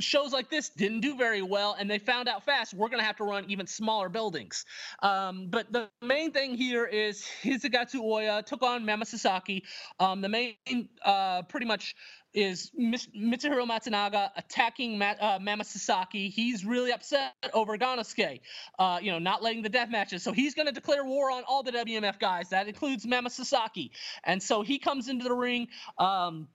shows 0.00 0.32
like 0.32 0.50
this 0.50 0.68
didn't 0.70 1.00
do 1.00 1.16
very 1.16 1.42
well, 1.42 1.76
and 1.78 1.90
they 1.90 1.98
found 1.98 2.28
out 2.28 2.44
fast 2.44 2.74
we're 2.74 2.88
going 2.88 3.00
to 3.00 3.06
have 3.06 3.16
to 3.16 3.24
run 3.24 3.44
even 3.48 3.66
smaller 3.66 4.08
buildings. 4.08 4.64
Um, 5.02 5.48
but 5.48 5.72
the 5.72 5.88
main 6.02 6.32
thing 6.32 6.54
here 6.54 6.84
is 6.84 7.26
Hisakatsu 7.42 8.00
Oya 8.00 8.42
took 8.42 8.62
on 8.62 8.84
Mammoth 8.84 9.08
Sasaki. 9.08 9.64
Um, 9.98 10.20
the 10.20 10.28
main, 10.28 10.88
uh, 11.04 11.42
pretty 11.42 11.66
much, 11.66 11.94
is 12.36 12.70
Mitsuhiro 12.78 13.66
Matsunaga 13.66 14.30
attacking 14.36 14.98
Mat, 14.98 15.16
uh, 15.20 15.38
Mammoth 15.40 15.68
Sasaki. 15.68 16.28
He's 16.28 16.64
really 16.64 16.92
upset 16.92 17.32
over 17.54 17.78
Gannosuke, 17.78 18.40
uh, 18.78 18.98
you 19.02 19.10
know, 19.10 19.18
not 19.18 19.42
letting 19.42 19.62
the 19.62 19.70
death 19.70 19.88
matches. 19.88 20.22
So 20.22 20.32
he's 20.32 20.54
going 20.54 20.66
to 20.66 20.72
declare 20.72 21.04
war 21.04 21.30
on 21.30 21.44
all 21.48 21.62
the 21.62 21.72
WMF 21.72 22.18
guys. 22.18 22.50
That 22.50 22.68
includes 22.68 23.06
Mammoth 23.06 23.32
Sasaki. 23.32 23.90
And 24.22 24.42
so 24.42 24.62
he 24.62 24.78
comes 24.78 25.08
into 25.08 25.24
the 25.24 25.34
ring. 25.34 25.68
Um, 25.98 26.48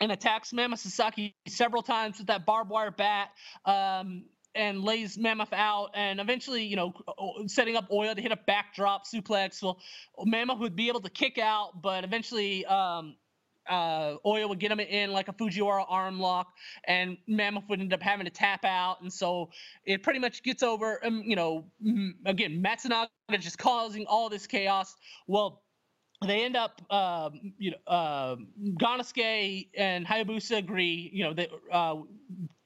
and 0.00 0.12
attacks 0.12 0.52
Mammoth 0.52 0.80
Sasaki 0.80 1.34
several 1.46 1.82
times 1.82 2.18
with 2.18 2.26
that 2.28 2.46
barbed 2.46 2.70
wire 2.70 2.90
bat. 2.90 3.30
Um, 3.64 4.24
and 4.56 4.82
lays 4.82 5.16
Mammoth 5.16 5.52
out, 5.52 5.90
and 5.94 6.20
eventually, 6.20 6.64
you 6.64 6.74
know, 6.74 6.92
setting 7.46 7.76
up 7.76 7.88
Oya 7.92 8.16
to 8.16 8.20
hit 8.20 8.32
a 8.32 8.36
backdrop 8.36 9.06
suplex. 9.06 9.62
Well, 9.62 9.78
Mammoth 10.24 10.58
would 10.58 10.74
be 10.74 10.88
able 10.88 11.00
to 11.02 11.08
kick 11.08 11.38
out, 11.38 11.80
but 11.80 12.02
eventually, 12.02 12.66
um, 12.66 13.14
uh, 13.68 14.16
Oya 14.26 14.48
would 14.48 14.58
get 14.58 14.72
him 14.72 14.80
in 14.80 15.12
like 15.12 15.28
a 15.28 15.32
Fujiwara 15.32 15.84
arm 15.88 16.18
lock, 16.18 16.48
and 16.84 17.16
Mammoth 17.28 17.64
would 17.68 17.80
end 17.80 17.92
up 17.92 18.02
having 18.02 18.24
to 18.24 18.30
tap 18.30 18.64
out, 18.64 19.00
and 19.02 19.12
so 19.12 19.50
it 19.84 20.02
pretty 20.02 20.18
much 20.18 20.42
gets 20.42 20.64
over. 20.64 20.98
Um, 21.06 21.22
you 21.24 21.36
know, 21.36 21.66
again, 22.26 22.60
Matsunaga 22.60 23.08
just 23.38 23.58
causing 23.58 24.06
all 24.06 24.28
this 24.28 24.46
chaos. 24.48 24.96
Well, 25.28 25.62
they 26.26 26.44
end 26.44 26.56
up, 26.56 26.82
uh, 26.90 27.30
you 27.58 27.70
know, 27.70 27.92
uh, 27.92 28.36
and 29.76 30.06
Hayabusa 30.06 30.58
agree, 30.58 31.10
you 31.12 31.24
know, 31.24 31.34
that 31.34 31.48
uh, 31.72 31.96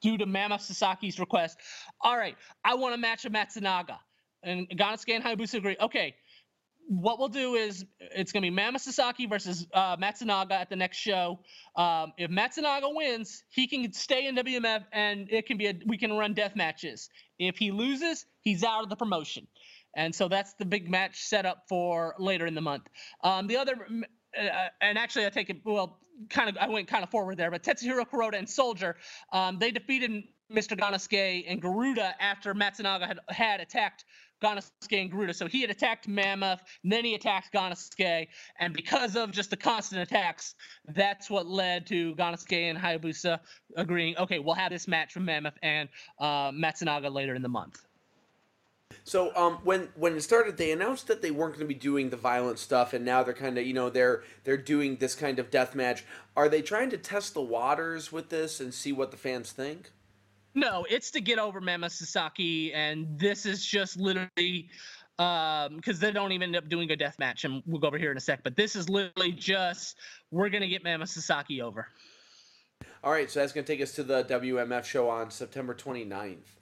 due 0.01 0.17
to 0.17 0.25
Mammoth 0.25 0.61
Sasaki's 0.61 1.19
request. 1.19 1.57
All 2.01 2.17
right, 2.17 2.35
I 2.63 2.75
want 2.75 2.95
a 2.95 2.97
match 2.97 3.23
with 3.23 3.33
Matsunaga. 3.33 3.97
And 4.43 4.69
Gannosuke 4.69 5.15
and 5.15 5.23
Hayabusa 5.23 5.55
agree. 5.55 5.77
Okay, 5.79 6.15
what 6.87 7.17
we'll 7.17 7.29
do 7.29 7.55
is 7.55 7.85
it's 7.99 8.31
going 8.31 8.43
to 8.43 8.45
be 8.45 8.53
Mammoth 8.53 8.81
Sasaki 8.81 9.25
versus 9.25 9.65
uh, 9.73 9.97
Matsunaga 9.97 10.51
at 10.51 10.69
the 10.69 10.75
next 10.75 10.97
show. 10.97 11.39
Um, 11.75 12.13
if 12.17 12.29
Matsunaga 12.29 12.93
wins, 12.93 13.43
he 13.49 13.67
can 13.67 13.91
stay 13.93 14.27
in 14.27 14.35
WMF 14.35 14.83
and 14.91 15.31
it 15.31 15.47
can 15.47 15.57
be 15.57 15.67
a, 15.67 15.73
we 15.85 15.97
can 15.97 16.13
run 16.13 16.33
death 16.33 16.55
matches. 16.55 17.09
If 17.39 17.57
he 17.57 17.71
loses, 17.71 18.25
he's 18.41 18.63
out 18.63 18.83
of 18.83 18.89
the 18.89 18.95
promotion. 18.95 19.47
And 19.95 20.13
so 20.13 20.27
that's 20.27 20.53
the 20.53 20.65
big 20.65 20.89
match 20.89 21.23
set 21.23 21.45
up 21.45 21.63
for 21.67 22.15
later 22.19 22.45
in 22.45 22.55
the 22.55 22.61
month. 22.61 22.87
Um, 23.23 23.47
the 23.47 23.57
other, 23.57 23.73
uh, 24.37 24.49
and 24.81 24.97
actually 24.97 25.25
I 25.25 25.29
take 25.29 25.49
it, 25.49 25.61
well, 25.63 25.99
kind 26.29 26.49
of, 26.49 26.57
I 26.57 26.67
went 26.67 26.87
kind 26.87 27.03
of 27.03 27.09
forward 27.09 27.37
there, 27.37 27.51
but 27.51 27.63
Tetsuhiro 27.63 28.05
Kuroda 28.07 28.37
and 28.37 28.49
Soldier, 28.49 28.95
um, 29.31 29.59
they 29.59 29.71
defeated 29.71 30.23
Mr. 30.51 30.77
Gannosuke 30.77 31.45
and 31.47 31.61
Garuda 31.61 32.13
after 32.21 32.53
Matsunaga 32.53 33.07
had, 33.07 33.19
had 33.29 33.61
attacked 33.61 34.05
Gannosuke 34.43 35.01
and 35.01 35.11
Garuda. 35.11 35.33
So 35.33 35.47
he 35.47 35.61
had 35.61 35.69
attacked 35.69 36.07
Mammoth, 36.07 36.61
then 36.83 37.05
he 37.05 37.15
attacked 37.15 37.53
Gannosuke, 37.53 38.27
and 38.59 38.73
because 38.73 39.15
of 39.15 39.31
just 39.31 39.49
the 39.49 39.57
constant 39.57 40.01
attacks, 40.01 40.55
that's 40.93 41.29
what 41.29 41.47
led 41.47 41.87
to 41.87 42.15
Gannosuke 42.15 42.69
and 42.69 42.77
Hayabusa 42.77 43.39
agreeing, 43.75 44.17
okay, 44.17 44.39
we'll 44.39 44.55
have 44.55 44.71
this 44.71 44.87
match 44.87 45.15
with 45.15 45.23
Mammoth 45.23 45.57
and 45.63 45.89
uh, 46.19 46.51
Matsunaga 46.51 47.11
later 47.11 47.33
in 47.33 47.41
the 47.41 47.49
month. 47.49 47.79
So 49.03 49.35
um, 49.35 49.59
when 49.63 49.89
when 49.95 50.15
it 50.15 50.21
started, 50.21 50.57
they 50.57 50.71
announced 50.71 51.07
that 51.07 51.21
they 51.21 51.31
weren't 51.31 51.53
going 51.53 51.67
to 51.67 51.73
be 51.73 51.79
doing 51.79 52.09
the 52.09 52.17
violent 52.17 52.57
stuff, 52.57 52.93
and 52.93 53.05
now 53.05 53.21
they're 53.21 53.35
kind 53.35 53.57
of 53.57 53.65
you 53.65 53.73
know 53.73 53.89
they're 53.89 54.23
they're 54.43 54.57
doing 54.57 54.95
this 54.97 55.13
kind 55.15 55.37
of 55.37 55.51
death 55.51 55.75
match. 55.75 56.03
Are 56.35 56.49
they 56.49 56.63
trying 56.63 56.89
to 56.89 56.97
test 56.97 57.35
the 57.35 57.41
waters 57.41 58.11
with 58.11 58.29
this 58.29 58.59
and 58.59 58.73
see 58.73 58.91
what 58.91 59.11
the 59.11 59.17
fans 59.17 59.51
think? 59.51 59.91
No, 60.55 60.85
it's 60.89 61.11
to 61.11 61.21
get 61.21 61.37
over 61.37 61.61
Mammoth 61.61 61.91
Sasaki, 61.91 62.73
and 62.73 63.19
this 63.19 63.45
is 63.45 63.63
just 63.63 63.97
literally 63.97 64.69
um 65.17 65.77
because 65.77 65.99
they 65.99 66.11
don't 66.11 66.31
even 66.31 66.49
end 66.49 66.55
up 66.57 66.67
doing 66.67 66.91
a 66.91 66.95
death 66.95 67.17
match 67.19 67.45
and 67.45 67.63
we'll 67.65 67.79
go 67.79 67.87
over 67.87 67.97
here 67.97 68.11
in 68.11 68.17
a 68.17 68.19
sec 68.19 68.41
but 68.43 68.53
this 68.57 68.75
is 68.75 68.89
literally 68.89 69.31
just 69.31 69.95
we're 70.29 70.49
gonna 70.49 70.67
get 70.67 70.83
mammoth 70.83 71.07
sasaki 71.07 71.61
over 71.61 71.87
all 73.01 73.13
right 73.13 73.31
so 73.31 73.39
that's 73.39 73.53
gonna 73.53 73.65
take 73.65 73.79
us 73.79 73.93
to 73.93 74.03
the 74.03 74.25
wmf 74.25 74.83
show 74.83 75.09
on 75.09 75.31
september 75.31 75.73
29th 75.73 76.57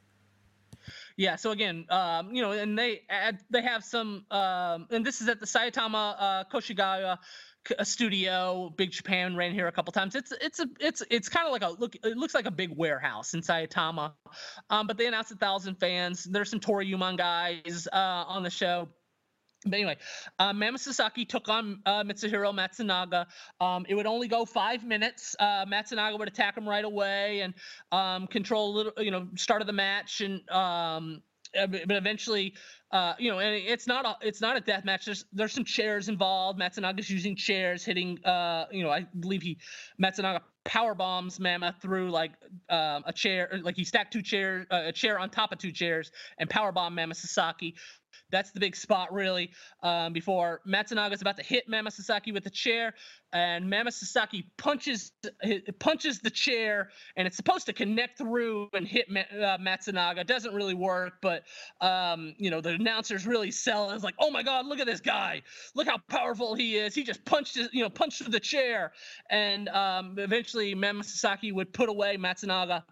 yeah. 1.18 1.36
So 1.36 1.52
again, 1.52 1.86
um, 1.90 2.34
you 2.34 2.42
know, 2.42 2.52
and 2.52 2.78
they 2.78 3.02
add, 3.10 3.40
they 3.50 3.62
have 3.62 3.84
some, 3.84 4.26
um, 4.32 4.88
and 4.92 5.06
this 5.06 5.22
is 5.22 5.30
at 5.30 5.40
the 5.40 5.46
Saitama 5.46 6.16
uh, 6.18 6.44
Koshigawa 6.52 7.18
a 7.78 7.86
studio. 7.86 8.74
Big 8.76 8.92
Japan 8.92 9.36
ran 9.36 9.54
here 9.54 9.68
a 9.68 9.72
couple 9.72 9.92
times. 9.92 10.16
It's 10.16 10.32
it's 10.42 10.60
a 10.60 10.68
it's 10.80 11.04
it's 11.10 11.30
kind 11.30 11.46
of 11.46 11.52
like 11.54 11.64
a 11.64 11.70
look. 11.70 11.96
It 11.96 12.18
looks 12.18 12.34
like 12.34 12.46
a 12.46 12.52
big 12.52 12.76
warehouse 12.76 13.34
in 13.34 13.42
Saitama. 13.42 14.14
Um, 14.70 14.88
but 14.88 14.98
they 14.98 15.08
announced 15.08 15.32
a 15.32 15.36
thousand 15.36 15.76
fans. 15.76 16.24
There's 16.24 16.50
some 16.50 16.60
Toryumon 16.60 17.18
guys 17.18 17.88
uh, 17.92 17.96
on 17.96 18.44
the 18.44 18.50
show. 18.50 18.90
But 19.66 19.76
anyway, 19.76 19.98
uh, 20.40 20.54
Mammoth 20.54 20.82
Sasaki 20.82 21.26
took 21.26 21.50
on 21.50 21.80
uh, 21.86 22.04
Mitsuhiro 22.04 22.54
Matsunaga. 22.54 23.26
Um, 23.62 23.86
it 23.88 23.96
would 23.96 24.06
only 24.06 24.28
go 24.28 24.46
five 24.46 24.84
minutes. 24.84 25.36
Uh, 25.40 25.66
Matsunaga 25.66 26.18
would 26.20 26.28
attack 26.28 26.58
him 26.58 26.68
right 26.68 26.86
away 26.86 27.42
and 27.42 27.54
um, 27.92 28.28
control 28.28 28.72
a 28.72 28.74
little, 28.74 28.94
you 28.98 29.12
know, 29.12 29.28
start 29.36 29.62
of 29.62 29.68
the 29.68 29.74
match. 29.74 30.22
And 30.22 30.48
um, 30.50 31.22
uh, 31.58 31.68
but 31.68 31.92
eventually, 31.92 32.54
uh, 32.92 33.14
you 33.20 33.32
know, 33.32 33.40
and 33.40 33.56
it's 33.56 33.88
not 33.88 34.06
a 34.06 34.28
it's 34.28 34.42
not 34.42 34.58
a 34.58 34.62
death 34.62 34.86
match. 34.86 35.06
There's 35.06 35.26
there's 35.34 35.54
some 35.54 35.66
chairs 35.66 36.10
involved. 36.10 36.60
Matsunaga's 36.60 37.10
using 37.10 37.36
chairs, 37.36 37.86
hitting. 37.86 38.24
Uh, 38.26 38.66
you 38.72 38.84
know, 38.84 38.90
I 38.90 39.06
believe 39.20 39.42
he 39.42 39.58
Matsunaga 40.02 40.42
power 40.64 40.96
bombs 40.96 41.40
Mammoth 41.40 41.76
through 41.82 42.10
like 42.10 42.32
um, 42.70 43.04
a 43.06 43.14
chair, 43.14 43.60
like 43.64 43.76
he 43.76 43.84
stacked 43.84 44.14
two 44.14 44.22
chairs, 44.22 44.66
uh, 44.72 44.84
a 44.86 44.92
chair 44.92 45.20
on 45.20 45.30
top 45.30 45.52
of 45.52 45.60
two 45.60 45.72
chairs, 45.72 46.12
and 46.38 46.50
power 46.50 46.72
bomb 46.72 46.96
Mammoth 46.96 47.18
Sasaki. 47.18 47.76
That's 48.32 48.52
the 48.52 48.60
big 48.60 48.76
spot, 48.76 49.14
really. 49.14 49.52
Um, 49.82 50.14
before 50.14 50.62
is 50.66 51.22
about 51.22 51.38
to 51.38 51.44
hit 51.44 51.68
Mammoth 51.68 51.94
Sasaki 51.94 52.32
with 52.32 52.44
the 52.44 52.50
chair, 52.50 52.94
and 53.32 53.70
Mammoth 53.70 53.94
Sasaki 53.94 54.50
punches 54.58 55.12
punches 55.80 56.20
the 56.20 56.30
chair, 56.30 56.90
and 57.16 57.28
it's 57.28 57.38
supposed 57.38 57.66
to 57.66 57.74
connect 57.74 58.18
through 58.18 58.70
and 58.74 58.88
hit 58.88 59.08
uh, 59.10 59.58
Matsunaga. 59.58 60.26
Doesn't 60.26 60.54
really 60.54 60.74
work, 60.74 61.14
but 61.22 61.44
um, 61.82 62.34
you 62.38 62.50
know 62.50 62.62
the 62.62 62.72
announcers 62.72 63.26
really 63.26 63.52
sell 63.52 63.92
it. 63.92 63.96
It's 63.96 64.04
like, 64.04 64.16
oh 64.20 64.32
my 64.32 64.44
God, 64.44 64.66
look 64.66 64.80
at 64.80 64.86
this 64.86 65.02
guy! 65.02 65.42
Look 65.76 65.88
how 65.88 65.98
powerful 66.10 66.56
he 66.56 66.78
is. 66.78 66.96
He 66.96 67.04
just 67.04 67.24
punched 67.26 67.56
his, 67.56 67.70
you 67.72 67.84
know, 67.84 67.90
punched 67.90 68.30
the 68.30 68.40
chair, 68.40 68.92
and 69.30 69.70
um, 69.70 70.16
eventually 70.18 70.76
Mammoth 70.76 71.08
Sasaki 71.08 71.52
would 71.52 71.74
put 71.74 71.90
away 71.90 72.18
Matsunaga 72.18 72.84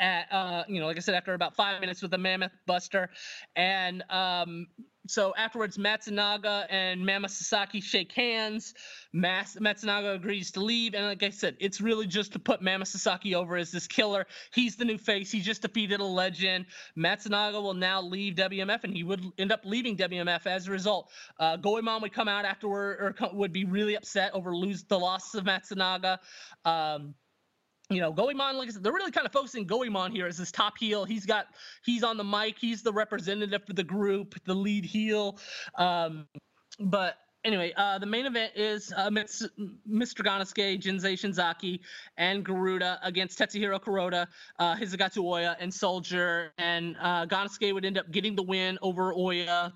at 0.00 0.26
uh, 0.32 0.64
you 0.68 0.80
know, 0.80 0.86
like 0.86 0.96
I 0.96 1.00
said, 1.00 1.14
after 1.14 1.34
about 1.34 1.54
five 1.54 1.80
minutes 1.80 2.02
with 2.02 2.10
the 2.10 2.18
Mammoth 2.18 2.52
Buster, 2.66 3.10
and 3.54 4.02
um, 4.10 4.66
so 5.08 5.34
afterwards, 5.36 5.78
Matsunaga 5.78 6.66
and 6.70 7.04
Mammoth 7.04 7.30
Sasaki 7.30 7.80
shake 7.80 8.12
hands. 8.12 8.74
Mas- 9.12 9.56
Matsunaga 9.56 10.14
agrees 10.14 10.50
to 10.52 10.60
leave, 10.60 10.94
and 10.94 11.06
like 11.06 11.22
I 11.22 11.30
said, 11.30 11.56
it's 11.60 11.80
really 11.80 12.06
just 12.06 12.32
to 12.32 12.38
put 12.38 12.62
Mammoth 12.62 12.88
Sasaki 12.88 13.34
over 13.34 13.56
as 13.56 13.70
this 13.70 13.86
killer. 13.86 14.26
He's 14.52 14.76
the 14.76 14.84
new 14.84 14.98
face. 14.98 15.30
He 15.30 15.40
just 15.40 15.62
defeated 15.62 16.00
a 16.00 16.04
legend. 16.04 16.66
Matsunaga 16.98 17.62
will 17.62 17.74
now 17.74 18.02
leave 18.02 18.34
WMF, 18.34 18.84
and 18.84 18.92
he 18.92 19.04
would 19.04 19.24
end 19.38 19.52
up 19.52 19.60
leaving 19.64 19.96
WMF 19.96 20.46
as 20.46 20.66
a 20.66 20.70
result. 20.70 21.10
Uh, 21.38 21.56
Goemon 21.56 22.02
would 22.02 22.12
come 22.12 22.28
out 22.28 22.44
afterward, 22.44 23.16
or 23.20 23.30
would 23.32 23.52
be 23.52 23.64
really 23.64 23.94
upset 23.94 24.34
over 24.34 24.54
lose 24.54 24.82
the 24.84 24.98
loss 24.98 25.34
of 25.34 25.44
Matsunaga. 25.44 26.18
Um, 26.64 27.14
you 27.88 28.00
know, 28.00 28.12
Goemon, 28.12 28.56
like 28.58 28.68
I 28.68 28.72
said, 28.72 28.82
they're 28.82 28.92
really 28.92 29.12
kind 29.12 29.26
of 29.26 29.32
focusing 29.32 29.66
Goemon 29.66 30.10
here 30.10 30.26
as 30.26 30.36
this 30.36 30.50
top 30.50 30.76
heel. 30.78 31.04
He's 31.04 31.24
got, 31.24 31.46
he's 31.84 32.02
on 32.02 32.16
the 32.16 32.24
mic. 32.24 32.58
He's 32.58 32.82
the 32.82 32.92
representative 32.92 33.64
for 33.64 33.74
the 33.74 33.84
group, 33.84 34.34
the 34.44 34.54
lead 34.54 34.84
heel. 34.84 35.38
Um, 35.76 36.26
but 36.80 37.16
anyway, 37.44 37.72
uh, 37.76 37.98
the 37.98 38.06
main 38.06 38.26
event 38.26 38.52
is 38.56 38.92
uh, 38.96 39.08
Mr. 39.08 39.50
Gannosuke, 39.88 40.82
Jinsei 40.82 41.14
Shinzaki, 41.14 41.80
and 42.16 42.44
Garuda 42.44 42.98
against 43.04 43.38
Tetsuhiro 43.38 43.80
Kuroda, 43.80 44.26
uh, 44.58 44.74
Hisakatsu 44.74 45.22
Oya, 45.22 45.56
and 45.60 45.72
Soldier. 45.72 46.52
And 46.58 46.96
uh, 47.00 47.26
would 47.72 47.84
end 47.84 47.98
up 47.98 48.10
getting 48.10 48.34
the 48.34 48.42
win 48.42 48.78
over 48.82 49.14
Oya. 49.14 49.72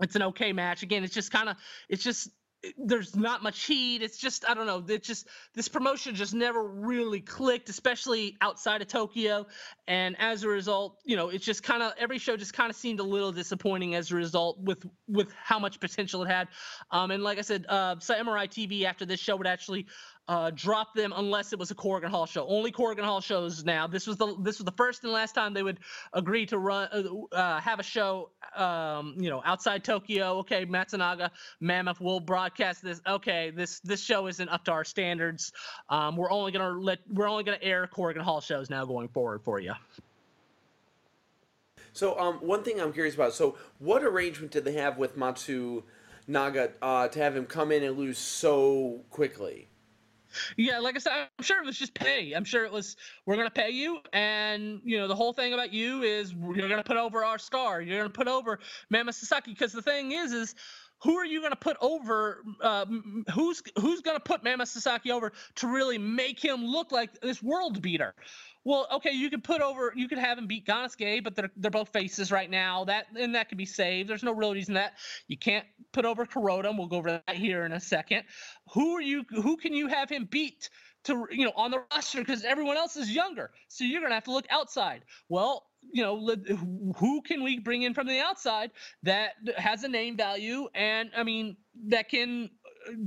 It's 0.00 0.16
an 0.16 0.22
okay 0.22 0.52
match. 0.54 0.82
Again, 0.82 1.04
it's 1.04 1.14
just 1.14 1.30
kind 1.30 1.50
of, 1.50 1.56
it's 1.90 2.02
just 2.02 2.30
there's 2.76 3.14
not 3.14 3.42
much 3.42 3.64
heat. 3.64 4.02
It's 4.02 4.18
just 4.18 4.48
I 4.48 4.54
don't 4.54 4.66
know. 4.66 4.84
It 4.88 5.02
just 5.02 5.28
this 5.54 5.68
promotion 5.68 6.14
just 6.14 6.34
never 6.34 6.62
really 6.62 7.20
clicked, 7.20 7.68
especially 7.68 8.36
outside 8.40 8.82
of 8.82 8.88
Tokyo. 8.88 9.46
And 9.86 10.16
as 10.18 10.42
a 10.42 10.48
result, 10.48 10.98
you 11.04 11.16
know, 11.16 11.28
it's 11.28 11.44
just 11.44 11.62
kind 11.62 11.82
of 11.82 11.92
every 11.98 12.18
show 12.18 12.36
just 12.36 12.54
kind 12.54 12.70
of 12.70 12.76
seemed 12.76 12.98
a 12.98 13.04
little 13.04 13.32
disappointing 13.32 13.94
as 13.94 14.10
a 14.10 14.16
result 14.16 14.58
with 14.58 14.84
with 15.06 15.32
how 15.32 15.58
much 15.58 15.78
potential 15.78 16.24
it 16.24 16.28
had. 16.28 16.48
Um, 16.90 17.12
and 17.12 17.22
like 17.22 17.38
I 17.38 17.42
said, 17.42 17.64
uh, 17.68 17.96
Samurai 18.00 18.46
TV 18.46 18.84
after 18.84 19.06
this 19.06 19.20
show 19.20 19.36
would 19.36 19.46
actually 19.46 19.86
uh, 20.28 20.50
drop 20.54 20.94
them 20.94 21.12
unless 21.16 21.52
it 21.52 21.58
was 21.58 21.70
a 21.70 21.74
Korakuen 21.74 22.10
Hall 22.10 22.26
show. 22.26 22.46
Only 22.46 22.70
Korakuen 22.70 23.04
Hall 23.04 23.20
shows 23.20 23.64
now. 23.64 23.86
This 23.86 24.06
was 24.06 24.18
the 24.18 24.36
this 24.40 24.58
was 24.58 24.66
the 24.66 24.72
first 24.72 25.02
and 25.02 25.12
last 25.12 25.34
time 25.34 25.54
they 25.54 25.62
would 25.62 25.80
agree 26.12 26.44
to 26.46 26.58
run 26.58 26.88
uh, 26.92 27.34
uh, 27.34 27.60
have 27.60 27.80
a 27.80 27.82
show. 27.82 28.30
Um, 28.54 29.14
you 29.18 29.30
know, 29.30 29.42
outside 29.44 29.84
Tokyo. 29.84 30.38
Okay, 30.38 30.66
Matsunaga, 30.66 31.30
Mammoth 31.60 32.00
will 32.00 32.20
broadcast 32.20 32.82
this. 32.82 33.00
Okay, 33.06 33.50
this 33.50 33.80
this 33.80 34.02
show 34.02 34.26
isn't 34.26 34.48
up 34.48 34.64
to 34.66 34.72
our 34.72 34.84
standards. 34.84 35.52
Um, 35.88 36.16
we're 36.16 36.30
only 36.30 36.52
gonna 36.52 36.78
let 36.78 36.98
we're 37.10 37.28
only 37.28 37.44
gonna 37.44 37.58
air 37.62 37.88
Korakuen 37.92 38.22
Hall 38.22 38.40
shows 38.40 38.68
now 38.68 38.84
going 38.84 39.08
forward 39.08 39.42
for 39.42 39.58
you. 39.58 39.72
So, 41.94 42.18
um, 42.18 42.34
one 42.36 42.62
thing 42.62 42.80
I'm 42.80 42.92
curious 42.92 43.14
about. 43.14 43.32
So, 43.32 43.56
what 43.78 44.04
arrangement 44.04 44.52
did 44.52 44.64
they 44.64 44.74
have 44.74 44.98
with 44.98 45.16
Matsu 45.16 45.82
Naga 46.26 46.72
uh, 46.82 47.08
to 47.08 47.18
have 47.18 47.34
him 47.34 47.46
come 47.46 47.72
in 47.72 47.82
and 47.82 47.96
lose 47.98 48.18
so 48.18 49.00
quickly? 49.10 49.68
Yeah, 50.56 50.78
like 50.80 50.96
I 50.96 50.98
said, 50.98 51.12
I'm 51.38 51.44
sure 51.44 51.60
it 51.62 51.66
was 51.66 51.78
just 51.78 51.94
pay. 51.94 52.32
I'm 52.32 52.44
sure 52.44 52.64
it 52.64 52.72
was 52.72 52.96
we're 53.26 53.36
gonna 53.36 53.50
pay 53.50 53.70
you, 53.70 54.00
and 54.12 54.80
you 54.84 54.98
know 54.98 55.08
the 55.08 55.14
whole 55.14 55.32
thing 55.32 55.54
about 55.54 55.72
you 55.72 56.02
is 56.02 56.32
you're 56.32 56.68
gonna 56.68 56.84
put 56.84 56.96
over 56.96 57.24
our 57.24 57.38
star. 57.38 57.80
You're 57.80 57.98
gonna 57.98 58.10
put 58.10 58.28
over 58.28 58.58
Mammoth 58.90 59.16
Sasaki 59.16 59.52
because 59.52 59.72
the 59.72 59.82
thing 59.82 60.12
is, 60.12 60.32
is 60.32 60.54
who 61.02 61.16
are 61.16 61.24
you 61.24 61.40
going 61.40 61.52
to 61.52 61.56
put 61.56 61.76
over? 61.80 62.42
Uh, 62.60 62.86
who's 63.32 63.62
who's 63.78 64.00
going 64.00 64.16
to 64.16 64.22
put 64.22 64.42
Mammoth 64.42 64.68
Sasaki 64.68 65.12
over 65.12 65.32
to 65.56 65.68
really 65.68 65.98
make 65.98 66.42
him 66.42 66.64
look 66.64 66.92
like 66.92 67.20
this 67.20 67.42
world 67.42 67.80
beater? 67.80 68.14
Well, 68.64 68.86
okay, 68.92 69.12
you 69.12 69.30
could 69.30 69.44
put 69.44 69.62
over, 69.62 69.92
you 69.94 70.08
could 70.08 70.18
have 70.18 70.36
him 70.36 70.46
beat 70.46 70.66
Gannosuke, 70.66 71.22
but 71.22 71.36
they're 71.36 71.50
they're 71.56 71.70
both 71.70 71.90
faces 71.90 72.32
right 72.32 72.50
now. 72.50 72.84
That 72.84 73.06
and 73.18 73.34
that 73.34 73.48
could 73.48 73.58
be 73.58 73.66
saved. 73.66 74.10
There's 74.10 74.24
no 74.24 74.32
real 74.32 74.52
reason 74.52 74.74
that 74.74 74.94
you 75.28 75.38
can't 75.38 75.64
put 75.92 76.04
over 76.04 76.26
Kuroda. 76.26 76.76
We'll 76.76 76.88
go 76.88 76.96
over 76.96 77.22
that 77.26 77.36
here 77.36 77.64
in 77.64 77.72
a 77.72 77.80
second. 77.80 78.24
Who 78.74 78.96
are 78.96 79.00
you? 79.00 79.24
Who 79.30 79.56
can 79.56 79.72
you 79.72 79.86
have 79.88 80.10
him 80.10 80.28
beat? 80.30 80.68
To 81.04 81.28
you 81.30 81.46
know 81.46 81.52
on 81.54 81.70
the 81.70 81.84
roster 81.92 82.18
because 82.18 82.44
everyone 82.44 82.76
else 82.76 82.96
is 82.96 83.08
younger, 83.08 83.52
so 83.68 83.84
you're 83.84 84.02
gonna 84.02 84.14
have 84.14 84.24
to 84.24 84.32
look 84.32 84.46
outside. 84.50 85.04
Well, 85.28 85.64
you 85.92 86.02
know, 86.02 86.36
who 86.98 87.22
can 87.22 87.42
we 87.42 87.58
bring 87.58 87.82
in 87.82 87.94
from 87.94 88.06
the 88.06 88.20
outside 88.20 88.70
that 89.02 89.32
has 89.56 89.84
a 89.84 89.88
name 89.88 90.16
value? 90.16 90.68
And 90.74 91.10
I 91.16 91.24
mean 91.24 91.56
that 91.88 92.08
can 92.08 92.50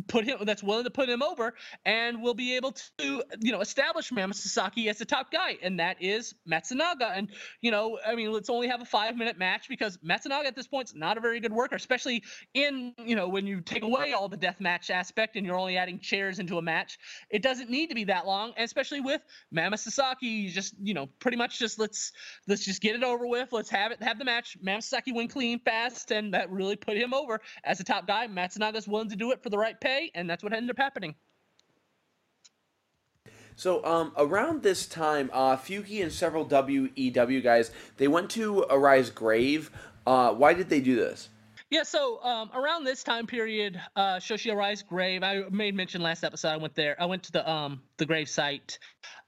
put 0.08 0.26
him 0.26 0.38
that's 0.44 0.64
willing 0.64 0.84
to 0.84 0.90
put 0.90 1.10
him 1.10 1.22
over 1.22 1.54
and 1.86 2.22
we'll 2.22 2.34
be 2.34 2.56
able 2.56 2.74
to 2.74 3.24
you 3.40 3.52
know 3.52 3.62
establish 3.62 4.12
Mammoth 4.12 4.38
Sasaki 4.38 4.90
as 4.90 4.98
the 4.98 5.06
top 5.06 5.32
guy. 5.32 5.58
And 5.62 5.80
that 5.80 5.98
is 6.02 6.34
Matsunaga. 6.50 7.12
And 7.16 7.30
you 7.62 7.72
know 7.72 8.00
I 8.06 8.16
mean 8.16 8.32
let's 8.32 8.50
only 8.50 8.68
have 8.68 8.82
a 8.82 8.86
5 8.86 9.18
minute 9.18 9.38
match 9.38 9.68
because 9.70 9.98
Matsunaga 9.98 10.46
at 10.46 10.56
this 10.56 10.68
point 10.68 10.90
is 10.90 10.96
not 10.96 11.18
a 11.18 11.22
very 11.22 11.40
good 11.40 11.54
worker 11.54 11.76
especially 11.76 12.24
in 12.54 12.94
you 13.04 13.16
know 13.16 13.28
when 13.28 13.48
you 13.48 13.62
take 13.62 13.84
away 13.84 14.14
all 14.14 14.30
the 14.30 14.38
death 14.38 14.60
match 14.60 14.90
aspect 14.90 15.36
and 15.36 15.46
you're 15.46 15.58
only 15.58 15.78
adding 15.78 16.00
chairs 16.00 16.40
into 16.40 16.58
a 16.58 16.62
match 16.62 17.00
it 17.30 17.42
doesn't 17.42 17.70
need 17.70 17.88
to 17.88 17.96
be 17.96 18.06
that 18.06 18.26
long. 18.26 18.54
And 18.58 18.66
especially 18.66 19.02
with 19.02 19.22
Mammoth 19.52 19.82
Sasaki 19.82 20.28
you 20.28 20.52
just 20.52 20.76
you 20.82 20.94
know 20.94 21.08
pretty 21.20 21.38
much 21.38 21.60
just 21.60 21.80
let's 21.80 22.12
let's 22.48 22.66
just 22.66 22.82
get 22.82 22.96
it 22.96 23.04
over 23.04 23.28
with. 23.28 23.50
Let's 23.52 23.70
have 23.70 23.92
it 23.92 24.02
have 24.02 24.20
the 24.20 24.26
match. 24.26 24.58
Mammoth 24.62 24.86
Sasaki 24.86 25.12
win 25.12 25.28
clean 25.28 25.60
fast 25.60 26.12
and 26.12 26.34
that 26.34 26.50
really 26.52 26.76
put 26.76 26.98
him 26.98 27.14
over 27.14 27.42
as 27.64 27.80
a 27.80 27.84
top 27.84 28.08
guy. 28.08 28.28
Matsunaga's 28.28 28.88
willing 28.88 29.10
to 29.10 29.16
do 29.16 29.32
it 29.32 29.44
for 29.44 29.50
the 29.50 29.58
right 29.58 29.71
pay, 29.80 30.12
and 30.14 30.30
that's 30.30 30.44
what 30.44 30.54
ended 30.54 30.72
up 30.72 30.78
happening. 30.78 31.16
So 33.56 33.84
um, 33.86 34.12
around 34.18 34.64
this 34.64 34.88
time, 34.88 35.30
uh, 35.34 35.56
Fuki 35.56 36.02
and 36.02 36.12
several 36.12 36.46
WEW 36.46 37.42
guys 37.44 37.72
they 37.98 38.08
went 38.08 38.30
to 38.32 38.66
Arai's 38.70 39.10
grave. 39.10 39.70
Uh, 40.08 40.34
why 40.34 40.54
did 40.54 40.70
they 40.70 40.82
do 40.82 40.96
this? 40.96 41.30
Yeah, 41.70 41.84
so 41.84 42.22
um, 42.22 42.50
around 42.54 42.84
this 42.84 43.02
time 43.02 43.28
period, 43.28 43.80
uh, 43.96 44.16
Shoichi 44.16 44.52
Arai's 44.52 44.84
grave. 44.84 45.24
I 45.24 45.44
made 45.52 45.74
mention 45.74 46.02
last 46.02 46.24
episode. 46.24 46.50
I 46.50 46.58
went 46.58 46.76
there. 46.76 47.00
I 47.00 47.06
went 47.06 47.24
to 47.24 47.32
the 47.32 47.50
um 47.50 47.82
the 47.98 48.06
grave 48.06 48.30
site 48.30 48.78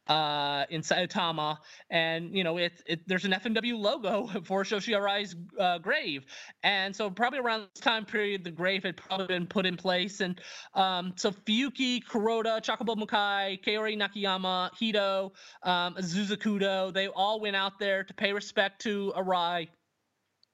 uh, 0.08 0.66
in 0.70 0.82
Saitama, 0.82 1.58
and 1.90 2.36
you 2.36 2.44
know 2.44 2.58
it, 2.58 2.82
it 2.86 3.08
there's 3.08 3.26
an 3.26 3.32
FMW 3.32 3.78
logo 3.78 4.28
for 4.46 4.64
Shoichi 4.64 4.94
Arai's 4.94 5.36
uh, 5.60 5.78
grave, 5.78 6.26
and 6.64 6.96
so 6.96 7.10
probably 7.10 7.40
around 7.40 7.68
this 7.74 7.82
time 7.82 8.06
period 8.06 8.44
the 8.44 8.52
grave 8.52 8.84
had 8.84 8.98
probably 8.98 9.28
been 9.28 9.48
put 9.48 9.66
in 9.66 9.78
place, 9.78 10.20
and 10.22 10.40
um, 10.74 11.14
so 11.16 11.32
Fuyuki, 11.32 12.04
Kuroda, 12.04 12.62
Chocoball 12.62 12.98
Mukai, 12.98 13.64
Kaori 13.64 13.98
Nakayama, 13.98 14.70
Hido, 14.80 15.32
um, 15.64 15.96
Azusa 15.96 16.94
they 16.94 17.08
all 17.08 17.40
went 17.40 17.56
out 17.56 17.80
there 17.80 18.04
to 18.04 18.14
pay 18.14 18.34
respect 18.34 18.82
to 18.82 19.14
Arai 19.16 19.68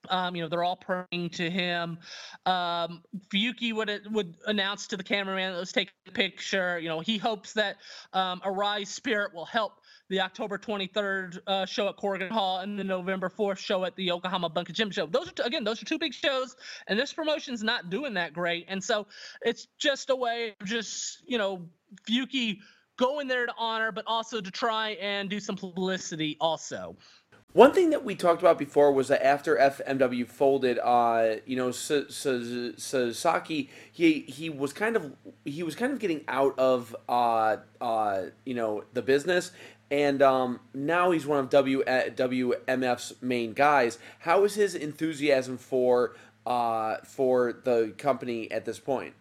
um, 0.07 0.35
you 0.35 0.41
know, 0.41 0.47
they're 0.47 0.63
all 0.63 0.77
praying 0.77 1.29
to 1.31 1.49
him. 1.49 1.97
Um, 2.45 3.03
Fuyuki 3.33 3.73
would 3.73 4.01
would 4.11 4.35
announce 4.45 4.87
to 4.87 4.97
the 4.97 5.03
cameraman 5.03 5.53
that 5.53 5.59
was 5.59 5.71
taking 5.71 5.93
a 6.07 6.11
picture. 6.11 6.79
You 6.79 6.89
know, 6.89 6.99
he 6.99 7.17
hopes 7.17 7.53
that 7.53 7.77
um, 8.13 8.41
Arai's 8.45 8.89
spirit 8.89 9.33
will 9.33 9.45
help 9.45 9.73
the 10.09 10.21
October 10.21 10.57
23rd 10.57 11.39
uh, 11.45 11.65
show 11.65 11.87
at 11.87 11.97
Korakuen 11.97 12.29
Hall 12.29 12.59
and 12.59 12.79
the 12.79 12.83
November 12.83 13.29
4th 13.29 13.59
show 13.59 13.85
at 13.85 13.95
the 13.95 14.03
Yokohama 14.03 14.49
Bunka 14.49 14.71
Gym 14.71 14.89
show. 14.89 15.05
Those 15.05 15.29
are 15.29 15.33
t- 15.33 15.43
again, 15.43 15.63
those 15.63 15.81
are 15.81 15.85
two 15.85 15.99
big 15.99 16.13
shows, 16.13 16.55
and 16.87 16.97
this 16.97 17.13
promotion's 17.13 17.61
not 17.61 17.89
doing 17.89 18.15
that 18.15 18.33
great. 18.33 18.65
And 18.67 18.83
so 18.83 19.07
it's 19.41 19.67
just 19.77 20.09
a 20.09 20.15
way 20.15 20.55
of 20.59 20.67
just 20.67 21.23
you 21.27 21.37
know 21.37 21.67
Fuyuki 22.09 22.59
going 22.97 23.27
there 23.27 23.45
to 23.45 23.53
honor, 23.57 23.91
but 23.91 24.03
also 24.07 24.41
to 24.41 24.51
try 24.51 24.91
and 25.01 25.29
do 25.29 25.39
some 25.39 25.55
publicity 25.55 26.35
also. 26.41 26.97
One 27.53 27.73
thing 27.73 27.89
that 27.89 28.05
we 28.05 28.13
talked 28.13 28.43
about 28.43 28.59
before 28.59 28.91
was 28.91 29.07
that 29.07 29.25
after 29.25 29.55
FMW 29.55 30.27
folded, 30.27 30.77
uh, 30.77 31.37
you 31.47 31.55
know, 31.55 31.71
Sasaki, 31.71 33.69
he 33.91 34.19
he 34.21 34.51
was 34.51 34.71
kind 34.71 34.95
of 34.95 35.11
he 35.45 35.63
was 35.63 35.75
kind 35.75 35.91
of 35.91 35.97
getting 35.97 36.23
out 36.27 36.57
of 36.59 36.95
uh, 37.09 37.57
uh, 37.81 38.21
you 38.45 38.53
know 38.53 38.83
the 38.93 39.01
business, 39.01 39.51
and 39.89 40.21
um, 40.21 40.59
now 40.75 41.09
he's 41.09 41.25
one 41.25 41.39
of 41.39 41.49
W 41.49 41.81
uh, 41.81 42.09
WMF's 42.09 43.13
main 43.19 43.53
guys. 43.53 43.97
How 44.19 44.43
is 44.43 44.53
his 44.53 44.75
enthusiasm 44.75 45.57
for 45.57 46.15
uh, 46.45 46.97
for 46.97 47.61
the 47.63 47.95
company 47.97 48.51
at 48.51 48.65
this 48.65 48.79
point? 48.79 49.15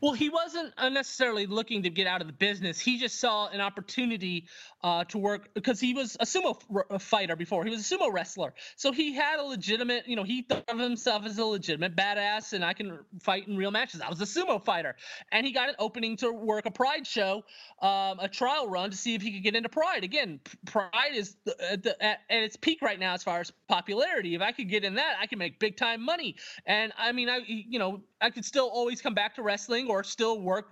Well, 0.00 0.12
he 0.12 0.28
wasn't 0.28 0.72
necessarily 0.92 1.46
looking 1.46 1.82
to 1.82 1.90
get 1.90 2.06
out 2.06 2.20
of 2.20 2.26
the 2.26 2.32
business. 2.32 2.80
He 2.80 2.98
just 2.98 3.18
saw 3.20 3.48
an 3.48 3.60
opportunity 3.60 4.46
uh, 4.82 5.04
to 5.04 5.18
work 5.18 5.52
because 5.54 5.78
he 5.80 5.94
was 5.94 6.16
a 6.20 6.24
sumo 6.24 6.58
f- 6.90 7.02
fighter 7.02 7.36
before. 7.36 7.64
He 7.64 7.70
was 7.70 7.90
a 7.90 7.96
sumo 7.96 8.12
wrestler, 8.12 8.54
so 8.76 8.92
he 8.92 9.14
had 9.14 9.38
a 9.38 9.42
legitimate. 9.42 10.08
You 10.08 10.16
know, 10.16 10.24
he 10.24 10.42
thought 10.42 10.68
of 10.68 10.78
himself 10.78 11.24
as 11.26 11.38
a 11.38 11.44
legitimate 11.44 11.94
badass, 11.96 12.52
and 12.52 12.64
I 12.64 12.72
can 12.72 12.98
fight 13.22 13.46
in 13.48 13.56
real 13.56 13.70
matches. 13.70 14.00
I 14.00 14.08
was 14.08 14.20
a 14.20 14.24
sumo 14.24 14.62
fighter, 14.62 14.96
and 15.32 15.46
he 15.46 15.52
got 15.52 15.68
an 15.68 15.74
opening 15.78 16.16
to 16.18 16.32
work 16.32 16.66
a 16.66 16.70
Pride 16.70 17.06
show, 17.06 17.44
um, 17.82 18.20
a 18.20 18.28
trial 18.28 18.68
run 18.68 18.90
to 18.90 18.96
see 18.96 19.14
if 19.14 19.22
he 19.22 19.32
could 19.32 19.42
get 19.42 19.54
into 19.54 19.68
Pride. 19.68 20.04
Again, 20.04 20.40
Pride 20.66 21.12
is 21.14 21.36
at, 21.70 21.82
the, 21.82 22.02
at, 22.02 22.20
at 22.30 22.42
its 22.42 22.56
peak 22.56 22.80
right 22.80 22.98
now 22.98 23.14
as 23.14 23.22
far 23.22 23.40
as 23.40 23.52
popularity. 23.68 24.34
If 24.34 24.42
I 24.42 24.52
could 24.52 24.68
get 24.68 24.84
in 24.84 24.94
that, 24.94 25.16
I 25.20 25.26
could 25.26 25.38
make 25.38 25.58
big 25.58 25.76
time 25.76 26.02
money. 26.02 26.36
And 26.64 26.92
I 26.98 27.12
mean, 27.12 27.28
I 27.28 27.40
you 27.46 27.78
know, 27.78 28.02
I 28.20 28.30
could 28.30 28.44
still 28.44 28.68
always 28.68 29.00
come 29.02 29.14
back 29.14 29.34
to 29.36 29.42
wrestling 29.42 29.88
or 29.88 30.04
still 30.04 30.40
work. 30.40 30.68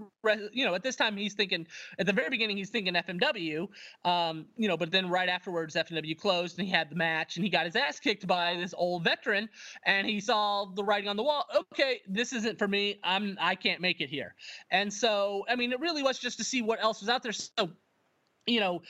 You 0.52 0.64
know, 0.64 0.74
at 0.74 0.82
this 0.82 0.96
time 0.96 1.16
he's 1.16 1.34
thinking 1.34 1.66
at 1.98 2.06
the 2.06 2.12
very 2.12 2.30
beginning 2.30 2.56
he's 2.56 2.70
thinking 2.70 2.94
FMW. 2.94 3.68
Um, 4.04 4.46
you 4.56 4.68
know, 4.68 4.76
but 4.76 4.90
then 4.90 5.10
right 5.10 5.28
afterwards 5.28 5.74
FMW 5.74 6.16
closed 6.16 6.58
and 6.58 6.66
he 6.66 6.72
had 6.72 6.88
the 6.88 6.94
match 6.94 7.36
and 7.36 7.44
he 7.44 7.50
got 7.50 7.66
his 7.66 7.74
ass 7.74 7.98
kicked 7.98 8.26
by 8.26 8.54
this 8.54 8.72
old 8.76 9.02
veteran 9.02 9.48
and 9.84 10.06
he 10.06 10.20
saw 10.20 10.66
the 10.66 10.84
writing 10.84 11.08
on 11.08 11.16
the 11.16 11.22
wall. 11.22 11.44
Okay, 11.72 12.00
this 12.08 12.32
isn't 12.32 12.58
for 12.58 12.68
me. 12.68 13.00
I'm 13.02 13.36
I 13.40 13.56
can't 13.56 13.80
make 13.80 14.00
it 14.00 14.08
here. 14.08 14.34
And 14.70 14.92
so 14.92 15.44
I 15.48 15.56
mean, 15.56 15.72
it 15.72 15.80
really 15.80 16.02
was 16.02 16.18
just 16.18 16.38
to 16.38 16.44
see 16.44 16.62
what 16.62 16.80
else 16.80 17.00
was 17.00 17.08
out 17.08 17.22
there. 17.22 17.32
So 17.32 17.70
you 18.48 18.60
know, 18.60 18.82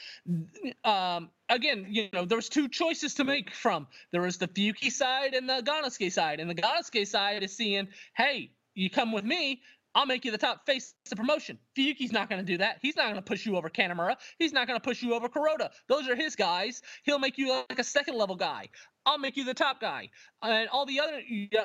um, 0.85 1.31
again, 1.49 1.87
you 1.89 2.09
know, 2.13 2.25
there 2.25 2.37
was 2.37 2.49
two 2.49 2.69
choices 2.69 3.15
to 3.15 3.25
make 3.25 3.53
from. 3.53 3.87
There 4.13 4.23
was 4.23 4.39
the 4.39 4.49
Fuyuki 4.49 4.91
side 4.91 5.35
and 5.35 5.49
the 5.49 5.63
Gannosuke 5.63 6.13
side, 6.13 6.41
and 6.41 6.49
the 6.49 6.55
Gannosuke 6.55 7.07
side 7.07 7.43
is 7.43 7.57
seeing, 7.57 7.89
hey, 8.17 8.53
you 8.75 8.89
come 8.89 9.13
with 9.13 9.25
me, 9.25 9.61
I'll 9.99 10.07
make 10.07 10.25
you 10.25 10.31
the 10.31 10.39
top 10.39 10.65
face 10.65 10.95
of 11.11 11.19
promotion. 11.19 11.59
Fuyuki's 11.77 12.13
not 12.13 12.31
going 12.31 12.41
to 12.41 12.47
do 12.47 12.59
that. 12.59 12.79
He's 12.81 12.95
not 12.95 13.07
going 13.07 13.17
to 13.17 13.23
push 13.23 13.45
you 13.45 13.57
over 13.57 13.69
Kanemura. 13.69 14.15
He's 14.39 14.53
not 14.53 14.69
going 14.69 14.79
to 14.79 14.85
push 14.85 15.03
you 15.03 15.13
over 15.13 15.29
Kuroda. 15.29 15.71
Those 15.89 16.09
are 16.09 16.15
his 16.15 16.37
guys. 16.37 16.83
He'll 17.03 17.19
make 17.19 17.37
you 17.37 17.65
like 17.69 17.81
a 17.81 17.85
second 17.85 18.17
level 18.17 18.37
guy. 18.37 18.69
I'll 19.07 19.19
make 19.19 19.37
you 19.37 19.45
the 19.45 19.55
top 19.55 19.81
guy, 19.81 20.11
and 20.43 20.69
all 20.69 20.85
the 20.85 21.01
other 21.01 21.21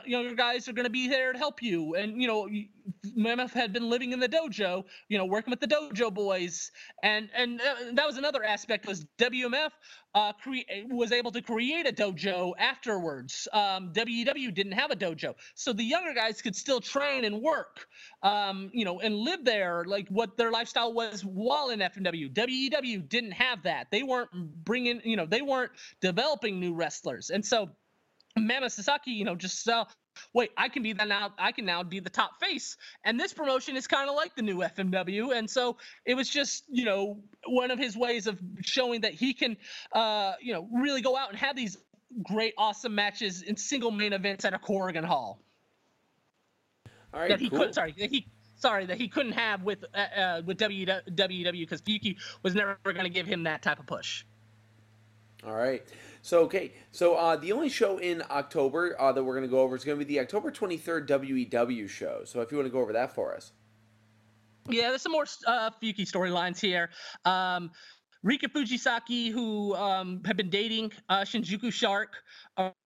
younger 0.05 0.33
guys 0.33 0.67
are 0.67 0.73
going 0.73 0.85
to 0.85 0.91
be 0.91 1.07
there 1.07 1.33
to 1.33 1.37
help 1.37 1.61
you. 1.61 1.95
And 1.95 2.21
you 2.21 2.27
know, 2.27 2.49
Mammoth 3.15 3.53
had 3.53 3.73
been 3.73 3.89
living 3.89 4.11
in 4.13 4.19
the 4.19 4.29
dojo, 4.29 4.85
you 5.09 5.17
know, 5.17 5.25
working 5.25 5.51
with 5.51 5.59
the 5.59 5.67
dojo 5.67 6.13
boys, 6.13 6.71
and 7.03 7.29
and 7.35 7.59
uh, 7.59 7.75
that 7.93 8.07
was 8.07 8.17
another 8.17 8.43
aspect 8.43 8.87
was 8.87 9.05
WMF 9.17 9.71
uh, 10.15 10.33
cre- 10.33 10.63
was 10.89 11.11
able 11.11 11.31
to 11.31 11.41
create 11.41 11.87
a 11.87 11.91
dojo 11.91 12.53
afterwards. 12.57 13.47
Um, 13.51 13.91
WEW 13.93 14.51
didn't 14.51 14.73
have 14.73 14.91
a 14.91 14.95
dojo, 14.95 15.35
so 15.55 15.73
the 15.73 15.83
younger 15.83 16.13
guys 16.13 16.41
could 16.41 16.55
still 16.55 16.79
train 16.79 17.25
and 17.25 17.41
work, 17.41 17.87
um, 18.21 18.69
you 18.73 18.85
know, 18.85 18.99
and 18.99 19.15
live 19.15 19.43
there 19.43 19.83
like 19.85 20.07
what 20.09 20.37
their 20.37 20.51
lifestyle 20.51 20.93
was 20.93 21.25
while 21.25 21.69
in 21.69 21.79
FMW. 21.79 22.33
WEW 22.33 23.01
didn't 23.07 23.31
have 23.31 23.63
that. 23.63 23.87
They 23.91 24.03
weren't 24.03 24.31
bringing, 24.63 25.01
you 25.03 25.17
know, 25.17 25.25
they 25.25 25.41
weren't 25.41 25.71
developing 25.99 26.59
new 26.59 26.73
wrestlers. 26.73 27.22
And 27.29 27.45
so 27.45 27.69
Mammoth 28.35 28.73
Sasaki, 28.73 29.11
you 29.11 29.25
know, 29.25 29.35
just 29.35 29.63
saw 29.63 29.85
wait, 30.33 30.51
I 30.57 30.69
can 30.69 30.83
be 30.83 30.93
that 30.93 31.07
now. 31.07 31.33
I 31.37 31.51
can 31.51 31.65
now 31.65 31.83
be 31.83 31.99
the 31.99 32.09
top 32.09 32.39
face. 32.39 32.77
And 33.03 33.19
this 33.19 33.33
promotion 33.33 33.75
is 33.75 33.87
kind 33.87 34.09
of 34.09 34.15
like 34.15 34.35
the 34.35 34.41
new 34.41 34.57
FMW. 34.57 35.35
And 35.35 35.49
so 35.49 35.77
it 36.05 36.15
was 36.15 36.29
just, 36.29 36.63
you 36.69 36.85
know, 36.85 37.19
one 37.45 37.71
of 37.71 37.79
his 37.79 37.97
ways 37.97 38.27
of 38.27 38.39
showing 38.61 39.01
that 39.01 39.13
he 39.13 39.33
can, 39.33 39.57
uh, 39.91 40.33
you 40.41 40.53
know, 40.53 40.67
really 40.71 41.01
go 41.01 41.17
out 41.17 41.29
and 41.29 41.37
have 41.37 41.55
these 41.55 41.77
great, 42.21 42.53
awesome 42.57 42.95
matches 42.95 43.41
in 43.41 43.57
single 43.57 43.91
main 43.91 44.13
events 44.13 44.45
at 44.45 44.53
a 44.53 44.59
Korakuen 44.59 45.03
Hall. 45.03 45.39
All 47.13 47.19
right, 47.19 47.29
that 47.29 47.39
he 47.39 47.49
cool. 47.49 47.59
could, 47.59 47.75
sorry, 47.75 47.93
that 47.99 48.09
he 48.09 48.27
sorry 48.55 48.87
that 48.87 48.97
he 48.97 49.07
couldn't 49.07 49.33
have 49.33 49.61
with 49.61 49.85
uh, 49.93 49.97
uh, 49.97 50.41
with 50.43 50.57
WWE 50.57 51.51
because 51.51 51.81
Fuki 51.81 52.17
was 52.41 52.55
never 52.55 52.75
going 52.83 53.03
to 53.03 53.09
give 53.09 53.27
him 53.27 53.43
that 53.43 53.61
type 53.61 53.79
of 53.79 53.85
push. 53.85 54.25
All 55.45 55.53
right. 55.53 55.83
So 56.23 56.39
okay, 56.43 56.71
so 56.91 57.15
uh, 57.15 57.35
the 57.35 57.51
only 57.51 57.67
show 57.67 57.97
in 57.97 58.23
October 58.31 58.95
uh, 58.97 59.11
that 59.11 59.21
we're 59.21 59.33
going 59.33 59.45
to 59.45 59.51
go 59.51 59.59
over 59.59 59.75
is 59.75 59.83
going 59.83 59.99
to 59.99 60.05
be 60.05 60.13
the 60.13 60.21
October 60.21 60.51
twenty 60.51 60.77
third 60.77 61.05
WEW 61.09 61.85
show. 61.89 62.21
So 62.23 62.39
if 62.39 62.49
you 62.49 62.57
want 62.57 62.65
to 62.65 62.71
go 62.71 62.79
over 62.79 62.93
that 62.93 63.13
for 63.13 63.35
us. 63.35 63.51
Yeah, 64.69 64.87
there's 64.87 65.01
some 65.01 65.11
more 65.11 65.25
uh, 65.45 65.69
storylines 65.81 66.61
here. 66.61 66.91
Um, 67.25 67.71
Rika 68.23 68.47
Fujisaki, 68.47 69.31
who 69.31 69.75
um, 69.75 70.21
had 70.25 70.37
been 70.37 70.49
dating 70.49 70.91
uh, 71.09 71.21
Shinjuku 71.21 71.71
Shark 71.71 72.15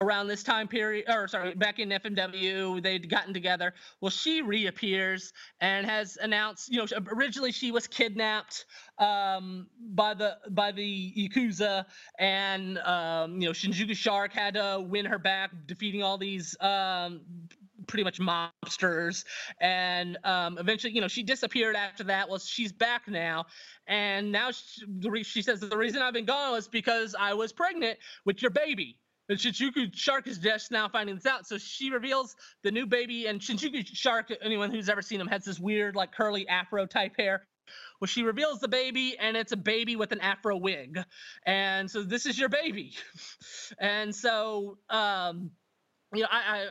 around 0.01 0.27
this 0.27 0.41
time 0.43 0.67
period, 0.67 1.05
or 1.07 1.27
sorry, 1.27 1.53
back 1.53 1.77
in 1.79 1.89
FMW, 1.89 2.81
they'd 2.81 3.07
gotten 3.09 3.33
together. 3.33 3.73
Well, 4.01 4.09
she 4.09 4.41
reappears 4.41 5.33
and 5.61 5.85
has 5.85 6.17
announced, 6.17 6.71
you 6.71 6.79
know, 6.79 6.87
originally 7.15 7.51
she 7.51 7.71
was 7.71 7.87
kidnapped 7.87 8.65
um, 8.97 9.67
by 9.79 10.15
the 10.15 10.37
by 10.49 10.71
the 10.71 11.13
Yakuza, 11.15 11.85
and 12.17 12.79
um, 12.79 13.39
you 13.39 13.47
know, 13.47 13.53
Shinjuku 13.53 13.95
Shark 13.95 14.33
had 14.33 14.55
to 14.55 14.83
win 14.87 15.05
her 15.05 15.19
back, 15.19 15.51
defeating 15.67 16.01
all 16.01 16.17
these 16.17 16.55
um, 16.61 17.21
pretty 17.87 18.03
much 18.03 18.19
mobsters 18.19 19.23
and 19.61 20.17
um, 20.23 20.57
eventually 20.57 20.93
you 20.93 21.01
know 21.01 21.07
she 21.07 21.23
disappeared 21.23 21.75
after 21.75 22.03
that 22.03 22.29
well 22.29 22.39
she's 22.39 22.71
back 22.71 23.07
now 23.07 23.45
and 23.87 24.31
now 24.31 24.51
she, 24.51 25.23
she 25.23 25.41
says 25.41 25.59
the 25.59 25.77
reason 25.77 26.01
i've 26.01 26.13
been 26.13 26.25
gone 26.25 26.51
was 26.51 26.67
because 26.67 27.15
i 27.19 27.33
was 27.33 27.51
pregnant 27.51 27.97
with 28.25 28.41
your 28.41 28.51
baby 28.51 28.97
and 29.29 29.37
Shinjuku 29.37 29.93
Shark 29.93 30.27
is 30.27 30.37
just 30.37 30.71
now 30.71 30.87
finding 30.87 31.15
this 31.15 31.25
out. 31.25 31.45
So 31.47 31.57
she 31.57 31.89
reveals 31.89 32.35
the 32.63 32.71
new 32.71 32.85
baby, 32.85 33.27
and 33.27 33.41
Shinjuku 33.41 33.85
Shark, 33.85 34.31
anyone 34.41 34.71
who's 34.71 34.87
ever 34.87 35.01
seen 35.01 35.19
him, 35.19 35.27
has 35.27 35.43
this 35.43 35.59
weird, 35.59 35.95
like 35.95 36.13
curly 36.13 36.47
afro 36.47 36.85
type 36.85 37.13
hair. 37.17 37.45
Well, 37.99 38.07
she 38.07 38.23
reveals 38.23 38.59
the 38.59 38.67
baby, 38.67 39.17
and 39.19 39.35
it's 39.35 39.51
a 39.51 39.57
baby 39.57 39.95
with 39.95 40.11
an 40.11 40.21
afro 40.21 40.55
wig. 40.55 40.99
And 41.45 41.89
so 41.89 42.03
this 42.03 42.25
is 42.25 42.39
your 42.39 42.49
baby. 42.49 42.93
and 43.79 44.15
so, 44.15 44.77
um, 44.89 45.51
you 46.13 46.21
know, 46.21 46.27
I, 46.31 46.37
I 46.39 46.67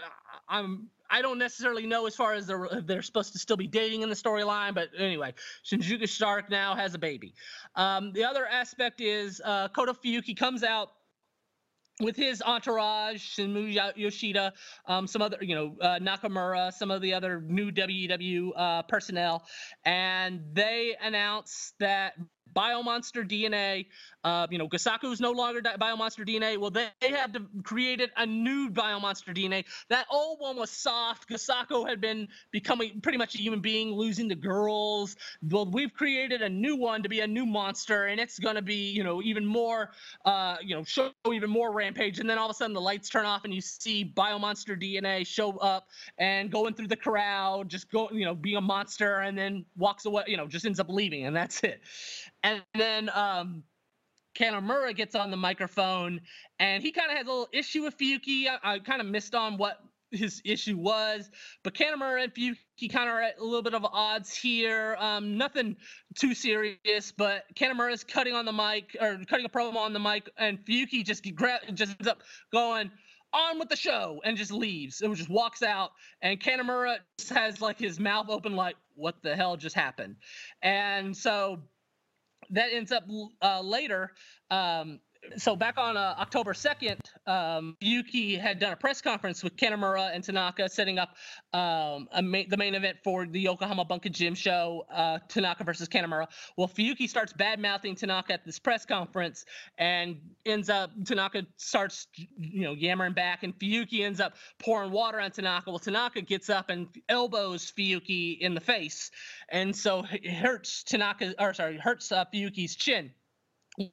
I'm 0.49 0.89
I 1.11 1.23
don't 1.23 1.39
necessarily 1.39 1.87
know 1.87 2.07
as 2.07 2.15
far 2.17 2.35
as 2.35 2.47
they're 2.47 2.69
they're 2.85 3.03
supposed 3.03 3.33
to 3.33 3.39
still 3.39 3.57
be 3.57 3.67
dating 3.67 4.03
in 4.03 4.09
the 4.09 4.15
storyline, 4.15 4.75
but 4.75 4.89
anyway, 4.99 5.35
Shinjuku 5.65 6.09
Shark 6.09 6.51
now 6.51 6.75
has 6.75 6.95
a 6.95 6.99
baby. 6.99 7.35
Um, 7.75 8.13
the 8.13 8.25
other 8.25 8.47
aspect 8.47 9.01
is 9.01 9.41
uh, 9.45 9.69
Kodo 9.69 9.97
Fuyuki 9.97 10.37
comes 10.37 10.63
out 10.63 10.91
with 12.01 12.17
his 12.17 12.43
entourage, 12.43 13.37
Shinmu 13.37 13.97
Yoshida, 13.97 14.53
um, 14.87 15.07
some 15.07 15.23
other, 15.23 15.39
you 15.41 15.55
know, 15.55 15.77
uh, 15.81 15.99
Nakamura, 15.99 16.73
some 16.73 16.91
of 16.91 17.01
the 17.01 17.15
other 17.15 17.41
new 17.41 17.71
WWE 17.71 18.51
uh, 18.55 18.83
personnel, 18.83 19.47
and 19.85 20.43
they 20.53 20.95
announce 21.03 21.73
that 21.79 22.15
Biomonster 22.55 23.29
DNA. 23.29 23.87
Uh, 24.25 24.47
you 24.51 24.59
know, 24.59 24.69
Gosaku 24.69 25.13
is 25.13 25.21
no 25.21 25.31
longer 25.31 25.61
Biomonster 25.61 26.27
DNA. 26.27 26.59
Well, 26.59 26.71
they, 26.71 26.89
they 27.01 27.11
had 27.11 27.33
to 27.35 27.43
created 27.63 28.11
a 28.17 28.27
new 28.27 28.71
Biomonster 28.71 29.35
DNA. 29.37 29.65
That 29.89 30.07
old 30.11 30.41
one 30.41 30.57
was 30.57 30.71
soft. 30.71 31.29
Gosaku 31.29 31.89
had 31.89 32.01
been 32.01 32.29
becoming 32.51 33.01
pretty 33.01 33.19
much 33.19 33.35
a 33.35 33.39
human 33.39 33.61
being, 33.61 33.93
losing 33.93 34.29
the 34.29 34.35
girls. 34.35 35.17
Well, 35.49 35.71
we've 35.71 35.93
created 35.93 36.43
a 36.43 36.49
new 36.49 36.77
one 36.77 37.03
to 37.03 37.09
be 37.09 37.21
a 37.21 37.27
new 37.27 37.47
monster, 37.47 38.07
and 38.07 38.21
it's 38.21 38.39
gonna 38.39 38.63
be, 38.63 38.91
you 38.91 39.05
know, 39.05 39.23
even 39.23 39.47
more, 39.47 39.91
uh, 40.25 40.57
you 40.63 40.75
know, 40.75 40.85
show 40.85 41.13
even 41.33 41.51
more 41.51 41.73
rampage. 41.73 42.19
And 42.19 42.29
then 42.29 42.39
all 42.39 42.47
of 42.47 42.51
a 42.51 42.55
sudden 42.55 42.75
the 42.75 42.81
lights 42.81 43.09
turn 43.09 43.27
off, 43.27 43.45
and 43.45 43.55
you 43.55 43.61
see 43.61 44.13
Biomonster 44.17 44.81
DNA 44.81 45.27
show 45.27 45.57
up 45.59 45.89
and 46.19 46.51
going 46.51 46.75
through 46.75 46.89
the 46.89 46.97
crowd, 46.97 47.69
just 47.69 47.91
go, 47.91 48.09
you 48.11 48.25
know, 48.25 48.35
being 48.35 48.57
a 48.57 48.61
monster, 48.61 49.21
and 49.21 49.37
then 49.37 49.65
walks 49.77 50.07
away. 50.07 50.25
You 50.27 50.37
know, 50.37 50.47
just 50.47 50.67
ends 50.67 50.81
up 50.81 50.89
leaving, 50.89 51.27
and 51.27 51.37
that's 51.37 51.63
it. 51.63 51.81
And 52.47 52.63
then 52.77 53.11
um, 53.13 53.65
Kanemura 54.39 54.95
gets 54.95 55.17
on 55.17 55.33
the 55.33 55.37
microphone 55.37 56.21
and 56.61 56.81
he 56.81 56.93
kind 56.93 57.11
of 57.11 57.17
has 57.17 57.27
a 57.27 57.31
little 57.31 57.49
issue 57.53 57.83
with 57.83 57.99
Fuyuki. 57.99 58.47
I, 58.47 58.75
I 58.75 58.79
kind 58.79 59.01
of 59.01 59.09
missed 59.09 59.35
on 59.35 59.57
what 59.57 59.81
his 60.13 60.41
issue 60.45 60.77
was, 60.77 61.29
but 61.65 61.75
Kanemura 61.75 62.23
and 62.23 62.33
Fuyuki 62.33 62.89
kind 62.89 63.09
of 63.09 63.17
are 63.17 63.23
at 63.23 63.39
a 63.41 63.43
little 63.43 63.63
bit 63.63 63.75
of 63.75 63.85
odds 63.85 64.33
here. 64.37 64.97
Um, 65.01 65.37
nothing 65.37 65.77
too 66.15 66.35
serious, 66.35 67.11
but 67.11 67.47
Kanemura 67.57 67.93
is 67.93 68.05
cutting 68.05 68.35
on 68.35 68.45
the 68.45 68.53
mic 68.53 68.97
or 69.01 69.19
cutting 69.29 69.47
a 69.47 69.49
promo 69.49 69.79
on 69.79 69.93
the 69.93 69.99
mic, 69.99 70.31
and 70.39 70.65
Fuyuki 70.65 71.05
just 71.05 71.25
gra- 71.35 71.59
just 71.75 71.97
ends 71.99 72.07
up 72.07 72.23
going 72.53 72.93
on 73.33 73.59
with 73.59 73.69
the 73.69 73.77
show 73.77 74.21
and 74.25 74.37
just 74.37 74.53
leaves. 74.53 75.01
It 75.01 75.13
just 75.15 75.29
walks 75.29 75.65
out, 75.65 75.91
and 76.23 76.39
Kanemura 76.39 76.99
has 77.35 77.61
like 77.61 77.81
his 77.81 77.99
mouth 77.99 78.27
open, 78.29 78.55
like 78.55 78.77
what 78.95 79.17
the 79.23 79.35
hell 79.35 79.57
just 79.57 79.75
happened, 79.75 80.15
and 80.63 81.17
so 81.17 81.59
that 82.51 82.73
ends 82.73 82.93
up 82.93 83.05
uh, 83.43 83.61
later. 83.61 84.13
Um, 84.51 85.01
so 85.37 85.57
back 85.57 85.79
on 85.79 85.97
uh, 85.97 86.15
October 86.19 86.53
2nd, 86.53 86.99
um, 87.27 87.77
Yuki 87.81 88.37
had 88.37 88.59
done 88.59 88.73
a 88.73 88.77
press 88.77 89.01
conference 89.01 89.43
with 89.43 89.57
Kanemura 89.57 90.15
and 90.15 90.23
Tanaka, 90.23 90.69
setting 90.69 90.99
up 90.99 91.11
um, 91.53 92.09
ma- 92.23 92.43
the 92.49 92.57
main 92.57 92.75
event 92.75 92.99
for 93.05 93.27
the 93.27 93.41
Yokohama 93.41 93.85
Bunka 93.85 94.11
Gym 94.11 94.35
show, 94.35 94.87
uh, 94.93 95.19
Tanaka 95.29 95.65
versus 95.65 95.89
Kanemura. 95.89 96.27
Well, 96.57 96.69
Fuyuki 96.69 97.09
starts 97.09 97.33
bad 97.33 97.61
mouthing 97.61 97.95
Tanaka 97.95 98.35
at 98.35 98.45
this 98.45 98.59
press 98.59 98.85
conference, 98.85 99.45
and 99.79 100.21
ends 100.45 100.71
up 100.71 100.91
Tanaka 101.05 101.47
starts 101.57 102.07
you 102.39 102.63
know 102.63 102.73
yammering 102.73 103.15
back, 103.15 103.43
and 103.43 103.59
Fuyuki 103.59 104.01
ends 104.01 104.21
up 104.21 104.35
pouring 104.59 104.91
water 104.91 105.21
on 105.21 105.31
Tanaka. 105.31 105.71
Well, 105.71 105.79
Tanaka 105.79 106.23
gets 106.23 106.51
up 106.51 106.71
and 106.71 106.89
elbows 107.09 107.73
Fuyuki 107.77 108.39
in 108.39 108.55
the 108.55 108.61
face, 108.61 109.11
and 109.49 109.75
so 109.75 110.05
it 110.11 110.27
hurts 110.27 110.85
Tanaka, 110.85 111.35
or 111.39 111.55
sorry, 111.55 111.79
hurts 111.79 112.13
uh, 112.13 112.25
Fuyuki's 112.33 112.77
chin. 112.77 113.11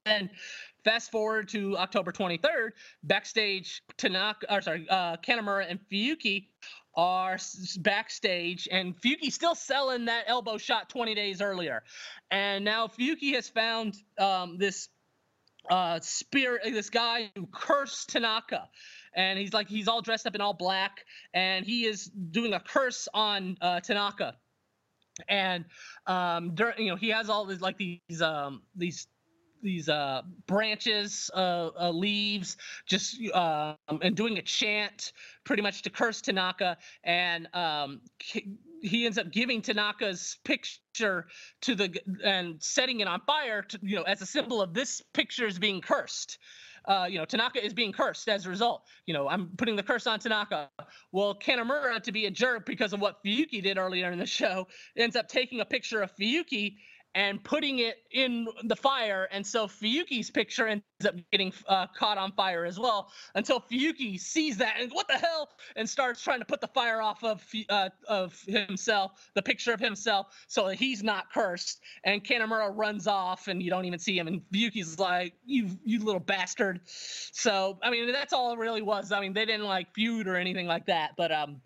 And 0.06 0.30
fast 0.84 1.12
forward 1.12 1.50
to 1.50 1.78
October 1.78 2.12
23rd, 2.12 2.72
backstage, 3.04 3.82
Tanaka, 3.98 4.54
or 4.54 4.62
sorry, 4.62 4.88
uh, 4.90 5.18
Kanemura 5.18 5.66
and 5.70 5.80
Fuyuki 5.92 6.48
are 6.96 7.38
backstage, 7.80 8.68
and 8.72 8.96
Fuyuki 8.96 9.32
still 9.32 9.56
selling 9.56 10.06
that 10.06 10.26
elbow 10.28 10.58
shot 10.58 10.90
20 10.90 11.16
days 11.16 11.42
earlier. 11.42 11.84
And 12.30 12.64
now 12.64 12.88
Fuyuki 12.88 13.34
has 13.34 13.50
found 13.50 13.96
um, 14.20 14.58
this 14.58 14.90
uh, 15.70 16.00
spirit, 16.02 16.62
this 16.66 16.90
guy 16.90 17.32
who 17.36 17.48
cursed 17.52 18.10
Tanaka. 18.10 18.70
And 19.16 19.38
he's 19.40 19.54
like, 19.54 19.68
he's 19.68 19.88
all 19.88 20.02
dressed 20.02 20.26
up 20.28 20.36
in 20.36 20.42
all 20.42 20.54
black, 20.54 21.06
and 21.34 21.66
he 21.66 21.86
is 21.86 22.06
doing 22.06 22.54
a 22.54 22.60
curse 22.60 23.08
on 23.14 23.58
uh, 23.62 23.80
Tanaka 23.80 24.36
and 25.30 25.66
um 26.08 26.56
during 26.56 26.74
you 26.80 26.90
know 26.90 26.96
he 26.96 27.10
has 27.10 27.30
all 27.30 27.46
these 27.46 27.62
like 27.62 27.78
these 27.78 28.22
um 28.22 28.64
these 28.76 29.08
these 29.64 29.90
uh, 29.90 30.22
branches, 30.46 31.32
uh, 31.34 31.70
uh, 31.80 31.90
leaves, 31.90 32.58
just 32.86 33.20
um, 33.34 33.76
and 34.02 34.16
doing 34.16 34.38
a 34.38 34.42
chant, 34.42 35.14
pretty 35.44 35.62
much 35.62 35.82
to 35.84 35.90
curse 35.90 36.22
Tanaka, 36.22 36.78
and 37.04 37.48
um, 37.56 38.02
he 38.20 39.06
ends 39.06 39.18
up 39.18 39.32
giving 39.32 39.62
Tanaka's 39.62 40.38
picture 40.44 41.28
to 41.62 41.76
the 41.76 41.98
and 42.24 42.62
setting 42.62 43.00
it 43.00 43.08
on 43.08 43.22
fire, 43.22 43.62
to, 43.62 43.80
you 43.82 43.96
know, 43.96 44.04
as 44.04 44.22
a 44.22 44.26
symbol 44.26 44.62
of 44.62 44.74
this 44.74 45.02
picture 45.14 45.48
is 45.48 45.58
being 45.58 45.82
cursed. 45.82 46.38
Uh, 46.86 47.08
you 47.10 47.18
know, 47.18 47.24
Tanaka 47.24 47.66
is 47.66 47.74
being 47.74 47.94
cursed 47.94 48.28
as 48.28 48.46
a 48.46 48.50
result. 48.50 48.84
You 49.06 49.14
know, 49.14 49.30
I'm 49.30 49.52
putting 49.58 49.78
the 49.78 49.84
curse 49.84 50.06
on 50.06 50.20
Tanaka. 50.20 50.70
Well, 51.14 51.34
Kanemura, 51.34 52.04
to 52.04 52.12
be 52.12 52.26
a 52.26 52.32
jerk 52.32 52.66
because 52.66 52.92
of 52.92 53.00
what 53.00 53.24
Fuyuki 53.24 53.64
did 53.64 53.78
earlier 53.78 54.12
in 54.12 54.20
the 54.20 54.26
show, 54.26 54.68
ends 54.98 55.16
up 55.16 55.30
taking 55.30 55.62
a 55.62 55.66
picture 55.66 56.02
of 56.02 56.14
Fuyuki 56.18 56.76
and 57.16 57.44
putting 57.44 57.80
it 57.80 57.98
in 58.12 58.48
the 58.64 58.76
fire. 58.76 59.28
And 59.32 59.46
so 59.46 59.68
Fuyuki's 59.68 60.32
picture 60.32 60.68
ends 60.68 60.84
up 61.06 61.16
getting 61.32 61.54
uh, 61.68 61.88
caught 61.96 62.18
on 62.18 62.32
fire 62.32 62.66
as 62.66 62.80
well 62.80 63.12
until 63.36 63.60
Fuyuki 63.60 64.20
sees 64.20 64.58
that 64.58 64.76
and 64.80 64.92
what 64.92 65.08
the 65.08 65.18
hell 65.18 65.50
and 65.76 65.88
starts 65.88 66.22
trying 66.22 66.40
to 66.40 66.46
put 66.46 66.62
the 66.62 66.68
fire 66.68 67.02
off 67.02 67.24
of 67.24 67.44
uh, 67.70 67.90
of 68.08 68.40
himself, 68.48 69.30
the 69.36 69.42
picture 69.42 69.74
of 69.74 69.80
himself, 69.80 70.28
so 70.48 70.68
that 70.68 70.76
he's 70.76 71.04
not 71.04 71.32
cursed. 71.32 71.82
And 72.04 72.24
Kanemura 72.24 72.72
runs 72.76 73.08
off 73.08 73.48
and 73.48 73.62
you 73.62 73.70
don't 73.70 73.86
even 73.86 74.00
see 74.00 74.18
him. 74.18 74.28
And 74.28 74.42
Fuyuki's 74.54 75.00
like, 75.00 75.34
"You 75.46 75.70
you 75.84 76.04
little 76.04 76.20
bastard." 76.20 76.82
So 76.86 77.80
I 77.84 77.90
mean, 77.92 78.12
that's 78.12 78.34
all 78.34 78.54
it 78.54 78.58
really 78.58 78.82
was. 78.82 79.12
I 79.12 79.20
mean, 79.20 79.34
they 79.34 79.46
didn't 79.46 79.66
like 79.66 79.94
feud 79.94 80.28
or 80.28 80.36
anything 80.36 80.68
like 80.68 80.88
that, 80.88 81.12
but 81.18 81.32
um 81.32 81.62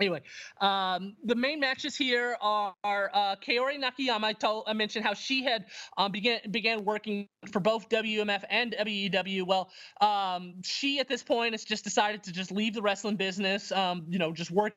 Anyway, 0.00 0.22
um, 0.60 1.14
the 1.22 1.34
main 1.34 1.60
matches 1.60 1.94
here 1.94 2.36
are, 2.40 2.74
are 2.82 3.10
uh, 3.12 3.36
Kaori 3.36 3.78
Nakayama. 3.78 4.24
I, 4.24 4.32
told, 4.32 4.64
I 4.66 4.72
mentioned 4.72 5.04
how 5.04 5.12
she 5.12 5.44
had 5.44 5.66
um, 5.98 6.10
began 6.10 6.40
began 6.50 6.84
working 6.84 7.28
for 7.52 7.60
both 7.60 7.90
WMF 7.90 8.42
and 8.48 8.74
WEW. 8.78 9.44
Well, 9.44 9.70
um, 10.00 10.54
she 10.64 10.98
at 10.98 11.08
this 11.08 11.22
point 11.22 11.52
has 11.52 11.64
just 11.64 11.84
decided 11.84 12.22
to 12.24 12.32
just 12.32 12.50
leave 12.50 12.72
the 12.72 12.80
wrestling 12.80 13.16
business. 13.16 13.70
Um, 13.70 14.06
you 14.08 14.18
know, 14.18 14.32
just 14.32 14.50
work 14.50 14.72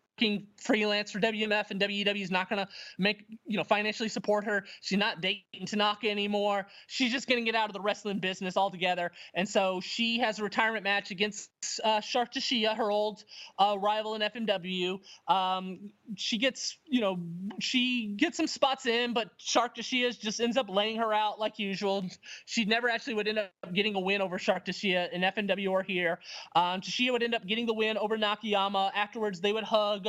freelance 0.57 1.11
for 1.11 1.19
WMF 1.19 1.71
and 1.71 1.79
WEW 1.79 2.21
is 2.21 2.31
not 2.31 2.49
going 2.49 2.65
to 2.65 2.71
make, 2.97 3.25
you 3.45 3.57
know, 3.57 3.63
financially 3.63 4.09
support 4.09 4.45
her. 4.45 4.65
She's 4.81 4.97
not 4.97 5.21
dating 5.21 5.65
Tanaka 5.65 6.09
anymore. 6.09 6.67
She's 6.87 7.11
just 7.11 7.27
going 7.27 7.43
to 7.43 7.45
get 7.45 7.55
out 7.55 7.69
of 7.69 7.73
the 7.73 7.81
wrestling 7.81 8.19
business 8.19 8.57
altogether. 8.57 9.11
And 9.33 9.47
so 9.47 9.81
she 9.81 10.19
has 10.19 10.39
a 10.39 10.43
retirement 10.43 10.83
match 10.83 11.11
against 11.11 11.49
uh, 11.83 11.99
Shark 12.01 12.33
Tsuchiya, 12.33 12.75
her 12.75 12.89
old 12.89 13.23
uh, 13.59 13.77
rival 13.79 14.15
in 14.15 14.21
FMW. 14.21 14.99
Um, 15.27 15.91
she 16.15 16.37
gets, 16.37 16.77
you 16.85 17.01
know, 17.01 17.19
she 17.59 18.13
gets 18.15 18.37
some 18.37 18.47
spots 18.47 18.85
in, 18.85 19.13
but 19.13 19.29
Shark 19.37 19.75
Tsuchiya 19.75 20.17
just 20.19 20.39
ends 20.39 20.57
up 20.57 20.69
laying 20.69 20.97
her 20.97 21.13
out 21.13 21.39
like 21.39 21.59
usual. 21.59 22.05
She 22.45 22.65
never 22.65 22.89
actually 22.89 23.15
would 23.15 23.27
end 23.27 23.39
up 23.39 23.51
getting 23.73 23.95
a 23.95 23.99
win 23.99 24.21
over 24.21 24.37
Shark 24.37 24.65
Tsuchiya 24.65 25.11
in 25.11 25.21
FMW 25.21 25.71
or 25.71 25.83
here. 25.83 26.19
Um, 26.55 26.81
Tsuchiya 26.81 27.11
would 27.11 27.23
end 27.23 27.35
up 27.35 27.45
getting 27.45 27.65
the 27.65 27.73
win 27.73 27.97
over 27.97 28.17
Nakayama. 28.17 28.91
Afterwards, 28.95 29.41
they 29.41 29.53
would 29.53 29.63
hug. 29.63 30.07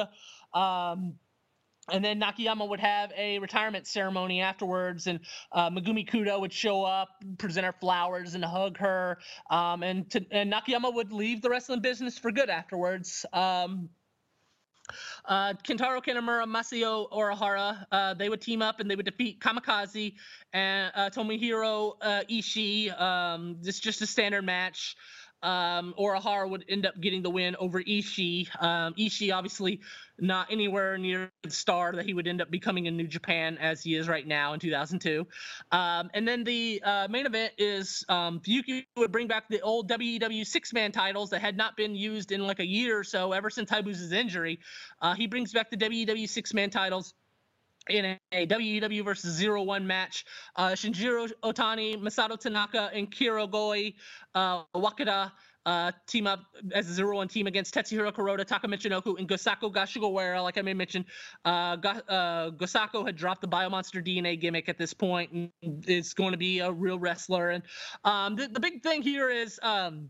Um, 0.52 1.14
and 1.90 2.04
then 2.04 2.20
Nakayama 2.20 2.68
would 2.68 2.80
have 2.80 3.12
a 3.16 3.38
retirement 3.38 3.86
ceremony 3.86 4.40
afterwards, 4.40 5.06
and 5.06 5.20
uh, 5.52 5.70
Megumi 5.70 6.08
Kudo 6.08 6.40
would 6.40 6.52
show 6.52 6.82
up, 6.82 7.10
present 7.38 7.64
her 7.64 7.72
flowers, 7.72 8.34
and 8.34 8.44
hug 8.44 8.76
her. 8.78 9.18
Um, 9.50 9.82
and, 9.82 10.10
to, 10.10 10.24
and 10.32 10.52
Nakayama 10.52 10.92
would 10.92 11.12
leave 11.12 11.42
the 11.42 11.50
wrestling 11.50 11.80
business 11.80 12.18
for 12.18 12.32
good 12.32 12.50
afterwards. 12.50 13.24
Um, 13.32 13.88
uh, 15.24 15.54
Kintaro 15.62 16.02
Kanemura, 16.02 16.44
Masao 16.46 17.10
Orihara, 17.10 17.86
uh, 17.90 18.14
they 18.14 18.28
would 18.28 18.40
team 18.40 18.62
up 18.62 18.80
and 18.80 18.90
they 18.90 18.96
would 18.96 19.06
defeat 19.06 19.40
Kamikaze 19.40 20.14
and 20.52 20.92
uh, 20.94 21.10
Tomohiro 21.10 21.94
uh, 22.00 22.22
Ishii. 22.30 23.00
Um, 23.00 23.56
it's 23.64 23.80
just 23.80 24.02
a 24.02 24.06
standard 24.06 24.44
match 24.44 24.96
um, 25.46 25.94
Orihara 25.96 26.48
would 26.48 26.64
end 26.68 26.86
up 26.86 27.00
getting 27.00 27.22
the 27.22 27.30
win 27.30 27.54
over 27.56 27.80
Ishii. 27.80 28.48
Um, 28.62 28.94
Ishii, 28.94 29.32
obviously, 29.32 29.80
not 30.18 30.48
anywhere 30.50 30.98
near 30.98 31.30
the 31.42 31.50
star 31.50 31.92
that 31.92 32.04
he 32.04 32.14
would 32.14 32.26
end 32.26 32.40
up 32.40 32.50
becoming 32.50 32.86
in 32.86 32.96
New 32.96 33.06
Japan 33.06 33.56
as 33.58 33.82
he 33.82 33.94
is 33.94 34.08
right 34.08 34.26
now 34.26 34.54
in 34.54 34.60
2002. 34.60 35.26
Um, 35.70 36.10
and 36.14 36.26
then 36.26 36.42
the 36.42 36.82
uh, 36.84 37.06
main 37.08 37.26
event 37.26 37.52
is 37.58 38.04
um, 38.08 38.40
Fuyuki 38.40 38.86
would 38.96 39.12
bring 39.12 39.28
back 39.28 39.48
the 39.48 39.60
old 39.60 39.88
WEW 39.88 40.44
six 40.44 40.72
man 40.72 40.90
titles 40.90 41.30
that 41.30 41.40
had 41.40 41.56
not 41.56 41.76
been 41.76 41.94
used 41.94 42.32
in 42.32 42.44
like 42.46 42.58
a 42.58 42.66
year 42.66 42.98
or 42.98 43.04
so 43.04 43.32
ever 43.32 43.48
since 43.48 43.70
Hayabusa's 43.70 44.12
injury. 44.12 44.58
Uh, 45.00 45.14
he 45.14 45.28
brings 45.28 45.52
back 45.52 45.70
the 45.70 45.76
WEW 45.76 46.26
six 46.26 46.52
man 46.52 46.70
titles 46.70 47.14
in 47.88 48.18
a 48.32 48.46
WEW 48.46 49.04
versus 49.04 49.34
Zero 49.34 49.62
One 49.62 49.86
match. 49.86 50.24
Uh, 50.56 50.70
Shinjiro 50.70 51.30
Otani, 51.42 52.00
Masato 52.00 52.38
Tanaka, 52.38 52.90
and 52.92 53.10
Kirogoi 53.10 53.94
uh, 54.34 54.64
Wakada 54.74 55.32
uh, 55.66 55.90
team 56.06 56.26
up 56.28 56.44
as 56.72 56.88
a 56.88 56.94
zero 56.94 57.16
one 57.16 57.26
team 57.26 57.48
against 57.48 57.74
Tetsuhiro 57.74 58.12
Kuroda, 58.12 58.44
Taka 58.46 58.68
Michinoku, 58.68 59.18
and 59.18 59.28
Gosaku 59.28 59.72
Goshogawara. 59.72 60.40
Like 60.42 60.58
I 60.58 60.62
may 60.62 60.74
mention, 60.74 61.04
uh, 61.44 61.76
uh, 61.82 62.50
Gosaku 62.52 63.04
had 63.04 63.16
dropped 63.16 63.40
the 63.40 63.48
Biomonster 63.48 64.00
DNA 64.00 64.40
gimmick 64.40 64.68
at 64.68 64.78
this 64.78 64.94
point 64.94 65.32
and 65.32 65.50
is 65.88 66.14
going 66.14 66.30
to 66.30 66.38
be 66.38 66.60
a 66.60 66.70
real 66.70 67.00
wrestler. 67.00 67.50
And 67.50 67.64
um, 68.04 68.36
the, 68.36 68.46
the 68.46 68.60
big 68.60 68.82
thing 68.82 69.02
here 69.02 69.28
is, 69.28 69.58
um, 69.60 70.08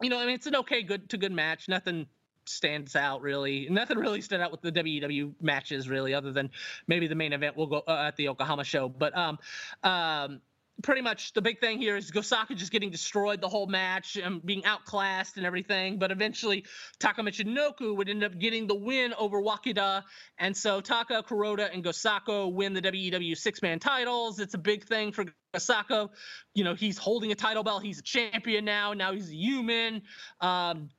you 0.00 0.08
know, 0.08 0.20
I 0.20 0.26
mean, 0.26 0.36
it's 0.36 0.46
an 0.46 0.56
okay, 0.56 0.82
good 0.84 1.10
to 1.10 1.16
good 1.16 1.32
match. 1.32 1.68
Nothing 1.68 2.06
stands 2.46 2.96
out 2.96 3.22
really. 3.22 3.68
Nothing 3.70 3.98
really 3.98 4.20
stood 4.20 4.40
out 4.40 4.52
with 4.52 4.62
the 4.62 4.72
WW 4.72 5.34
matches 5.40 5.88
really, 5.88 6.14
other 6.14 6.32
than 6.32 6.50
maybe 6.86 7.06
the 7.06 7.14
main 7.14 7.32
event 7.32 7.56
will 7.56 7.66
go 7.66 7.82
uh, 7.86 8.04
at 8.08 8.16
the 8.16 8.24
Yokohama 8.24 8.64
show. 8.64 8.88
But 8.88 9.16
um, 9.16 9.38
um, 9.82 10.40
pretty 10.82 11.00
much 11.00 11.32
the 11.32 11.42
big 11.42 11.60
thing 11.60 11.78
here 11.78 11.96
is 11.96 12.10
Gosaku 12.10 12.56
just 12.56 12.72
getting 12.72 12.90
destroyed 12.90 13.40
the 13.40 13.48
whole 13.48 13.66
match 13.66 14.16
and 14.16 14.44
being 14.44 14.64
outclassed 14.64 15.36
and 15.36 15.46
everything. 15.46 15.98
But 15.98 16.10
eventually, 16.10 16.64
Taka 16.98 17.22
Michinoku 17.22 17.96
would 17.96 18.08
end 18.08 18.24
up 18.24 18.38
getting 18.38 18.66
the 18.66 18.74
win 18.74 19.14
over 19.14 19.40
Wakida. 19.40 20.02
And 20.38 20.56
so 20.56 20.80
Taka, 20.80 21.22
Kuroda, 21.22 21.72
and 21.72 21.84
Gosaku 21.84 22.52
win 22.52 22.74
the 22.74 22.82
WEW 22.82 23.36
six 23.36 23.62
man 23.62 23.78
titles. 23.78 24.40
It's 24.40 24.54
a 24.54 24.58
big 24.58 24.84
thing 24.84 25.12
for 25.12 25.24
Gosaku. 25.54 26.10
You 26.54 26.64
know, 26.64 26.74
he's 26.74 26.98
holding 26.98 27.32
a 27.32 27.36
title 27.36 27.62
belt. 27.62 27.82
He's 27.82 28.00
a 28.00 28.02
champion 28.02 28.64
now. 28.64 28.92
Now 28.92 29.12
he's 29.12 29.30
a 29.30 29.34
human. 29.36 30.02
Um, 30.40 30.90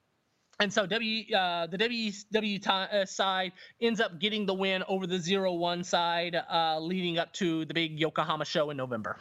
and 0.59 0.71
so 0.71 0.85
W 0.85 1.35
uh, 1.35 1.67
the 1.67 1.77
WW 1.77 2.61
t- 2.61 2.69
uh, 2.69 3.05
side 3.05 3.51
ends 3.81 3.99
up 3.99 4.19
getting 4.19 4.45
the 4.45 4.53
win 4.53 4.83
over 4.87 5.07
the 5.07 5.19
zero 5.19 5.53
one 5.53 5.83
side, 5.83 6.35
uh, 6.35 6.79
leading 6.79 7.17
up 7.17 7.33
to 7.33 7.65
the 7.65 7.73
big 7.73 7.99
Yokohama 7.99 8.45
show 8.45 8.69
in 8.69 8.77
November. 8.77 9.17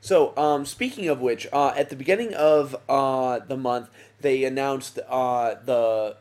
So, 0.00 0.36
um, 0.36 0.66
speaking 0.66 1.08
of 1.08 1.20
which, 1.20 1.46
uh, 1.52 1.72
at 1.76 1.88
the 1.88 1.96
beginning 1.96 2.34
of 2.34 2.76
uh, 2.90 3.38
the 3.38 3.56
month, 3.56 3.88
they 4.20 4.44
announced 4.44 4.98
uh, 5.08 5.54
the 5.64 6.16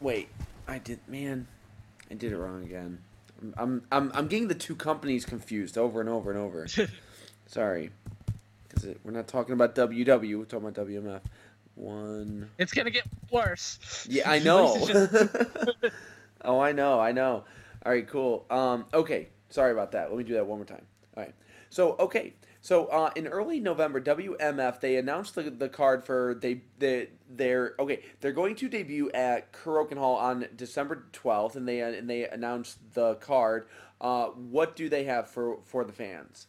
wait, 0.00 0.28
I 0.66 0.78
did 0.78 1.00
man, 1.08 1.46
I 2.10 2.14
did 2.14 2.32
it 2.32 2.38
wrong 2.38 2.62
again. 2.62 2.98
I'm 3.56 3.82
I'm 3.90 4.10
I'm 4.14 4.28
getting 4.28 4.48
the 4.48 4.54
two 4.54 4.74
companies 4.74 5.24
confused 5.24 5.78
over 5.78 6.00
and 6.00 6.08
over 6.08 6.30
and 6.30 6.38
over. 6.38 6.66
Sorry, 7.46 7.90
because 8.68 8.94
we're 9.02 9.12
not 9.12 9.28
talking 9.28 9.54
about 9.54 9.74
WW, 9.74 10.38
we're 10.38 10.44
talking 10.44 10.68
about 10.68 10.86
WMF. 10.86 11.20
One. 11.80 12.50
It's 12.58 12.72
gonna 12.72 12.90
get 12.90 13.04
worse. 13.30 14.06
Yeah, 14.08 14.30
I 14.30 14.38
know. 14.40 14.76
oh, 16.44 16.60
I 16.60 16.72
know, 16.72 17.00
I 17.00 17.12
know. 17.12 17.44
All 17.84 17.92
right, 17.92 18.06
cool. 18.06 18.44
Um, 18.50 18.84
okay, 18.92 19.28
sorry 19.48 19.72
about 19.72 19.92
that. 19.92 20.10
Let 20.10 20.18
me 20.18 20.24
do 20.24 20.34
that 20.34 20.46
one 20.46 20.58
more 20.58 20.66
time. 20.66 20.84
All 21.16 21.22
right. 21.22 21.34
So, 21.70 21.96
okay. 21.98 22.34
So, 22.62 22.86
uh, 22.86 23.10
in 23.16 23.26
early 23.26 23.58
November, 23.58 24.02
WMF 24.02 24.80
they 24.80 24.96
announced 24.96 25.34
the, 25.34 25.44
the 25.44 25.70
card 25.70 26.04
for 26.04 26.36
they 26.38 26.60
they 26.78 27.08
they're 27.30 27.74
okay. 27.78 28.02
They're 28.20 28.32
going 28.32 28.56
to 28.56 28.68
debut 28.68 29.10
at 29.12 29.50
Korakuen 29.54 29.96
Hall 29.96 30.16
on 30.16 30.46
December 30.54 31.06
twelfth, 31.12 31.56
and 31.56 31.66
they 31.66 31.80
and 31.80 32.10
they 32.10 32.28
announced 32.28 32.78
the 32.92 33.14
card. 33.14 33.68
Uh, 33.98 34.26
what 34.26 34.76
do 34.76 34.90
they 34.90 35.04
have 35.04 35.30
for 35.30 35.60
for 35.64 35.84
the 35.84 35.92
fans? 35.92 36.48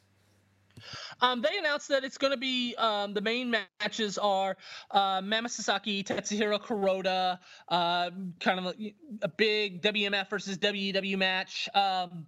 Um, 1.21 1.41
they 1.41 1.57
announced 1.57 1.89
that 1.89 2.03
it's 2.03 2.17
going 2.17 2.31
to 2.31 2.37
be 2.37 2.75
um, 2.77 3.13
the 3.13 3.21
main 3.21 3.51
matches 3.51 4.17
are 4.17 4.57
uh, 4.91 5.21
Mammoth 5.23 5.51
Sasaki, 5.51 6.03
Tetsuhiro 6.03 6.61
Kuroda, 6.61 7.39
uh, 7.67 8.09
kind 8.39 8.59
of 8.59 8.65
a, 8.65 8.93
a, 9.21 9.27
big 9.27 9.81
WMF 9.81 10.29
versus 10.29 10.57
WEW 10.57 11.17
match. 11.17 11.69
Um, 11.73 12.27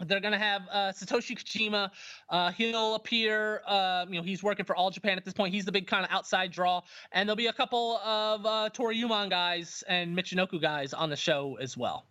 they're 0.00 0.20
gonna 0.20 0.38
have 0.38 0.62
uh, 0.72 0.92
Satoshi 0.92 1.38
Kojima. 1.38 1.90
Uh, 2.28 2.50
he'll 2.52 2.96
appear. 2.96 3.62
Uh, 3.66 4.04
you 4.08 4.16
know, 4.16 4.24
he's 4.24 4.42
working 4.42 4.64
for 4.64 4.74
All 4.74 4.90
Japan 4.90 5.16
at 5.16 5.24
this 5.24 5.34
point. 5.34 5.54
He's 5.54 5.64
the 5.64 5.72
big 5.72 5.86
kind 5.86 6.04
of 6.04 6.10
outside 6.10 6.50
draw, 6.50 6.82
and 7.12 7.28
there'll 7.28 7.36
be 7.36 7.46
a 7.46 7.52
couple 7.52 7.98
of 7.98 8.44
uh, 8.44 8.70
Toryumon 8.74 9.30
guys 9.30 9.84
and 9.86 10.16
Michinoku 10.16 10.60
guys 10.60 10.94
on 10.94 11.10
the 11.10 11.16
show 11.16 11.58
as 11.60 11.76
well. 11.76 12.06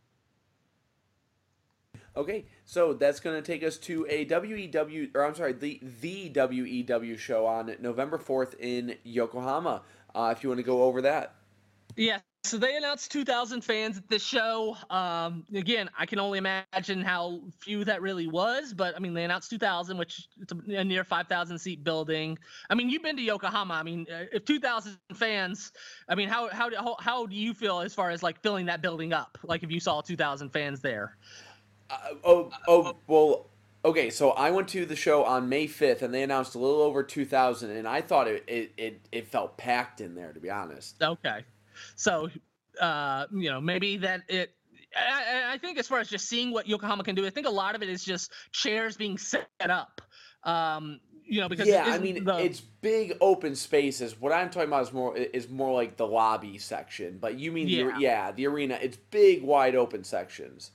Okay, 2.15 2.45
so 2.65 2.93
that's 2.93 3.19
going 3.19 3.35
to 3.35 3.41
take 3.41 3.63
us 3.63 3.77
to 3.77 4.05
a 4.07 4.25
WEW, 4.25 5.09
or 5.15 5.25
I'm 5.25 5.33
sorry, 5.33 5.53
the 5.53 5.79
the 6.01 6.29
WEW 6.29 7.17
show 7.17 7.45
on 7.47 7.75
November 7.79 8.19
4th 8.19 8.53
in 8.59 8.95
Yokohama. 9.03 9.81
Uh, 10.13 10.33
if 10.35 10.43
you 10.43 10.49
want 10.49 10.59
to 10.59 10.63
go 10.63 10.83
over 10.83 11.01
that. 11.01 11.33
Yeah, 11.95 12.19
so 12.43 12.57
they 12.57 12.75
announced 12.75 13.11
2,000 13.11 13.61
fans 13.61 13.97
at 13.97 14.09
this 14.09 14.23
show. 14.23 14.75
Um, 14.89 15.45
again, 15.55 15.89
I 15.97 16.05
can 16.05 16.19
only 16.19 16.39
imagine 16.39 17.01
how 17.01 17.41
few 17.59 17.85
that 17.85 18.01
really 18.01 18.27
was, 18.27 18.73
but 18.73 18.95
I 18.95 18.99
mean, 18.99 19.13
they 19.13 19.23
announced 19.23 19.49
2,000, 19.49 19.97
which 19.97 20.27
it's 20.41 20.51
a 20.51 20.83
near 20.83 21.03
5,000 21.03 21.57
seat 21.57 21.83
building. 21.83 22.37
I 22.69 22.75
mean, 22.75 22.89
you've 22.89 23.01
been 23.01 23.15
to 23.15 23.21
Yokohama. 23.21 23.75
I 23.75 23.83
mean, 23.83 24.05
uh, 24.11 24.25
if 24.33 24.43
2,000 24.43 24.97
fans, 25.13 25.71
I 26.09 26.15
mean, 26.15 26.27
how, 26.27 26.49
how, 26.49 26.69
how, 26.75 26.97
how 26.99 27.25
do 27.25 27.35
you 27.35 27.53
feel 27.53 27.79
as 27.79 27.93
far 27.93 28.09
as 28.09 28.21
like 28.21 28.41
filling 28.41 28.65
that 28.65 28.81
building 28.81 29.13
up? 29.13 29.37
Like 29.43 29.63
if 29.63 29.71
you 29.71 29.79
saw 29.79 30.01
2,000 30.01 30.49
fans 30.49 30.81
there? 30.81 31.17
Uh, 31.93 32.15
oh, 32.23 32.51
oh, 32.67 32.95
well, 33.07 33.47
okay. 33.85 34.09
So 34.09 34.31
I 34.31 34.51
went 34.51 34.67
to 34.69 34.85
the 34.85 34.95
show 34.95 35.23
on 35.23 35.49
May 35.49 35.67
fifth, 35.67 36.01
and 36.01 36.13
they 36.13 36.23
announced 36.23 36.55
a 36.55 36.59
little 36.59 36.81
over 36.81 37.03
two 37.03 37.25
thousand, 37.25 37.71
and 37.71 37.87
I 37.87 38.01
thought 38.01 38.27
it, 38.27 38.43
it 38.47 38.71
it 38.77 39.01
it 39.11 39.27
felt 39.27 39.57
packed 39.57 40.01
in 40.01 40.15
there, 40.15 40.33
to 40.33 40.39
be 40.39 40.49
honest. 40.49 41.01
Okay, 41.01 41.43
so 41.95 42.29
uh, 42.81 43.25
you 43.31 43.49
know, 43.49 43.61
maybe 43.61 43.97
that 43.97 44.21
it 44.27 44.55
I, 44.95 45.53
I, 45.53 45.57
think 45.57 45.79
as 45.79 45.87
far 45.87 45.99
as 45.99 46.09
just 46.09 46.27
seeing 46.27 46.51
what 46.51 46.67
Yokohama 46.67 47.03
can 47.03 47.15
do, 47.15 47.25
I 47.25 47.29
think 47.29 47.47
a 47.47 47.51
lot 47.51 47.75
of 47.75 47.83
it 47.83 47.89
is 47.89 48.03
just 48.03 48.31
chairs 48.51 48.97
being 48.97 49.17
set 49.17 49.47
up. 49.61 50.01
Um, 50.43 50.99
you 51.25 51.39
know, 51.39 51.47
because 51.47 51.67
yeah, 51.67 51.85
I 51.87 51.99
mean, 51.99 52.25
the... 52.25 52.37
it's 52.37 52.59
big 52.59 53.17
open 53.21 53.55
spaces. 53.55 54.19
What 54.19 54.33
I'm 54.33 54.49
talking 54.49 54.67
about 54.67 54.83
is 54.83 54.93
more 54.93 55.15
is 55.15 55.49
more 55.49 55.73
like 55.73 55.97
the 55.97 56.05
lobby 56.05 56.57
section, 56.57 57.17
but 57.19 57.39
you 57.39 57.51
mean 57.51 57.67
yeah, 57.67 57.83
the, 57.83 58.01
yeah, 58.01 58.31
the 58.33 58.47
arena. 58.47 58.77
It's 58.81 58.97
big, 58.97 59.41
wide 59.41 59.75
open 59.75 60.03
sections. 60.03 60.71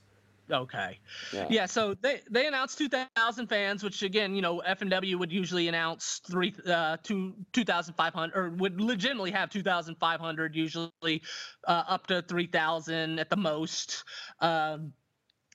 Okay. 0.51 0.99
Yeah. 1.33 1.47
yeah. 1.49 1.65
so 1.65 1.93
they 1.93 2.21
they 2.29 2.47
announced 2.47 2.77
2,000 2.77 3.47
fans, 3.47 3.83
which 3.83 4.03
again, 4.03 4.35
you 4.35 4.41
know, 4.41 4.61
FMW 4.67 5.17
would 5.17 5.31
usually 5.31 5.67
announce 5.67 6.21
three 6.29 6.53
uh 6.67 6.97
two 7.03 7.35
2,500 7.53 8.37
or 8.37 8.49
would 8.51 8.79
legitimately 8.81 9.31
have 9.31 9.49
2,500 9.49 10.55
usually 10.55 11.21
uh, 11.67 11.83
up 11.87 12.07
to 12.07 12.21
3,000 12.21 13.19
at 13.19 13.29
the 13.29 13.37
most. 13.37 14.03
Um, 14.39 14.93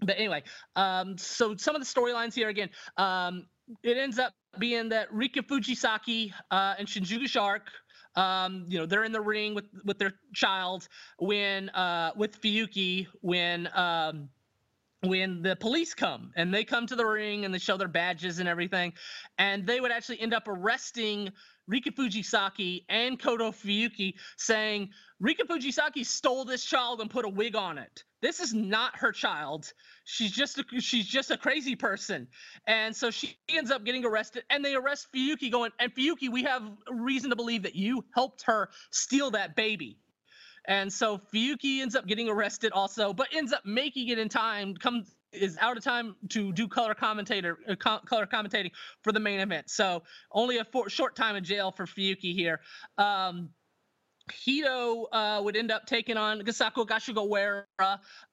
but 0.01 0.17
anyway, 0.19 0.43
um, 0.77 1.17
so 1.19 1.57
some 1.57 1.75
of 1.75 1.81
the 1.81 1.87
storylines 1.87 2.35
here 2.35 2.49
again, 2.49 2.71
um, 2.97 3.47
it 3.83 3.97
ends 3.97 4.19
up 4.19 4.33
being 4.59 4.91
that 4.91 5.13
Rika 5.13 5.43
Fujisaki 5.43 6.33
uh, 6.51 6.75
and 6.79 6.87
Shinjuku 6.87 7.29
Shark 7.29 7.71
um, 8.17 8.67
you 8.69 8.79
know, 8.79 8.87
they're 8.87 9.05
in 9.05 9.13
the 9.13 9.21
ring 9.21 9.55
with 9.55 9.67
with 9.85 9.99
their 9.99 10.13
child 10.35 10.89
when 11.19 11.69
uh, 11.71 12.13
with 12.17 12.41
Fuyuki 12.41 13.07
when 13.21 13.69
um, 13.75 14.29
when 15.07 15.43
the 15.43 15.57
police 15.57 15.95
come 15.95 16.33
and 16.37 16.53
they 16.53 16.65
come 16.65 16.87
to 16.87 16.97
the 16.97 17.05
ring 17.05 17.45
and 17.45 17.55
they 17.55 17.59
show 17.59 17.77
their 17.77 17.89
badges 17.89 18.39
and 18.39 18.49
everything, 18.49 18.93
and 19.39 19.67
they 19.67 19.81
would 19.81 19.93
actually 19.93 20.21
end 20.21 20.35
up 20.35 20.49
arresting 20.49 21.31
Rika 21.67 21.91
Fujisaki 21.91 22.85
and 22.89 23.19
Kodo 23.19 23.51
Fuyuki, 23.51 24.15
saying 24.37 24.91
Rika 25.21 25.45
Fujisaki 25.45 26.05
stole 26.05 26.45
this 26.45 26.65
child 26.65 27.01
and 27.01 27.11
put 27.11 27.25
a 27.25 27.29
wig 27.29 27.57
on 27.57 27.79
it. 27.79 28.05
This 28.21 28.41
is 28.41 28.55
not 28.55 28.97
her 28.97 29.13
child. 29.13 29.73
She's 30.05 30.33
just 30.33 30.59
a, 30.59 30.65
she's 30.81 31.07
just 31.07 31.31
a 31.31 31.37
crazy 31.37 31.77
person, 31.77 32.29
and 32.67 32.95
so 32.95 33.11
she 33.11 33.37
ends 33.49 33.71
up 33.71 33.85
getting 33.85 34.05
arrested. 34.05 34.45
And 34.51 34.65
they 34.65 34.75
arrest 34.75 35.09
Fuyuki, 35.15 35.51
going 35.51 35.73
and 35.79 35.95
Fuyuki, 35.95 36.31
we 36.31 36.43
have 36.45 36.63
reason 36.91 37.31
to 37.31 37.37
believe 37.37 37.63
that 37.63 37.75
you 37.75 38.05
helped 38.15 38.43
her 38.43 38.71
steal 38.91 39.31
that 39.33 39.57
baby. 39.57 39.99
And 40.67 40.93
so 40.93 41.21
Fuyuki 41.33 41.81
ends 41.81 41.95
up 41.95 42.07
getting 42.07 42.29
arrested 42.29 42.73
also, 42.73 43.13
but 43.13 43.29
ends 43.35 43.53
up 43.53 43.65
making 43.65 44.09
it 44.09 44.19
in 44.19 44.29
time. 44.29 44.75
Comes 44.75 45.15
is 45.33 45.57
out 45.61 45.77
of 45.77 45.83
time 45.83 46.15
to 46.29 46.53
do 46.53 46.69
color 46.69 46.95
commentator 46.95 47.59
uh, 47.69 47.75
co- 47.75 48.01
color 48.07 48.27
commentating 48.27 48.71
for 49.03 49.13
the 49.13 49.21
main 49.21 49.41
event. 49.41 49.69
So 49.69 50.03
only 50.33 50.59
a 50.59 50.67
short 50.89 51.17
time 51.17 51.37
in 51.37 51.45
jail 51.45 51.73
for 51.73 51.87
Fuyuki 51.87 52.35
here. 52.35 52.61
Um, 52.99 53.51
Hido 54.31 55.05
uh, 55.13 55.43
would 55.43 55.57
end 55.57 55.71
up 55.71 55.87
taking 55.87 56.17
on 56.17 56.41
Gosaku 56.41 56.87
Goshogawara 56.87 57.65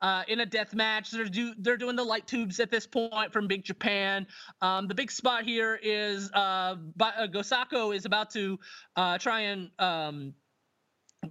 uh, 0.01 0.23
in 0.27 0.39
a 0.39 0.45
death 0.45 0.73
match. 0.73 1.11
They're 1.11 1.25
do 1.25 1.53
they're 1.57 1.75
doing 1.75 1.97
the 1.97 2.03
light 2.03 2.27
tubes 2.27 2.59
at 2.59 2.71
this 2.71 2.87
point 2.87 3.33
from 3.33 3.47
Big 3.47 3.65
Japan. 3.65 4.25
Um, 4.61 4.87
the 4.87 4.95
big 4.95 5.11
spot 5.11 5.43
here 5.43 5.77
is 5.81 6.31
uh, 6.33 6.75
uh 7.01 7.27
Gosaku 7.27 7.93
is 7.93 8.05
about 8.05 8.29
to 8.31 8.57
uh, 8.95 9.17
try 9.17 9.41
and 9.41 9.69
um, 9.79 10.33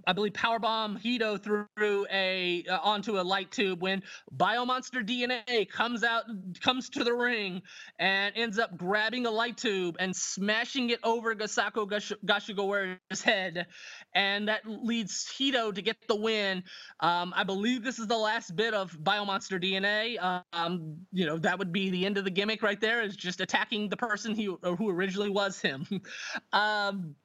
I 0.07 0.13
believe 0.13 0.33
powerbomb 0.33 1.01
Hido 1.01 1.41
through 1.41 2.07
a 2.11 2.63
uh, 2.69 2.79
onto 2.81 3.19
a 3.19 3.23
light 3.23 3.51
tube 3.51 3.81
when 3.81 4.03
Biomonster 4.35 5.05
DNA 5.05 5.69
comes 5.69 6.03
out 6.03 6.23
comes 6.61 6.89
to 6.91 7.03
the 7.03 7.13
ring 7.13 7.61
and 7.99 8.33
ends 8.35 8.57
up 8.57 8.77
grabbing 8.77 9.25
a 9.25 9.31
light 9.31 9.57
tube 9.57 9.97
and 9.99 10.15
smashing 10.15 10.89
it 10.89 10.99
over 11.03 11.35
Gosaku 11.35 11.89
Gash- 11.89 13.21
head 13.23 13.67
and 14.15 14.47
that 14.47 14.61
leads 14.65 15.25
Hido 15.37 15.73
to 15.73 15.81
get 15.81 15.97
the 16.07 16.15
win. 16.15 16.63
Um, 16.99 17.33
I 17.35 17.43
believe 17.43 17.83
this 17.83 17.99
is 17.99 18.07
the 18.07 18.17
last 18.17 18.55
bit 18.55 18.73
of 18.73 18.91
Biomonster 18.93 19.61
DNA. 19.61 20.43
Um, 20.53 20.97
you 21.11 21.25
know 21.25 21.37
that 21.39 21.59
would 21.59 21.71
be 21.71 21.89
the 21.89 22.05
end 22.05 22.17
of 22.17 22.23
the 22.23 22.31
gimmick 22.31 22.63
right 22.63 22.79
there 22.79 23.01
is 23.01 23.15
just 23.15 23.41
attacking 23.41 23.89
the 23.89 23.97
person 23.97 24.35
he 24.35 24.45
who 24.45 24.89
originally 24.89 25.29
was 25.29 25.59
him. 25.59 25.85
um, 26.53 27.15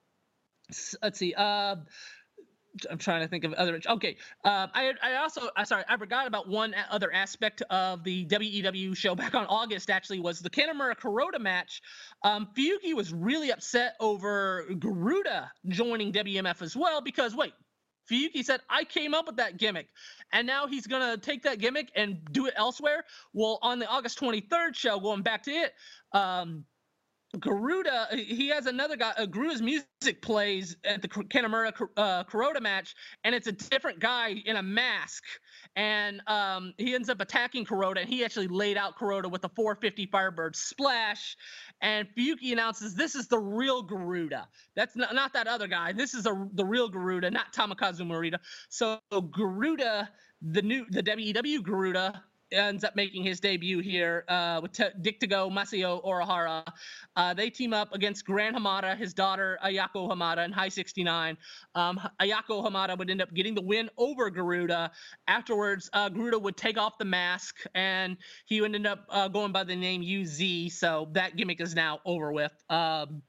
let's 1.02 1.18
see. 1.18 1.34
Uh, 1.34 1.76
I'm 2.90 2.98
trying 2.98 3.22
to 3.22 3.28
think 3.28 3.44
of 3.44 3.52
other. 3.54 3.80
Okay, 3.86 4.16
uh, 4.44 4.68
I 4.74 4.92
I 5.02 5.16
also 5.16 5.48
I 5.56 5.64
sorry 5.64 5.84
I 5.88 5.96
forgot 5.96 6.26
about 6.26 6.48
one 6.48 6.74
other 6.90 7.12
aspect 7.12 7.62
of 7.70 8.04
the 8.04 8.26
WEW 8.26 8.94
show 8.94 9.14
back 9.14 9.34
on 9.34 9.46
August. 9.46 9.90
Actually, 9.90 10.20
was 10.20 10.40
the 10.40 10.50
Kanemura 10.50 10.96
Kuroda 10.96 11.40
match. 11.40 11.82
Um, 12.22 12.48
Fuyuki 12.56 12.94
was 12.94 13.12
really 13.12 13.50
upset 13.50 13.94
over 14.00 14.66
Garuda 14.78 15.50
joining 15.68 16.12
WMF 16.12 16.62
as 16.62 16.76
well 16.76 17.00
because 17.00 17.34
wait, 17.34 17.52
Fuyuki 18.10 18.44
said, 18.44 18.60
I 18.70 18.84
came 18.84 19.14
up 19.14 19.26
with 19.26 19.36
that 19.36 19.56
gimmick. 19.56 19.88
And 20.32 20.46
now 20.46 20.66
he's 20.66 20.86
going 20.86 21.02
to 21.02 21.20
take 21.20 21.42
that 21.42 21.58
gimmick 21.58 21.90
and 21.94 22.18
do 22.32 22.46
it 22.46 22.54
elsewhere. 22.56 23.04
Well, 23.32 23.58
on 23.62 23.78
the 23.78 23.86
August 23.86 24.20
23rd 24.20 24.74
show, 24.74 25.00
going 25.00 25.22
back 25.22 25.42
to 25.44 25.50
it, 25.50 25.72
um, 26.12 26.64
Garuda, 27.38 28.08
he 28.12 28.48
has 28.48 28.66
another 28.66 28.96
guy. 28.96 29.12
Uh, 29.16 29.26
Garuda's 29.26 29.60
music 29.60 30.22
plays 30.22 30.76
at 30.84 31.02
the 31.02 31.08
Kanemura 31.08 31.72
uh, 31.96 32.24
Kuroda 32.24 32.60
match, 32.60 32.94
and 33.24 33.34
it's 33.34 33.46
a 33.46 33.52
different 33.52 33.98
guy 34.00 34.42
in 34.44 34.56
a 34.56 34.62
mask. 34.62 35.22
And 35.74 36.22
um, 36.26 36.72
he 36.78 36.94
ends 36.94 37.08
up 37.10 37.20
attacking 37.20 37.66
Kuroda, 37.66 38.00
and 38.00 38.08
he 38.08 38.24
actually 38.24 38.48
laid 38.48 38.76
out 38.76 38.96
Kuroda 38.98 39.30
with 39.30 39.44
a 39.44 39.48
450 39.50 40.06
Firebird 40.06 40.56
splash. 40.56 41.36
And 41.82 42.08
Fuyuki 42.16 42.52
announces 42.52 42.94
this 42.94 43.14
is 43.14 43.28
the 43.28 43.38
real 43.38 43.82
Garuda. 43.82 44.48
That's 44.74 44.96
not, 44.96 45.14
not 45.14 45.32
that 45.34 45.46
other 45.46 45.66
guy. 45.66 45.92
This 45.92 46.14
is 46.14 46.26
a, 46.26 46.48
the 46.54 46.64
real 46.64 46.88
Garuda, 46.88 47.30
not 47.30 47.52
Tomokazu 47.52 48.02
Morita. 48.02 48.38
So 48.68 48.98
Garuda, 49.10 50.08
the 50.40 50.62
new 50.62 50.86
the 50.90 51.02
WEW 51.02 51.62
Garuda, 51.62 52.22
ends 52.52 52.84
up 52.84 52.94
making 52.96 53.22
his 53.22 53.40
debut 53.40 53.80
here 53.80 54.24
uh, 54.28 54.60
with 54.62 54.72
T- 54.72 54.84
Masao 55.50 56.04
Orihara. 56.04 56.64
Uh, 57.14 57.34
they 57.34 57.50
team 57.50 57.72
up 57.72 57.92
against 57.94 58.24
Gran 58.24 58.54
Hamada, 58.54 58.96
his 58.96 59.14
daughter 59.14 59.58
Ayako 59.64 60.10
Hamada, 60.10 60.44
in 60.44 60.52
Hi69. 60.52 61.36
Um, 61.74 62.00
Ayako 62.20 62.64
Hamada 62.64 62.96
would 62.96 63.10
end 63.10 63.22
up 63.22 63.32
getting 63.34 63.54
the 63.54 63.62
win 63.62 63.90
over 63.96 64.30
Garuda. 64.30 64.90
Afterwards, 65.28 65.90
uh, 65.92 66.08
Garuda 66.08 66.38
would 66.38 66.56
take 66.56 66.78
off 66.78 66.98
the 66.98 67.04
mask 67.04 67.56
and 67.74 68.16
he 68.46 68.60
would 68.60 68.74
end 68.74 68.86
up 68.86 69.06
uh, 69.10 69.28
going 69.28 69.52
by 69.52 69.64
the 69.64 69.76
name 69.76 70.02
UZ. 70.02 70.76
So 70.78 71.08
that 71.12 71.36
gimmick 71.36 71.60
is 71.60 71.74
now 71.74 72.00
over 72.04 72.32
with. 72.32 72.52
Um, 72.70 73.22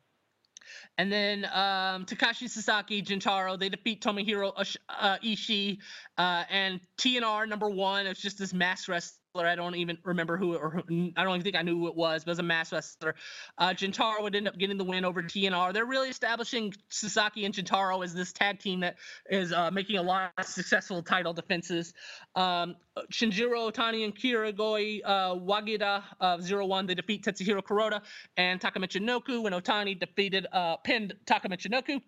and 0.97 1.11
then 1.11 1.45
um, 1.45 2.05
Takashi 2.05 2.49
Sasaki, 2.49 3.01
Gentaro, 3.01 3.59
they 3.59 3.69
defeat 3.69 4.01
Tomohiro 4.01 4.51
uh, 4.89 5.17
Ishii 5.23 5.77
uh, 6.17 6.43
and 6.49 6.79
TNR 6.97 7.47
number 7.47 7.69
one. 7.69 8.07
It's 8.07 8.21
just 8.21 8.37
this 8.37 8.53
mass 8.53 8.87
wrestling 8.87 9.26
I 9.45 9.55
don't 9.55 9.75
even 9.75 9.97
remember 10.03 10.37
who, 10.37 10.55
or 10.55 10.69
who, 10.69 11.11
I 11.15 11.23
don't 11.23 11.33
even 11.33 11.43
think 11.43 11.55
I 11.55 11.61
knew 11.61 11.77
who 11.77 11.87
it 11.87 11.95
was, 11.95 12.23
but 12.23 12.31
it 12.31 12.33
was 12.33 12.39
a 12.39 12.43
mass 12.43 12.71
wrestler. 12.71 13.15
Uh, 13.57 13.69
Gentaro 13.69 14.21
would 14.21 14.35
end 14.35 14.47
up 14.47 14.57
getting 14.57 14.77
the 14.77 14.83
win 14.83 15.05
over 15.05 15.21
TNR. 15.21 15.73
They're 15.73 15.85
really 15.85 16.09
establishing 16.09 16.73
Sasaki 16.89 17.45
and 17.45 17.53
Gentaro 17.53 18.03
as 18.03 18.13
this 18.13 18.31
tag 18.31 18.59
team 18.59 18.79
that 18.81 18.95
is 19.29 19.53
uh, 19.53 19.71
making 19.71 19.97
a 19.97 20.01
lot 20.01 20.31
of 20.37 20.45
successful 20.45 21.03
title 21.03 21.33
defenses. 21.33 21.93
Um, 22.35 22.75
Shinjiro 23.11 23.71
Otani 23.71 24.03
and 24.03 24.15
Kirigoi 24.15 25.01
uh, 25.03 25.35
Wagida 25.35 26.03
of 26.19 26.41
Zero 26.41 26.65
One 26.65 26.87
they 26.87 26.95
defeat 26.95 27.23
Tetsuhiro 27.23 27.61
Kuroda 27.61 28.01
and 28.37 28.59
Taka 28.59 28.79
Michinoku 28.79 29.41
when 29.41 29.53
Otani 29.53 29.99
defeated 29.99 30.47
uh, 30.51 30.77
pinned 30.77 31.13
Taka 31.25 31.49
Michinoku. 31.49 32.01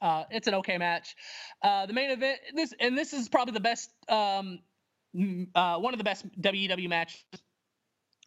Uh, 0.00 0.24
it's 0.30 0.46
an 0.46 0.54
okay 0.54 0.78
match. 0.78 1.14
Uh, 1.62 1.84
the 1.86 1.92
main 1.92 2.10
event, 2.10 2.38
this 2.54 2.72
and 2.80 2.96
this 2.96 3.12
is 3.12 3.28
probably 3.28 3.52
the 3.52 3.60
best 3.60 3.90
um, 4.08 4.60
uh, 5.54 5.78
one 5.78 5.94
of 5.94 5.98
the 5.98 6.04
best 6.04 6.26
WEW 6.40 6.88
matches 6.88 7.24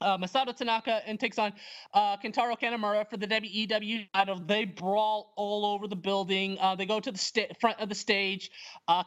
uh, 0.01 0.17
Masato 0.17 0.55
Tanaka 0.55 1.01
and 1.07 1.19
takes 1.19 1.39
on 1.39 1.53
uh, 1.93 2.17
Kintaro 2.17 2.59
Kanemura 2.59 3.09
for 3.09 3.17
the 3.17 3.27
WEW 3.27 4.05
title. 4.13 4.39
They 4.45 4.65
brawl 4.65 5.33
all 5.37 5.65
over 5.65 5.87
the 5.87 5.95
building. 5.95 6.57
Uh, 6.59 6.75
they 6.75 6.85
go 6.85 6.99
to 6.99 7.11
the 7.11 7.47
front 7.59 7.79
of 7.79 7.89
the 7.89 7.95
stage. 7.95 8.51
Uh, 8.87 9.03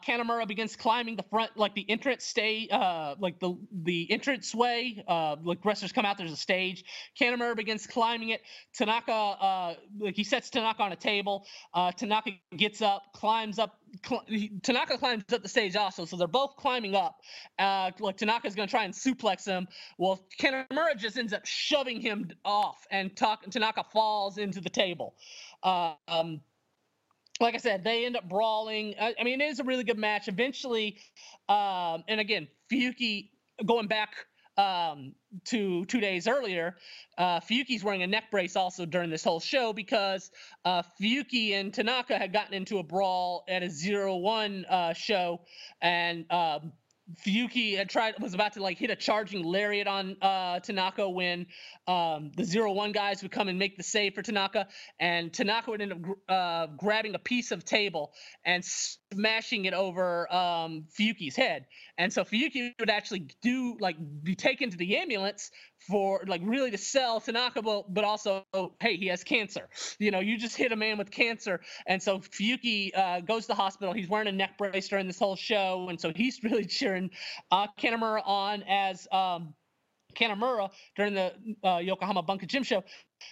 begins 0.47 0.77
climbing 0.77 1.17
the 1.17 1.25
front, 1.25 1.57
like 1.57 1.75
the 1.75 1.89
entrance 1.91 2.25
stage, 2.25 2.71
uh, 2.71 3.15
like 3.19 3.39
the 3.41 3.57
the 3.85 4.11
entrance 4.11 4.55
way. 4.55 5.03
Uh, 5.07 5.37
like 5.43 5.65
wrestlers 5.65 5.93
come 5.93 6.05
out, 6.05 6.19
there's 6.19 6.33
a 6.33 6.37
stage. 6.37 6.85
Kanemura 7.21 7.57
begins 7.57 7.87
climbing 7.87 8.31
it. 8.31 8.43
Tanaka, 8.75 9.13
uh, 9.13 9.75
like 10.01 10.17
he 10.17 10.25
sets 10.25 10.51
Tanaka 10.51 10.83
on 10.83 10.93
a 10.93 10.97
table. 10.97 11.47
Tanaka 11.97 12.33
gets 12.57 12.83
up, 12.83 13.03
climbs 13.15 13.59
up 13.59 13.79
Tanaka 14.63 14.99
climbs 14.99 15.25
up 15.33 15.43
the 15.43 15.49
stage 15.49 15.77
also, 15.77 16.05
so 16.05 16.17
they're 16.17 16.27
both 16.27 16.57
climbing 16.57 16.95
up. 16.95 17.21
Uh, 17.59 17.91
like 18.01 18.17
Tanaka's 18.17 18.55
gonna 18.55 18.69
try 18.69 18.85
and 18.85 18.95
suplex 18.95 19.47
him. 19.47 19.69
Well, 19.99 20.25
Kanemura 20.41 20.97
just 20.97 21.17
ends 21.19 21.33
up 21.33 21.47
shoving 21.47 22.01
him 22.01 22.31
off, 22.45 22.87
and 22.91 23.17
Ta- 23.17 23.41
Tanaka 23.51 23.85
falls 23.93 24.39
into 24.39 24.61
the 24.61 24.71
table. 24.71 25.15
Uh, 25.63 25.95
um, 26.09 26.41
like 27.41 27.55
I 27.55 27.59
said, 27.59 27.85
they 27.85 28.07
end 28.07 28.17
up 28.17 28.29
brawling. 28.29 28.95
I, 29.01 29.15
I, 29.19 29.25
mean, 29.25 29.41
it 29.41 29.45
is 29.45 29.61
a 29.61 29.65
really 29.65 29.85
good 29.85 29.99
match. 29.99 30.29
Eventually, 30.29 30.99
um, 31.49 32.03
and 32.09 32.21
again, 32.21 32.49
Fuyuki 32.71 33.31
going 33.65 33.89
back 33.89 34.15
um, 34.57 35.15
to 35.47 35.85
two 35.87 36.01
days 36.01 36.27
earlier, 36.27 36.77
uh, 37.19 37.41
Fuyuki's 37.41 37.85
wearing 37.85 38.03
a 38.03 38.07
neck 38.07 38.31
brace 38.31 38.57
also 38.57 38.87
during 38.87 39.11
this 39.11 39.25
whole 39.25 39.41
show 39.41 39.73
because 39.73 40.31
uh, 40.65 40.83
Fuyuki 41.01 41.53
and 41.53 41.73
Tanaka 41.73 42.19
had 42.19 42.33
gotten 42.33 42.55
into 42.55 42.79
a 42.79 42.83
brawl 42.83 43.45
at 43.49 43.63
a 43.63 43.71
zero 43.71 44.17
one 44.17 44.65
uh, 44.69 44.93
show, 44.93 45.41
and 45.83 46.31
um, 46.33 46.73
Fuyuki 47.25 47.77
had 47.77 47.89
tried 47.89 48.15
was 48.21 48.35
about 48.35 48.55
to 48.55 48.63
like 48.63 48.79
hit 48.79 48.91
a 48.91 48.97
charging 48.97 49.45
lariat 49.45 49.87
on 49.87 50.17
uh, 50.21 50.59
Tanaka 50.59 51.09
when 51.09 51.47
um, 51.87 52.33
the 52.37 52.45
zero 52.45 52.73
one 52.73 52.91
guys 52.91 53.23
would 53.23 53.31
come 53.31 53.49
and 53.49 53.59
make 53.59 53.77
the 53.77 53.85
save 53.85 54.15
for 54.15 54.23
Tanaka, 54.23 54.67
and 54.99 55.33
Tanaka 55.33 55.71
would 55.71 55.81
end 55.81 55.93
up 55.93 55.99
uh, 56.29 56.67
grabbing 56.77 57.15
a 57.15 57.19
piece 57.19 57.53
of 57.53 57.65
table 57.65 58.13
and 58.45 58.65
smashing 58.65 59.67
it 59.67 59.75
over 59.75 60.33
um, 60.35 60.87
Fuyuki's 60.99 61.37
head, 61.37 61.67
and 61.99 62.13
so 62.13 62.25
Fuyuki 62.25 62.73
would 62.79 62.91
actually 62.91 63.29
do 63.43 63.77
like 63.81 63.97
be 64.23 64.35
taken 64.35 64.71
to 64.71 64.77
the 64.77 64.97
ambulance 64.97 65.51
for 65.89 66.23
like 66.27 66.41
really 66.45 66.71
to 66.71 66.79
sell 66.79 67.21
Tanaka, 67.21 67.63
but, 67.63 68.05
also 68.05 68.45
hey 68.81 68.97
he 68.97 69.07
has 69.09 69.25
cancer. 69.25 69.69
You 69.99 70.11
know 70.11 70.21
you 70.21 70.39
just 70.39 70.57
hit 70.57 70.73
a 70.73 70.77
man 70.77 70.99
with 70.99 71.11
cancer, 71.11 71.61
and 71.87 72.03
so 72.03 72.19
Fuyuki 72.19 72.97
uh, 72.97 73.21
goes 73.21 73.43
to 73.43 73.49
the 73.49 73.55
hospital. 73.55 73.95
He's 73.95 74.09
wearing 74.09 74.29
a 74.29 74.33
neck 74.33 74.59
brace 74.59 74.89
during 74.89 75.07
this 75.07 75.19
whole 75.19 75.37
show, 75.37 75.89
and 75.89 76.01
so 76.01 76.13
he's 76.15 76.41
really 76.45 76.67
cheering 76.67 77.11
uh, 77.51 77.67
Kanemura 77.79 78.23
on 78.25 78.63
as. 78.69 79.09
Um, 79.13 79.55
Kanemura 80.17 80.71
during 80.97 81.15
the 81.15 81.33
uh, 81.63 81.79
Yokohama 81.79 82.23
Bunka 82.23 82.47
Gym 82.47 82.63
show, 82.63 82.83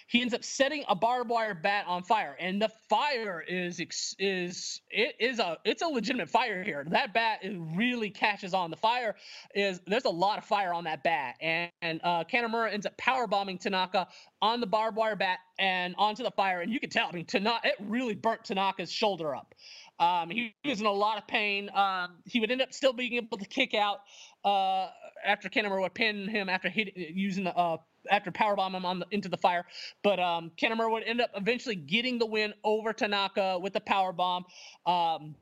he 0.07 0.21
ends 0.21 0.33
up 0.33 0.43
setting 0.43 0.83
a 0.87 0.95
barbed 0.95 1.29
wire 1.29 1.53
bat 1.53 1.85
on 1.87 2.03
fire, 2.03 2.35
and 2.39 2.61
the 2.61 2.69
fire 2.89 3.43
is 3.47 3.79
is 4.19 4.81
it 4.89 5.15
is 5.19 5.39
a 5.39 5.57
it's 5.63 5.81
a 5.81 5.87
legitimate 5.87 6.29
fire 6.29 6.63
here. 6.63 6.85
That 6.89 7.13
bat 7.13 7.41
really 7.43 8.09
catches 8.09 8.53
on. 8.53 8.71
The 8.71 8.77
fire 8.77 9.15
is 9.53 9.81
there's 9.87 10.05
a 10.05 10.09
lot 10.09 10.37
of 10.37 10.45
fire 10.45 10.73
on 10.73 10.85
that 10.85 11.03
bat, 11.03 11.35
and, 11.39 11.71
and 11.81 12.01
uh, 12.03 12.23
ends 12.31 12.85
up 12.85 12.97
power 12.97 13.27
bombing 13.27 13.57
Tanaka 13.57 14.07
on 14.41 14.59
the 14.59 14.67
barbed 14.67 14.97
wire 14.97 15.15
bat 15.15 15.39
and 15.59 15.95
onto 15.97 16.23
the 16.23 16.31
fire, 16.31 16.61
and 16.61 16.71
you 16.71 16.79
can 16.79 16.89
tell. 16.89 17.07
I 17.07 17.11
mean, 17.11 17.25
Tanaka 17.25 17.67
it 17.69 17.75
really 17.79 18.15
burnt 18.15 18.43
Tanaka's 18.43 18.91
shoulder 18.91 19.35
up. 19.35 19.53
Um, 19.99 20.29
he, 20.29 20.53
was 20.65 20.79
in 20.79 20.85
a 20.85 20.91
lot 20.91 21.17
of 21.17 21.27
pain. 21.27 21.69
Um, 21.73 22.17
he 22.25 22.39
would 22.39 22.51
end 22.51 22.61
up 22.61 22.73
still 22.73 22.93
being 22.93 23.13
able 23.13 23.37
to 23.37 23.45
kick 23.45 23.73
out 23.73 23.99
uh, 24.43 24.89
after 25.25 25.49
Kanemura 25.49 25.81
would 25.81 25.93
pin 25.93 26.27
him 26.27 26.49
after 26.49 26.69
hit, 26.69 26.93
using 26.95 27.45
the 27.45 27.55
uh, 27.55 27.77
after 28.11 28.31
powerbomb 28.31 28.75
him 28.75 28.85
on 28.85 28.99
the, 28.99 29.05
into 29.11 29.29
the 29.29 29.37
fire. 29.37 29.65
But 30.03 30.19
um, 30.19 30.51
would 30.61 31.03
end 31.03 31.21
up 31.21 31.31
eventually 31.35 31.75
getting 31.75 32.19
the 32.19 32.25
win 32.25 32.53
over 32.63 32.93
Tanaka 32.93 33.59
with 33.59 33.73
the 33.73 33.81
powerbomb. 33.81 34.43
Um, 34.85 35.35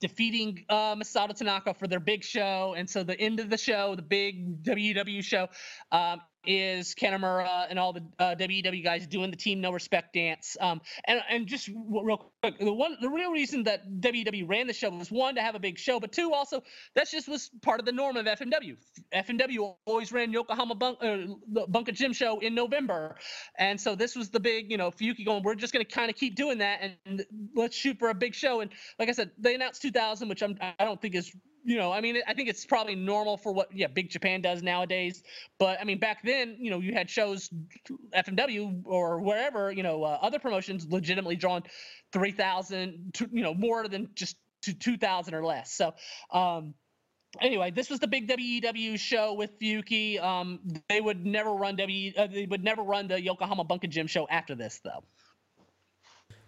defeating 0.00 0.64
uh, 0.68 0.94
Masato 0.94 1.36
Tanaka 1.36 1.74
for 1.74 1.86
their 1.86 2.00
big 2.00 2.24
show. 2.24 2.74
And 2.76 2.88
so 2.88 3.02
the 3.02 3.18
end 3.18 3.40
of 3.40 3.50
the 3.50 3.58
show, 3.58 3.94
the 3.94 4.02
big 4.02 4.62
WW 4.62 5.22
show, 5.22 5.48
um, 5.90 6.20
is 6.44 6.94
Kanemura 6.94 7.66
and 7.68 7.78
all 7.78 7.92
the 7.92 8.02
uh, 8.18 8.34
WW 8.34 8.82
guys 8.82 9.06
doing 9.06 9.30
the 9.30 9.36
team 9.36 9.60
no 9.60 9.72
respect 9.72 10.14
dance. 10.14 10.56
Um, 10.60 10.80
and 11.04 11.20
and 11.28 11.46
just 11.46 11.68
real 11.68 12.32
quick, 12.42 12.58
the 12.58 12.72
one 12.72 12.96
the 13.00 13.08
real 13.08 13.30
reason 13.30 13.64
that 13.64 13.88
WW 14.00 14.48
ran 14.48 14.66
the 14.66 14.72
show 14.72 14.90
was 14.90 15.10
one 15.10 15.34
to 15.36 15.42
have 15.42 15.54
a 15.54 15.58
big 15.58 15.78
show, 15.78 16.00
but 16.00 16.12
two 16.12 16.32
also 16.32 16.62
that 16.94 17.10
just 17.10 17.28
was 17.28 17.50
part 17.62 17.80
of 17.80 17.86
the 17.86 17.92
norm 17.92 18.16
of 18.16 18.26
FMW. 18.26 18.76
FMW 19.14 19.76
always 19.86 20.12
ran 20.12 20.32
Yokohama 20.32 20.74
Bunk, 20.74 20.98
uh, 21.00 21.16
the 21.48 21.66
Bunka 21.66 21.92
Gym 21.92 22.12
show 22.12 22.38
in 22.40 22.54
November, 22.54 23.16
and 23.58 23.80
so 23.80 23.94
this 23.94 24.16
was 24.16 24.30
the 24.30 24.40
big 24.40 24.70
you 24.70 24.76
know 24.76 24.90
Fuyuki 24.90 25.24
going. 25.24 25.42
We're 25.42 25.54
just 25.54 25.72
going 25.72 25.84
to 25.84 25.90
kind 25.90 26.10
of 26.10 26.16
keep 26.16 26.34
doing 26.34 26.58
that 26.58 26.80
and 27.04 27.24
let's 27.54 27.76
shoot 27.76 27.98
for 27.98 28.10
a 28.10 28.14
big 28.14 28.34
show. 28.34 28.60
And 28.60 28.70
like 28.98 29.08
I 29.08 29.12
said, 29.12 29.30
they 29.38 29.54
announced 29.54 29.82
2000, 29.82 30.28
which 30.28 30.42
I'm 30.42 30.56
I 30.78 30.84
don't 30.84 31.00
think 31.00 31.14
is 31.14 31.32
you 31.64 31.76
know, 31.76 31.92
I 31.92 32.00
mean, 32.00 32.18
I 32.26 32.34
think 32.34 32.48
it's 32.48 32.66
probably 32.66 32.94
normal 32.94 33.36
for 33.36 33.52
what 33.52 33.68
yeah 33.74 33.86
Big 33.86 34.10
Japan 34.10 34.40
does 34.40 34.62
nowadays. 34.62 35.22
But 35.58 35.80
I 35.80 35.84
mean, 35.84 35.98
back 35.98 36.22
then, 36.22 36.56
you 36.58 36.70
know, 36.70 36.80
you 36.80 36.92
had 36.92 37.08
shows, 37.08 37.50
FMW 38.14 38.82
or 38.84 39.20
wherever, 39.20 39.70
you 39.70 39.82
know, 39.82 40.02
uh, 40.04 40.18
other 40.20 40.38
promotions 40.38 40.86
legitimately 40.88 41.36
drawing 41.36 41.62
three 42.12 42.32
thousand, 42.32 43.16
you 43.32 43.42
know, 43.42 43.54
more 43.54 43.88
than 43.88 44.10
just 44.14 44.36
to 44.62 44.74
two 44.74 44.96
thousand 44.96 45.34
or 45.34 45.44
less. 45.44 45.72
So. 45.72 45.94
um 46.30 46.74
anyway, 47.40 47.70
this 47.70 47.88
was 47.88 47.98
the 47.98 48.06
big 48.06 48.28
WEW 48.28 48.98
show 48.98 49.34
with 49.34 49.58
Fuyuki. 49.58 50.22
Um, 50.22 50.60
they 50.88 51.00
would 51.00 51.24
never 51.24 51.50
run 51.50 51.76
W. 51.76 52.12
Uh, 52.16 52.26
they 52.26 52.46
would 52.46 52.62
never 52.62 52.82
run 52.82 53.08
the 53.08 53.20
Yokohama 53.20 53.64
Bunka 53.64 53.88
Gym 53.88 54.06
show 54.06 54.28
after 54.28 54.54
this, 54.54 54.80
though. 54.84 55.02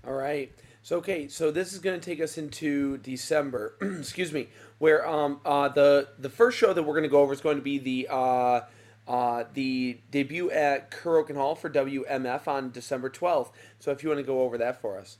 All 0.06 0.12
right. 0.12 0.52
So 0.85 0.98
okay, 0.98 1.28
so 1.28 1.51
this 1.51 1.73
is 1.73 1.78
going 1.78 1.98
to 1.98 2.05
take 2.05 2.20
us 2.20 2.36
into 2.36 2.98
December. 2.98 3.74
excuse 3.81 4.35
me, 4.35 4.48
where 4.77 5.09
um 5.09 5.40
uh 5.43 5.70
the 5.70 6.09
the 6.19 6.28
first 6.28 6.59
show 6.59 6.74
that 6.74 6.82
we're 6.82 6.93
going 6.93 7.05
to 7.05 7.09
go 7.09 7.20
over 7.20 7.32
is 7.32 7.40
going 7.40 7.56
to 7.56 7.62
be 7.62 7.78
the 7.78 8.06
uh 8.11 8.61
uh 9.09 9.44
the 9.55 9.98
debut 10.11 10.51
at 10.51 10.90
Korakuen 10.90 11.36
Hall 11.36 11.55
for 11.55 11.70
WMF 11.70 12.47
on 12.47 12.70
December 12.70 13.09
twelfth. 13.09 13.52
So 13.78 13.93
if 13.93 14.02
you 14.02 14.11
want 14.11 14.19
to 14.19 14.27
go 14.27 14.43
over 14.43 14.59
that 14.59 14.82
for 14.82 14.98
us. 14.98 15.16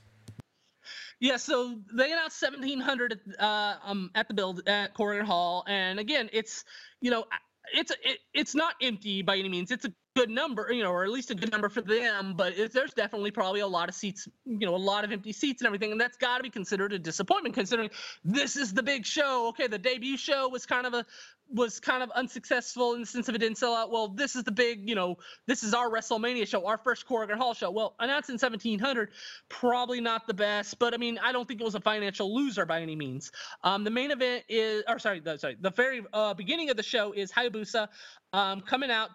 Yeah, 1.19 1.37
so 1.37 1.79
they 1.91 2.11
announced 2.11 2.39
1700 2.43 3.19
uh, 3.39 3.75
um, 3.83 4.11
at 4.13 4.27
the 4.27 4.35
build 4.35 4.61
at 4.67 4.93
Korakuen 4.93 5.23
Hall, 5.23 5.63
and 5.67 5.99
again, 5.99 6.29
it's 6.31 6.63
you 7.01 7.09
know 7.09 7.25
it's 7.73 7.91
it, 8.03 8.19
it's 8.35 8.53
not 8.53 8.75
empty 8.83 9.23
by 9.23 9.37
any 9.37 9.49
means. 9.49 9.71
It's 9.71 9.85
a 9.85 9.93
good 10.15 10.29
number, 10.29 10.71
you 10.71 10.81
know, 10.81 10.91
or 10.91 11.03
at 11.03 11.11
least 11.11 11.29
a 11.29 11.35
good 11.35 11.51
number 11.51 11.67
for 11.67 11.81
them. 11.81 12.33
But 12.35 12.53
there's 12.71 12.93
definitely 12.93 13.31
probably 13.31 13.59
a 13.59 13.67
lot 13.67 13.89
of 13.89 13.95
seats, 13.95 14.27
you 14.45 14.65
know, 14.65 14.73
a 14.73 14.77
lot 14.77 15.03
of 15.03 15.11
empty 15.11 15.33
seats 15.33 15.61
and 15.61 15.67
everything, 15.67 15.91
and 15.91 15.99
that's 15.99 16.17
got 16.17 16.37
to 16.37 16.43
be 16.43 16.49
considered 16.49 16.93
a 16.93 16.99
disappointment, 16.99 17.53
considering 17.53 17.89
this 18.23 18.55
is 18.55 18.73
the 18.73 18.81
big 18.81 19.05
show. 19.05 19.47
Okay, 19.49 19.67
the 19.67 19.77
debut 19.77 20.17
show 20.17 20.47
was 20.47 20.65
kind 20.65 20.87
of 20.87 20.93
a 20.93 21.05
was 21.53 21.79
kind 21.79 22.01
of 22.01 22.09
unsuccessful 22.11 22.95
in 22.95 23.01
the 23.01 23.05
sense 23.05 23.29
of 23.29 23.35
it 23.35 23.37
didn't 23.37 23.59
sell 23.59 23.75
out. 23.75 23.91
Well, 23.91 24.07
this 24.07 24.35
is 24.35 24.43
the 24.43 24.51
big, 24.51 24.89
you 24.89 24.95
know, 24.95 25.17
this 25.45 25.61
is 25.61 25.75
our 25.75 25.91
WrestleMania 25.91 26.47
show, 26.47 26.65
our 26.65 26.77
first 26.77 27.07
Korakuen 27.07 27.37
Hall 27.37 27.53
show. 27.53 27.69
Well, 27.69 27.93
announced 27.99 28.29
in 28.29 28.33
1700, 28.33 29.09
probably 29.47 30.01
not 30.01 30.25
the 30.25 30.33
best, 30.33 30.79
but 30.79 30.95
I 30.95 30.97
mean, 30.97 31.19
I 31.21 31.31
don't 31.31 31.47
think 31.47 31.61
it 31.61 31.63
was 31.63 31.75
a 31.75 31.79
financial 31.79 32.33
loser 32.35 32.65
by 32.65 32.81
any 32.81 32.95
means. 32.95 33.31
Um, 33.63 33.83
the 33.83 33.91
main 33.91 34.09
event 34.09 34.43
is, 34.49 34.83
or 34.87 34.97
sorry, 34.97 35.19
the, 35.19 35.37
sorry, 35.37 35.55
the 35.61 35.69
very 35.69 36.03
uh, 36.13 36.33
beginning 36.33 36.71
of 36.71 36.77
the 36.77 36.83
show 36.83 37.11
is 37.11 37.31
Hayabusa 37.31 37.89
um, 38.33 38.61
coming 38.61 38.89
out 38.89 39.11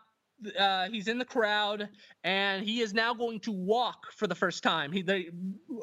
uh, 0.58 0.88
he's 0.88 1.08
in 1.08 1.18
the 1.18 1.24
crowd 1.24 1.88
and 2.24 2.64
he 2.64 2.80
is 2.80 2.94
now 2.94 3.14
going 3.14 3.40
to 3.40 3.52
walk 3.52 4.12
for 4.12 4.26
the 4.26 4.34
first 4.34 4.62
time. 4.62 4.92
He 4.92 5.02
they, 5.02 5.30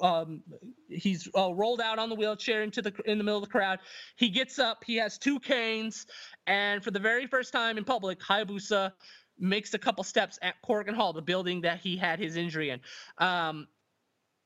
um, 0.02 0.42
he's 0.90 1.28
uh, 1.38 1.54
rolled 1.54 1.82
out 1.82 2.00
on 2.00 2.10
the 2.10 2.16
wheelchair 2.16 2.64
into 2.64 2.82
the 2.82 2.94
in 3.06 3.18
the 3.18 3.24
middle 3.24 3.40
of 3.40 3.46
the 3.46 3.52
crowd. 3.52 3.80
He 4.16 4.30
gets 4.30 4.60
up. 4.60 4.84
He 4.86 4.96
has 4.98 5.18
two 5.18 5.40
canes, 5.40 6.06
and 6.46 6.84
for 6.84 6.92
the 6.92 7.00
very 7.00 7.28
first 7.28 7.54
time 7.54 7.78
in 7.78 7.84
public, 7.84 8.20
Hayabusa 8.20 8.92
makes 9.40 9.74
a 9.74 9.78
couple 9.78 10.04
steps 10.04 10.40
at 10.42 10.56
Korakuen 10.68 10.96
Hall, 10.96 11.14
the 11.14 11.22
building 11.22 11.62
that 11.62 11.80
he 11.80 11.98
had 11.98 12.20
his 12.20 12.36
injury 12.36 12.72
in. 12.72 12.80
Um, 13.18 13.68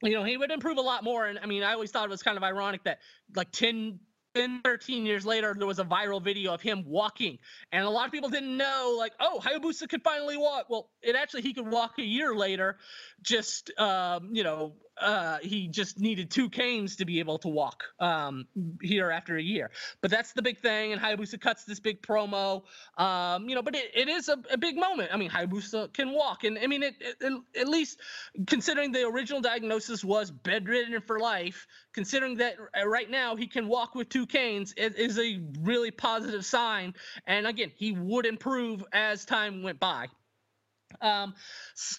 you 0.04 0.14
know, 0.14 0.24
he 0.24 0.38
would 0.38 0.52
improve 0.52 0.78
a 0.78 0.82
lot 0.82 1.04
more. 1.04 1.28
And 1.28 1.40
I 1.40 1.46
mean, 1.46 1.64
I 1.64 1.74
always 1.74 1.92
thought 1.92 2.06
it 2.06 2.10
was 2.10 2.24
kind 2.24 2.38
of 2.38 2.44
ironic 2.44 2.84
that 2.84 3.00
like 3.36 3.52
10, 3.52 4.00
10, 4.36 4.62
13 4.64 5.06
years 5.06 5.26
later, 5.26 5.56
there 5.58 5.68
was 5.68 5.80
a 5.80 5.84
viral 5.84 6.24
video 6.24 6.54
of 6.54 6.62
him 6.62 6.84
walking. 6.86 7.38
And 7.72 7.86
a 7.86 7.90
lot 7.90 8.06
of 8.06 8.12
people 8.12 8.30
didn't 8.30 8.56
know, 8.56 8.96
like, 8.98 9.14
oh, 9.20 9.42
Hayabusa 9.44 9.90
could 9.90 10.04
finally 10.04 10.38
walk. 10.38 10.66
Well, 10.70 10.90
it 11.02 11.16
actually, 11.16 11.42
he 11.42 11.54
could 11.54 11.68
walk 11.68 12.00
a 12.00 12.04
year 12.04 12.36
later, 12.36 12.78
just, 13.22 13.72
um, 13.80 14.30
you 14.34 14.44
know, 14.44 14.74
uh, 15.02 15.38
he 15.42 15.68
just 15.68 16.00
needed 16.00 16.30
two 16.30 16.50
canes 16.50 16.96
to 16.98 17.06
be 17.06 17.20
able 17.20 17.40
to 17.40 17.48
walk 17.48 17.84
um, 18.00 18.48
here 18.82 19.12
after 19.12 19.38
a 19.38 19.42
year. 19.42 19.72
But 20.02 20.12
that's 20.12 20.34
the 20.34 20.42
big 20.42 20.60
thing, 20.60 20.94
and 20.94 21.02
Hayabusa 21.02 21.40
cuts 21.40 21.64
this 21.66 21.80
big 21.80 22.02
promo. 22.02 22.64
Um, 22.98 23.50
you 23.50 23.56
know, 23.56 23.62
but 23.62 23.76
it, 23.76 23.92
it 23.94 24.08
is 24.08 24.30
a, 24.30 24.38
a, 24.52 24.58
big 24.58 24.76
moment. 24.76 25.10
I 25.14 25.18
mean, 25.18 25.30
Hayabusa 25.30 25.92
can 25.94 26.12
walk, 26.14 26.44
and 26.44 26.58
I 26.60 26.68
mean, 26.68 26.84
it, 26.84 26.96
it, 27.00 27.42
at 27.60 27.68
least 27.68 28.00
considering 28.48 28.92
the 28.92 29.06
original 29.08 29.42
diagnosis 29.42 30.04
was 30.04 30.32
bedridden 30.32 31.02
for 31.02 31.20
life, 31.20 31.68
considering 31.94 32.38
that 32.38 32.56
uh, 32.80 32.88
right 32.88 33.10
now 33.10 33.36
he 33.36 33.48
can 33.48 33.68
walk 33.68 33.96
with 33.96 34.10
two 34.10 34.26
canes, 34.26 34.74
it 34.78 34.98
is 34.98 35.18
a 35.18 35.42
really 35.62 35.92
positive 35.92 36.46
sign. 36.46 36.94
And 37.28 37.48
again, 37.48 37.72
he 37.76 37.92
would 37.92 38.26
improve 38.26 38.84
as 38.94 39.26
time 39.26 39.64
went 39.64 39.80
by. 39.80 40.08
Um, 41.02 41.34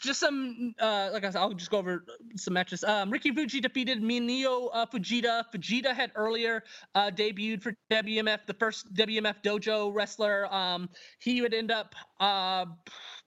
just 0.01 0.21
some, 0.21 0.75
uh, 0.79 1.11
like 1.13 1.25
I 1.25 1.31
said, 1.31 1.41
I'll 1.41 1.53
just 1.53 1.71
go 1.71 1.79
over 1.79 2.05
some 2.37 2.55
matches. 2.55 2.85
Um, 2.85 3.11
Ricky 3.11 3.31
Fuji 3.33 3.61
defeated 3.61 4.03
Minoru 4.03 4.69
uh, 4.73 4.87
Fujita. 4.87 5.45
Fujita 5.55 5.95
had 5.95 6.13
earlier 6.15 6.63
uh, 6.95 7.11
debuted 7.11 7.63
for 7.63 7.77
WMF, 7.91 8.47
the 8.47 8.55
first 8.55 8.93
WMF 8.95 9.43
dojo 9.45 9.93
wrestler. 9.93 10.53
Um, 10.53 10.89
he 11.19 11.41
would 11.41 11.55
end 11.55 11.71
up 11.71 11.95
uh, 12.21 12.67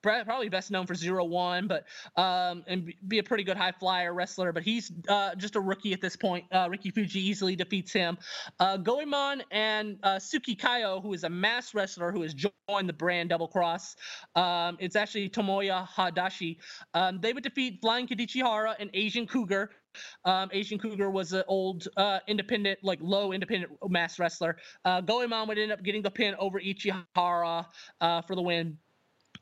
probably 0.01 0.49
best 0.49 0.71
known 0.71 0.85
for 0.85 0.95
zero 0.95 1.25
one, 1.25 1.67
but 1.67 1.85
um, 2.15 2.63
and 2.67 2.93
be 3.07 3.19
a 3.19 3.23
pretty 3.23 3.43
good 3.43 3.57
high 3.57 3.71
flyer 3.71 4.13
wrestler. 4.13 4.51
But 4.51 4.63
he's 4.63 4.91
uh, 5.07 5.35
just 5.35 5.55
a 5.55 5.59
rookie 5.59 5.93
at 5.93 6.01
this 6.01 6.15
point. 6.15 6.45
Uh, 6.51 6.67
Ricky 6.69 6.91
Fuji 6.91 7.19
easily 7.19 7.55
defeats 7.55 7.91
him. 7.91 8.17
Uh, 8.59 8.77
Goemon 8.77 9.43
and 9.51 9.97
uh, 10.03 10.15
Suki 10.15 10.57
Kayo, 10.57 11.01
who 11.01 11.13
is 11.13 11.23
a 11.23 11.29
mass 11.29 11.73
wrestler 11.73 12.11
who 12.11 12.21
has 12.21 12.33
joined 12.33 12.89
the 12.89 12.93
brand 12.93 13.29
Double 13.29 13.47
Cross. 13.47 13.95
Um, 14.35 14.77
it's 14.79 14.95
actually 14.95 15.29
Tomoya 15.29 15.87
Hadashi. 15.87 16.57
Um, 16.93 17.19
they 17.21 17.33
would 17.33 17.43
defeat 17.43 17.79
Flying 17.81 18.07
Kid 18.07 18.19
Ichihara 18.19 18.75
and 18.79 18.89
Asian 18.93 19.27
Cougar. 19.27 19.71
Um, 20.25 20.49
Asian 20.51 20.77
Cougar 20.77 21.09
was 21.09 21.33
an 21.33 21.43
old 21.47 21.87
uh, 21.97 22.19
independent, 22.27 22.79
like 22.83 22.99
low 23.01 23.31
independent 23.31 23.71
mass 23.89 24.19
wrestler. 24.19 24.57
Uh, 24.83 25.01
Goemon 25.01 25.47
would 25.47 25.57
end 25.57 25.71
up 25.71 25.83
getting 25.83 26.01
the 26.01 26.11
pin 26.11 26.35
over 26.37 26.59
Ichihara 26.59 27.65
uh, 28.01 28.21
for 28.21 28.35
the 28.35 28.41
win. 28.41 28.77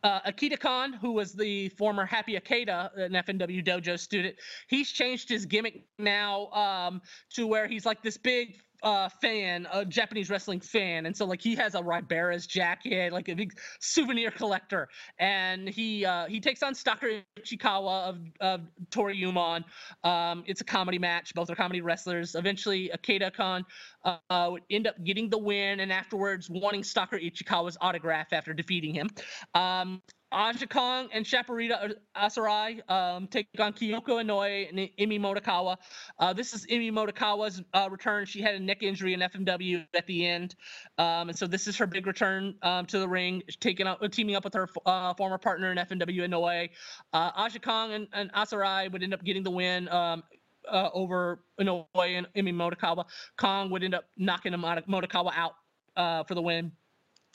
Uh, 0.03 0.19
Akita 0.21 0.59
Khan, 0.59 0.91
who 0.91 1.13
was 1.13 1.31
the 1.33 1.69
former 1.69 2.05
Happy 2.05 2.37
Akita, 2.37 2.95
an 2.97 3.13
FMW 3.13 3.65
dojo 3.65 3.97
student, 3.97 4.35
he's 4.67 4.91
changed 4.91 5.29
his 5.29 5.45
gimmick 5.45 5.85
now 5.97 6.47
um, 6.47 7.01
to 7.29 7.47
where 7.47 7.67
he's 7.67 7.85
like 7.85 8.03
this 8.03 8.17
big 8.17 8.59
uh, 8.83 9.09
fan, 9.21 9.67
a 9.71 9.85
Japanese 9.85 10.29
wrestling 10.29 10.59
fan, 10.59 11.05
and 11.05 11.15
so 11.15 11.25
like 11.25 11.41
he 11.41 11.55
has 11.55 11.75
a 11.75 11.81
Ribera's 11.81 12.45
jacket, 12.45 13.13
like 13.13 13.29
a 13.29 13.33
big 13.33 13.53
souvenir 13.79 14.29
collector, 14.29 14.89
and 15.19 15.67
he 15.67 16.05
uh, 16.05 16.25
he 16.27 16.39
takes 16.39 16.61
on 16.61 16.75
Stalker 16.75 17.21
Ichikawa 17.39 18.09
of, 18.09 18.19
of 18.41 18.61
Toryumon. 18.89 19.63
Um, 20.03 20.43
it's 20.45 20.61
a 20.61 20.65
comedy 20.65 20.99
match. 20.99 21.33
Both 21.33 21.49
are 21.49 21.55
comedy 21.55 21.81
wrestlers. 21.81 22.35
Eventually, 22.35 22.91
Ikeda 22.93 23.33
Kon 23.33 23.65
uh, 24.03 24.49
would 24.51 24.63
end 24.69 24.87
up 24.87 25.01
getting 25.03 25.29
the 25.29 25.37
win, 25.37 25.79
and 25.79 25.91
afterwards 25.91 26.49
wanting 26.49 26.83
Stalker 26.83 27.17
Ichikawa's 27.17 27.77
autograph 27.81 28.33
after 28.33 28.53
defeating 28.53 28.93
him. 28.93 29.09
Um, 29.55 30.01
Aja 30.33 30.65
Kong 30.65 31.09
and 31.13 31.25
Chaparita 31.25 31.93
Asari 32.17 32.89
um, 32.89 33.27
take 33.27 33.47
on 33.59 33.71
Kyoko 33.71 34.01
Inoue 34.21 34.67
and 34.67 34.77
Emi 34.97 35.19
Motokawa. 35.19 35.77
Uh, 36.19 36.33
this 36.33 36.53
is 36.53 36.65
Emi 36.67 36.91
Motokawa's 36.91 37.61
uh, 37.73 37.87
return. 37.91 38.25
She 38.25 38.41
had 38.41 38.55
a 38.55 38.59
neck 38.59 38.81
injury 38.81 39.13
in 39.13 39.19
FMW 39.19 39.85
at 39.93 40.07
the 40.07 40.25
end, 40.25 40.55
um, 40.97 41.29
and 41.29 41.37
so 41.37 41.45
this 41.45 41.67
is 41.67 41.77
her 41.77 41.85
big 41.85 42.07
return 42.07 42.55
um, 42.63 42.85
to 42.87 42.99
the 42.99 43.07
ring, 43.07 43.43
taking 43.59 43.87
teaming 44.09 44.35
up 44.35 44.43
with 44.43 44.55
her 44.55 44.67
uh, 44.85 45.13
former 45.13 45.37
partner 45.37 45.71
in 45.71 45.77
FMW 45.77 46.27
Inoue. 46.27 46.69
Uh, 47.13 47.31
Aja 47.35 47.59
Kong 47.59 47.93
and, 47.93 48.07
and 48.13 48.33
Asarai 48.33 48.91
would 48.91 49.03
end 49.03 49.13
up 49.13 49.23
getting 49.23 49.43
the 49.43 49.51
win. 49.51 49.87
Um, 49.89 50.23
uh, 50.71 50.89
over 50.93 51.43
Inoue 51.59 51.85
and 51.95 52.25
Emi 52.35 52.53
Motokawa. 52.53 53.03
Kong 53.37 53.69
would 53.69 53.83
end 53.83 53.93
up 53.93 54.05
knocking 54.15 54.53
Motokawa 54.53 55.33
out 55.35 55.55
uh, 55.97 56.23
for 56.23 56.35
the 56.35 56.41
win. 56.41 56.71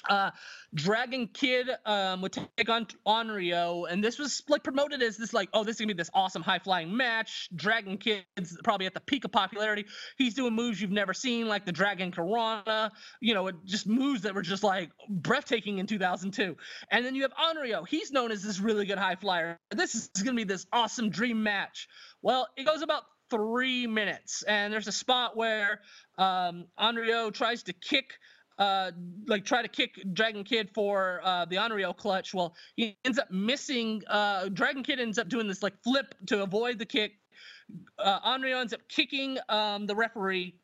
Uh, 0.08 0.30
Dragon 0.74 1.26
Kid 1.26 1.68
um, 1.84 2.22
would 2.22 2.32
take 2.32 2.68
on 2.68 2.86
Onryo, 3.06 3.90
and 3.90 4.02
this 4.02 4.18
was 4.18 4.42
like 4.48 4.62
promoted 4.62 5.02
as 5.02 5.16
this 5.16 5.32
like, 5.32 5.48
oh, 5.52 5.64
this 5.64 5.76
is 5.76 5.80
gonna 5.80 5.88
be 5.88 5.94
this 5.94 6.10
awesome 6.14 6.42
high 6.42 6.60
flying 6.60 6.96
match. 6.96 7.48
Dragon 7.54 7.98
Kid's 7.98 8.56
probably 8.62 8.86
at 8.86 8.94
the 8.94 9.00
peak 9.00 9.24
of 9.24 9.32
popularity. 9.32 9.86
He's 10.16 10.34
doing 10.34 10.54
moves 10.54 10.80
you've 10.80 10.92
never 10.92 11.12
seen, 11.12 11.48
like 11.48 11.66
the 11.66 11.72
Dragon 11.72 12.12
Karana, 12.12 12.90
you 13.20 13.34
know, 13.34 13.50
just 13.64 13.86
moves 13.86 14.22
that 14.22 14.34
were 14.34 14.42
just 14.42 14.62
like 14.62 14.90
breathtaking 15.08 15.78
in 15.78 15.86
2002. 15.86 16.56
And 16.90 17.04
then 17.04 17.14
you 17.14 17.22
have 17.22 17.32
Onryo. 17.34 17.86
He's 17.86 18.12
known 18.12 18.30
as 18.30 18.42
this 18.42 18.60
really 18.60 18.86
good 18.86 18.98
high 18.98 19.16
flyer. 19.16 19.58
This 19.70 19.94
is 19.94 20.08
gonna 20.22 20.36
be 20.36 20.44
this 20.44 20.66
awesome 20.72 21.10
dream 21.10 21.42
match. 21.42 21.88
Well, 22.22 22.46
it 22.56 22.64
goes 22.64 22.82
about 22.82 23.02
three 23.30 23.86
minutes, 23.86 24.42
and 24.42 24.72
there's 24.72 24.88
a 24.88 24.92
spot 24.92 25.36
where 25.36 25.80
um, 26.16 26.66
Onryo 26.78 27.32
tries 27.32 27.64
to 27.64 27.72
kick 27.72 28.14
uh, 28.58 28.90
like 29.26 29.44
try 29.44 29.62
to 29.62 29.68
kick 29.68 30.00
Dragon 30.12 30.44
Kid 30.44 30.70
for 30.74 31.20
uh, 31.24 31.44
the 31.44 31.56
Onryo 31.56 31.96
clutch. 31.96 32.34
Well, 32.34 32.54
he 32.76 32.96
ends 33.04 33.18
up 33.18 33.30
missing. 33.30 34.02
Uh, 34.08 34.48
Dragon 34.48 34.82
Kid 34.82 35.00
ends 35.00 35.18
up 35.18 35.28
doing 35.28 35.46
this 35.46 35.62
like 35.62 35.74
flip 35.82 36.14
to 36.26 36.42
avoid 36.42 36.78
the 36.78 36.86
kick. 36.86 37.12
Uh, 37.98 38.20
Onryo 38.20 38.60
ends 38.60 38.72
up 38.72 38.80
kicking 38.88 39.38
um, 39.48 39.86
the 39.86 39.94
referee, 39.94 40.54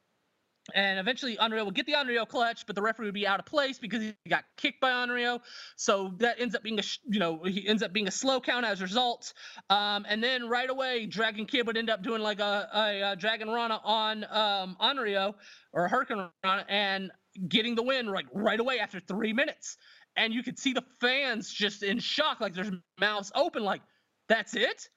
and 0.74 0.98
eventually 0.98 1.36
Onryo 1.36 1.64
will 1.64 1.70
get 1.70 1.86
the 1.86 1.92
Onryo 1.92 2.26
clutch, 2.26 2.66
but 2.66 2.74
the 2.74 2.82
referee 2.82 3.06
would 3.06 3.14
be 3.14 3.26
out 3.26 3.38
of 3.38 3.46
place 3.46 3.78
because 3.78 4.02
he 4.02 4.14
got 4.28 4.44
kicked 4.56 4.80
by 4.80 4.90
Onryo. 4.90 5.40
So 5.76 6.14
that 6.18 6.40
ends 6.40 6.54
up 6.56 6.62
being 6.62 6.80
a 6.80 6.82
you 7.08 7.20
know 7.20 7.44
he 7.44 7.68
ends 7.68 7.82
up 7.82 7.92
being 7.92 8.08
a 8.08 8.10
slow 8.10 8.40
count 8.40 8.66
as 8.66 8.80
a 8.80 8.84
result. 8.84 9.34
Um, 9.70 10.04
and 10.08 10.24
then 10.24 10.48
right 10.48 10.68
away, 10.68 11.06
Dragon 11.06 11.46
Kid 11.46 11.66
would 11.66 11.76
end 11.76 11.90
up 11.90 12.02
doing 12.02 12.22
like 12.22 12.40
a, 12.40 12.68
a, 12.74 13.12
a 13.12 13.16
Dragon 13.16 13.50
Rana 13.50 13.80
on 13.84 14.24
um, 14.24 14.76
Onryo 14.80 15.34
or 15.72 15.84
a 15.84 15.88
Hurricane 15.88 16.28
Rana, 16.42 16.64
and 16.68 17.12
getting 17.48 17.74
the 17.74 17.82
win 17.82 18.06
like 18.06 18.26
right 18.32 18.60
away 18.60 18.78
after 18.78 19.00
three 19.00 19.32
minutes. 19.32 19.76
And 20.16 20.32
you 20.32 20.42
could 20.42 20.58
see 20.58 20.72
the 20.72 20.84
fans 21.00 21.52
just 21.52 21.82
in 21.82 21.98
shock, 21.98 22.40
like 22.40 22.54
their 22.54 22.70
mouths 23.00 23.32
open, 23.34 23.64
like, 23.64 23.82
that's 24.28 24.54
it? 24.54 24.88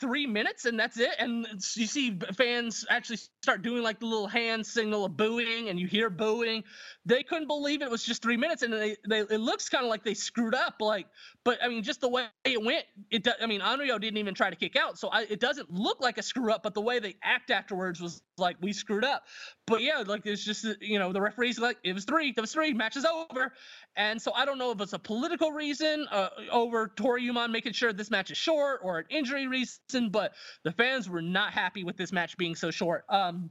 Three 0.00 0.26
minutes 0.26 0.64
and 0.64 0.78
that's 0.78 0.98
it. 0.98 1.10
And 1.18 1.46
you 1.74 1.86
see 1.86 2.18
fans 2.36 2.84
actually 2.88 3.18
start 3.42 3.62
doing 3.62 3.82
like 3.82 4.00
the 4.00 4.06
little 4.06 4.26
hand 4.26 4.66
signal 4.66 5.04
of 5.04 5.16
booing, 5.16 5.68
and 5.68 5.78
you 5.78 5.86
hear 5.86 6.10
booing. 6.10 6.64
They 7.06 7.22
couldn't 7.22 7.48
believe 7.48 7.82
it 7.82 7.90
was 7.90 8.04
just 8.04 8.22
three 8.22 8.36
minutes, 8.36 8.62
and 8.62 8.72
they, 8.72 8.96
they 9.08 9.20
it 9.20 9.40
looks 9.40 9.68
kind 9.68 9.84
of 9.84 9.90
like 9.90 10.04
they 10.04 10.14
screwed 10.14 10.54
up. 10.54 10.76
Like, 10.80 11.06
but 11.44 11.58
I 11.62 11.68
mean, 11.68 11.82
just 11.82 12.00
the 12.00 12.08
way 12.08 12.26
it 12.44 12.62
went, 12.62 12.84
it. 13.10 13.26
I 13.40 13.46
mean, 13.46 13.60
Onryo 13.60 14.00
didn't 14.00 14.18
even 14.18 14.34
try 14.34 14.50
to 14.50 14.56
kick 14.56 14.76
out, 14.76 14.98
so 14.98 15.08
I, 15.08 15.22
it 15.22 15.40
doesn't 15.40 15.70
look 15.72 16.00
like 16.00 16.18
a 16.18 16.22
screw 16.22 16.52
up. 16.52 16.62
But 16.62 16.74
the 16.74 16.80
way 16.80 16.98
they 16.98 17.16
act 17.22 17.50
afterwards 17.50 18.00
was 18.00 18.22
like 18.38 18.56
we 18.60 18.72
screwed 18.72 19.04
up. 19.04 19.24
But 19.66 19.82
yeah, 19.82 20.02
like 20.06 20.26
it's 20.26 20.44
just 20.44 20.66
you 20.80 20.98
know 20.98 21.12
the 21.12 21.20
referees 21.20 21.58
like 21.58 21.78
it 21.84 21.92
was 21.92 22.04
three, 22.04 22.34
it 22.36 22.40
was 22.40 22.52
three, 22.52 22.72
match 22.72 22.96
is 22.96 23.04
over, 23.04 23.52
and 23.96 24.20
so 24.20 24.32
I 24.32 24.44
don't 24.44 24.58
know 24.58 24.70
if 24.70 24.80
it's 24.80 24.92
a 24.92 24.98
political 24.98 25.52
reason 25.52 26.06
uh, 26.10 26.28
over 26.50 26.88
Yuman 26.88 27.50
making 27.50 27.72
sure 27.72 27.92
this 27.92 28.10
match 28.10 28.30
is 28.30 28.36
short 28.36 28.80
or 28.82 28.98
an 28.98 29.04
injury 29.10 29.46
reason, 29.46 29.80
but 30.10 30.32
the 30.64 30.72
fans 30.72 31.08
were 31.08 31.22
not 31.22 31.52
happy 31.52 31.84
with 31.84 31.96
this 31.96 32.12
match 32.12 32.36
being 32.36 32.54
so 32.54 32.70
short. 32.70 33.04
Um, 33.08 33.50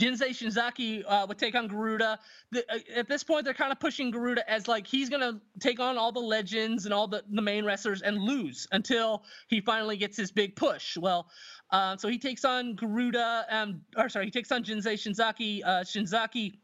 Jinsei 0.00 0.30
Shinzaki 0.30 1.04
uh, 1.06 1.26
would 1.28 1.38
take 1.38 1.54
on 1.54 1.68
Garuda. 1.68 2.18
The, 2.52 2.64
uh, 2.72 2.78
at 2.94 3.08
this 3.08 3.24
point, 3.24 3.44
they're 3.44 3.54
kind 3.54 3.72
of 3.72 3.80
pushing 3.80 4.10
Garuda 4.10 4.48
as 4.50 4.68
like 4.68 4.86
he's 4.86 5.08
gonna 5.08 5.40
take 5.60 5.80
on 5.80 5.98
all 5.98 6.12
the 6.12 6.20
legends 6.20 6.84
and 6.84 6.94
all 6.94 7.08
the, 7.08 7.24
the 7.30 7.42
main 7.42 7.64
wrestlers 7.64 8.02
and 8.02 8.18
lose 8.18 8.66
until 8.72 9.24
he 9.48 9.60
finally 9.60 9.96
gets 9.96 10.16
his 10.16 10.30
big 10.30 10.56
push. 10.56 10.96
Well, 10.96 11.28
uh, 11.70 11.96
so 11.96 12.08
he 12.08 12.18
takes 12.18 12.44
on 12.44 12.74
Garuda, 12.76 13.46
um, 13.50 13.80
or 13.96 14.08
sorry, 14.08 14.26
he 14.26 14.30
takes 14.30 14.52
on 14.52 14.62
Jinsei 14.62 14.94
Shinzaki. 14.94 15.62
Uh, 15.64 15.82
Shinzaki 15.82 16.58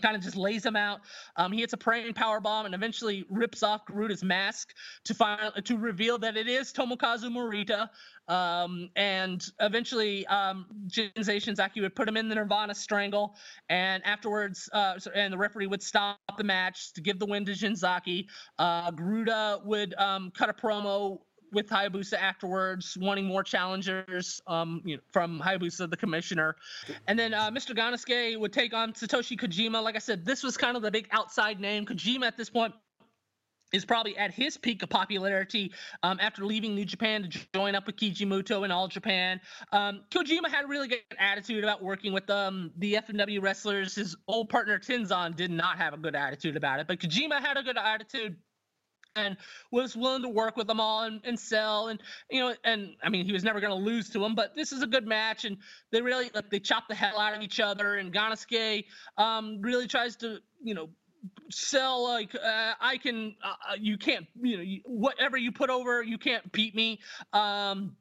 kind 0.00 0.16
of 0.16 0.22
just 0.22 0.36
lays 0.36 0.64
him 0.64 0.76
out. 0.76 1.00
Um, 1.36 1.52
he 1.52 1.60
hits 1.60 1.72
a 1.72 1.76
praying 1.76 2.14
power 2.14 2.40
bomb 2.40 2.66
and 2.66 2.74
eventually 2.74 3.24
rips 3.30 3.62
off 3.62 3.86
Garuda's 3.86 4.24
mask 4.24 4.74
to 5.04 5.14
find 5.14 5.52
to 5.64 5.76
reveal 5.76 6.18
that 6.18 6.36
it 6.36 6.48
is 6.48 6.72
Tomokazu 6.72 7.30
Morita. 7.30 7.88
Um, 8.26 8.88
and 8.96 9.46
eventually, 9.60 10.26
um, 10.28 10.66
Shinzaki 10.88 11.82
would 11.82 11.94
put 11.94 12.08
him 12.08 12.16
in 12.16 12.28
the 12.28 12.34
Nirvana 12.34 12.74
Strangle, 12.74 13.36
and 13.68 14.04
afterwards, 14.06 14.68
uh, 14.72 14.98
and 15.14 15.32
the 15.32 15.36
referee 15.36 15.66
would 15.66 15.82
stop 15.82 16.18
the 16.38 16.44
match 16.44 16.92
to 16.94 17.02
give 17.02 17.18
the 17.18 17.26
win 17.26 17.44
to 17.44 17.52
Shinzaki. 17.52 18.26
Uh, 18.58 18.90
Garuda 18.90 19.60
would 19.64 19.94
um, 19.98 20.32
cut 20.36 20.48
a 20.48 20.54
promo 20.54 21.20
with 21.54 21.68
Hayabusa 21.68 22.14
afterwards, 22.14 22.96
wanting 23.00 23.24
more 23.24 23.42
challengers 23.42 24.42
um, 24.46 24.82
you 24.84 24.96
know, 24.96 25.02
from 25.12 25.40
Hayabusa, 25.40 25.88
the 25.88 25.96
commissioner. 25.96 26.56
And 27.06 27.18
then 27.18 27.32
uh, 27.32 27.50
Mr. 27.50 27.76
Gannosuke 27.76 28.38
would 28.38 28.52
take 28.52 28.74
on 28.74 28.92
Satoshi 28.92 29.38
Kojima. 29.38 29.82
Like 29.82 29.96
I 29.96 30.00
said, 30.00 30.24
this 30.24 30.42
was 30.42 30.56
kind 30.56 30.76
of 30.76 30.82
the 30.82 30.90
big 30.90 31.08
outside 31.12 31.60
name. 31.60 31.86
Kojima 31.86 32.26
at 32.26 32.36
this 32.36 32.50
point 32.50 32.74
is 33.74 33.84
probably 33.84 34.16
at 34.16 34.30
his 34.30 34.56
peak 34.56 34.82
of 34.82 34.88
popularity 34.88 35.72
um, 36.04 36.18
after 36.20 36.44
leaving 36.44 36.74
New 36.74 36.84
Japan 36.84 37.28
to 37.28 37.46
join 37.52 37.74
up 37.74 37.86
with 37.86 37.96
Keiji 37.96 38.26
Muto 38.26 38.64
in 38.64 38.70
All 38.70 38.86
Japan. 38.86 39.40
Um, 39.72 40.02
Kojima 40.10 40.48
had 40.48 40.64
a 40.64 40.68
really 40.68 40.86
good 40.86 41.00
attitude 41.18 41.64
about 41.64 41.82
working 41.82 42.12
with 42.12 42.30
um, 42.30 42.70
the 42.78 42.94
FMW 42.94 43.42
wrestlers. 43.42 43.96
His 43.96 44.16
old 44.28 44.48
partner 44.48 44.78
Tenzan 44.78 45.34
did 45.34 45.50
not 45.50 45.76
have 45.78 45.92
a 45.92 45.96
good 45.96 46.14
attitude 46.14 46.56
about 46.56 46.78
it, 46.78 46.86
but 46.86 47.00
Kojima 47.00 47.40
had 47.40 47.56
a 47.56 47.62
good 47.62 47.76
attitude 47.76 48.36
and 49.16 49.36
was 49.70 49.96
willing 49.96 50.22
to 50.22 50.28
work 50.28 50.56
with 50.56 50.66
them 50.66 50.80
all 50.80 51.04
and, 51.04 51.20
and 51.24 51.38
sell 51.38 51.88
and 51.88 52.00
you 52.30 52.40
know 52.40 52.54
and 52.64 52.96
I 53.02 53.08
mean 53.08 53.24
he 53.24 53.32
was 53.32 53.44
never 53.44 53.60
going 53.60 53.70
to 53.70 53.84
lose 53.84 54.08
to 54.10 54.18
them 54.18 54.34
but 54.34 54.54
this 54.54 54.72
is 54.72 54.82
a 54.82 54.86
good 54.86 55.06
match 55.06 55.44
and 55.44 55.56
they 55.90 56.02
really 56.02 56.30
like 56.34 56.50
they 56.50 56.60
chop 56.60 56.88
the 56.88 56.94
hell 56.94 57.18
out 57.18 57.34
of 57.34 57.42
each 57.42 57.60
other 57.60 57.96
and 57.96 58.12
Gannosuke 58.12 58.84
um 59.18 59.60
really 59.60 59.86
tries 59.86 60.16
to 60.16 60.38
you 60.62 60.74
know 60.74 60.88
sell 61.50 62.04
like 62.04 62.34
uh, 62.34 62.74
I 62.80 62.98
can 62.98 63.34
uh, 63.42 63.54
uh 63.70 63.76
you 63.78 63.96
can't 63.96 64.26
you 64.40 64.56
know 64.56 64.62
you, 64.62 64.80
whatever 64.84 65.36
you 65.36 65.52
put 65.52 65.70
over 65.70 66.02
you 66.02 66.18
can't 66.18 66.50
beat 66.52 66.74
me 66.74 67.00
um 67.32 67.96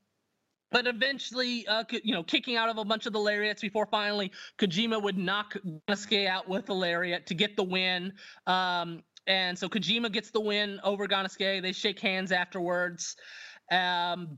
but 0.71 0.87
eventually, 0.87 1.67
uh, 1.67 1.83
you 2.03 2.15
know, 2.15 2.23
kicking 2.23 2.55
out 2.55 2.67
of 2.67 2.79
a 2.79 2.83
bunch 2.83 3.05
of 3.05 3.13
the 3.13 3.19
lariats 3.19 3.61
before 3.61 3.85
finally 3.85 4.31
Kojima 4.57 5.03
would 5.03 5.19
knock 5.19 5.55
Gannosuke 5.87 6.27
out 6.27 6.49
with 6.49 6.65
the 6.65 6.73
lariat 6.73 7.27
to 7.27 7.35
get 7.35 7.55
the 7.55 7.63
win. 7.63 8.13
Um, 8.47 9.03
and 9.27 9.57
so 9.57 9.69
Kojima 9.69 10.11
gets 10.11 10.31
the 10.31 10.41
win 10.41 10.79
over 10.83 11.07
Gannosuke. 11.07 11.61
They 11.61 11.71
shake 11.71 11.99
hands 11.99 12.31
afterwards. 12.31 13.15
Um, 13.71 14.37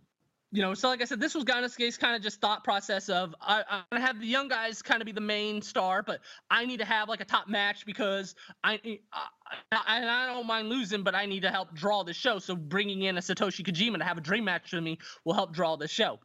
you 0.52 0.62
know, 0.62 0.74
so 0.74 0.88
like 0.88 1.02
I 1.02 1.06
said, 1.06 1.20
this 1.20 1.36
was 1.36 1.44
Gannosuke's 1.44 1.98
kind 1.98 2.16
of 2.16 2.22
just 2.22 2.40
thought 2.40 2.64
process 2.64 3.10
of 3.10 3.36
I, 3.42 3.64
I'm 3.70 3.84
gonna 3.92 4.06
have 4.06 4.22
the 4.22 4.28
young 4.28 4.48
guys 4.48 4.82
kind 4.82 5.02
of 5.02 5.06
be 5.06 5.12
the 5.12 5.20
main 5.20 5.62
star, 5.62 6.02
but 6.02 6.22
I 6.50 6.66
need 6.66 6.80
to 6.80 6.86
have 6.86 7.10
like 7.10 7.20
a 7.20 7.26
top 7.26 7.50
match 7.50 7.86
because 7.86 8.36
I, 8.64 8.80
I, 9.12 9.28
I, 9.72 10.28
I 10.30 10.34
don't 10.34 10.48
mind 10.48 10.70
losing, 10.70 11.04
but 11.04 11.14
I 11.14 11.26
need 11.26 11.42
to 11.42 11.52
help 11.52 11.74
draw 11.74 12.04
the 12.04 12.14
show. 12.14 12.40
So 12.40 12.56
bringing 12.56 13.02
in 13.02 13.18
a 13.18 13.22
Satoshi 13.22 13.66
Kojima 13.66 13.98
to 13.98 14.06
have 14.06 14.18
a 14.18 14.22
dream 14.22 14.46
match 14.46 14.72
with 14.72 14.84
me 14.84 14.98
will 15.26 15.34
help 15.34 15.54
draw 15.54 15.76
the 15.76 15.88
show. 15.88 16.20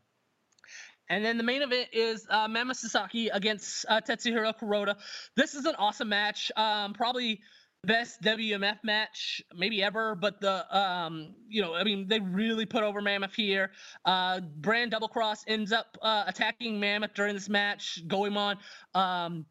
And 1.09 1.25
then 1.25 1.37
the 1.37 1.43
main 1.43 1.63
event 1.63 1.89
is 1.93 2.25
uh, 2.31 2.47
Mammoth 2.47 2.77
Sasaki 2.77 3.31
against 3.31 3.85
uh, 3.89 4.01
Tetsuhiro 4.01 4.57
Kuroda. 4.57 4.95
This 5.35 5.55
is 5.55 5.65
an 5.65 5.75
awesome 5.77 6.09
match. 6.09 6.53
Um, 6.57 6.93
probably 6.93 7.41
best 7.85 8.21
WMF 8.23 8.79
match 8.85 9.43
maybe 9.55 9.83
ever, 9.83 10.15
but 10.15 10.41
the 10.41 10.77
um 10.77 11.35
you 11.49 11.63
know 11.63 11.75
I 11.75 11.85
mean 11.85 12.09
they 12.09 12.21
really 12.21 12.67
put 12.67 12.83
over 12.83 13.01
Mammoth 13.01 13.35
here. 13.35 13.71
Uh, 14.05 14.41
Brand 14.41 14.91
Double 14.91 15.09
Cross 15.09 15.45
ends 15.47 15.73
up 15.73 15.97
uh, 16.03 16.25
attacking 16.27 16.79
Mammoth 16.79 17.15
during 17.15 17.35
this 17.35 17.49
match. 17.49 18.03
Goemon 18.07 18.59
um 18.95 19.47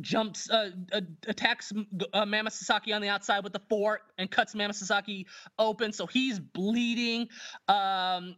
jumps 0.00 0.48
uh, 0.50 0.70
attacks 1.26 1.72
uh, 2.12 2.24
Mammoth 2.24 2.52
Sasaki 2.52 2.92
on 2.92 3.02
the 3.02 3.08
outside 3.08 3.42
with 3.42 3.52
the 3.52 3.62
fork 3.68 4.02
and 4.18 4.30
cuts 4.30 4.54
Mammoth 4.54 4.76
Sasaki 4.76 5.26
open, 5.58 5.92
so 5.92 6.06
he's 6.06 6.38
bleeding. 6.38 7.28
Um, 7.68 8.36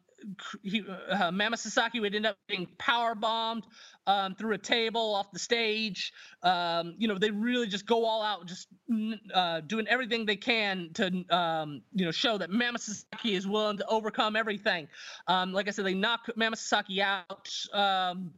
he, 0.62 0.84
uh, 1.10 1.30
Mammoth 1.30 1.60
Sasaki 1.60 2.00
would 2.00 2.14
end 2.14 2.26
up 2.26 2.36
being 2.48 2.66
power 2.78 3.14
bombed 3.14 3.64
um, 4.06 4.34
through 4.34 4.54
a 4.54 4.58
table 4.58 5.14
off 5.14 5.30
the 5.32 5.38
stage. 5.38 6.12
Um, 6.42 6.94
you 6.98 7.08
know, 7.08 7.18
they 7.18 7.30
really 7.30 7.66
just 7.66 7.86
go 7.86 8.04
all 8.04 8.22
out, 8.22 8.46
just 8.46 8.68
uh, 9.34 9.60
doing 9.60 9.86
everything 9.88 10.26
they 10.26 10.36
can 10.36 10.90
to, 10.94 11.24
um, 11.30 11.82
you 11.92 12.04
know, 12.04 12.10
show 12.10 12.38
that 12.38 12.50
Mammoth 12.50 12.82
Sasaki 12.82 13.34
is 13.34 13.46
willing 13.46 13.78
to 13.78 13.86
overcome 13.86 14.36
everything. 14.36 14.88
Um, 15.26 15.52
like 15.52 15.68
I 15.68 15.70
said, 15.70 15.86
they 15.86 15.94
knock 15.94 16.28
Mammoth 16.36 16.58
Sasaki 16.58 17.02
out. 17.02 17.50
Um, 17.72 18.32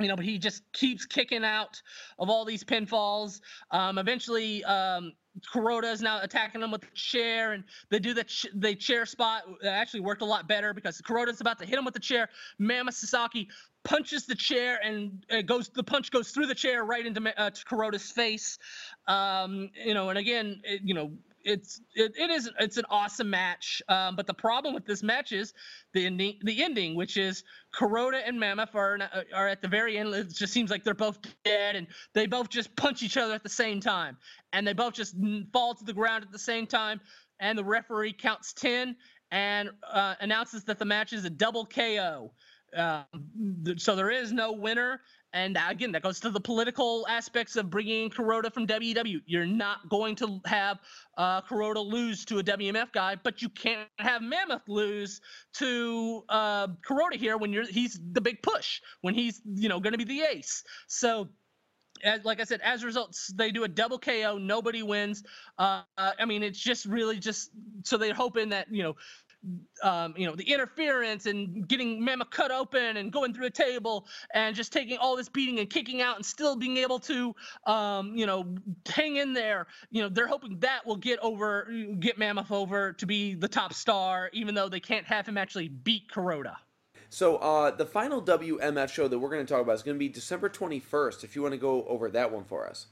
you 0.00 0.06
know, 0.06 0.14
but 0.14 0.24
he 0.24 0.38
just 0.38 0.62
keeps 0.72 1.06
kicking 1.06 1.44
out 1.44 1.82
of 2.18 2.30
all 2.30 2.44
these 2.44 2.62
pinfalls. 2.62 3.40
Um, 3.72 3.98
eventually, 3.98 4.64
Kuroda 5.52 5.92
is 5.92 6.02
now 6.02 6.20
attacking 6.22 6.62
him 6.62 6.70
with 6.70 6.82
the 6.82 6.88
chair, 6.94 7.52
and 7.52 7.64
they 7.90 7.98
do 7.98 8.14
the 8.14 8.24
ch- 8.24 8.46
the 8.54 8.74
chair 8.74 9.06
spot. 9.06 9.44
It 9.62 9.66
actually 9.66 10.00
worked 10.00 10.22
a 10.22 10.26
lot 10.26 10.48
better 10.48 10.74
because 10.74 11.00
Kuroda's 11.00 11.40
about 11.40 11.58
to 11.58 11.66
hit 11.66 11.78
him 11.78 11.84
with 11.84 11.94
the 11.94 12.00
chair. 12.00 12.28
Mammoth 12.58 12.94
Sasaki 12.94 13.48
punches 13.84 14.26
the 14.26 14.34
chair, 14.34 14.80
and 14.82 15.24
it 15.28 15.46
goes. 15.46 15.68
The 15.68 15.82
punch 15.82 16.10
goes 16.10 16.30
through 16.30 16.46
the 16.46 16.54
chair 16.54 16.84
right 16.84 17.04
into 17.04 17.20
uh, 17.40 17.50
Kuroda's 17.50 18.10
face. 18.10 18.58
Um, 19.06 19.70
you 19.74 19.94
know, 19.94 20.10
and 20.10 20.18
again, 20.18 20.60
it, 20.64 20.82
you 20.84 20.94
know, 20.94 21.12
it's 21.44 21.80
it, 21.94 22.12
it 22.16 22.30
is 22.30 22.50
it's 22.58 22.76
an 22.76 22.84
awesome 22.90 23.30
match. 23.30 23.82
Um, 23.88 24.16
but 24.16 24.26
the 24.26 24.34
problem 24.34 24.74
with 24.74 24.86
this 24.86 25.02
match 25.02 25.32
is 25.32 25.54
the 25.94 26.06
ending, 26.06 26.38
the 26.42 26.62
ending, 26.62 26.94
which 26.94 27.16
is 27.16 27.44
Kuroda 27.74 28.20
and 28.26 28.38
Mammoth 28.38 28.74
are 28.74 28.98
are 29.34 29.48
at 29.48 29.62
the 29.62 29.68
very 29.68 29.98
end. 29.98 30.14
It 30.14 30.28
just 30.34 30.52
seems 30.52 30.70
like 30.70 30.84
they're 30.84 30.94
both 30.94 31.18
dead, 31.44 31.76
and 31.76 31.86
they 32.14 32.26
both 32.26 32.48
just 32.50 32.74
punch 32.76 33.02
each 33.02 33.16
other 33.16 33.34
at 33.34 33.42
the 33.42 33.48
same 33.48 33.80
time, 33.80 34.16
and 34.52 34.66
they 34.66 34.72
both 34.72 34.94
just 34.94 35.14
fall 35.52 35.74
to 35.74 35.84
the 35.84 35.94
ground 35.94 36.24
at 36.24 36.32
the 36.32 36.38
same 36.38 36.66
time. 36.66 37.00
And 37.40 37.56
the 37.56 37.64
referee 37.64 38.14
counts 38.14 38.52
ten 38.52 38.96
and 39.30 39.70
uh, 39.90 40.14
announces 40.20 40.64
that 40.64 40.78
the 40.78 40.84
match 40.84 41.12
is 41.12 41.24
a 41.24 41.30
double 41.30 41.66
KO. 41.66 42.32
Uh, 42.76 43.04
so 43.76 43.96
there 43.96 44.10
is 44.10 44.32
no 44.32 44.52
winner, 44.52 45.00
and 45.32 45.58
again, 45.68 45.92
that 45.92 46.02
goes 46.02 46.20
to 46.20 46.30
the 46.30 46.40
political 46.40 47.06
aspects 47.08 47.56
of 47.56 47.68
bringing 47.68 48.08
Kuroda 48.08 48.52
from 48.52 48.66
WW. 48.66 49.20
You're 49.26 49.46
not 49.46 49.88
going 49.88 50.16
to 50.16 50.40
have 50.46 50.78
uh, 51.18 51.42
Kuroda 51.42 51.84
lose 51.84 52.24
to 52.26 52.38
a 52.38 52.42
WMF 52.42 52.92
guy, 52.92 53.16
but 53.22 53.42
you 53.42 53.50
can't 53.50 53.88
have 53.98 54.22
Mammoth 54.22 54.66
lose 54.68 55.20
to 55.54 56.24
uh, 56.30 56.68
Kuroda 56.88 57.14
here 57.14 57.36
when 57.36 57.52
you're 57.52 57.66
he's 57.66 58.00
the 58.12 58.20
big 58.20 58.42
push 58.42 58.80
when 59.02 59.14
he's 59.14 59.40
you 59.54 59.68
know 59.68 59.80
going 59.80 59.92
to 59.92 59.98
be 59.98 60.04
the 60.04 60.22
ace. 60.22 60.64
So. 60.86 61.28
As, 62.04 62.24
like 62.24 62.40
I 62.40 62.44
said, 62.44 62.60
as 62.62 62.84
a 62.84 62.86
results, 62.86 63.32
they 63.34 63.50
do 63.50 63.64
a 63.64 63.68
double 63.68 63.98
KO. 63.98 64.38
Nobody 64.38 64.84
wins. 64.84 65.24
Uh, 65.58 65.82
I 65.96 66.26
mean, 66.26 66.44
it's 66.44 66.60
just 66.60 66.84
really 66.84 67.18
just 67.18 67.50
so 67.82 67.96
they're 67.96 68.14
hoping 68.14 68.50
that 68.50 68.68
you 68.70 68.84
know 68.84 68.94
um, 69.82 70.14
you 70.16 70.26
know, 70.26 70.34
the 70.34 70.50
interference 70.50 71.26
and 71.26 71.66
getting 71.68 72.04
Mammoth 72.04 72.30
cut 72.30 72.50
open 72.50 72.96
and 72.96 73.12
going 73.12 73.32
through 73.32 73.46
a 73.46 73.50
table 73.50 74.06
and 74.34 74.54
just 74.54 74.72
taking 74.72 74.98
all 74.98 75.16
this 75.16 75.28
beating 75.28 75.58
and 75.60 75.70
kicking 75.70 76.02
out 76.02 76.16
and 76.16 76.26
still 76.26 76.56
being 76.56 76.76
able 76.78 76.98
to, 77.00 77.34
um, 77.66 78.16
you 78.16 78.26
know, 78.26 78.56
hang 78.86 79.16
in 79.16 79.32
there. 79.32 79.66
You 79.90 80.02
know, 80.02 80.08
they're 80.08 80.26
hoping 80.26 80.58
that 80.60 80.84
will 80.86 80.96
get 80.96 81.18
over, 81.20 81.70
get 82.00 82.18
Mammoth 82.18 82.50
over 82.50 82.92
to 82.94 83.06
be 83.06 83.34
the 83.34 83.48
top 83.48 83.72
star, 83.72 84.30
even 84.32 84.54
though 84.54 84.68
they 84.68 84.80
can't 84.80 85.06
have 85.06 85.26
him 85.26 85.38
actually 85.38 85.68
beat 85.68 86.10
Kuroda. 86.10 86.56
So 87.10 87.36
uh, 87.36 87.70
the 87.70 87.86
final 87.86 88.20
WMF 88.20 88.90
show 88.90 89.08
that 89.08 89.18
we're 89.18 89.30
going 89.30 89.46
to 89.46 89.50
talk 89.50 89.62
about 89.62 89.76
is 89.76 89.82
going 89.82 89.94
to 89.94 89.98
be 89.98 90.08
December 90.08 90.50
21st. 90.50 91.24
If 91.24 91.36
you 91.36 91.42
want 91.42 91.52
to 91.52 91.58
go 91.58 91.84
over 91.84 92.10
that 92.10 92.32
one 92.32 92.44
for 92.44 92.68
us. 92.68 92.86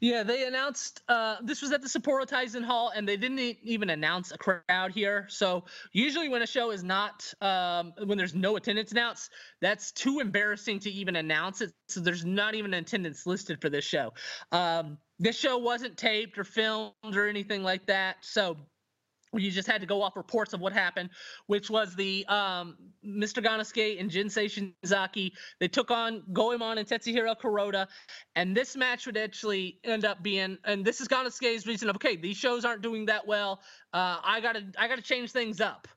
Yeah, 0.00 0.22
they 0.22 0.46
announced 0.46 1.02
uh, 1.08 1.36
this 1.42 1.62
was 1.62 1.72
at 1.72 1.80
the 1.80 1.88
Sapporo 1.88 2.26
Teisen 2.26 2.64
Hall, 2.64 2.92
and 2.94 3.08
they 3.08 3.16
didn't 3.16 3.38
even 3.38 3.90
announce 3.90 4.30
a 4.32 4.38
crowd 4.38 4.92
here. 4.92 5.26
So 5.28 5.64
usually, 5.92 6.28
when 6.28 6.42
a 6.42 6.46
show 6.46 6.70
is 6.70 6.84
not 6.84 7.32
um, 7.40 7.92
when 8.04 8.18
there's 8.18 8.34
no 8.34 8.56
attendance 8.56 8.92
announced, 8.92 9.30
that's 9.60 9.92
too 9.92 10.20
embarrassing 10.20 10.80
to 10.80 10.90
even 10.90 11.16
announce 11.16 11.62
it. 11.62 11.72
So 11.88 12.00
there's 12.00 12.24
not 12.24 12.54
even 12.54 12.74
attendance 12.74 13.26
listed 13.26 13.60
for 13.60 13.70
this 13.70 13.84
show. 13.84 14.12
Um, 14.52 14.98
this 15.18 15.38
show 15.38 15.56
wasn't 15.56 15.96
taped 15.96 16.38
or 16.38 16.44
filmed 16.44 16.92
or 17.14 17.26
anything 17.26 17.62
like 17.62 17.86
that. 17.86 18.16
So 18.20 18.58
you 19.38 19.50
just 19.50 19.68
had 19.68 19.80
to 19.80 19.86
go 19.86 20.02
off 20.02 20.16
reports 20.16 20.52
of 20.52 20.60
what 20.60 20.72
happened, 20.72 21.10
which 21.46 21.70
was 21.70 21.94
the 21.94 22.24
um, 22.26 22.76
Mr. 23.04 23.42
Gannosuke 23.42 24.00
and 24.00 24.10
Jinsei 24.10 24.46
Shinzaki. 24.84 25.32
They 25.60 25.68
took 25.68 25.90
on 25.90 26.22
Goemon 26.32 26.78
and 26.78 26.88
Tetsuhiro 26.88 27.38
Kuroda, 27.38 27.88
and 28.34 28.56
this 28.56 28.76
match 28.76 29.06
would 29.06 29.16
actually 29.16 29.78
end 29.84 30.04
up 30.04 30.22
being. 30.22 30.58
And 30.64 30.84
this 30.84 31.00
is 31.00 31.08
Gannosuke's 31.08 31.66
reason 31.66 31.88
of 31.88 31.96
okay, 31.96 32.16
these 32.16 32.36
shows 32.36 32.64
aren't 32.64 32.82
doing 32.82 33.06
that 33.06 33.26
well. 33.26 33.60
Uh, 33.92 34.18
I 34.22 34.40
gotta 34.40 34.64
I 34.78 34.88
gotta 34.88 35.02
change 35.02 35.32
things 35.32 35.60
up. 35.60 35.88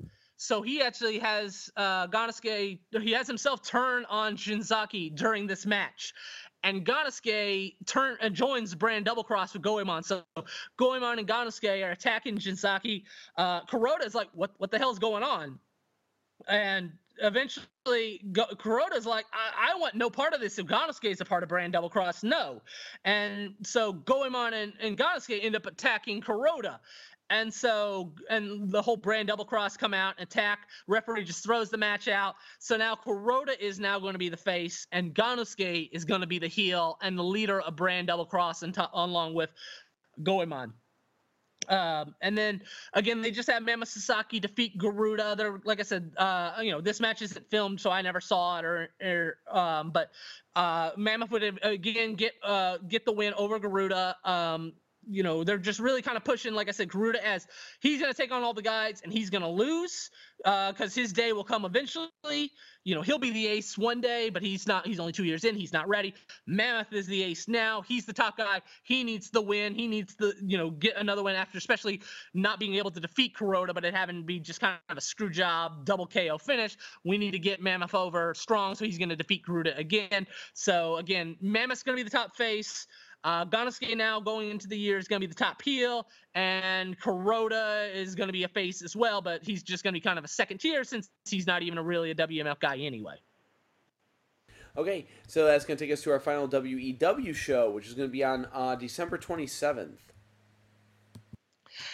So 0.41 0.61
he 0.61 0.81
actually 0.81 1.19
has 1.19 1.69
uh, 1.75 2.07
Gannosuke. 2.07 2.79
He 3.01 3.11
has 3.11 3.27
himself 3.27 3.61
turn 3.61 4.05
on 4.05 4.37
Shinzaki 4.37 5.13
during 5.13 5.47
this 5.47 5.65
match, 5.65 6.13
and 6.63 6.85
Gannosuke 6.85 7.75
turn 7.85 8.17
and 8.21 8.35
joins 8.35 8.75
Brand 8.75 9.05
Double 9.05 9.23
Cross 9.23 9.53
with 9.53 9.61
Goemon. 9.61 10.03
So 10.03 10.23
Goemon 10.77 11.19
and 11.19 11.27
Gannosuke 11.27 11.85
are 11.85 11.91
attacking 11.91 12.37
Shinzaki. 12.37 13.03
Uh, 13.37 13.61
is 14.05 14.15
like, 14.15 14.29
what 14.33 14.51
what 14.57 14.71
the 14.71 14.77
hell's 14.77 14.99
going 14.99 15.23
on? 15.23 15.59
And 16.47 16.91
eventually 17.21 18.21
Go- 18.31 18.47
Kuroda's 18.55 19.05
like, 19.05 19.25
I-, 19.33 19.71
I 19.71 19.79
want 19.79 19.95
no 19.95 20.09
part 20.09 20.33
of 20.33 20.41
this 20.41 20.57
if 20.59 20.65
Gannosuke 20.65 21.11
is 21.11 21.21
a 21.21 21.25
part 21.25 21.43
of 21.43 21.49
Brand 21.49 21.73
Double 21.73 21.89
Cross. 21.89 22.23
No. 22.23 22.61
And 23.05 23.55
so 23.63 23.93
Goemon 23.93 24.53
and, 24.53 24.73
and 24.81 24.97
Gannosuke 24.97 25.43
end 25.43 25.55
up 25.55 25.65
attacking 25.65 26.21
Kuroda. 26.21 26.79
And 27.29 27.53
so, 27.53 28.11
and 28.29 28.71
the 28.71 28.81
whole 28.81 28.97
brand 28.97 29.27
double 29.27 29.45
cross 29.45 29.77
come 29.77 29.93
out, 29.93 30.15
and 30.17 30.27
attack. 30.27 30.67
Referee 30.87 31.25
just 31.25 31.43
throws 31.43 31.69
the 31.69 31.77
match 31.77 32.07
out. 32.07 32.35
So 32.57 32.75
now 32.75 32.95
Kuroda 32.95 33.59
is 33.59 33.79
now 33.79 33.99
going 33.99 34.13
to 34.13 34.19
be 34.19 34.29
the 34.29 34.37
face, 34.37 34.87
and 34.91 35.13
Gannosuke 35.13 35.89
is 35.91 36.05
going 36.05 36.21
to 36.21 36.27
be 36.27 36.39
the 36.39 36.47
heel 36.47 36.97
and 37.01 37.17
the 37.17 37.23
leader 37.23 37.61
of 37.61 37.75
brand 37.75 38.07
double 38.07 38.25
cross, 38.25 38.63
and 38.63 38.73
t- 38.73 38.81
along 38.93 39.35
with 39.35 39.51
Goemon. 40.23 40.73
Um, 41.67 42.15
and 42.21 42.35
then 42.35 42.63
again, 42.93 43.21
they 43.21 43.29
just 43.29 43.49
had 43.49 43.63
Mammoth 43.63 43.89
Sasaki 43.89 44.39
defeat 44.39 44.77
Garuda. 44.77 45.35
They're 45.37 45.61
like 45.65 45.79
I 45.79 45.83
said, 45.83 46.11
uh, 46.17 46.53
you 46.61 46.71
know, 46.71 46.81
this 46.81 46.99
match 46.99 47.21
isn't 47.21 47.49
filmed, 47.49 47.79
so 47.79 47.91
I 47.91 48.01
never 48.01 48.19
saw 48.19 48.57
it. 48.57 48.65
Or, 48.65 48.89
or 49.01 49.37
um, 49.51 49.91
but 49.91 50.09
uh, 50.55 50.91
Mammoth 50.97 51.29
would 51.29 51.59
again 51.61 52.15
get 52.15 52.33
uh, 52.43 52.77
get 52.87 53.05
the 53.05 53.11
win 53.11 53.33
over 53.35 53.59
Garuda. 53.59 54.15
Um, 54.23 54.73
you 55.07 55.23
know, 55.23 55.43
they're 55.43 55.57
just 55.57 55.79
really 55.79 56.01
kind 56.01 56.17
of 56.17 56.23
pushing, 56.23 56.53
like 56.53 56.67
I 56.67 56.71
said, 56.71 56.89
Garuda 56.89 57.25
as 57.25 57.47
he's 57.79 57.99
going 58.01 58.11
to 58.11 58.17
take 58.17 58.31
on 58.31 58.43
all 58.43 58.53
the 58.53 58.61
guys 58.61 59.01
and 59.03 59.11
he's 59.11 59.29
going 59.29 59.41
to 59.41 59.47
lose 59.47 60.09
because 60.37 60.97
uh, 60.97 61.01
his 61.01 61.13
day 61.13 61.33
will 61.33 61.43
come 61.43 61.65
eventually. 61.65 62.51
You 62.85 62.95
know, 62.95 63.01
he'll 63.01 63.19
be 63.19 63.31
the 63.31 63.47
ace 63.47 63.77
one 63.77 64.01
day, 64.01 64.29
but 64.29 64.41
he's 64.41 64.65
not. 64.65 64.87
He's 64.87 64.99
only 64.99 65.11
two 65.11 65.25
years 65.25 65.43
in. 65.43 65.55
He's 65.55 65.73
not 65.73 65.87
ready. 65.87 66.13
Mammoth 66.47 66.93
is 66.93 67.07
the 67.07 67.23
ace 67.23 67.47
now. 67.47 67.81
He's 67.81 68.05
the 68.05 68.13
top 68.13 68.37
guy. 68.37 68.61
He 68.83 69.03
needs 69.03 69.29
the 69.29 69.41
win. 69.41 69.75
He 69.75 69.87
needs 69.87 70.15
the, 70.15 70.33
you 70.41 70.57
know, 70.57 70.69
get 70.71 70.95
another 70.95 71.21
win 71.21 71.35
after, 71.35 71.57
especially 71.57 72.01
not 72.33 72.59
being 72.59 72.75
able 72.75 72.91
to 72.91 72.99
defeat 72.99 73.35
Kuroda, 73.35 73.73
but 73.73 73.83
it 73.83 73.93
having 73.93 74.21
to 74.21 74.25
be 74.25 74.39
just 74.39 74.61
kind 74.61 74.77
of 74.89 74.97
a 74.97 75.01
screw 75.01 75.29
job, 75.29 75.85
double 75.85 76.07
KO 76.07 76.37
finish. 76.37 76.77
We 77.03 77.17
need 77.17 77.31
to 77.31 77.39
get 77.39 77.61
Mammoth 77.61 77.93
over 77.93 78.33
strong, 78.33 78.75
so 78.75 78.85
he's 78.85 78.97
going 78.97 79.09
to 79.09 79.15
defeat 79.15 79.43
Garuda 79.45 79.75
again. 79.77 80.25
So 80.53 80.97
again, 80.97 81.35
Mammoth's 81.41 81.83
going 81.83 81.97
to 81.97 82.03
be 82.03 82.09
the 82.09 82.15
top 82.15 82.35
face. 82.35 82.87
Uh, 83.23 83.45
Gannosuke 83.45 83.97
now 83.97 84.19
going 84.19 84.49
into 84.49 84.67
the 84.67 84.77
year 84.77 84.97
is 84.97 85.07
going 85.07 85.21
to 85.21 85.27
be 85.27 85.31
the 85.31 85.37
top 85.37 85.61
heel, 85.61 86.07
and 86.35 86.97
Kuroda 86.99 87.93
is 87.93 88.15
going 88.15 88.27
to 88.27 88.33
be 88.33 88.43
a 88.43 88.47
face 88.47 88.81
as 88.81 88.95
well, 88.95 89.21
but 89.21 89.43
he's 89.43 89.61
just 89.61 89.83
going 89.83 89.93
to 89.93 89.97
be 89.97 90.01
kind 90.01 90.17
of 90.17 90.23
a 90.23 90.29
second 90.29 90.59
tier 90.59 90.83
since 90.83 91.09
he's 91.27 91.45
not 91.45 91.61
even 91.61 91.77
a 91.77 91.83
really 91.83 92.11
a 92.11 92.15
WMF 92.15 92.59
guy 92.59 92.77
anyway. 92.77 93.15
Okay, 94.77 95.07
so 95.27 95.45
that's 95.45 95.65
going 95.65 95.77
to 95.77 95.83
take 95.83 95.91
us 95.91 96.01
to 96.03 96.11
our 96.11 96.19
final 96.19 96.47
WEW 96.47 97.33
show, 97.33 97.71
which 97.71 97.87
is 97.87 97.93
going 97.93 98.07
to 98.07 98.11
be 98.11 98.23
on 98.23 98.47
uh, 98.53 98.75
December 98.75 99.17
27th. 99.17 99.97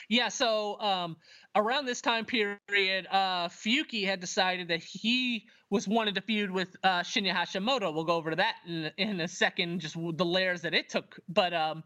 Yeah, 0.10 0.28
so 0.28 0.80
um, 0.80 1.18
around 1.56 1.86
this 1.86 2.02
time 2.02 2.26
period, 2.26 3.08
uh, 3.10 3.50
Fuyuki 3.50 4.06
had 4.06 4.20
decided 4.20 4.68
that 4.68 4.84
he 4.84 5.48
was 5.70 5.88
wanted 5.88 6.16
to 6.16 6.22
feud 6.22 6.52
with 6.52 6.76
uh, 6.84 7.02
Shinya 7.02 7.34
Hashimoto. 7.34 7.94
We'll 7.94 8.04
go 8.04 8.16
over 8.16 8.30
to 8.30 8.36
that 8.36 8.56
in, 8.68 8.92
in 8.98 9.22
a 9.22 9.28
second, 9.28 9.80
just 9.80 9.96
the 9.96 10.26
layers 10.26 10.62
that 10.62 10.74
it 10.74 10.90
took. 10.90 11.18
But 11.28 11.54
um, 11.54 11.84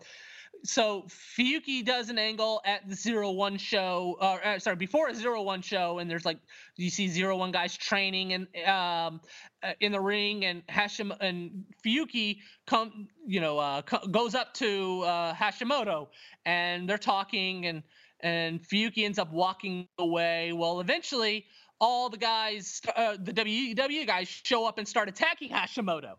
so 0.64 1.06
Fuyuki 1.38 1.86
does 1.86 2.10
an 2.10 2.20
angle 2.20 2.62
at 2.66 2.88
the 2.88 2.96
zero 2.96 3.32
one 3.32 3.58
show, 3.58 4.18
or 4.20 4.46
uh, 4.46 4.60
sorry, 4.60 4.76
before 4.76 5.08
a 5.08 5.16
zero 5.16 5.42
one 5.42 5.62
show, 5.62 6.00
and 6.00 6.10
there's 6.10 6.26
like 6.26 6.40
you 6.76 6.90
see 6.90 7.08
zero 7.08 7.38
one 7.38 7.52
guys 7.52 7.78
training 7.78 8.34
and 8.34 8.48
um, 8.68 9.22
uh, 9.64 9.74
in 9.80 9.92
the 9.92 10.02
ring, 10.02 10.46
and 10.46 10.66
Hashim 10.68 11.16
and 11.22 11.64
Fuyuki 11.86 12.40
come, 12.68 13.08
you 13.26 13.40
know, 13.40 13.58
uh, 13.58 13.82
goes 14.12 14.36
up 14.36 14.54
to 14.56 15.02
uh, 15.04 15.34
Hashimoto, 15.34 16.08
and 16.46 16.90
they're 16.90 16.98
talking 16.98 17.66
and 17.66 17.84
and 18.22 18.62
Fuyuki 18.62 19.06
ends 19.06 19.18
up 19.18 19.32
walking 19.32 19.88
away. 19.98 20.52
Well, 20.52 20.82
eventually, 20.82 21.46
all 21.80 22.10
the 22.10 22.18
guys, 22.18 22.82
uh, 22.96 23.18
the 23.22 23.34
WW 23.34 24.06
guys, 24.06 24.28
show 24.28 24.66
up 24.66 24.78
and 24.78 24.88
start 24.88 25.10
attacking 25.10 25.52
Hashimoto. 25.52 26.16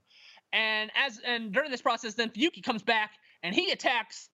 And 0.53 0.91
as 0.97 1.21
and 1.25 1.53
during 1.53 1.71
this 1.71 1.83
process, 1.83 2.15
then 2.15 2.31
Fuyuki 2.31 2.63
comes 2.63 2.83
back 2.83 3.13
and 3.43 3.55
he 3.55 3.71
attacks 3.71 4.29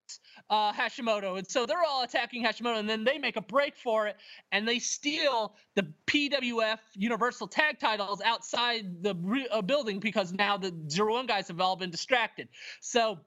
uh, 0.50 0.72
Hashimoto, 0.72 1.38
and 1.38 1.46
so 1.46 1.66
they're 1.66 1.84
all 1.86 2.02
attacking 2.02 2.44
Hashimoto, 2.44 2.78
and 2.78 2.88
then 2.88 3.04
they 3.04 3.18
make 3.18 3.36
a 3.36 3.40
break 3.40 3.76
for 3.76 4.06
it, 4.06 4.16
and 4.50 4.66
they 4.66 4.78
steal 4.78 5.54
the 5.74 5.92
PWF 6.06 6.78
Universal 6.94 7.48
Tag 7.48 7.78
Titles 7.78 8.20
outside 8.24 9.02
the 9.02 9.14
re- 9.20 9.48
uh, 9.48 9.62
building 9.62 10.00
because 10.00 10.32
now 10.32 10.56
the 10.56 10.74
Zero 10.88 11.14
One 11.14 11.26
guys 11.26 11.48
have 11.48 11.60
all 11.60 11.76
been 11.76 11.90
distracted. 11.90 12.48
So 12.80 13.20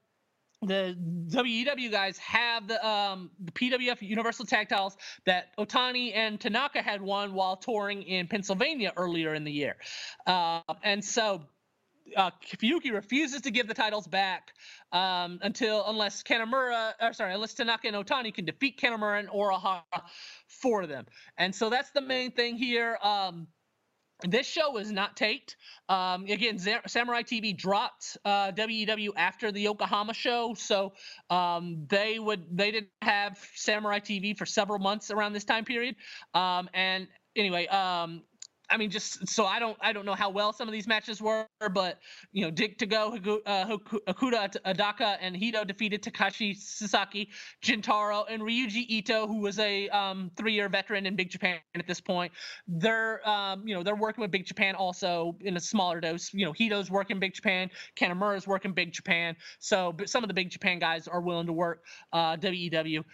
the 0.62 0.96
WEW 1.28 1.90
guys 1.90 2.18
have 2.18 2.68
the 2.68 2.86
um, 2.86 3.30
the 3.44 3.52
PWF 3.52 4.02
Universal 4.02 4.46
Tag 4.46 4.68
Titles 4.68 4.96
that 5.24 5.56
Otani 5.56 6.14
and 6.14 6.40
Tanaka 6.40 6.82
had 6.82 7.00
won 7.00 7.32
while 7.32 7.56
touring 7.56 8.02
in 8.02 8.26
Pennsylvania 8.28 8.92
earlier 8.96 9.34
in 9.34 9.44
the 9.44 9.52
year, 9.52 9.76
uh, 10.26 10.60
and 10.82 11.04
so 11.04 11.42
uh, 12.16 12.30
Fuyuki 12.56 12.92
refuses 12.92 13.40
to 13.42 13.50
give 13.50 13.68
the 13.68 13.74
titles 13.74 14.06
back 14.06 14.52
um, 14.92 15.38
until 15.42 15.84
unless 15.86 16.22
Kanemura, 16.22 16.92
or 17.00 17.12
sorry, 17.12 17.34
unless 17.34 17.54
Tanaka 17.54 17.88
and 17.88 17.96
Otani 17.96 18.34
can 18.34 18.44
defeat 18.44 18.78
Kanemura 18.80 19.20
and 19.20 19.28
Orihara 19.28 19.82
for 20.48 20.86
them. 20.86 21.06
And 21.38 21.54
so 21.54 21.70
that's 21.70 21.90
the 21.90 22.00
main 22.00 22.32
thing 22.32 22.56
here. 22.56 22.98
Um, 23.02 23.46
this 24.22 24.46
show 24.46 24.76
is 24.78 24.90
not 24.90 25.16
taped. 25.16 25.56
Um, 25.88 26.24
again, 26.24 26.58
Samurai 26.58 27.22
TV 27.22 27.56
dropped 27.56 28.16
uh, 28.24 28.52
WEW 28.56 29.12
after 29.16 29.50
the 29.52 29.60
Yokohama 29.60 30.14
show, 30.14 30.54
so 30.54 30.92
um, 31.30 31.86
they 31.88 32.18
would 32.18 32.44
they 32.56 32.70
didn't 32.70 32.90
have 33.02 33.38
Samurai 33.54 33.98
TV 33.98 34.36
for 34.36 34.46
several 34.46 34.78
months 34.78 35.10
around 35.10 35.32
this 35.32 35.44
time 35.44 35.64
period. 35.64 35.96
Um, 36.34 36.68
and 36.74 37.08
anyway, 37.36 37.66
um, 37.66 38.22
I 38.70 38.76
mean, 38.76 38.90
just 38.90 39.28
so 39.28 39.44
I 39.44 39.58
don't 39.58 39.76
I 39.80 39.92
don't 39.92 40.06
know 40.06 40.14
how 40.14 40.30
well 40.30 40.52
some 40.52 40.68
of 40.68 40.72
these 40.72 40.86
matches 40.86 41.20
were, 41.20 41.46
but 41.72 41.98
you 42.32 42.44
know, 42.44 42.50
Dick 42.50 42.78
Togo, 42.78 43.40
uh, 43.44 43.76
Ikuto 44.08 44.56
Hidaka, 44.64 45.16
and 45.20 45.34
Hido 45.34 45.66
defeated 45.66 46.02
Takashi 46.02 46.56
Sasaki, 46.56 47.30
Gentaro, 47.62 48.24
and 48.28 48.42
Ryuji 48.42 48.86
Ito, 48.88 49.26
who 49.26 49.40
was 49.40 49.58
a 49.58 49.88
um, 49.88 50.30
three-year 50.36 50.68
veteran 50.68 51.06
in 51.06 51.16
Big 51.16 51.30
Japan 51.30 51.58
at 51.74 51.86
this 51.86 52.00
point. 52.00 52.32
They're 52.68 53.28
um, 53.28 53.66
you 53.66 53.74
know 53.74 53.82
they're 53.82 53.96
working 53.96 54.22
with 54.22 54.30
Big 54.30 54.46
Japan 54.46 54.76
also 54.76 55.36
in 55.40 55.56
a 55.56 55.60
smaller 55.60 56.00
dose. 56.00 56.32
You 56.32 56.46
know, 56.46 56.52
Hido's 56.52 56.90
working 56.90 57.18
Big 57.18 57.34
Japan, 57.34 57.70
Kanemura's 57.96 58.46
working 58.46 58.72
Big 58.72 58.92
Japan. 58.92 59.36
So, 59.58 59.96
some 60.06 60.22
of 60.22 60.28
the 60.28 60.34
Big 60.34 60.50
Japan 60.50 60.78
guys 60.78 61.08
are 61.08 61.20
willing 61.20 61.46
to 61.46 61.52
work 61.52 61.84
uh, 62.12 62.36
WEW. 62.40 63.04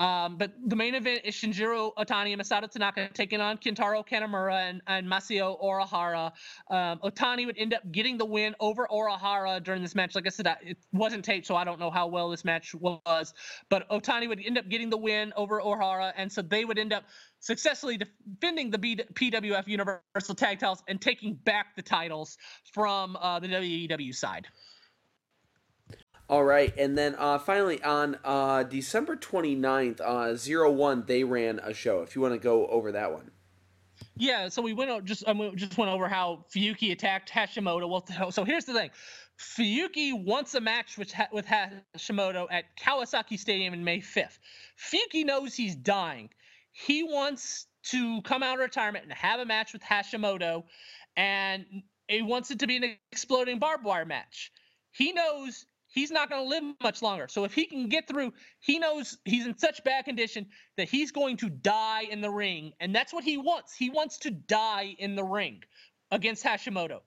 Um, 0.00 0.36
but 0.36 0.52
the 0.64 0.76
main 0.76 0.94
event 0.94 1.22
is 1.24 1.34
Shinjiro 1.34 1.92
Otani 1.96 2.32
and 2.32 2.40
Masato 2.40 2.70
Tanaka 2.70 3.08
taking 3.12 3.40
on 3.40 3.58
Kintaro 3.58 4.06
Kanemura 4.06 4.70
and, 4.70 4.80
and 4.86 5.08
Masao 5.08 5.60
Orihara. 5.62 6.32
Um, 6.70 7.00
Otani 7.00 7.46
would 7.46 7.58
end 7.58 7.74
up 7.74 7.82
getting 7.90 8.16
the 8.16 8.24
win 8.24 8.54
over 8.60 8.86
Orihara 8.90 9.62
during 9.62 9.82
this 9.82 9.94
match. 9.96 10.14
Like 10.14 10.26
I 10.26 10.30
said, 10.30 10.46
it 10.62 10.78
wasn't 10.92 11.24
taped, 11.24 11.46
so 11.46 11.56
I 11.56 11.64
don't 11.64 11.80
know 11.80 11.90
how 11.90 12.06
well 12.06 12.30
this 12.30 12.44
match 12.44 12.74
was. 12.74 13.34
But 13.68 13.88
Otani 13.90 14.28
would 14.28 14.40
end 14.44 14.56
up 14.56 14.68
getting 14.68 14.90
the 14.90 14.96
win 14.96 15.32
over 15.36 15.60
Orihara, 15.60 16.12
and 16.16 16.30
so 16.30 16.42
they 16.42 16.64
would 16.64 16.78
end 16.78 16.92
up 16.92 17.04
successfully 17.40 17.98
defending 17.98 18.70
the 18.70 18.78
B- 18.78 19.00
PWF 19.14 19.66
Universal 19.66 20.34
Tag 20.36 20.60
Titles 20.60 20.82
and 20.86 21.00
taking 21.00 21.34
back 21.34 21.74
the 21.76 21.82
titles 21.82 22.36
from 22.72 23.16
uh, 23.16 23.40
the 23.40 23.48
WEW 23.48 24.12
side. 24.12 24.46
All 26.28 26.44
right, 26.44 26.74
and 26.76 26.96
then 26.96 27.14
uh, 27.18 27.38
finally 27.38 27.82
on 27.82 28.18
uh, 28.22 28.62
December 28.62 29.16
29th, 29.16 30.00
uh, 30.02 30.36
Zero 30.36 30.70
One, 30.70 31.04
they 31.06 31.24
ran 31.24 31.58
a 31.60 31.72
show. 31.72 32.02
If 32.02 32.14
you 32.14 32.20
want 32.20 32.34
to 32.34 32.38
go 32.38 32.66
over 32.66 32.92
that 32.92 33.12
one. 33.12 33.30
Yeah, 34.16 34.48
so 34.48 34.60
we 34.60 34.74
went 34.74 35.04
just 35.06 35.26
um, 35.26 35.52
just 35.56 35.78
went 35.78 35.90
over 35.90 36.06
how 36.06 36.44
Fuyuki 36.54 36.92
attacked 36.92 37.30
Hashimoto. 37.30 37.88
Well, 37.88 38.30
so 38.30 38.44
here's 38.44 38.66
the 38.66 38.74
thing: 38.74 38.90
Fuyuki 39.38 40.12
wants 40.12 40.54
a 40.54 40.60
match 40.60 40.98
with 40.98 41.14
with 41.32 41.46
Hashimoto 41.46 42.46
at 42.50 42.64
Kawasaki 42.76 43.38
Stadium 43.38 43.72
in 43.72 43.82
May 43.82 44.00
5th. 44.00 44.38
Fuyuki 44.78 45.24
knows 45.24 45.54
he's 45.54 45.76
dying. 45.76 46.28
He 46.72 47.04
wants 47.04 47.66
to 47.84 48.20
come 48.22 48.42
out 48.42 48.54
of 48.54 48.60
retirement 48.60 49.04
and 49.04 49.12
have 49.14 49.40
a 49.40 49.46
match 49.46 49.72
with 49.72 49.82
Hashimoto, 49.82 50.64
and 51.16 51.64
he 52.06 52.20
wants 52.20 52.50
it 52.50 52.58
to 52.58 52.66
be 52.66 52.76
an 52.76 52.96
exploding 53.12 53.58
barbed 53.58 53.84
wire 53.84 54.04
match. 54.04 54.52
He 54.90 55.12
knows 55.12 55.64
he's 55.98 56.12
not 56.12 56.30
going 56.30 56.44
to 56.44 56.48
live 56.48 56.62
much 56.80 57.02
longer. 57.02 57.26
So 57.28 57.42
if 57.42 57.52
he 57.52 57.66
can 57.66 57.88
get 57.88 58.06
through, 58.06 58.32
he 58.60 58.78
knows 58.78 59.18
he's 59.24 59.46
in 59.46 59.58
such 59.58 59.82
bad 59.82 60.04
condition 60.04 60.46
that 60.76 60.88
he's 60.88 61.10
going 61.10 61.38
to 61.38 61.48
die 61.48 62.02
in 62.02 62.20
the 62.20 62.30
ring. 62.30 62.72
And 62.78 62.94
that's 62.94 63.12
what 63.12 63.24
he 63.24 63.36
wants. 63.36 63.74
He 63.74 63.90
wants 63.90 64.18
to 64.18 64.30
die 64.30 64.94
in 64.96 65.16
the 65.16 65.24
ring 65.24 65.62
against 66.12 66.44
Hashimoto. 66.44 67.00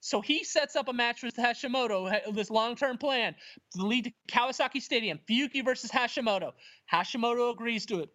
So 0.00 0.20
he 0.20 0.44
sets 0.44 0.76
up 0.76 0.86
a 0.86 0.92
match 0.92 1.24
with 1.24 1.34
Hashimoto, 1.34 2.32
this 2.32 2.50
long 2.50 2.76
term 2.76 2.96
plan 2.96 3.34
to 3.74 3.84
lead 3.84 4.04
to 4.04 4.12
Kawasaki 4.28 4.80
Stadium, 4.80 5.18
Fuyuki 5.28 5.64
versus 5.64 5.90
Hashimoto. 5.90 6.52
Hashimoto 6.92 7.52
agrees 7.52 7.86
to 7.86 8.02
it. 8.02 8.10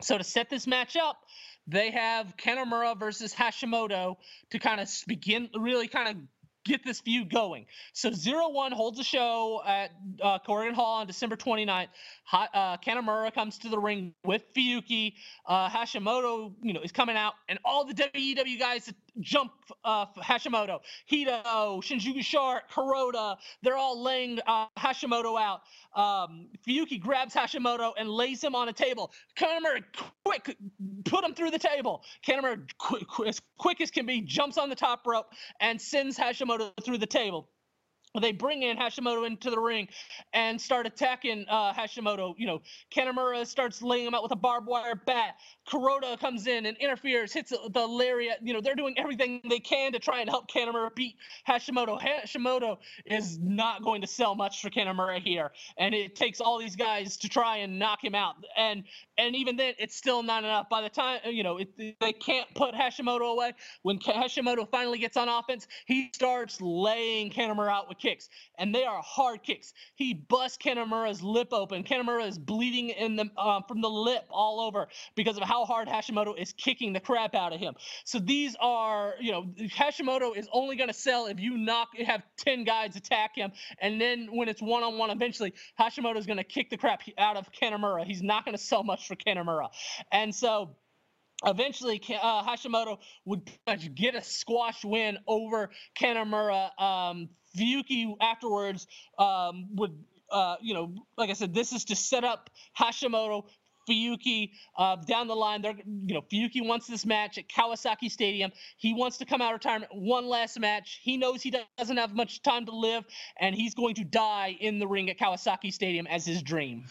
So 0.00 0.16
to 0.16 0.24
set 0.24 0.48
this 0.48 0.66
match 0.66 0.96
up, 0.96 1.18
they 1.66 1.90
have 1.90 2.34
Kanemura 2.38 2.98
versus 2.98 3.34
Hashimoto 3.34 4.16
to 4.52 4.58
kind 4.58 4.80
of 4.80 4.88
begin, 5.06 5.50
really 5.54 5.88
kind 5.88 6.08
of 6.08 6.16
get 6.64 6.84
this 6.84 7.00
feud 7.00 7.30
going. 7.30 7.66
So 7.92 8.10
Zero 8.12 8.50
One 8.50 8.72
holds 8.72 8.98
a 8.98 9.04
show 9.04 9.62
at 9.66 9.90
uh, 10.22 10.38
Korakuen 10.46 10.74
Hall 10.74 11.00
on 11.00 11.06
December 11.06 11.36
29th. 11.36 11.88
Ha- 12.24 12.48
uh, 12.54 13.30
comes 13.32 13.58
to 13.58 13.68
the 13.68 13.78
ring 13.78 14.14
with 14.24 14.42
Fuyuki. 14.54 15.14
Uh, 15.46 15.68
Hashimoto, 15.68 16.54
you 16.62 16.72
know, 16.72 16.80
is 16.80 16.92
coming 16.92 17.16
out, 17.16 17.34
and 17.48 17.58
all 17.64 17.84
the 17.84 17.94
WEW 18.14 18.58
guys 18.58 18.92
jump 19.20 19.52
uh, 19.84 20.06
Hashimoto. 20.18 20.80
Hido, 21.10 21.82
Shinjuku 21.82 22.22
Shark, 22.22 22.70
Kuroda, 22.70 23.36
they're 23.62 23.76
all 23.76 24.02
laying 24.02 24.38
uh, 24.46 24.66
Hashimoto 24.78 25.40
out. 25.40 25.60
Um, 25.94 26.48
Fuyuki 26.66 27.00
grabs 27.00 27.34
Hashimoto 27.34 27.92
and 27.98 28.08
lays 28.08 28.42
him 28.42 28.54
on 28.54 28.68
a 28.68 28.72
table. 28.72 29.12
Kanemura, 29.38 29.82
quick, 30.24 30.56
put 31.04 31.24
him 31.24 31.34
through 31.34 31.50
the 31.50 31.58
table. 31.58 32.02
Kanemura, 32.26 32.60
as 33.26 33.40
quick 33.58 33.80
as 33.80 33.90
can 33.90 34.06
be, 34.06 34.20
jumps 34.20 34.58
on 34.58 34.68
the 34.68 34.76
top 34.76 35.06
rope 35.06 35.26
and 35.60 35.80
sends 35.80 36.18
Hashimoto 36.18 36.72
through 36.84 36.98
the 36.98 37.06
table 37.06 37.48
they 38.18 38.32
bring 38.32 38.62
in 38.62 38.76
Hashimoto 38.76 39.24
into 39.24 39.50
the 39.50 39.60
ring 39.60 39.88
and 40.32 40.60
start 40.60 40.86
attacking 40.86 41.46
uh, 41.48 41.72
Hashimoto. 41.72 42.34
You 42.36 42.46
know, 42.46 42.62
Kanemura 42.92 43.46
starts 43.46 43.82
laying 43.82 44.06
him 44.06 44.14
out 44.14 44.22
with 44.24 44.32
a 44.32 44.36
barbed 44.36 44.66
wire 44.66 44.96
bat. 44.96 45.36
Kuroda 45.68 46.18
comes 46.18 46.48
in 46.48 46.66
and 46.66 46.76
interferes, 46.78 47.32
hits 47.32 47.50
the 47.50 47.86
lariat. 47.86 48.38
You 48.42 48.52
know, 48.52 48.60
they're 48.60 48.74
doing 48.74 48.94
everything 48.98 49.40
they 49.48 49.60
can 49.60 49.92
to 49.92 50.00
try 50.00 50.20
and 50.20 50.28
help 50.28 50.50
Kanemura 50.50 50.92
beat 50.94 51.16
Hashimoto. 51.48 52.00
Hashimoto 52.00 52.78
is 53.06 53.38
not 53.38 53.84
going 53.84 54.00
to 54.00 54.08
sell 54.08 54.34
much 54.34 54.60
for 54.60 54.70
Kanemura 54.70 55.20
here, 55.20 55.52
and 55.78 55.94
it 55.94 56.16
takes 56.16 56.40
all 56.40 56.58
these 56.58 56.74
guys 56.74 57.16
to 57.18 57.28
try 57.28 57.58
and 57.58 57.78
knock 57.78 58.02
him 58.02 58.16
out. 58.16 58.34
And 58.56 58.82
and 59.18 59.36
even 59.36 59.54
then, 59.56 59.74
it's 59.78 59.94
still 59.94 60.24
not 60.24 60.42
enough. 60.42 60.68
By 60.68 60.82
the 60.82 60.88
time 60.88 61.20
you 61.26 61.44
know, 61.44 61.58
it, 61.58 61.68
they 62.00 62.12
can't 62.12 62.52
put 62.56 62.74
Hashimoto 62.74 63.32
away. 63.32 63.52
When 63.82 64.00
Hashimoto 64.00 64.68
finally 64.68 64.98
gets 64.98 65.16
on 65.16 65.28
offense, 65.28 65.68
he 65.86 66.10
starts 66.12 66.60
laying 66.60 67.30
Kanemura 67.30 67.70
out 67.70 67.88
with 67.88 67.99
kicks, 68.00 68.28
and 68.58 68.74
they 68.74 68.84
are 68.84 69.00
hard 69.02 69.42
kicks. 69.42 69.72
He 69.94 70.14
busts 70.14 70.58
Kanemura's 70.58 71.22
lip 71.22 71.48
open. 71.52 71.84
Kanemura 71.84 72.26
is 72.26 72.38
bleeding 72.38 72.90
in 72.90 73.16
the 73.16 73.26
uh, 73.36 73.60
from 73.68 73.80
the 73.80 73.90
lip 73.90 74.24
all 74.30 74.60
over 74.60 74.88
because 75.14 75.36
of 75.36 75.42
how 75.42 75.64
hard 75.64 75.88
Hashimoto 75.88 76.36
is 76.40 76.52
kicking 76.52 76.92
the 76.92 77.00
crap 77.00 77.34
out 77.34 77.52
of 77.52 77.60
him. 77.60 77.74
So 78.04 78.18
these 78.18 78.56
are, 78.60 79.14
you 79.20 79.32
know, 79.32 79.46
Hashimoto 79.58 80.36
is 80.36 80.48
only 80.52 80.76
going 80.76 80.88
to 80.88 80.94
sell 80.94 81.26
if 81.26 81.40
you 81.40 81.56
knock, 81.56 81.88
have 82.04 82.22
10 82.38 82.64
guys 82.64 82.96
attack 82.96 83.36
him. 83.36 83.52
And 83.80 84.00
then 84.00 84.28
when 84.32 84.48
it's 84.48 84.62
one 84.62 84.82
on 84.82 84.98
one, 84.98 85.10
eventually 85.10 85.54
Hashimoto 85.78 86.16
is 86.16 86.26
going 86.26 86.38
to 86.38 86.44
kick 86.44 86.70
the 86.70 86.76
crap 86.76 87.02
out 87.18 87.36
of 87.36 87.50
Kanemura. 87.52 88.04
He's 88.04 88.22
not 88.22 88.44
going 88.44 88.56
to 88.56 88.62
sell 88.62 88.82
much 88.82 89.06
for 89.06 89.16
Kanemura. 89.16 89.68
And 90.10 90.34
so 90.34 90.76
eventually 91.44 92.00
uh, 92.22 92.44
Hashimoto 92.44 92.98
would 93.24 93.50
get 93.94 94.14
a 94.14 94.22
squash 94.22 94.84
win 94.84 95.18
over 95.26 95.70
Kanemura. 95.98 96.80
Um, 96.80 97.30
Fuyuki 97.56 98.14
afterwards 98.20 98.86
um, 99.18 99.68
would 99.74 99.92
uh, 100.30 100.56
you 100.60 100.74
know, 100.74 100.92
like 101.16 101.30
I 101.30 101.32
said, 101.32 101.54
this 101.54 101.72
is 101.72 101.84
to 101.86 101.96
set 101.96 102.24
up 102.24 102.50
Hashimoto 102.78 103.44
Fuyuki 103.88 104.52
uh, 104.76 104.96
down 104.96 105.26
the 105.26 105.34
line. 105.34 105.62
They're, 105.62 105.74
you 106.06 106.14
know, 106.14 106.22
Fuyuki 106.22 106.66
wants 106.66 106.86
this 106.86 107.04
match 107.04 107.38
at 107.38 107.48
Kawasaki 107.48 108.10
Stadium. 108.10 108.52
He 108.76 108.94
wants 108.94 109.18
to 109.18 109.24
come 109.24 109.40
out 109.42 109.52
of 109.52 109.54
retirement 109.54 109.92
one 109.94 110.26
last 110.26 110.58
match. 110.58 111.00
He 111.02 111.16
knows 111.16 111.42
he 111.42 111.54
doesn't 111.78 111.96
have 111.96 112.14
much 112.14 112.42
time 112.42 112.66
to 112.66 112.72
live, 112.72 113.04
and 113.38 113.54
he's 113.54 113.74
going 113.74 113.94
to 113.96 114.04
die 114.04 114.56
in 114.60 114.78
the 114.78 114.86
ring 114.86 115.10
at 115.10 115.18
Kawasaki 115.18 115.72
Stadium 115.72 116.06
as 116.06 116.24
his 116.24 116.42
dream. 116.42 116.84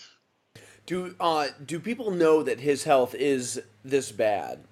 Do 0.85 1.15
uh, 1.19 1.49
do 1.63 1.79
people 1.79 2.11
know 2.11 2.41
that 2.41 2.59
his 2.59 2.83
health 2.83 3.13
is 3.13 3.61
this 3.83 4.11
bad? 4.11 4.63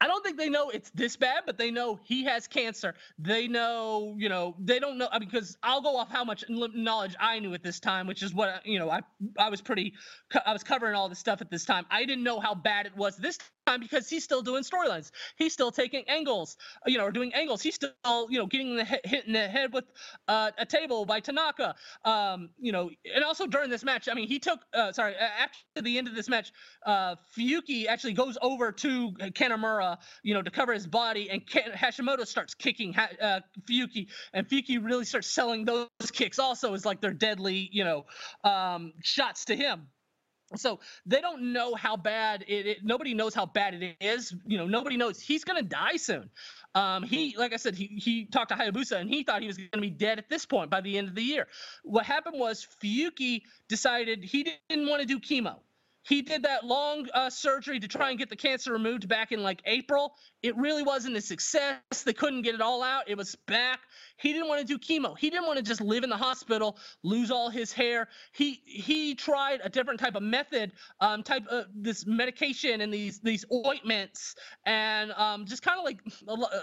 I 0.00 0.06
don't 0.06 0.24
think 0.24 0.38
they 0.38 0.48
know 0.48 0.70
it's 0.70 0.90
this 0.90 1.16
bad, 1.16 1.44
but 1.46 1.58
they 1.58 1.70
know 1.70 1.98
he 2.04 2.24
has 2.24 2.46
cancer. 2.46 2.94
They 3.18 3.48
know, 3.48 4.14
you 4.18 4.28
know, 4.28 4.54
they 4.58 4.78
don't 4.78 4.98
know 4.98 5.08
because 5.18 5.56
I'll 5.62 5.82
go 5.82 5.96
off 5.96 6.10
how 6.10 6.24
much 6.24 6.44
knowledge 6.48 7.14
I 7.20 7.38
knew 7.38 7.54
at 7.54 7.62
this 7.62 7.80
time, 7.80 8.06
which 8.06 8.22
is 8.22 8.34
what 8.34 8.64
you 8.66 8.78
know. 8.78 8.90
I 8.90 9.00
I 9.38 9.48
was 9.50 9.60
pretty, 9.60 9.94
I 10.46 10.52
was 10.52 10.62
covering 10.62 10.94
all 10.94 11.08
this 11.08 11.18
stuff 11.18 11.40
at 11.40 11.50
this 11.50 11.64
time. 11.64 11.86
I 11.90 12.04
didn't 12.04 12.24
know 12.24 12.40
how 12.40 12.54
bad 12.54 12.86
it 12.86 12.96
was 12.96 13.16
this 13.16 13.38
time 13.66 13.80
because 13.80 14.08
he's 14.08 14.24
still 14.24 14.42
doing 14.42 14.62
storylines. 14.62 15.10
He's 15.36 15.52
still 15.52 15.70
taking 15.70 16.04
angles, 16.08 16.56
you 16.86 16.98
know, 16.98 17.04
or 17.04 17.12
doing 17.12 17.32
angles. 17.34 17.62
He's 17.62 17.74
still, 17.74 17.92
you 18.30 18.38
know, 18.38 18.46
getting 18.46 18.76
the 18.76 18.84
hit, 18.84 19.04
hit 19.06 19.26
in 19.26 19.32
the 19.32 19.48
head 19.48 19.72
with 19.72 19.84
uh, 20.26 20.50
a 20.58 20.66
table 20.66 21.04
by 21.04 21.20
Tanaka. 21.20 21.74
Um, 22.04 22.50
you 22.58 22.72
know, 22.72 22.90
and 23.14 23.24
also 23.24 23.46
during 23.46 23.70
this 23.70 23.84
match, 23.84 24.08
I 24.08 24.14
mean, 24.14 24.28
he 24.28 24.38
took, 24.38 24.60
uh, 24.72 24.92
sorry, 24.92 25.14
after 25.16 25.82
the 25.82 25.98
end 25.98 26.08
of 26.08 26.14
this 26.14 26.28
match, 26.28 26.52
uh, 26.86 27.16
Fuyuki 27.36 27.86
actually 27.86 28.14
goes 28.14 28.38
over 28.40 28.72
to 28.72 29.12
Kanemura, 29.58 29.98
you 30.22 30.34
know, 30.34 30.42
to 30.42 30.50
cover 30.50 30.72
his 30.72 30.86
body, 30.86 31.30
and 31.30 31.46
Hashimoto 31.46 32.26
starts 32.26 32.54
kicking 32.54 32.94
uh, 32.96 33.40
Fuyuki, 33.68 34.08
and 34.32 34.48
Fuyuki 34.48 34.82
really 34.82 35.04
starts 35.04 35.28
selling 35.28 35.64
those 35.64 35.88
kicks 36.12 36.38
also 36.38 36.74
as 36.74 36.84
like 36.84 37.00
their 37.00 37.12
deadly, 37.12 37.68
you 37.72 37.84
know, 37.84 38.06
um, 38.44 38.92
shots 39.02 39.46
to 39.46 39.56
him. 39.56 39.88
So 40.56 40.80
they 41.04 41.20
don't 41.20 41.52
know 41.52 41.74
how 41.74 41.96
bad 41.98 42.42
it, 42.48 42.66
it, 42.66 42.78
nobody 42.82 43.12
knows 43.12 43.34
how 43.34 43.44
bad 43.44 43.74
it 43.74 43.96
is 44.00 44.34
you 44.46 44.56
know 44.56 44.66
nobody 44.66 44.96
knows 44.96 45.20
he's 45.20 45.44
to 45.44 45.62
die 45.62 45.96
soon. 45.96 46.30
Um, 46.74 47.02
he 47.02 47.36
like 47.36 47.52
i 47.52 47.56
said 47.56 47.74
he, 47.74 47.86
he 47.86 48.24
talked 48.24 48.48
to 48.48 48.54
hayabusa 48.54 48.98
and 48.98 49.10
he 49.10 49.24
thought 49.24 49.42
he 49.42 49.46
was 49.46 49.58
to 49.58 49.78
be 49.78 49.90
dead 49.90 50.18
at 50.18 50.30
this 50.30 50.46
point 50.46 50.70
by 50.70 50.80
the 50.80 50.96
end 50.96 51.08
of 51.08 51.14
the 51.14 51.22
year. 51.22 51.48
What 51.82 52.06
happened 52.06 52.38
was 52.38 52.66
fuyuki 52.82 53.42
decided 53.68 54.24
he 54.24 54.56
didn't 54.70 54.88
want 54.88 55.02
to 55.02 55.06
do 55.06 55.20
chemo 55.20 55.56
he 56.02 56.22
did 56.22 56.44
that 56.44 56.64
long 56.64 57.06
uh, 57.12 57.28
surgery 57.30 57.80
to 57.80 57.88
try 57.88 58.10
and 58.10 58.18
get 58.18 58.30
the 58.30 58.36
cancer 58.36 58.72
removed 58.72 59.08
back 59.08 59.32
in 59.32 59.42
like 59.42 59.60
April. 59.66 60.14
It 60.42 60.56
really 60.56 60.82
wasn't 60.82 61.16
a 61.16 61.20
success. 61.20 61.80
They 62.04 62.12
couldn't 62.12 62.42
get 62.42 62.54
it 62.54 62.60
all 62.60 62.82
out. 62.82 63.04
It 63.08 63.16
was 63.16 63.34
back. 63.46 63.80
He 64.16 64.32
didn't 64.32 64.48
want 64.48 64.66
to 64.66 64.66
do 64.66 64.78
chemo. 64.78 65.18
He 65.18 65.30
didn't 65.30 65.46
want 65.46 65.58
to 65.58 65.62
just 65.62 65.80
live 65.80 66.04
in 66.04 66.10
the 66.10 66.16
hospital, 66.16 66.78
lose 67.02 67.30
all 67.30 67.50
his 67.50 67.72
hair. 67.72 68.08
He 68.32 68.62
he 68.64 69.14
tried 69.14 69.60
a 69.62 69.68
different 69.68 70.00
type 70.00 70.14
of 70.14 70.22
method, 70.22 70.72
um, 71.00 71.22
type 71.22 71.46
of 71.48 71.66
this 71.74 72.06
medication 72.06 72.80
and 72.80 72.92
these 72.92 73.20
these 73.20 73.44
ointments, 73.52 74.34
and 74.64 75.12
um, 75.12 75.44
just 75.44 75.62
kind 75.62 75.78
of 75.78 75.84
like 75.84 75.98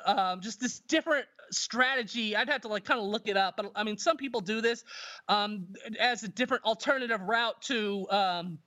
uh, 0.06 0.38
just 0.38 0.60
this 0.60 0.80
different 0.80 1.26
strategy. 1.52 2.36
I'd 2.36 2.50
have 2.50 2.62
to 2.62 2.68
like 2.68 2.86
kind 2.86 3.00
of 3.00 3.06
look 3.06 3.28
it 3.28 3.38
up, 3.38 3.58
but 3.58 3.72
I 3.76 3.84
mean, 3.84 3.98
some 3.98 4.18
people 4.18 4.42
do 4.42 4.62
this 4.62 4.84
um, 5.28 5.68
as 6.00 6.24
a 6.24 6.28
different 6.28 6.64
alternative 6.64 7.22
route 7.22 7.62
to 7.64 8.08
um, 8.10 8.60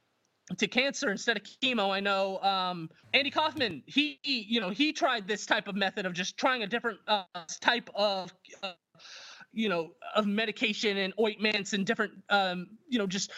to 0.56 0.66
cancer 0.66 1.10
instead 1.10 1.36
of 1.36 1.42
chemo. 1.42 1.90
I 1.90 2.00
know 2.00 2.38
um, 2.38 2.88
Andy 3.12 3.30
Kaufman. 3.30 3.82
He, 3.86 4.18
he, 4.22 4.46
you 4.48 4.60
know, 4.60 4.70
he 4.70 4.92
tried 4.92 5.28
this 5.28 5.46
type 5.46 5.68
of 5.68 5.74
method 5.74 6.06
of 6.06 6.12
just 6.12 6.36
trying 6.36 6.62
a 6.62 6.66
different 6.66 6.98
uh, 7.06 7.24
type 7.60 7.90
of, 7.94 8.32
uh, 8.62 8.72
you 9.52 9.68
know, 9.68 9.90
of 10.14 10.26
medication 10.26 10.96
and 10.96 11.12
ointments 11.20 11.72
and 11.72 11.84
different, 11.84 12.12
um, 12.30 12.66
you 12.88 12.98
know, 12.98 13.06
just 13.06 13.30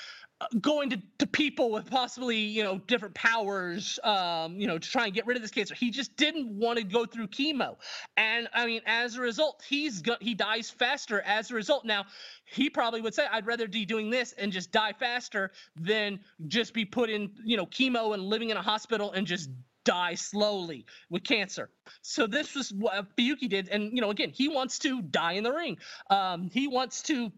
going 0.60 0.90
to, 0.90 1.02
to 1.18 1.26
people 1.26 1.70
with 1.70 1.90
possibly 1.90 2.36
you 2.36 2.62
know 2.64 2.78
different 2.86 3.14
powers 3.14 3.98
um, 4.04 4.58
you 4.58 4.66
know 4.66 4.78
to 4.78 4.88
try 4.88 5.04
and 5.04 5.14
get 5.14 5.26
rid 5.26 5.36
of 5.36 5.42
this 5.42 5.50
cancer 5.50 5.74
he 5.74 5.90
just 5.90 6.16
didn't 6.16 6.48
want 6.48 6.78
to 6.78 6.84
go 6.84 7.04
through 7.04 7.26
chemo 7.26 7.76
and 8.16 8.48
i 8.54 8.66
mean 8.66 8.80
as 8.86 9.16
a 9.16 9.20
result 9.20 9.62
he's 9.68 10.00
go- 10.00 10.16
he 10.20 10.34
dies 10.34 10.70
faster 10.70 11.20
as 11.22 11.50
a 11.50 11.54
result 11.54 11.84
now 11.84 12.04
he 12.44 12.70
probably 12.70 13.00
would 13.00 13.14
say 13.14 13.26
i'd 13.32 13.46
rather 13.46 13.68
be 13.68 13.84
doing 13.84 14.08
this 14.10 14.32
and 14.38 14.52
just 14.52 14.72
die 14.72 14.92
faster 14.98 15.50
than 15.76 16.18
just 16.46 16.72
be 16.72 16.84
put 16.84 17.10
in 17.10 17.30
you 17.44 17.56
know 17.56 17.66
chemo 17.66 18.14
and 18.14 18.22
living 18.22 18.50
in 18.50 18.56
a 18.56 18.62
hospital 18.62 19.12
and 19.12 19.26
just 19.26 19.50
die 19.84 20.14
slowly 20.14 20.84
with 21.08 21.24
cancer. 21.24 21.70
So 22.02 22.26
this 22.26 22.54
was 22.54 22.70
what 22.70 23.16
Fuyuki 23.16 23.48
did, 23.48 23.68
and 23.70 23.92
you 23.94 24.02
know, 24.02 24.10
again, 24.10 24.30
he 24.30 24.48
wants 24.48 24.78
to 24.80 25.00
die 25.02 25.32
in 25.32 25.42
the 25.42 25.52
ring. 25.52 25.78
Um, 26.10 26.50
he 26.52 26.68
wants 26.68 27.02
to 27.04 27.32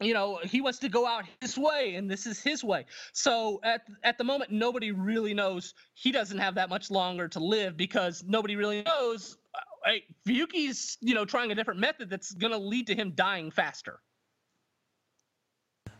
you 0.00 0.14
know 0.14 0.38
he 0.44 0.60
wants 0.60 0.78
to 0.78 0.88
go 0.88 1.06
out 1.06 1.24
his 1.40 1.56
way 1.58 1.94
and 1.96 2.10
this 2.10 2.26
is 2.26 2.40
his 2.40 2.62
way. 2.62 2.86
So 3.12 3.60
at 3.64 3.82
at 4.04 4.18
the 4.18 4.24
moment 4.24 4.50
nobody 4.50 4.92
really 4.92 5.34
knows 5.34 5.74
he 5.94 6.12
doesn't 6.12 6.38
have 6.38 6.54
that 6.56 6.68
much 6.68 6.90
longer 6.90 7.28
to 7.28 7.40
live 7.40 7.76
because 7.76 8.24
nobody 8.26 8.56
really 8.56 8.82
knows 8.82 9.38
uh, 9.54 9.58
hey, 9.86 10.04
Fuyuki's 10.26 10.98
you 11.00 11.14
know 11.14 11.24
trying 11.24 11.50
a 11.50 11.54
different 11.54 11.80
method 11.80 12.10
that's 12.10 12.32
going 12.32 12.52
to 12.52 12.58
lead 12.58 12.86
to 12.88 12.94
him 12.94 13.12
dying 13.14 13.50
faster. 13.50 14.00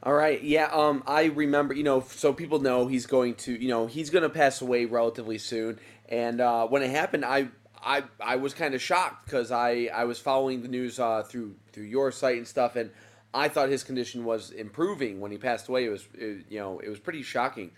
All 0.00 0.14
right 0.14 0.42
yeah 0.44 0.66
um 0.66 1.02
i 1.08 1.24
remember 1.24 1.74
you 1.74 1.82
know 1.82 2.04
so 2.08 2.32
people 2.32 2.60
know 2.60 2.86
he's 2.86 3.06
going 3.06 3.34
to 3.34 3.52
you 3.52 3.68
know 3.68 3.86
he's 3.86 4.10
going 4.10 4.22
to 4.22 4.30
pass 4.30 4.60
away 4.60 4.84
relatively 4.84 5.38
soon. 5.38 5.80
And 6.08 6.40
uh 6.40 6.66
when 6.68 6.82
it 6.82 6.90
happened 6.90 7.24
i 7.24 7.48
I, 7.82 8.04
I 8.20 8.36
was 8.36 8.54
kind 8.54 8.74
of 8.74 8.82
shocked 8.82 9.24
because 9.24 9.50
I, 9.50 9.88
I 9.92 10.04
was 10.04 10.18
following 10.18 10.62
the 10.62 10.68
news 10.68 10.98
uh, 10.98 11.22
through 11.22 11.54
through 11.72 11.84
your 11.84 12.10
site 12.10 12.36
and 12.36 12.46
stuff, 12.46 12.76
and 12.76 12.90
I 13.34 13.48
thought 13.48 13.68
his 13.68 13.84
condition 13.84 14.24
was 14.24 14.50
improving 14.50 15.20
when 15.20 15.30
he 15.30 15.38
passed 15.38 15.68
away. 15.68 15.84
It 15.84 15.90
was, 15.90 16.08
it, 16.14 16.46
you 16.48 16.58
know, 16.58 16.78
it 16.78 16.88
was 16.88 16.98
pretty 16.98 17.22
shocking. 17.22 17.72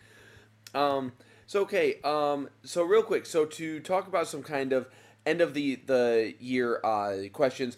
Um, 0.74 1.12
so 1.47 1.62
okay, 1.62 2.01
um, 2.05 2.48
so 2.62 2.85
real 2.85 3.02
quick, 3.02 3.27
so 3.27 3.44
to 3.44 3.81
talk 3.81 4.06
about 4.06 4.28
some 4.28 4.43
kind 4.43 4.72
of 4.72 4.89
end 5.27 5.40
of 5.40 5.55
the 5.55 5.77
the 5.86 6.35
year 6.39 6.81
uh, 6.85 7.28
questions 7.32 7.77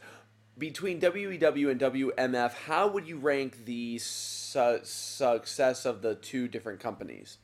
between 0.59 1.01
WEW 1.01 1.71
and 1.71 1.81
WMF, 1.81 2.53
how 2.53 2.89
would 2.89 3.07
you 3.07 3.17
rank 3.17 3.65
the 3.65 3.99
su- 3.99 4.81
success 4.83 5.87
of 5.87 6.03
the 6.03 6.15
two 6.15 6.49
different 6.49 6.81
companies? 6.81 7.39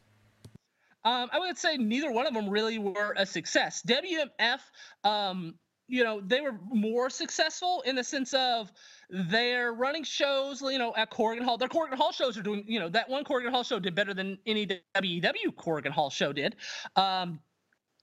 Um, 1.04 1.30
I 1.32 1.38
would 1.38 1.56
say 1.56 1.76
neither 1.78 2.12
one 2.12 2.26
of 2.26 2.34
them 2.34 2.50
really 2.50 2.78
were 2.78 3.14
a 3.16 3.24
success. 3.24 3.82
WMF, 3.86 4.60
um, 5.04 5.54
you 5.88 6.04
know, 6.04 6.20
they 6.20 6.40
were 6.42 6.54
more 6.70 7.08
successful 7.08 7.82
in 7.86 7.96
the 7.96 8.04
sense 8.04 8.34
of 8.34 8.70
they're 9.08 9.72
running 9.72 10.04
shows, 10.04 10.60
you 10.60 10.78
know, 10.78 10.94
at 10.96 11.10
Korakuen 11.10 11.42
Hall. 11.42 11.56
Their 11.56 11.68
Korakuen 11.68 11.96
Hall 11.96 12.12
shows 12.12 12.36
are 12.36 12.42
doing, 12.42 12.62
you 12.66 12.78
know, 12.78 12.90
that 12.90 13.08
one 13.08 13.24
Korakuen 13.24 13.50
Hall 13.50 13.64
show 13.64 13.78
did 13.78 13.94
better 13.94 14.12
than 14.12 14.38
any 14.46 14.66
WEW 14.66 15.52
Korakuen 15.56 15.90
Hall 15.90 16.10
show 16.10 16.32
did. 16.32 16.56
Um, 16.94 17.40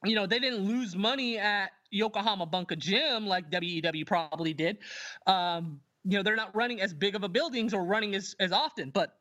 you 0.03 0.15
know, 0.15 0.25
they 0.25 0.39
didn't 0.39 0.67
lose 0.67 0.95
money 0.95 1.37
at 1.37 1.69
Yokohama 1.91 2.47
Bunka 2.47 2.77
Gym 2.77 3.27
like 3.27 3.45
WEW 3.51 4.05
probably 4.05 4.53
did. 4.53 4.79
Um, 5.27 5.79
you 6.03 6.17
know, 6.17 6.23
they're 6.23 6.35
not 6.35 6.55
running 6.55 6.81
as 6.81 6.93
big 6.93 7.15
of 7.15 7.23
a 7.23 7.29
buildings 7.29 7.73
or 7.73 7.85
running 7.85 8.15
as, 8.15 8.35
as 8.39 8.51
often, 8.51 8.89
but 8.89 9.17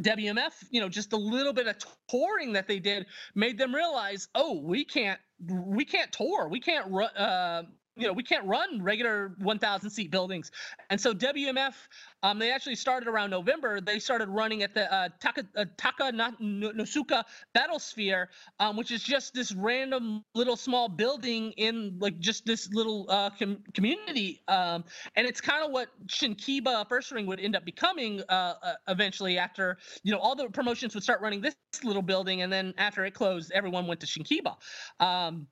WMF, 0.00 0.52
you 0.70 0.80
know, 0.80 0.88
just 0.88 1.12
a 1.12 1.16
little 1.16 1.52
bit 1.52 1.66
of 1.66 1.76
touring 2.08 2.52
that 2.52 2.68
they 2.68 2.78
did 2.78 3.06
made 3.34 3.58
them 3.58 3.74
realize, 3.74 4.28
oh, 4.34 4.60
we 4.60 4.84
can't, 4.84 5.18
we 5.48 5.84
can't 5.84 6.12
tour, 6.12 6.48
we 6.48 6.60
can't 6.60 6.90
run, 6.90 7.10
uh, 7.16 7.62
you 7.96 8.06
know, 8.06 8.12
we 8.12 8.22
can't 8.22 8.44
run 8.44 8.82
regular 8.82 9.34
1,000 9.38 9.88
seat 9.90 10.10
buildings. 10.10 10.50
And 10.90 11.00
so 11.00 11.14
WMF, 11.14 11.74
um, 12.22 12.38
they 12.38 12.52
actually 12.52 12.74
started 12.74 13.08
around 13.08 13.30
November. 13.30 13.80
They 13.80 13.98
started 13.98 14.28
running 14.28 14.62
at 14.62 14.74
the 14.74 14.92
uh, 14.92 15.08
Taka, 15.18 15.46
uh, 15.56 15.64
Taka 15.78 16.12
Nosuka 16.12 17.24
Battlesphere, 17.56 18.26
um, 18.60 18.76
which 18.76 18.90
is 18.90 19.02
just 19.02 19.32
this 19.32 19.52
random 19.52 20.24
little 20.34 20.56
small 20.56 20.88
building 20.88 21.52
in 21.52 21.96
like 21.98 22.18
just 22.18 22.44
this 22.44 22.68
little 22.72 23.06
uh, 23.08 23.30
com- 23.30 23.62
community. 23.72 24.42
Um, 24.48 24.84
and 25.14 25.26
it's 25.26 25.40
kind 25.40 25.64
of 25.64 25.70
what 25.70 25.88
Shinkiba 26.06 26.88
First 26.88 27.12
Ring 27.12 27.26
would 27.26 27.40
end 27.40 27.56
up 27.56 27.64
becoming 27.64 28.22
uh, 28.28 28.54
uh, 28.62 28.74
eventually 28.88 29.38
after, 29.38 29.78
you 30.02 30.12
know, 30.12 30.18
all 30.18 30.36
the 30.36 30.48
promotions 30.50 30.94
would 30.94 31.02
start 31.02 31.22
running 31.22 31.40
this 31.40 31.56
little 31.82 32.02
building. 32.02 32.42
And 32.42 32.52
then 32.52 32.74
after 32.76 33.06
it 33.06 33.14
closed, 33.14 33.52
everyone 33.52 33.86
went 33.86 34.00
to 34.00 34.06
Shinkiba. 34.06 34.56
Um, 35.00 35.46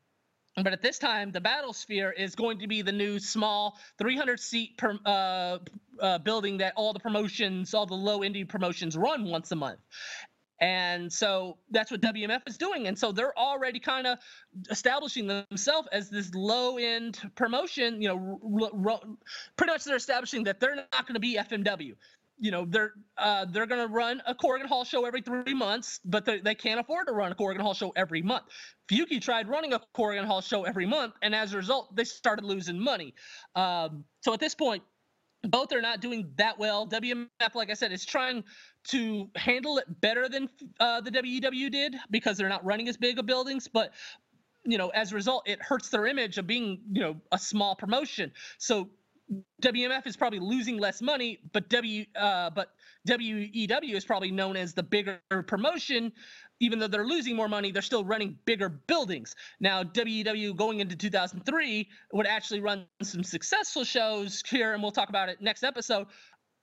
but 0.62 0.72
at 0.72 0.82
this 0.82 0.98
time, 0.98 1.32
the 1.32 1.40
Battlesphere 1.40 2.12
is 2.16 2.34
going 2.34 2.58
to 2.60 2.68
be 2.68 2.82
the 2.82 2.92
new 2.92 3.18
small 3.18 3.78
300 3.98 4.38
seat 4.38 4.78
per, 4.78 4.98
uh, 5.04 5.58
uh, 6.00 6.18
building 6.18 6.58
that 6.58 6.74
all 6.76 6.92
the 6.92 7.00
promotions, 7.00 7.74
all 7.74 7.86
the 7.86 7.94
low 7.94 8.20
indie 8.20 8.48
promotions 8.48 8.96
run 8.96 9.24
once 9.24 9.50
a 9.50 9.56
month. 9.56 9.80
And 10.60 11.12
so 11.12 11.58
that's 11.70 11.90
what 11.90 12.00
WMF 12.00 12.42
is 12.46 12.56
doing. 12.56 12.86
And 12.86 12.96
so 12.96 13.10
they're 13.10 13.36
already 13.36 13.80
kind 13.80 14.06
of 14.06 14.18
establishing 14.70 15.26
themselves 15.26 15.88
as 15.92 16.08
this 16.08 16.32
low 16.34 16.78
end 16.78 17.18
promotion. 17.34 18.00
You 18.00 18.08
know, 18.08 18.40
r- 18.62 18.92
r- 18.92 19.00
pretty 19.56 19.72
much 19.72 19.84
they're 19.84 19.96
establishing 19.96 20.44
that 20.44 20.60
they're 20.60 20.76
not 20.76 21.06
going 21.06 21.14
to 21.14 21.20
be 21.20 21.36
FMW 21.36 21.96
you 22.38 22.50
know 22.50 22.64
they're 22.68 22.92
uh, 23.16 23.44
they're 23.46 23.66
going 23.66 23.86
to 23.86 23.92
run 23.92 24.22
a 24.26 24.34
Korakuen 24.34 24.66
Hall 24.66 24.84
show 24.84 25.04
every 25.04 25.22
three 25.22 25.54
months, 25.54 26.00
but 26.04 26.24
they, 26.24 26.40
they 26.40 26.54
can't 26.54 26.80
afford 26.80 27.06
to 27.06 27.12
run 27.12 27.32
a 27.32 27.34
Korakuen 27.34 27.60
Hall 27.60 27.74
show 27.74 27.92
every 27.96 28.22
month. 28.22 28.44
Fuyuki 28.88 29.20
tried 29.20 29.48
running 29.48 29.72
a 29.72 29.80
Korakuen 29.96 30.24
Hall 30.24 30.40
show 30.40 30.64
every 30.64 30.86
month, 30.86 31.14
and 31.22 31.34
as 31.34 31.54
a 31.54 31.56
result, 31.56 31.94
they 31.94 32.04
started 32.04 32.44
losing 32.44 32.78
money. 32.78 33.14
Um, 33.54 34.04
so 34.22 34.32
at 34.32 34.40
this 34.40 34.54
point, 34.54 34.82
both 35.42 35.72
are 35.72 35.80
not 35.82 36.00
doing 36.00 36.32
that 36.36 36.58
well. 36.58 36.86
WMF, 36.86 37.54
like 37.54 37.70
I 37.70 37.74
said, 37.74 37.92
is 37.92 38.04
trying 38.04 38.44
to 38.88 39.30
handle 39.36 39.78
it 39.78 39.84
better 40.00 40.28
than 40.28 40.48
uh, 40.80 41.00
the 41.00 41.10
WEW 41.10 41.70
did 41.70 41.94
because 42.10 42.36
they're 42.36 42.48
not 42.48 42.64
running 42.64 42.88
as 42.88 42.96
big 42.96 43.18
of 43.18 43.26
buildings, 43.26 43.68
but 43.68 43.92
you 44.64 44.78
know, 44.78 44.88
as 44.88 45.12
a 45.12 45.14
result, 45.14 45.46
it 45.46 45.60
hurts 45.60 45.90
their 45.90 46.06
image 46.06 46.38
of 46.38 46.46
being, 46.46 46.80
you 46.90 47.02
know, 47.02 47.16
a 47.30 47.38
small 47.38 47.76
promotion. 47.76 48.32
So 48.58 48.88
WMF 49.62 50.06
is 50.06 50.16
probably 50.16 50.38
losing 50.38 50.78
less 50.78 51.00
money, 51.00 51.38
but 51.52 51.68
W 51.70 52.04
uh, 52.14 52.50
but 52.50 52.74
WEW 53.08 53.96
is 53.96 54.04
probably 54.04 54.30
known 54.30 54.56
as 54.56 54.74
the 54.74 54.82
bigger 54.82 55.20
promotion 55.46 56.12
even 56.60 56.78
though 56.78 56.86
they're 56.86 57.06
losing 57.06 57.36
more 57.36 57.48
money, 57.48 57.70
they're 57.70 57.82
still 57.82 58.04
running 58.04 58.38
bigger 58.44 58.68
buildings. 58.68 59.34
Now, 59.60 59.82
WEW 59.84 60.54
going 60.54 60.80
into 60.80 60.96
2003 60.96 61.88
would 62.12 62.26
actually 62.26 62.60
run 62.60 62.86
some 63.02 63.24
successful 63.24 63.84
shows 63.84 64.42
here, 64.48 64.72
and 64.72 64.82
we'll 64.82 64.92
talk 64.92 65.08
about 65.08 65.28
it 65.28 65.40
next 65.40 65.64
episode. 65.64 66.06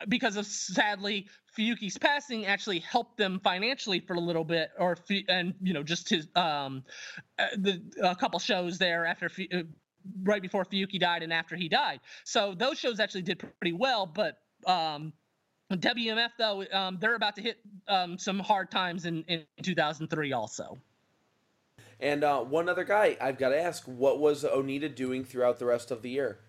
Because 0.10 0.36
of 0.36 0.48
sadly 0.48 1.28
Fuyuki's 1.56 1.96
passing, 1.96 2.48
actually 2.48 2.80
helped 2.80 3.18
them 3.18 3.40
financially 3.44 4.00
for 4.00 4.16
a 4.16 4.20
little 4.20 4.44
bit, 4.44 4.72
or 4.80 4.98
and 5.30 5.54
you 5.62 5.74
know 5.74 5.84
just 5.84 6.10
his 6.10 6.28
um 6.36 6.84
uh, 7.38 7.46
the 7.56 7.80
a 8.02 8.16
couple 8.16 8.40
shows 8.40 8.80
there 8.80 9.06
after 9.06 9.30
uh, 9.54 9.60
right 10.24 10.42
before 10.42 10.66
Fuyuki 10.66 11.00
died 11.00 11.24
and 11.24 11.34
after 11.34 11.56
he 11.56 11.70
died. 11.70 12.00
So 12.24 12.54
those 12.56 12.80
shows 12.80 13.00
actually 13.00 13.24
did 13.24 13.40
pretty 13.60 13.74
well, 13.74 14.06
but 14.06 14.40
um 14.66 15.14
WMF 15.72 16.32
though, 16.38 16.66
um, 16.74 16.98
they're 17.00 17.16
about 17.16 17.36
to 17.38 17.42
hit 17.42 17.60
um, 17.88 18.18
some 18.18 18.40
hard 18.40 18.72
times 18.72 19.06
in, 19.06 19.24
in 19.24 19.46
2003 19.62 20.34
also. 20.34 20.78
And 22.00 22.24
uh, 22.24 22.40
one 22.40 22.68
other 22.68 22.84
guy, 22.84 23.16
I've 23.22 23.38
got 23.38 23.50
to 23.50 23.62
ask, 23.62 23.84
what 23.86 24.20
was 24.20 24.44
Onita 24.44 24.94
doing 24.94 25.24
throughout 25.24 25.60
the 25.60 25.66
rest 25.66 25.92
of 25.92 26.02
the 26.02 26.10
year? 26.10 26.40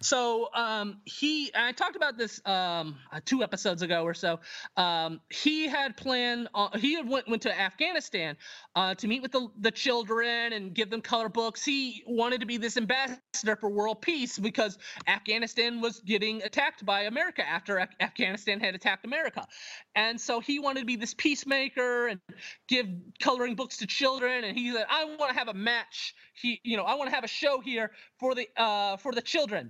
So 0.00 0.48
um, 0.54 0.98
he, 1.04 1.50
I 1.54 1.72
talked 1.72 1.96
about 1.96 2.18
this 2.18 2.40
um, 2.46 2.96
uh, 3.12 3.20
two 3.24 3.42
episodes 3.42 3.82
ago 3.82 4.02
or 4.04 4.14
so. 4.14 4.40
Um, 4.76 5.20
he 5.30 5.68
had 5.68 5.96
planned, 5.96 6.48
uh, 6.54 6.76
he 6.78 6.94
had 6.94 7.08
went, 7.08 7.28
went 7.28 7.42
to 7.42 7.60
Afghanistan 7.60 8.36
uh, 8.74 8.94
to 8.96 9.06
meet 9.06 9.22
with 9.22 9.32
the, 9.32 9.48
the 9.60 9.70
children 9.70 10.52
and 10.52 10.74
give 10.74 10.90
them 10.90 11.00
color 11.00 11.28
books. 11.28 11.64
He 11.64 12.02
wanted 12.06 12.40
to 12.40 12.46
be 12.46 12.56
this 12.56 12.76
ambassador 12.76 13.56
for 13.60 13.68
world 13.70 14.02
peace 14.02 14.38
because 14.38 14.78
Afghanistan 15.06 15.80
was 15.80 16.00
getting 16.00 16.42
attacked 16.42 16.84
by 16.84 17.02
America 17.02 17.46
after 17.46 17.78
Af- 17.78 17.94
Afghanistan 18.00 18.60
had 18.60 18.74
attacked 18.74 19.04
America. 19.04 19.46
And 19.94 20.20
so 20.20 20.40
he 20.40 20.58
wanted 20.58 20.80
to 20.80 20.86
be 20.86 20.96
this 20.96 21.14
peacemaker 21.14 22.08
and 22.08 22.20
give 22.68 22.86
coloring 23.20 23.54
books 23.54 23.78
to 23.78 23.86
children. 23.86 24.44
And 24.44 24.56
he 24.56 24.72
said, 24.72 24.86
I 24.88 25.04
want 25.04 25.32
to 25.32 25.38
have 25.38 25.48
a 25.48 25.54
match. 25.54 26.14
He, 26.34 26.60
you 26.64 26.76
know, 26.76 26.84
I 26.84 26.94
want 26.94 27.10
to 27.10 27.14
have 27.14 27.24
a 27.24 27.28
show 27.28 27.60
here 27.60 27.92
for 28.18 28.34
the 28.34 28.48
uh, 28.56 28.96
for 28.96 29.12
the 29.12 29.22
children. 29.22 29.63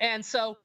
And 0.00 0.24
so 0.24 0.58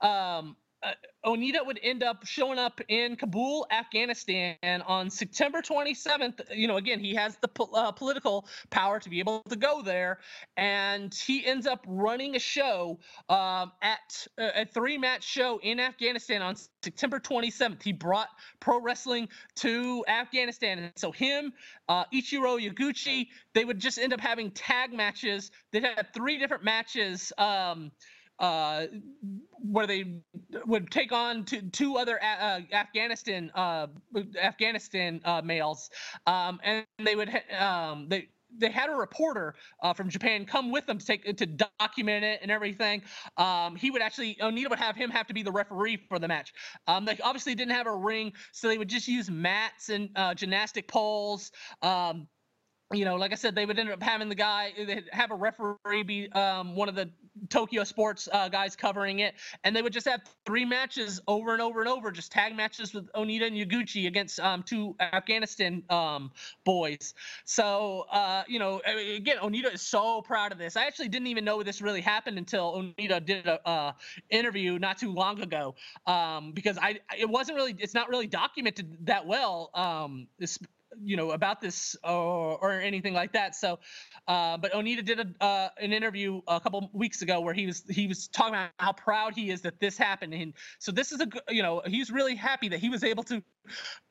um, 0.00 0.56
uh, 0.82 0.92
Onita 1.24 1.66
would 1.66 1.80
end 1.82 2.04
up 2.04 2.24
showing 2.24 2.58
up 2.58 2.80
in 2.88 3.16
Kabul, 3.16 3.66
Afghanistan 3.70 4.56
on 4.86 5.10
September 5.10 5.60
27th. 5.60 6.40
You 6.54 6.68
know, 6.68 6.76
again, 6.76 7.00
he 7.00 7.14
has 7.14 7.36
the 7.38 7.48
po- 7.48 7.70
uh, 7.74 7.90
political 7.90 8.46
power 8.70 9.00
to 9.00 9.10
be 9.10 9.18
able 9.18 9.42
to 9.48 9.56
go 9.56 9.82
there. 9.82 10.20
And 10.56 11.12
he 11.12 11.44
ends 11.44 11.66
up 11.66 11.84
running 11.88 12.36
a 12.36 12.38
show 12.38 13.00
um, 13.28 13.72
at 13.82 14.26
uh, 14.38 14.50
a 14.54 14.64
three 14.66 14.98
match 14.98 15.24
show 15.24 15.58
in 15.62 15.80
Afghanistan 15.80 16.42
on 16.42 16.54
September 16.82 17.18
27th. 17.18 17.82
He 17.82 17.92
brought 17.92 18.28
pro 18.60 18.80
wrestling 18.80 19.28
to 19.56 20.04
Afghanistan. 20.06 20.78
And 20.78 20.92
so, 20.94 21.10
him, 21.10 21.52
uh, 21.88 22.04
Ichiro 22.14 22.60
Yaguchi, 22.60 23.28
they 23.54 23.64
would 23.64 23.80
just 23.80 23.98
end 23.98 24.12
up 24.12 24.20
having 24.20 24.52
tag 24.52 24.92
matches. 24.92 25.50
They 25.72 25.80
had 25.80 26.14
three 26.14 26.38
different 26.38 26.62
matches. 26.62 27.32
Um, 27.38 27.90
uh, 28.38 28.86
where 29.58 29.86
they 29.86 30.20
would 30.66 30.90
take 30.90 31.12
on 31.12 31.44
two, 31.44 31.62
two 31.72 31.96
other 31.96 32.22
uh, 32.22 32.60
Afghanistan 32.72 33.50
uh, 33.54 33.86
Afghanistan 34.40 35.20
uh, 35.24 35.42
males, 35.42 35.90
um, 36.26 36.60
and 36.62 36.84
they 36.98 37.16
would 37.16 37.30
um, 37.58 38.08
they 38.08 38.28
they 38.58 38.70
had 38.70 38.88
a 38.88 38.92
reporter 38.92 39.54
uh, 39.82 39.92
from 39.92 40.08
Japan 40.08 40.44
come 40.44 40.70
with 40.70 40.86
them 40.86 40.98
to 40.98 41.06
take 41.06 41.36
to 41.36 41.46
document 41.46 42.24
it 42.24 42.40
and 42.42 42.50
everything. 42.50 43.02
Um, 43.36 43.76
he 43.76 43.90
would 43.90 44.02
actually 44.02 44.36
Onita 44.36 44.70
would 44.70 44.78
have 44.78 44.96
him 44.96 45.10
have 45.10 45.26
to 45.26 45.34
be 45.34 45.42
the 45.42 45.52
referee 45.52 45.98
for 46.08 46.18
the 46.18 46.28
match. 46.28 46.52
Um, 46.86 47.04
they 47.04 47.18
obviously 47.22 47.54
didn't 47.54 47.74
have 47.74 47.86
a 47.86 47.96
ring, 47.96 48.32
so 48.52 48.68
they 48.68 48.78
would 48.78 48.88
just 48.88 49.08
use 49.08 49.30
mats 49.30 49.88
and 49.88 50.10
uh, 50.16 50.34
gymnastic 50.34 50.88
poles. 50.88 51.52
Um, 51.82 52.28
you 52.92 53.04
know, 53.04 53.16
like 53.16 53.32
I 53.32 53.34
said, 53.34 53.54
they 53.54 53.66
would 53.66 53.78
end 53.78 53.90
up 53.90 54.02
having 54.02 54.28
the 54.28 54.34
guy, 54.36 54.72
have 55.10 55.32
a 55.32 55.34
referee 55.34 56.04
be 56.04 56.30
um, 56.32 56.76
one 56.76 56.88
of 56.88 56.94
the 56.94 57.10
Tokyo 57.48 57.82
Sports 57.82 58.28
uh, 58.32 58.48
guys 58.48 58.76
covering 58.76 59.18
it, 59.18 59.34
and 59.64 59.74
they 59.74 59.82
would 59.82 59.92
just 59.92 60.06
have 60.06 60.20
three 60.46 60.64
matches 60.64 61.20
over 61.26 61.52
and 61.52 61.60
over 61.60 61.80
and 61.80 61.88
over, 61.88 62.12
just 62.12 62.30
tag 62.30 62.54
matches 62.54 62.94
with 62.94 63.12
Onita 63.12 63.48
and 63.48 63.56
Yaguchi 63.56 64.06
against 64.06 64.38
um, 64.38 64.62
two 64.62 64.94
Afghanistan 65.00 65.82
um, 65.90 66.30
boys. 66.64 67.14
So, 67.44 68.06
uh, 68.10 68.44
you 68.46 68.60
know, 68.60 68.80
again, 68.86 69.38
Onita 69.38 69.74
is 69.74 69.82
so 69.82 70.22
proud 70.22 70.52
of 70.52 70.58
this. 70.58 70.76
I 70.76 70.86
actually 70.86 71.08
didn't 71.08 71.26
even 71.26 71.44
know 71.44 71.62
this 71.64 71.82
really 71.82 72.00
happened 72.00 72.38
until 72.38 72.72
Onita 72.74 73.24
did 73.24 73.46
a 73.46 73.68
uh, 73.68 73.92
interview 74.30 74.78
not 74.78 74.96
too 74.96 75.12
long 75.12 75.40
ago, 75.42 75.74
um, 76.06 76.52
because 76.52 76.78
I 76.80 77.00
it 77.18 77.28
wasn't 77.28 77.56
really, 77.56 77.74
it's 77.78 77.94
not 77.94 78.08
really 78.08 78.28
documented 78.28 79.06
that 79.06 79.26
well. 79.26 79.70
Um, 79.74 80.28
this, 80.38 80.58
you 81.02 81.16
know 81.16 81.30
about 81.30 81.60
this 81.60 81.96
or, 82.04 82.58
or 82.58 82.72
anything 82.72 83.14
like 83.14 83.32
that. 83.32 83.54
So, 83.54 83.78
uh, 84.28 84.56
but 84.56 84.72
Onita 84.72 85.04
did 85.04 85.20
a, 85.20 85.44
uh, 85.44 85.68
an 85.80 85.92
interview 85.92 86.40
a 86.48 86.60
couple 86.60 86.90
weeks 86.92 87.22
ago 87.22 87.40
where 87.40 87.54
he 87.54 87.66
was 87.66 87.84
he 87.88 88.06
was 88.06 88.28
talking 88.28 88.54
about 88.54 88.70
how 88.78 88.92
proud 88.92 89.34
he 89.34 89.50
is 89.50 89.62
that 89.62 89.80
this 89.80 89.96
happened, 89.96 90.34
and 90.34 90.54
so 90.78 90.92
this 90.92 91.12
is 91.12 91.20
a 91.20 91.28
you 91.48 91.62
know 91.62 91.82
he's 91.86 92.10
really 92.10 92.34
happy 92.34 92.68
that 92.68 92.80
he 92.80 92.88
was 92.88 93.04
able 93.04 93.24
to 93.24 93.42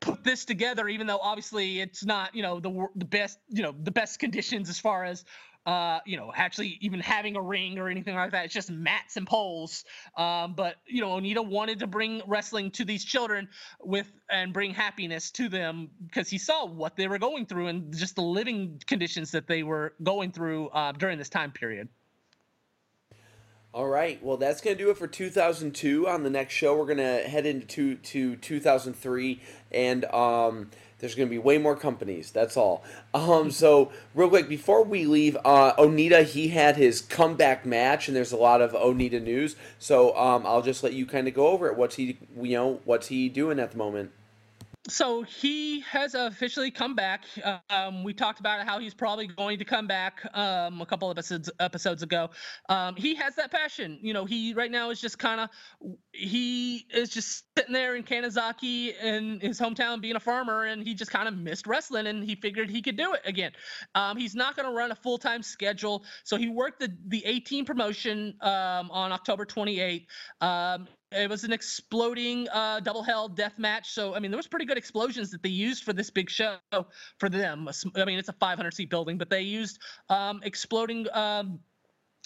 put 0.02 0.24
this 0.24 0.46
together, 0.46 0.88
even 0.88 1.08
though 1.08 1.20
obviously 1.20 1.80
it's 1.82 2.06
not 2.06 2.36
you 2.36 2.42
know 2.42 2.60
the 2.60 2.88
the 2.96 3.06
best 3.06 3.40
you 3.50 3.64
know 3.64 3.74
the 3.84 3.92
best 3.92 4.20
conditions 4.20 4.70
as 4.70 4.80
far 4.80 5.04
as 5.04 5.24
uh, 5.66 6.00
you 6.06 6.18
know, 6.18 6.32
actually 6.36 6.78
even 6.82 7.00
having 7.00 7.36
a 7.36 7.42
ring 7.42 7.80
or 7.80 7.90
anything 7.90 8.16
like 8.16 8.32
that. 8.32 8.46
It's 8.46 8.54
just 8.54 8.70
mats 8.70 9.18
and 9.18 9.26
poles. 9.26 9.84
Um, 10.18 10.54
but 10.54 10.76
you 10.86 11.02
know, 11.02 11.10
Onita 11.10 11.46
wanted 11.46 11.80
to 11.80 11.88
bring 11.88 12.22
wrestling 12.28 12.72
to 12.72 12.86
these 12.86 13.04
children 13.04 13.50
with 13.82 14.12
and 14.30 14.54
bring 14.54 14.74
happiness 14.74 15.32
to 15.32 15.50
them 15.50 15.90
because 16.08 16.30
he 16.30 16.38
saw 16.38 16.66
what 16.66 16.96
they 16.96 17.08
were 17.08 17.20
going 17.20 17.46
through 17.46 17.68
and 17.68 17.96
just 17.96 18.16
the 18.16 18.22
living 18.22 18.82
conditions 18.86 19.32
that 19.32 19.48
they 19.48 19.64
were 19.64 19.94
going 20.04 20.32
through 20.32 20.70
uh, 20.70 20.92
during 20.92 21.18
this 21.18 21.30
time 21.30 21.52
period. 21.52 21.90
All 23.76 23.88
right. 23.88 24.24
Well, 24.24 24.38
that's 24.38 24.62
going 24.62 24.78
to 24.78 24.82
do 24.82 24.90
it 24.90 24.98
for 24.98 25.06
2002. 25.06 26.08
On 26.08 26.24
the 26.24 26.30
next 26.30 26.54
show, 26.54 26.78
we're 26.78 26.86
going 26.86 26.98
to 26.98 27.28
head 27.28 27.46
into 27.46 27.96
to 27.96 28.38
2003 28.38 29.42
and 29.74 30.06
um 30.06 30.70
there's 31.00 31.16
going 31.16 31.28
to 31.28 31.32
be 31.32 31.38
way 31.38 31.58
more 31.58 31.76
companies. 31.76 32.32
That's 32.32 32.56
all. 32.56 32.84
Um, 33.14 33.52
so 33.52 33.92
real 34.14 34.30
quick 34.30 34.48
before 34.48 34.84
we 34.84 35.06
leave, 35.06 35.38
uh, 35.44 35.74
Onita 35.76 36.24
he 36.24 36.50
had 36.50 36.78
his 36.78 37.02
comeback 37.02 37.66
match, 37.66 38.08
and 38.08 38.16
there's 38.16 38.32
a 38.32 38.38
lot 38.38 38.62
of 38.62 38.72
Onita 38.72 39.22
news. 39.22 39.56
So 39.78 40.16
um, 40.18 40.46
I'll 40.46 40.62
just 40.62 40.84
let 40.84 40.94
you 40.94 41.06
kind 41.06 41.28
of 41.28 41.34
go 41.34 41.48
over 41.48 41.68
it. 41.68 41.76
What's 41.76 41.96
he, 41.96 42.18
you 42.42 42.58
know, 42.58 42.80
what's 42.86 43.08
he 43.08 43.30
doing 43.30 43.60
at 43.60 43.72
the 43.72 43.78
moment? 43.78 44.12
So 44.88 45.24
he 45.24 45.80
has 45.82 46.14
officially 46.14 46.70
come 46.70 46.94
back. 46.94 47.26
Um, 47.72 48.04
we 48.04 48.14
talked 48.14 48.40
about 48.40 48.68
how 48.68 48.78
he's 48.78 48.94
probably 48.94 49.26
going 49.26 49.58
to 49.58 49.66
come 49.66 49.88
back 49.88 50.20
um, 50.36 50.80
a 50.80 50.86
couple 50.86 51.10
of 51.10 51.18
episodes 51.18 51.50
episodes 51.60 52.04
ago. 52.04 52.30
Um, 52.70 52.96
he 52.96 53.16
has 53.16 53.36
that 53.38 53.50
passion. 53.50 53.98
You 54.04 54.14
know, 54.14 54.26
he 54.26 54.54
right 54.54 54.70
now 54.70 54.92
is 54.92 55.02
just 55.02 55.18
kind 55.18 55.42
of 55.42 55.50
he 56.12 56.86
is 56.94 57.10
just 57.10 57.46
sitting 57.58 57.74
there 57.74 57.96
in 57.96 58.04
Kanzaki 58.04 58.94
in 59.02 59.40
his 59.40 59.60
hometown 59.60 60.02
being 60.02 60.18
a 60.18 60.20
farmer, 60.20 60.66
and 60.66 60.84
he 60.84 60.94
just 60.94 61.10
kind 61.10 61.28
of 61.28 61.36
missed 61.36 61.66
wrestling, 61.66 62.06
and 62.06 62.24
he 62.24 62.36
figured 62.36 62.70
he 62.70 62.84
could 62.84 62.98
do 62.98 63.14
it 63.14 63.22
again. 63.26 63.54
Um, 63.96 64.18
he's 64.18 64.36
not 64.36 64.56
going 64.56 64.68
to 64.68 64.76
run 64.76 64.92
a 64.92 64.96
full 64.96 65.18
time 65.18 65.42
schedule, 65.42 66.04
so 66.24 66.38
he 66.38 66.48
worked 66.48 66.80
the 66.80 66.96
the 67.08 67.26
18 67.26 67.66
promotion 67.66 68.36
um, 68.42 68.92
on 68.92 69.12
October 69.12 69.48
28th. 69.48 70.06
It 71.12 71.30
was 71.30 71.44
an 71.44 71.54
exploding 71.54 72.48
uh, 72.50 72.80
double 72.80 73.04
hell 73.04 73.30
death 73.30 73.58
match. 73.58 73.92
So 73.92 74.16
I 74.16 74.20
mean, 74.20 74.32
there 74.32 74.38
was 74.38 74.48
pretty 74.48 74.66
good 74.66 74.78
explosions 74.78 75.32
that 75.32 75.44
they 75.44 75.50
used 75.50 75.84
for 75.84 75.94
this 75.94 76.10
big 76.10 76.30
show 76.30 76.58
for 77.20 77.30
them. 77.30 77.70
I 77.96 78.06
mean, 78.06 78.20
it's 78.20 78.30
a 78.30 78.34
500 78.34 78.74
seat 78.74 78.90
building, 78.90 79.18
but 79.18 79.30
they 79.30 79.42
used 79.42 79.80
um, 80.10 80.42
exploding. 80.44 81.08
Um, 81.14 81.60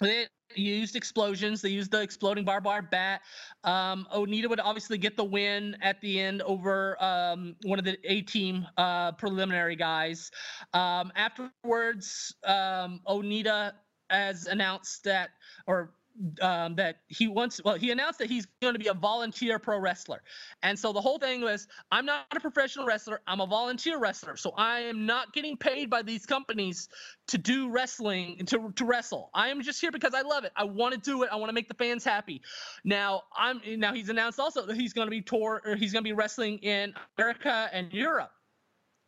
they 0.02 0.28
used 0.56 0.96
explosions. 0.96 1.62
They 1.62 1.70
used 1.70 1.92
the 1.92 2.02
exploding 2.02 2.46
barbed 2.46 2.66
wire 2.66 2.82
bat. 2.82 3.22
Um, 3.64 4.08
Onita 4.14 4.50
would 4.50 4.60
obviously 4.60 4.98
get 4.98 5.18
the 5.18 5.24
win 5.24 5.78
at 5.82 6.00
the 6.02 6.20
end 6.20 6.42
over 6.44 7.02
um, 7.04 7.56
one 7.64 7.80
of 7.80 7.86
the 7.86 7.98
A 8.06 8.22
team 8.22 8.66
uh, 8.78 9.12
preliminary 9.14 9.76
guys. 9.76 10.32
Um, 10.74 11.12
afterwards, 11.16 12.34
um, 12.46 13.02
Onita 13.08 13.74
has 14.10 14.48
announced 14.48 15.04
that, 15.04 15.30
or 15.68 15.94
um, 16.42 16.76
that 16.76 16.98
he 17.08 17.28
wants. 17.28 17.62
Well, 17.64 17.76
he 17.76 17.92
announced 17.92 18.20
that 18.20 18.30
he's 18.30 18.48
going 18.62 18.74
to 18.74 18.80
be 18.80 18.88
a 18.88 18.94
volunteer 18.94 19.60
pro 19.60 19.80
wrestler, 19.80 20.22
and 20.62 20.78
so 20.78 20.94
the 20.94 21.02
whole 21.02 21.20
thing 21.20 21.42
was, 21.42 21.68
I'm 21.92 22.06
not 22.06 22.26
a 22.36 22.40
professional 22.40 22.86
wrestler. 22.86 23.22
I'm 23.28 23.42
a 23.42 23.48
volunteer 23.48 24.00
wrestler, 24.00 24.36
so 24.38 24.52
I 24.58 24.82
am 24.82 25.06
not 25.06 25.34
getting 25.34 25.58
paid 25.58 25.90
by 25.90 26.02
these 26.02 26.26
companies 26.26 26.90
to 27.28 27.38
do 27.38 27.70
wrestling 27.70 28.46
to 28.48 28.72
to 28.76 28.86
wrestle. 28.86 29.30
I 29.34 29.50
am 29.50 29.62
just 29.62 29.82
here 29.82 29.92
because 29.92 30.14
I 30.14 30.22
love 30.22 30.44
it. 30.44 30.52
I 30.56 30.66
want 30.66 30.94
to 30.94 31.00
do 31.00 31.24
it. 31.24 31.30
I 31.32 31.36
want 31.38 31.50
to 31.50 31.54
make 31.54 31.68
the 31.68 31.74
fans 31.76 32.04
happy. 32.04 32.42
Now 32.84 33.24
I'm 33.36 33.62
now 33.78 33.94
he's 33.94 34.10
announced 34.10 34.40
also 34.40 34.66
that 34.66 34.76
he's 34.76 34.94
going 34.94 35.08
to 35.08 35.12
be 35.12 35.22
tour 35.22 35.62
or 35.66 35.76
he's 35.76 35.94
going 35.94 36.04
to 36.04 36.08
be 36.08 36.14
wrestling 36.14 36.60
in 36.60 36.94
America 37.18 37.70
and 37.72 37.92
Europe. 37.94 38.32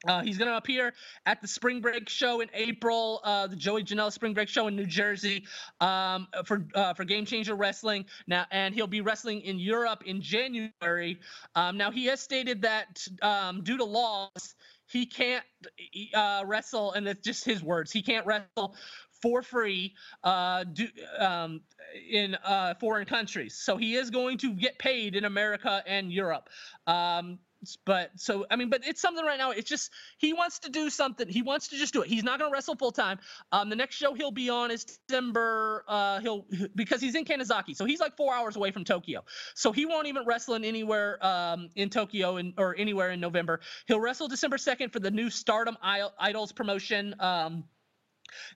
Uh, 0.08 0.24
he's 0.24 0.38
going 0.38 0.50
to 0.50 0.58
appear 0.58 0.94
at 1.26 1.42
the 1.42 1.48
Spring 1.48 1.80
Break 1.80 2.10
show 2.10 2.42
in 2.42 2.50
April, 2.54 3.22
uh, 3.24 3.48
the 3.48 3.56
Joey 3.56 3.84
Janela 3.84 4.12
Spring 4.12 4.34
Break 4.34 4.50
show 4.50 4.68
in 4.68 4.76
New 4.76 4.88
Jersey 4.88 5.46
um, 5.80 6.28
for 6.46 6.66
uh, 6.74 6.94
for 6.94 7.04
Game 7.04 7.26
Changer 7.26 7.56
Wrestling. 7.56 8.06
Now, 8.26 8.46
and 8.52 8.74
he'll 8.74 8.88
be 8.88 9.02
wrestling 9.02 9.42
in 9.42 9.60
Europe 9.60 10.04
in 10.06 10.22
January. 10.22 11.20
Um, 11.56 11.78
now, 11.78 11.92
he 11.92 12.06
has 12.06 12.20
stated 12.20 12.64
that 12.64 13.08
um, 13.22 13.64
due 13.64 13.78
to 13.78 13.86
laws, 13.86 14.56
he 14.88 15.06
can't 15.06 15.46
uh, 16.14 16.44
wrestle, 16.46 16.94
and 16.94 17.08
it's 17.08 17.22
just 17.22 17.46
his 17.46 17.64
words. 17.64 17.92
He 17.92 18.02
can't 18.02 18.26
wrestle 18.26 18.76
for 19.22 19.44
free 19.44 19.94
uh, 20.24 20.64
do, 20.64 20.88
um, 21.20 21.62
in 22.10 22.36
uh, 22.44 22.74
foreign 22.80 23.06
countries. 23.06 23.56
So 23.56 23.78
he 23.78 23.96
is 23.96 24.10
going 24.10 24.40
to 24.40 24.54
get 24.54 24.80
paid 24.80 25.16
in 25.16 25.26
America 25.26 25.84
and 25.86 26.12
Europe. 26.12 26.50
Um, 26.88 27.38
but 27.86 28.12
so 28.16 28.46
I 28.50 28.56
mean, 28.56 28.70
but 28.70 28.86
it's 28.86 29.02
something 29.02 29.26
right 29.26 29.38
now. 29.38 29.52
It's 29.52 29.70
just 29.70 29.92
he 30.18 30.34
wants 30.34 30.60
to 30.60 30.70
do 30.70 30.90
something. 30.90 31.28
He 31.28 31.42
wants 31.42 31.70
to 31.70 31.78
just 31.78 31.94
do 31.94 32.02
it. 32.02 32.08
He's 32.08 32.24
not 32.24 32.38
to 32.38 32.50
wrestle 32.52 32.76
full 32.76 32.92
time. 32.92 33.20
Um, 33.52 33.70
the 33.70 33.76
next 33.76 33.96
show 33.96 34.14
he'll 34.14 34.32
be 34.32 34.50
on 34.50 34.72
is 34.72 34.86
December. 34.86 35.84
Uh, 35.88 36.20
he'll 36.20 36.46
because 36.76 37.02
he's 37.02 37.16
in 37.16 37.26
Kanzaki, 37.26 37.76
so 37.76 37.86
he's 37.86 38.00
like 38.00 38.18
four 38.18 38.34
hours 38.34 38.56
away 38.56 38.72
from 38.72 38.84
Tokyo. 38.84 39.24
So 39.56 39.72
he 39.72 39.86
won't 39.86 40.08
even 40.08 40.26
wrestle 40.26 40.56
in 40.56 40.66
anywhere 40.66 41.24
um, 41.26 41.70
in 41.76 41.90
Tokyo 41.90 42.38
in, 42.38 42.54
or 42.58 42.76
anywhere 42.78 43.12
in 43.12 43.20
November. 43.20 43.60
He'll 43.88 44.00
wrestle 44.00 44.28
December 44.28 44.58
second 44.58 44.92
for 44.92 45.00
the 45.00 45.12
new 45.12 45.30
Stardom 45.30 45.78
Idols 45.82 46.52
promotion. 46.52 47.16
Um, 47.20 47.66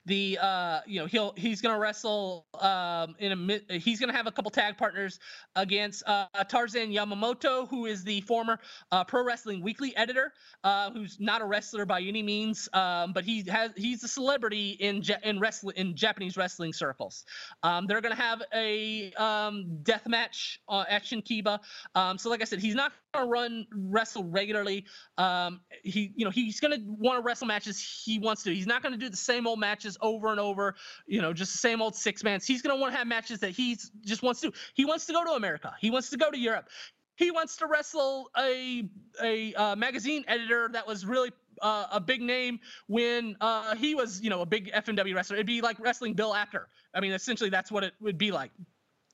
the 0.05 0.37
uh 0.41 0.81
you 0.85 0.99
know 0.99 1.05
he'll 1.05 1.33
he's 1.37 1.61
gonna 1.61 1.77
wrestle 1.79 2.47
um 2.59 3.15
in 3.19 3.61
a 3.69 3.77
he's 3.77 3.99
gonna 3.99 4.13
have 4.13 4.27
a 4.27 4.31
couple 4.31 4.51
tag 4.51 4.77
partners 4.77 5.19
against 5.55 6.03
uh 6.07 6.27
tarzan 6.47 6.91
yamamoto 6.91 7.67
who 7.69 7.85
is 7.85 8.03
the 8.03 8.21
former 8.21 8.59
uh 8.91 9.03
pro 9.03 9.23
wrestling 9.23 9.61
weekly 9.61 9.95
editor 9.95 10.31
uh 10.63 10.91
who's 10.91 11.17
not 11.19 11.41
a 11.41 11.45
wrestler 11.45 11.85
by 11.85 12.01
any 12.01 12.23
means 12.23 12.69
um 12.73 13.13
but 13.13 13.23
he 13.23 13.43
has 13.49 13.71
he's 13.75 14.03
a 14.03 14.07
celebrity 14.07 14.71
in 14.79 15.01
in 15.23 15.39
wrestling 15.39 15.75
in 15.77 15.95
japanese 15.95 16.37
wrestling 16.37 16.73
circles. 16.73 17.25
Um 17.63 17.85
they're 17.87 18.01
gonna 18.01 18.15
have 18.15 18.41
a 18.53 19.11
um 19.13 19.79
death 19.83 20.07
match 20.07 20.59
uh, 20.67 20.85
action 20.87 21.21
kiba 21.21 21.59
um 21.95 22.17
so 22.17 22.29
like 22.29 22.41
i 22.41 22.45
said 22.45 22.59
he's 22.59 22.75
not 22.75 22.91
gonna 23.13 23.27
run 23.27 23.65
wrestle 23.73 24.23
regularly. 24.25 24.85
Um 25.17 25.61
he 25.83 26.11
you 26.15 26.25
know 26.25 26.31
he's 26.31 26.59
gonna 26.59 26.77
want 26.85 27.17
to 27.19 27.23
wrestle 27.23 27.47
matches 27.47 27.79
he 28.05 28.19
wants 28.19 28.43
to. 28.43 28.53
He's 28.53 28.67
not 28.67 28.83
gonna 28.83 28.97
do 28.97 29.09
the 29.09 29.17
same 29.17 29.47
old 29.47 29.59
matches 29.65 29.97
over 30.01 30.27
and 30.27 30.39
over, 30.39 30.75
you 31.07 31.21
know, 31.21 31.33
just 31.33 31.51
the 31.53 31.57
same 31.57 31.81
old 31.81 31.95
six 31.95 32.23
man. 32.23 32.39
He's 32.45 32.61
going 32.61 32.75
to 32.75 32.79
want 32.79 32.93
to 32.93 32.97
have 32.97 33.07
matches 33.07 33.39
that 33.39 33.51
he 33.51 33.77
just 34.03 34.21
wants 34.21 34.41
to. 34.41 34.51
He 34.75 34.85
wants 34.85 35.05
to 35.07 35.13
go 35.13 35.23
to 35.23 35.31
America. 35.31 35.73
He 35.79 35.89
wants 35.89 36.09
to 36.11 36.17
go 36.17 36.29
to 36.29 36.37
Europe. 36.37 36.67
He 37.15 37.31
wants 37.31 37.57
to 37.57 37.67
wrestle 37.67 38.29
a 38.37 38.87
a 39.23 39.53
uh, 39.55 39.75
magazine 39.75 40.23
editor 40.27 40.69
that 40.73 40.85
was 40.85 41.05
really 41.05 41.31
uh, 41.61 41.87
a 41.91 41.99
big 41.99 42.21
name 42.21 42.59
when 42.87 43.37
uh, 43.41 43.75
he 43.75 43.95
was, 43.95 44.21
you 44.21 44.29
know, 44.29 44.41
a 44.41 44.45
big 44.45 44.71
FMW 44.71 45.15
wrestler. 45.15 45.37
It'd 45.37 45.47
be 45.47 45.61
like 45.61 45.79
wrestling 45.79 46.13
Bill 46.13 46.33
Apter. 46.33 46.67
I 46.93 46.99
mean, 46.99 47.13
essentially, 47.13 47.49
that's 47.49 47.71
what 47.71 47.83
it 47.83 47.93
would 48.01 48.17
be 48.17 48.31
like 48.31 48.51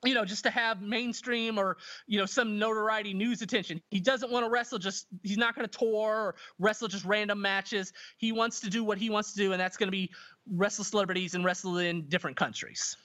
you 0.03 0.13
know, 0.13 0.25
just 0.25 0.43
to 0.43 0.49
have 0.49 0.81
mainstream 0.81 1.57
or, 1.57 1.77
you 2.07 2.17
know, 2.17 2.25
some 2.25 2.57
notoriety 2.57 3.13
news 3.13 3.41
attention. 3.41 3.81
He 3.91 3.99
doesn't 3.99 4.31
want 4.31 4.45
to 4.45 4.49
wrestle 4.49 4.79
just, 4.79 5.07
he's 5.23 5.37
not 5.37 5.55
going 5.55 5.67
to 5.67 5.77
tour 5.77 5.87
or 5.89 6.35
wrestle 6.59 6.87
just 6.87 7.05
random 7.05 7.41
matches. 7.41 7.93
He 8.17 8.31
wants 8.31 8.59
to 8.61 8.69
do 8.69 8.83
what 8.83 8.97
he 8.97 9.09
wants 9.09 9.33
to 9.33 9.37
do, 9.37 9.51
and 9.51 9.61
that's 9.61 9.77
going 9.77 9.87
to 9.87 9.91
be 9.91 10.11
wrestle 10.51 10.83
celebrities 10.83 11.35
and 11.35 11.45
wrestle 11.45 11.77
in 11.77 12.07
different 12.07 12.35
countries. 12.37 12.97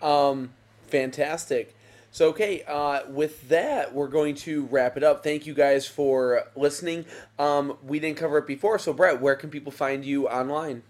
Um, 0.00 0.50
fantastic. 0.86 1.74
So, 2.12 2.28
okay, 2.28 2.62
uh, 2.62 3.00
with 3.10 3.48
that, 3.48 3.92
we're 3.92 4.08
going 4.08 4.36
to 4.36 4.66
wrap 4.66 4.96
it 4.96 5.02
up. 5.02 5.22
Thank 5.22 5.44
you 5.44 5.52
guys 5.52 5.86
for 5.86 6.44
listening. 6.54 7.04
Um, 7.38 7.76
we 7.82 7.98
didn't 7.98 8.16
cover 8.16 8.38
it 8.38 8.46
before, 8.46 8.78
so 8.78 8.92
Brett, 8.92 9.20
where 9.20 9.34
can 9.34 9.50
people 9.50 9.72
find 9.72 10.04
you 10.04 10.28
online? 10.28 10.82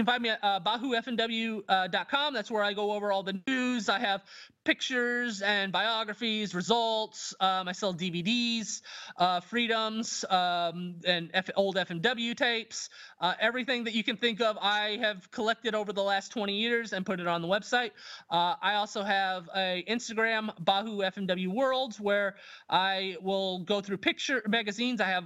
You 0.00 0.06
can 0.06 0.14
find 0.14 0.22
me 0.22 0.30
at 0.30 0.38
uh, 0.42 0.60
bahufmw.com. 0.60 2.32
That's 2.32 2.50
where 2.50 2.62
I 2.62 2.72
go 2.72 2.92
over 2.92 3.12
all 3.12 3.22
the 3.22 3.38
news. 3.46 3.90
I 3.90 3.98
have 3.98 4.22
pictures 4.64 5.40
and 5.42 5.72
biographies, 5.72 6.54
results. 6.54 7.34
Um, 7.40 7.68
I 7.68 7.72
sell 7.72 7.94
DVDs, 7.94 8.82
uh, 9.16 9.40
freedoms, 9.40 10.24
um, 10.28 10.96
and 11.06 11.30
F- 11.32 11.50
old 11.56 11.76
FMW 11.76 12.36
tapes. 12.36 12.90
Uh, 13.20 13.34
everything 13.40 13.84
that 13.84 13.94
you 13.94 14.04
can 14.04 14.16
think 14.16 14.40
of, 14.40 14.58
I 14.60 14.98
have 15.00 15.30
collected 15.30 15.74
over 15.74 15.92
the 15.92 16.02
last 16.02 16.32
20 16.32 16.54
years 16.54 16.92
and 16.92 17.06
put 17.06 17.20
it 17.20 17.26
on 17.26 17.40
the 17.40 17.48
website. 17.48 17.92
Uh, 18.30 18.54
I 18.60 18.74
also 18.74 19.02
have 19.02 19.48
a 19.54 19.82
Instagram, 19.88 20.50
Bahu 20.62 21.10
FMW 21.10 21.48
Worlds, 21.48 21.98
where 21.98 22.36
I 22.68 23.16
will 23.22 23.60
go 23.60 23.80
through 23.80 23.98
picture 23.98 24.42
magazines. 24.46 25.00
I 25.00 25.06
have 25.06 25.24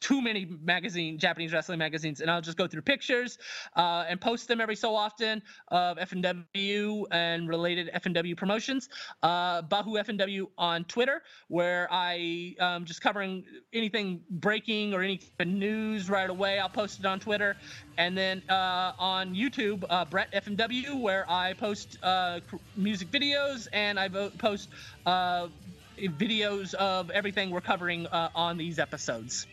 too 0.00 0.22
many 0.22 0.46
magazine 0.46 1.18
Japanese 1.18 1.52
wrestling 1.52 1.78
magazines, 1.78 2.20
and 2.20 2.30
I'll 2.30 2.40
just 2.40 2.56
go 2.56 2.68
through 2.68 2.82
pictures 2.82 3.38
uh, 3.74 4.04
and 4.08 4.20
post 4.20 4.46
them 4.46 4.60
every 4.60 4.76
so 4.76 4.94
often 4.94 5.42
of 5.68 5.98
FMW 5.98 7.04
and 7.10 7.48
related 7.48 7.90
FMW 7.94 8.36
promotions 8.36 8.59
Uh, 9.22 9.62
Bahu 9.62 10.02
FMW 10.04 10.48
on 10.58 10.84
Twitter, 10.84 11.22
where 11.48 11.88
I 11.90 12.54
um, 12.60 12.84
just 12.84 13.00
covering 13.00 13.44
anything 13.72 14.22
breaking 14.30 14.94
or 14.94 15.02
any 15.02 15.20
news 15.44 16.10
right 16.10 16.28
away. 16.28 16.58
I'll 16.58 16.68
post 16.68 17.00
it 17.00 17.06
on 17.06 17.20
Twitter, 17.20 17.56
and 17.98 18.16
then 18.16 18.42
uh, 18.48 18.92
on 18.98 19.34
YouTube, 19.34 19.84
uh, 19.88 20.04
Brett 20.04 20.32
FMW, 20.32 21.00
where 21.00 21.28
I 21.30 21.54
post 21.54 21.98
uh, 22.02 22.40
music 22.76 23.10
videos 23.10 23.68
and 23.72 23.98
I 23.98 24.08
post 24.08 24.68
uh, 25.06 25.48
videos 25.98 26.74
of 26.74 27.10
everything 27.10 27.50
we're 27.50 27.60
covering 27.60 28.06
uh, 28.06 28.30
on 28.34 28.56
these 28.56 28.78
episodes. 28.78 29.46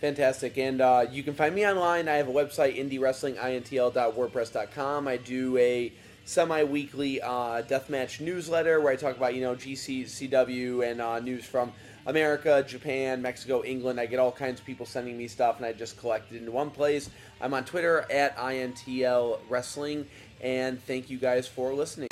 Fantastic. 0.00 0.58
And 0.58 0.80
uh, 0.80 1.06
you 1.10 1.24
can 1.24 1.34
find 1.34 1.54
me 1.54 1.64
online. 1.66 2.08
I 2.08 2.14
have 2.14 2.28
a 2.28 2.32
website, 2.32 2.78
indiewrestlingintl.wordpress.com. 2.78 5.08
I 5.08 5.16
do 5.16 5.58
a 5.58 5.92
semi-weekly 6.28 7.22
uh, 7.22 7.62
deathmatch 7.62 8.20
newsletter 8.20 8.82
where 8.82 8.92
I 8.92 8.96
talk 8.96 9.16
about 9.16 9.34
you 9.34 9.40
know 9.40 9.56
GCCW 9.56 10.88
and 10.88 11.00
uh, 11.00 11.18
news 11.20 11.46
from 11.46 11.72
America, 12.04 12.62
Japan, 12.68 13.22
Mexico, 13.22 13.64
England. 13.64 13.98
I 13.98 14.04
get 14.04 14.18
all 14.18 14.32
kinds 14.32 14.60
of 14.60 14.66
people 14.66 14.84
sending 14.84 15.16
me 15.16 15.26
stuff, 15.26 15.56
and 15.56 15.64
I 15.64 15.72
just 15.72 15.98
collect 15.98 16.30
it 16.30 16.36
into 16.36 16.52
one 16.52 16.70
place. 16.70 17.08
I'm 17.40 17.54
on 17.54 17.64
Twitter 17.64 18.06
at 18.10 18.36
INTL 18.36 19.38
Wrestling, 19.48 20.06
and 20.42 20.82
thank 20.84 21.08
you 21.08 21.16
guys 21.16 21.48
for 21.48 21.72
listening. 21.72 22.08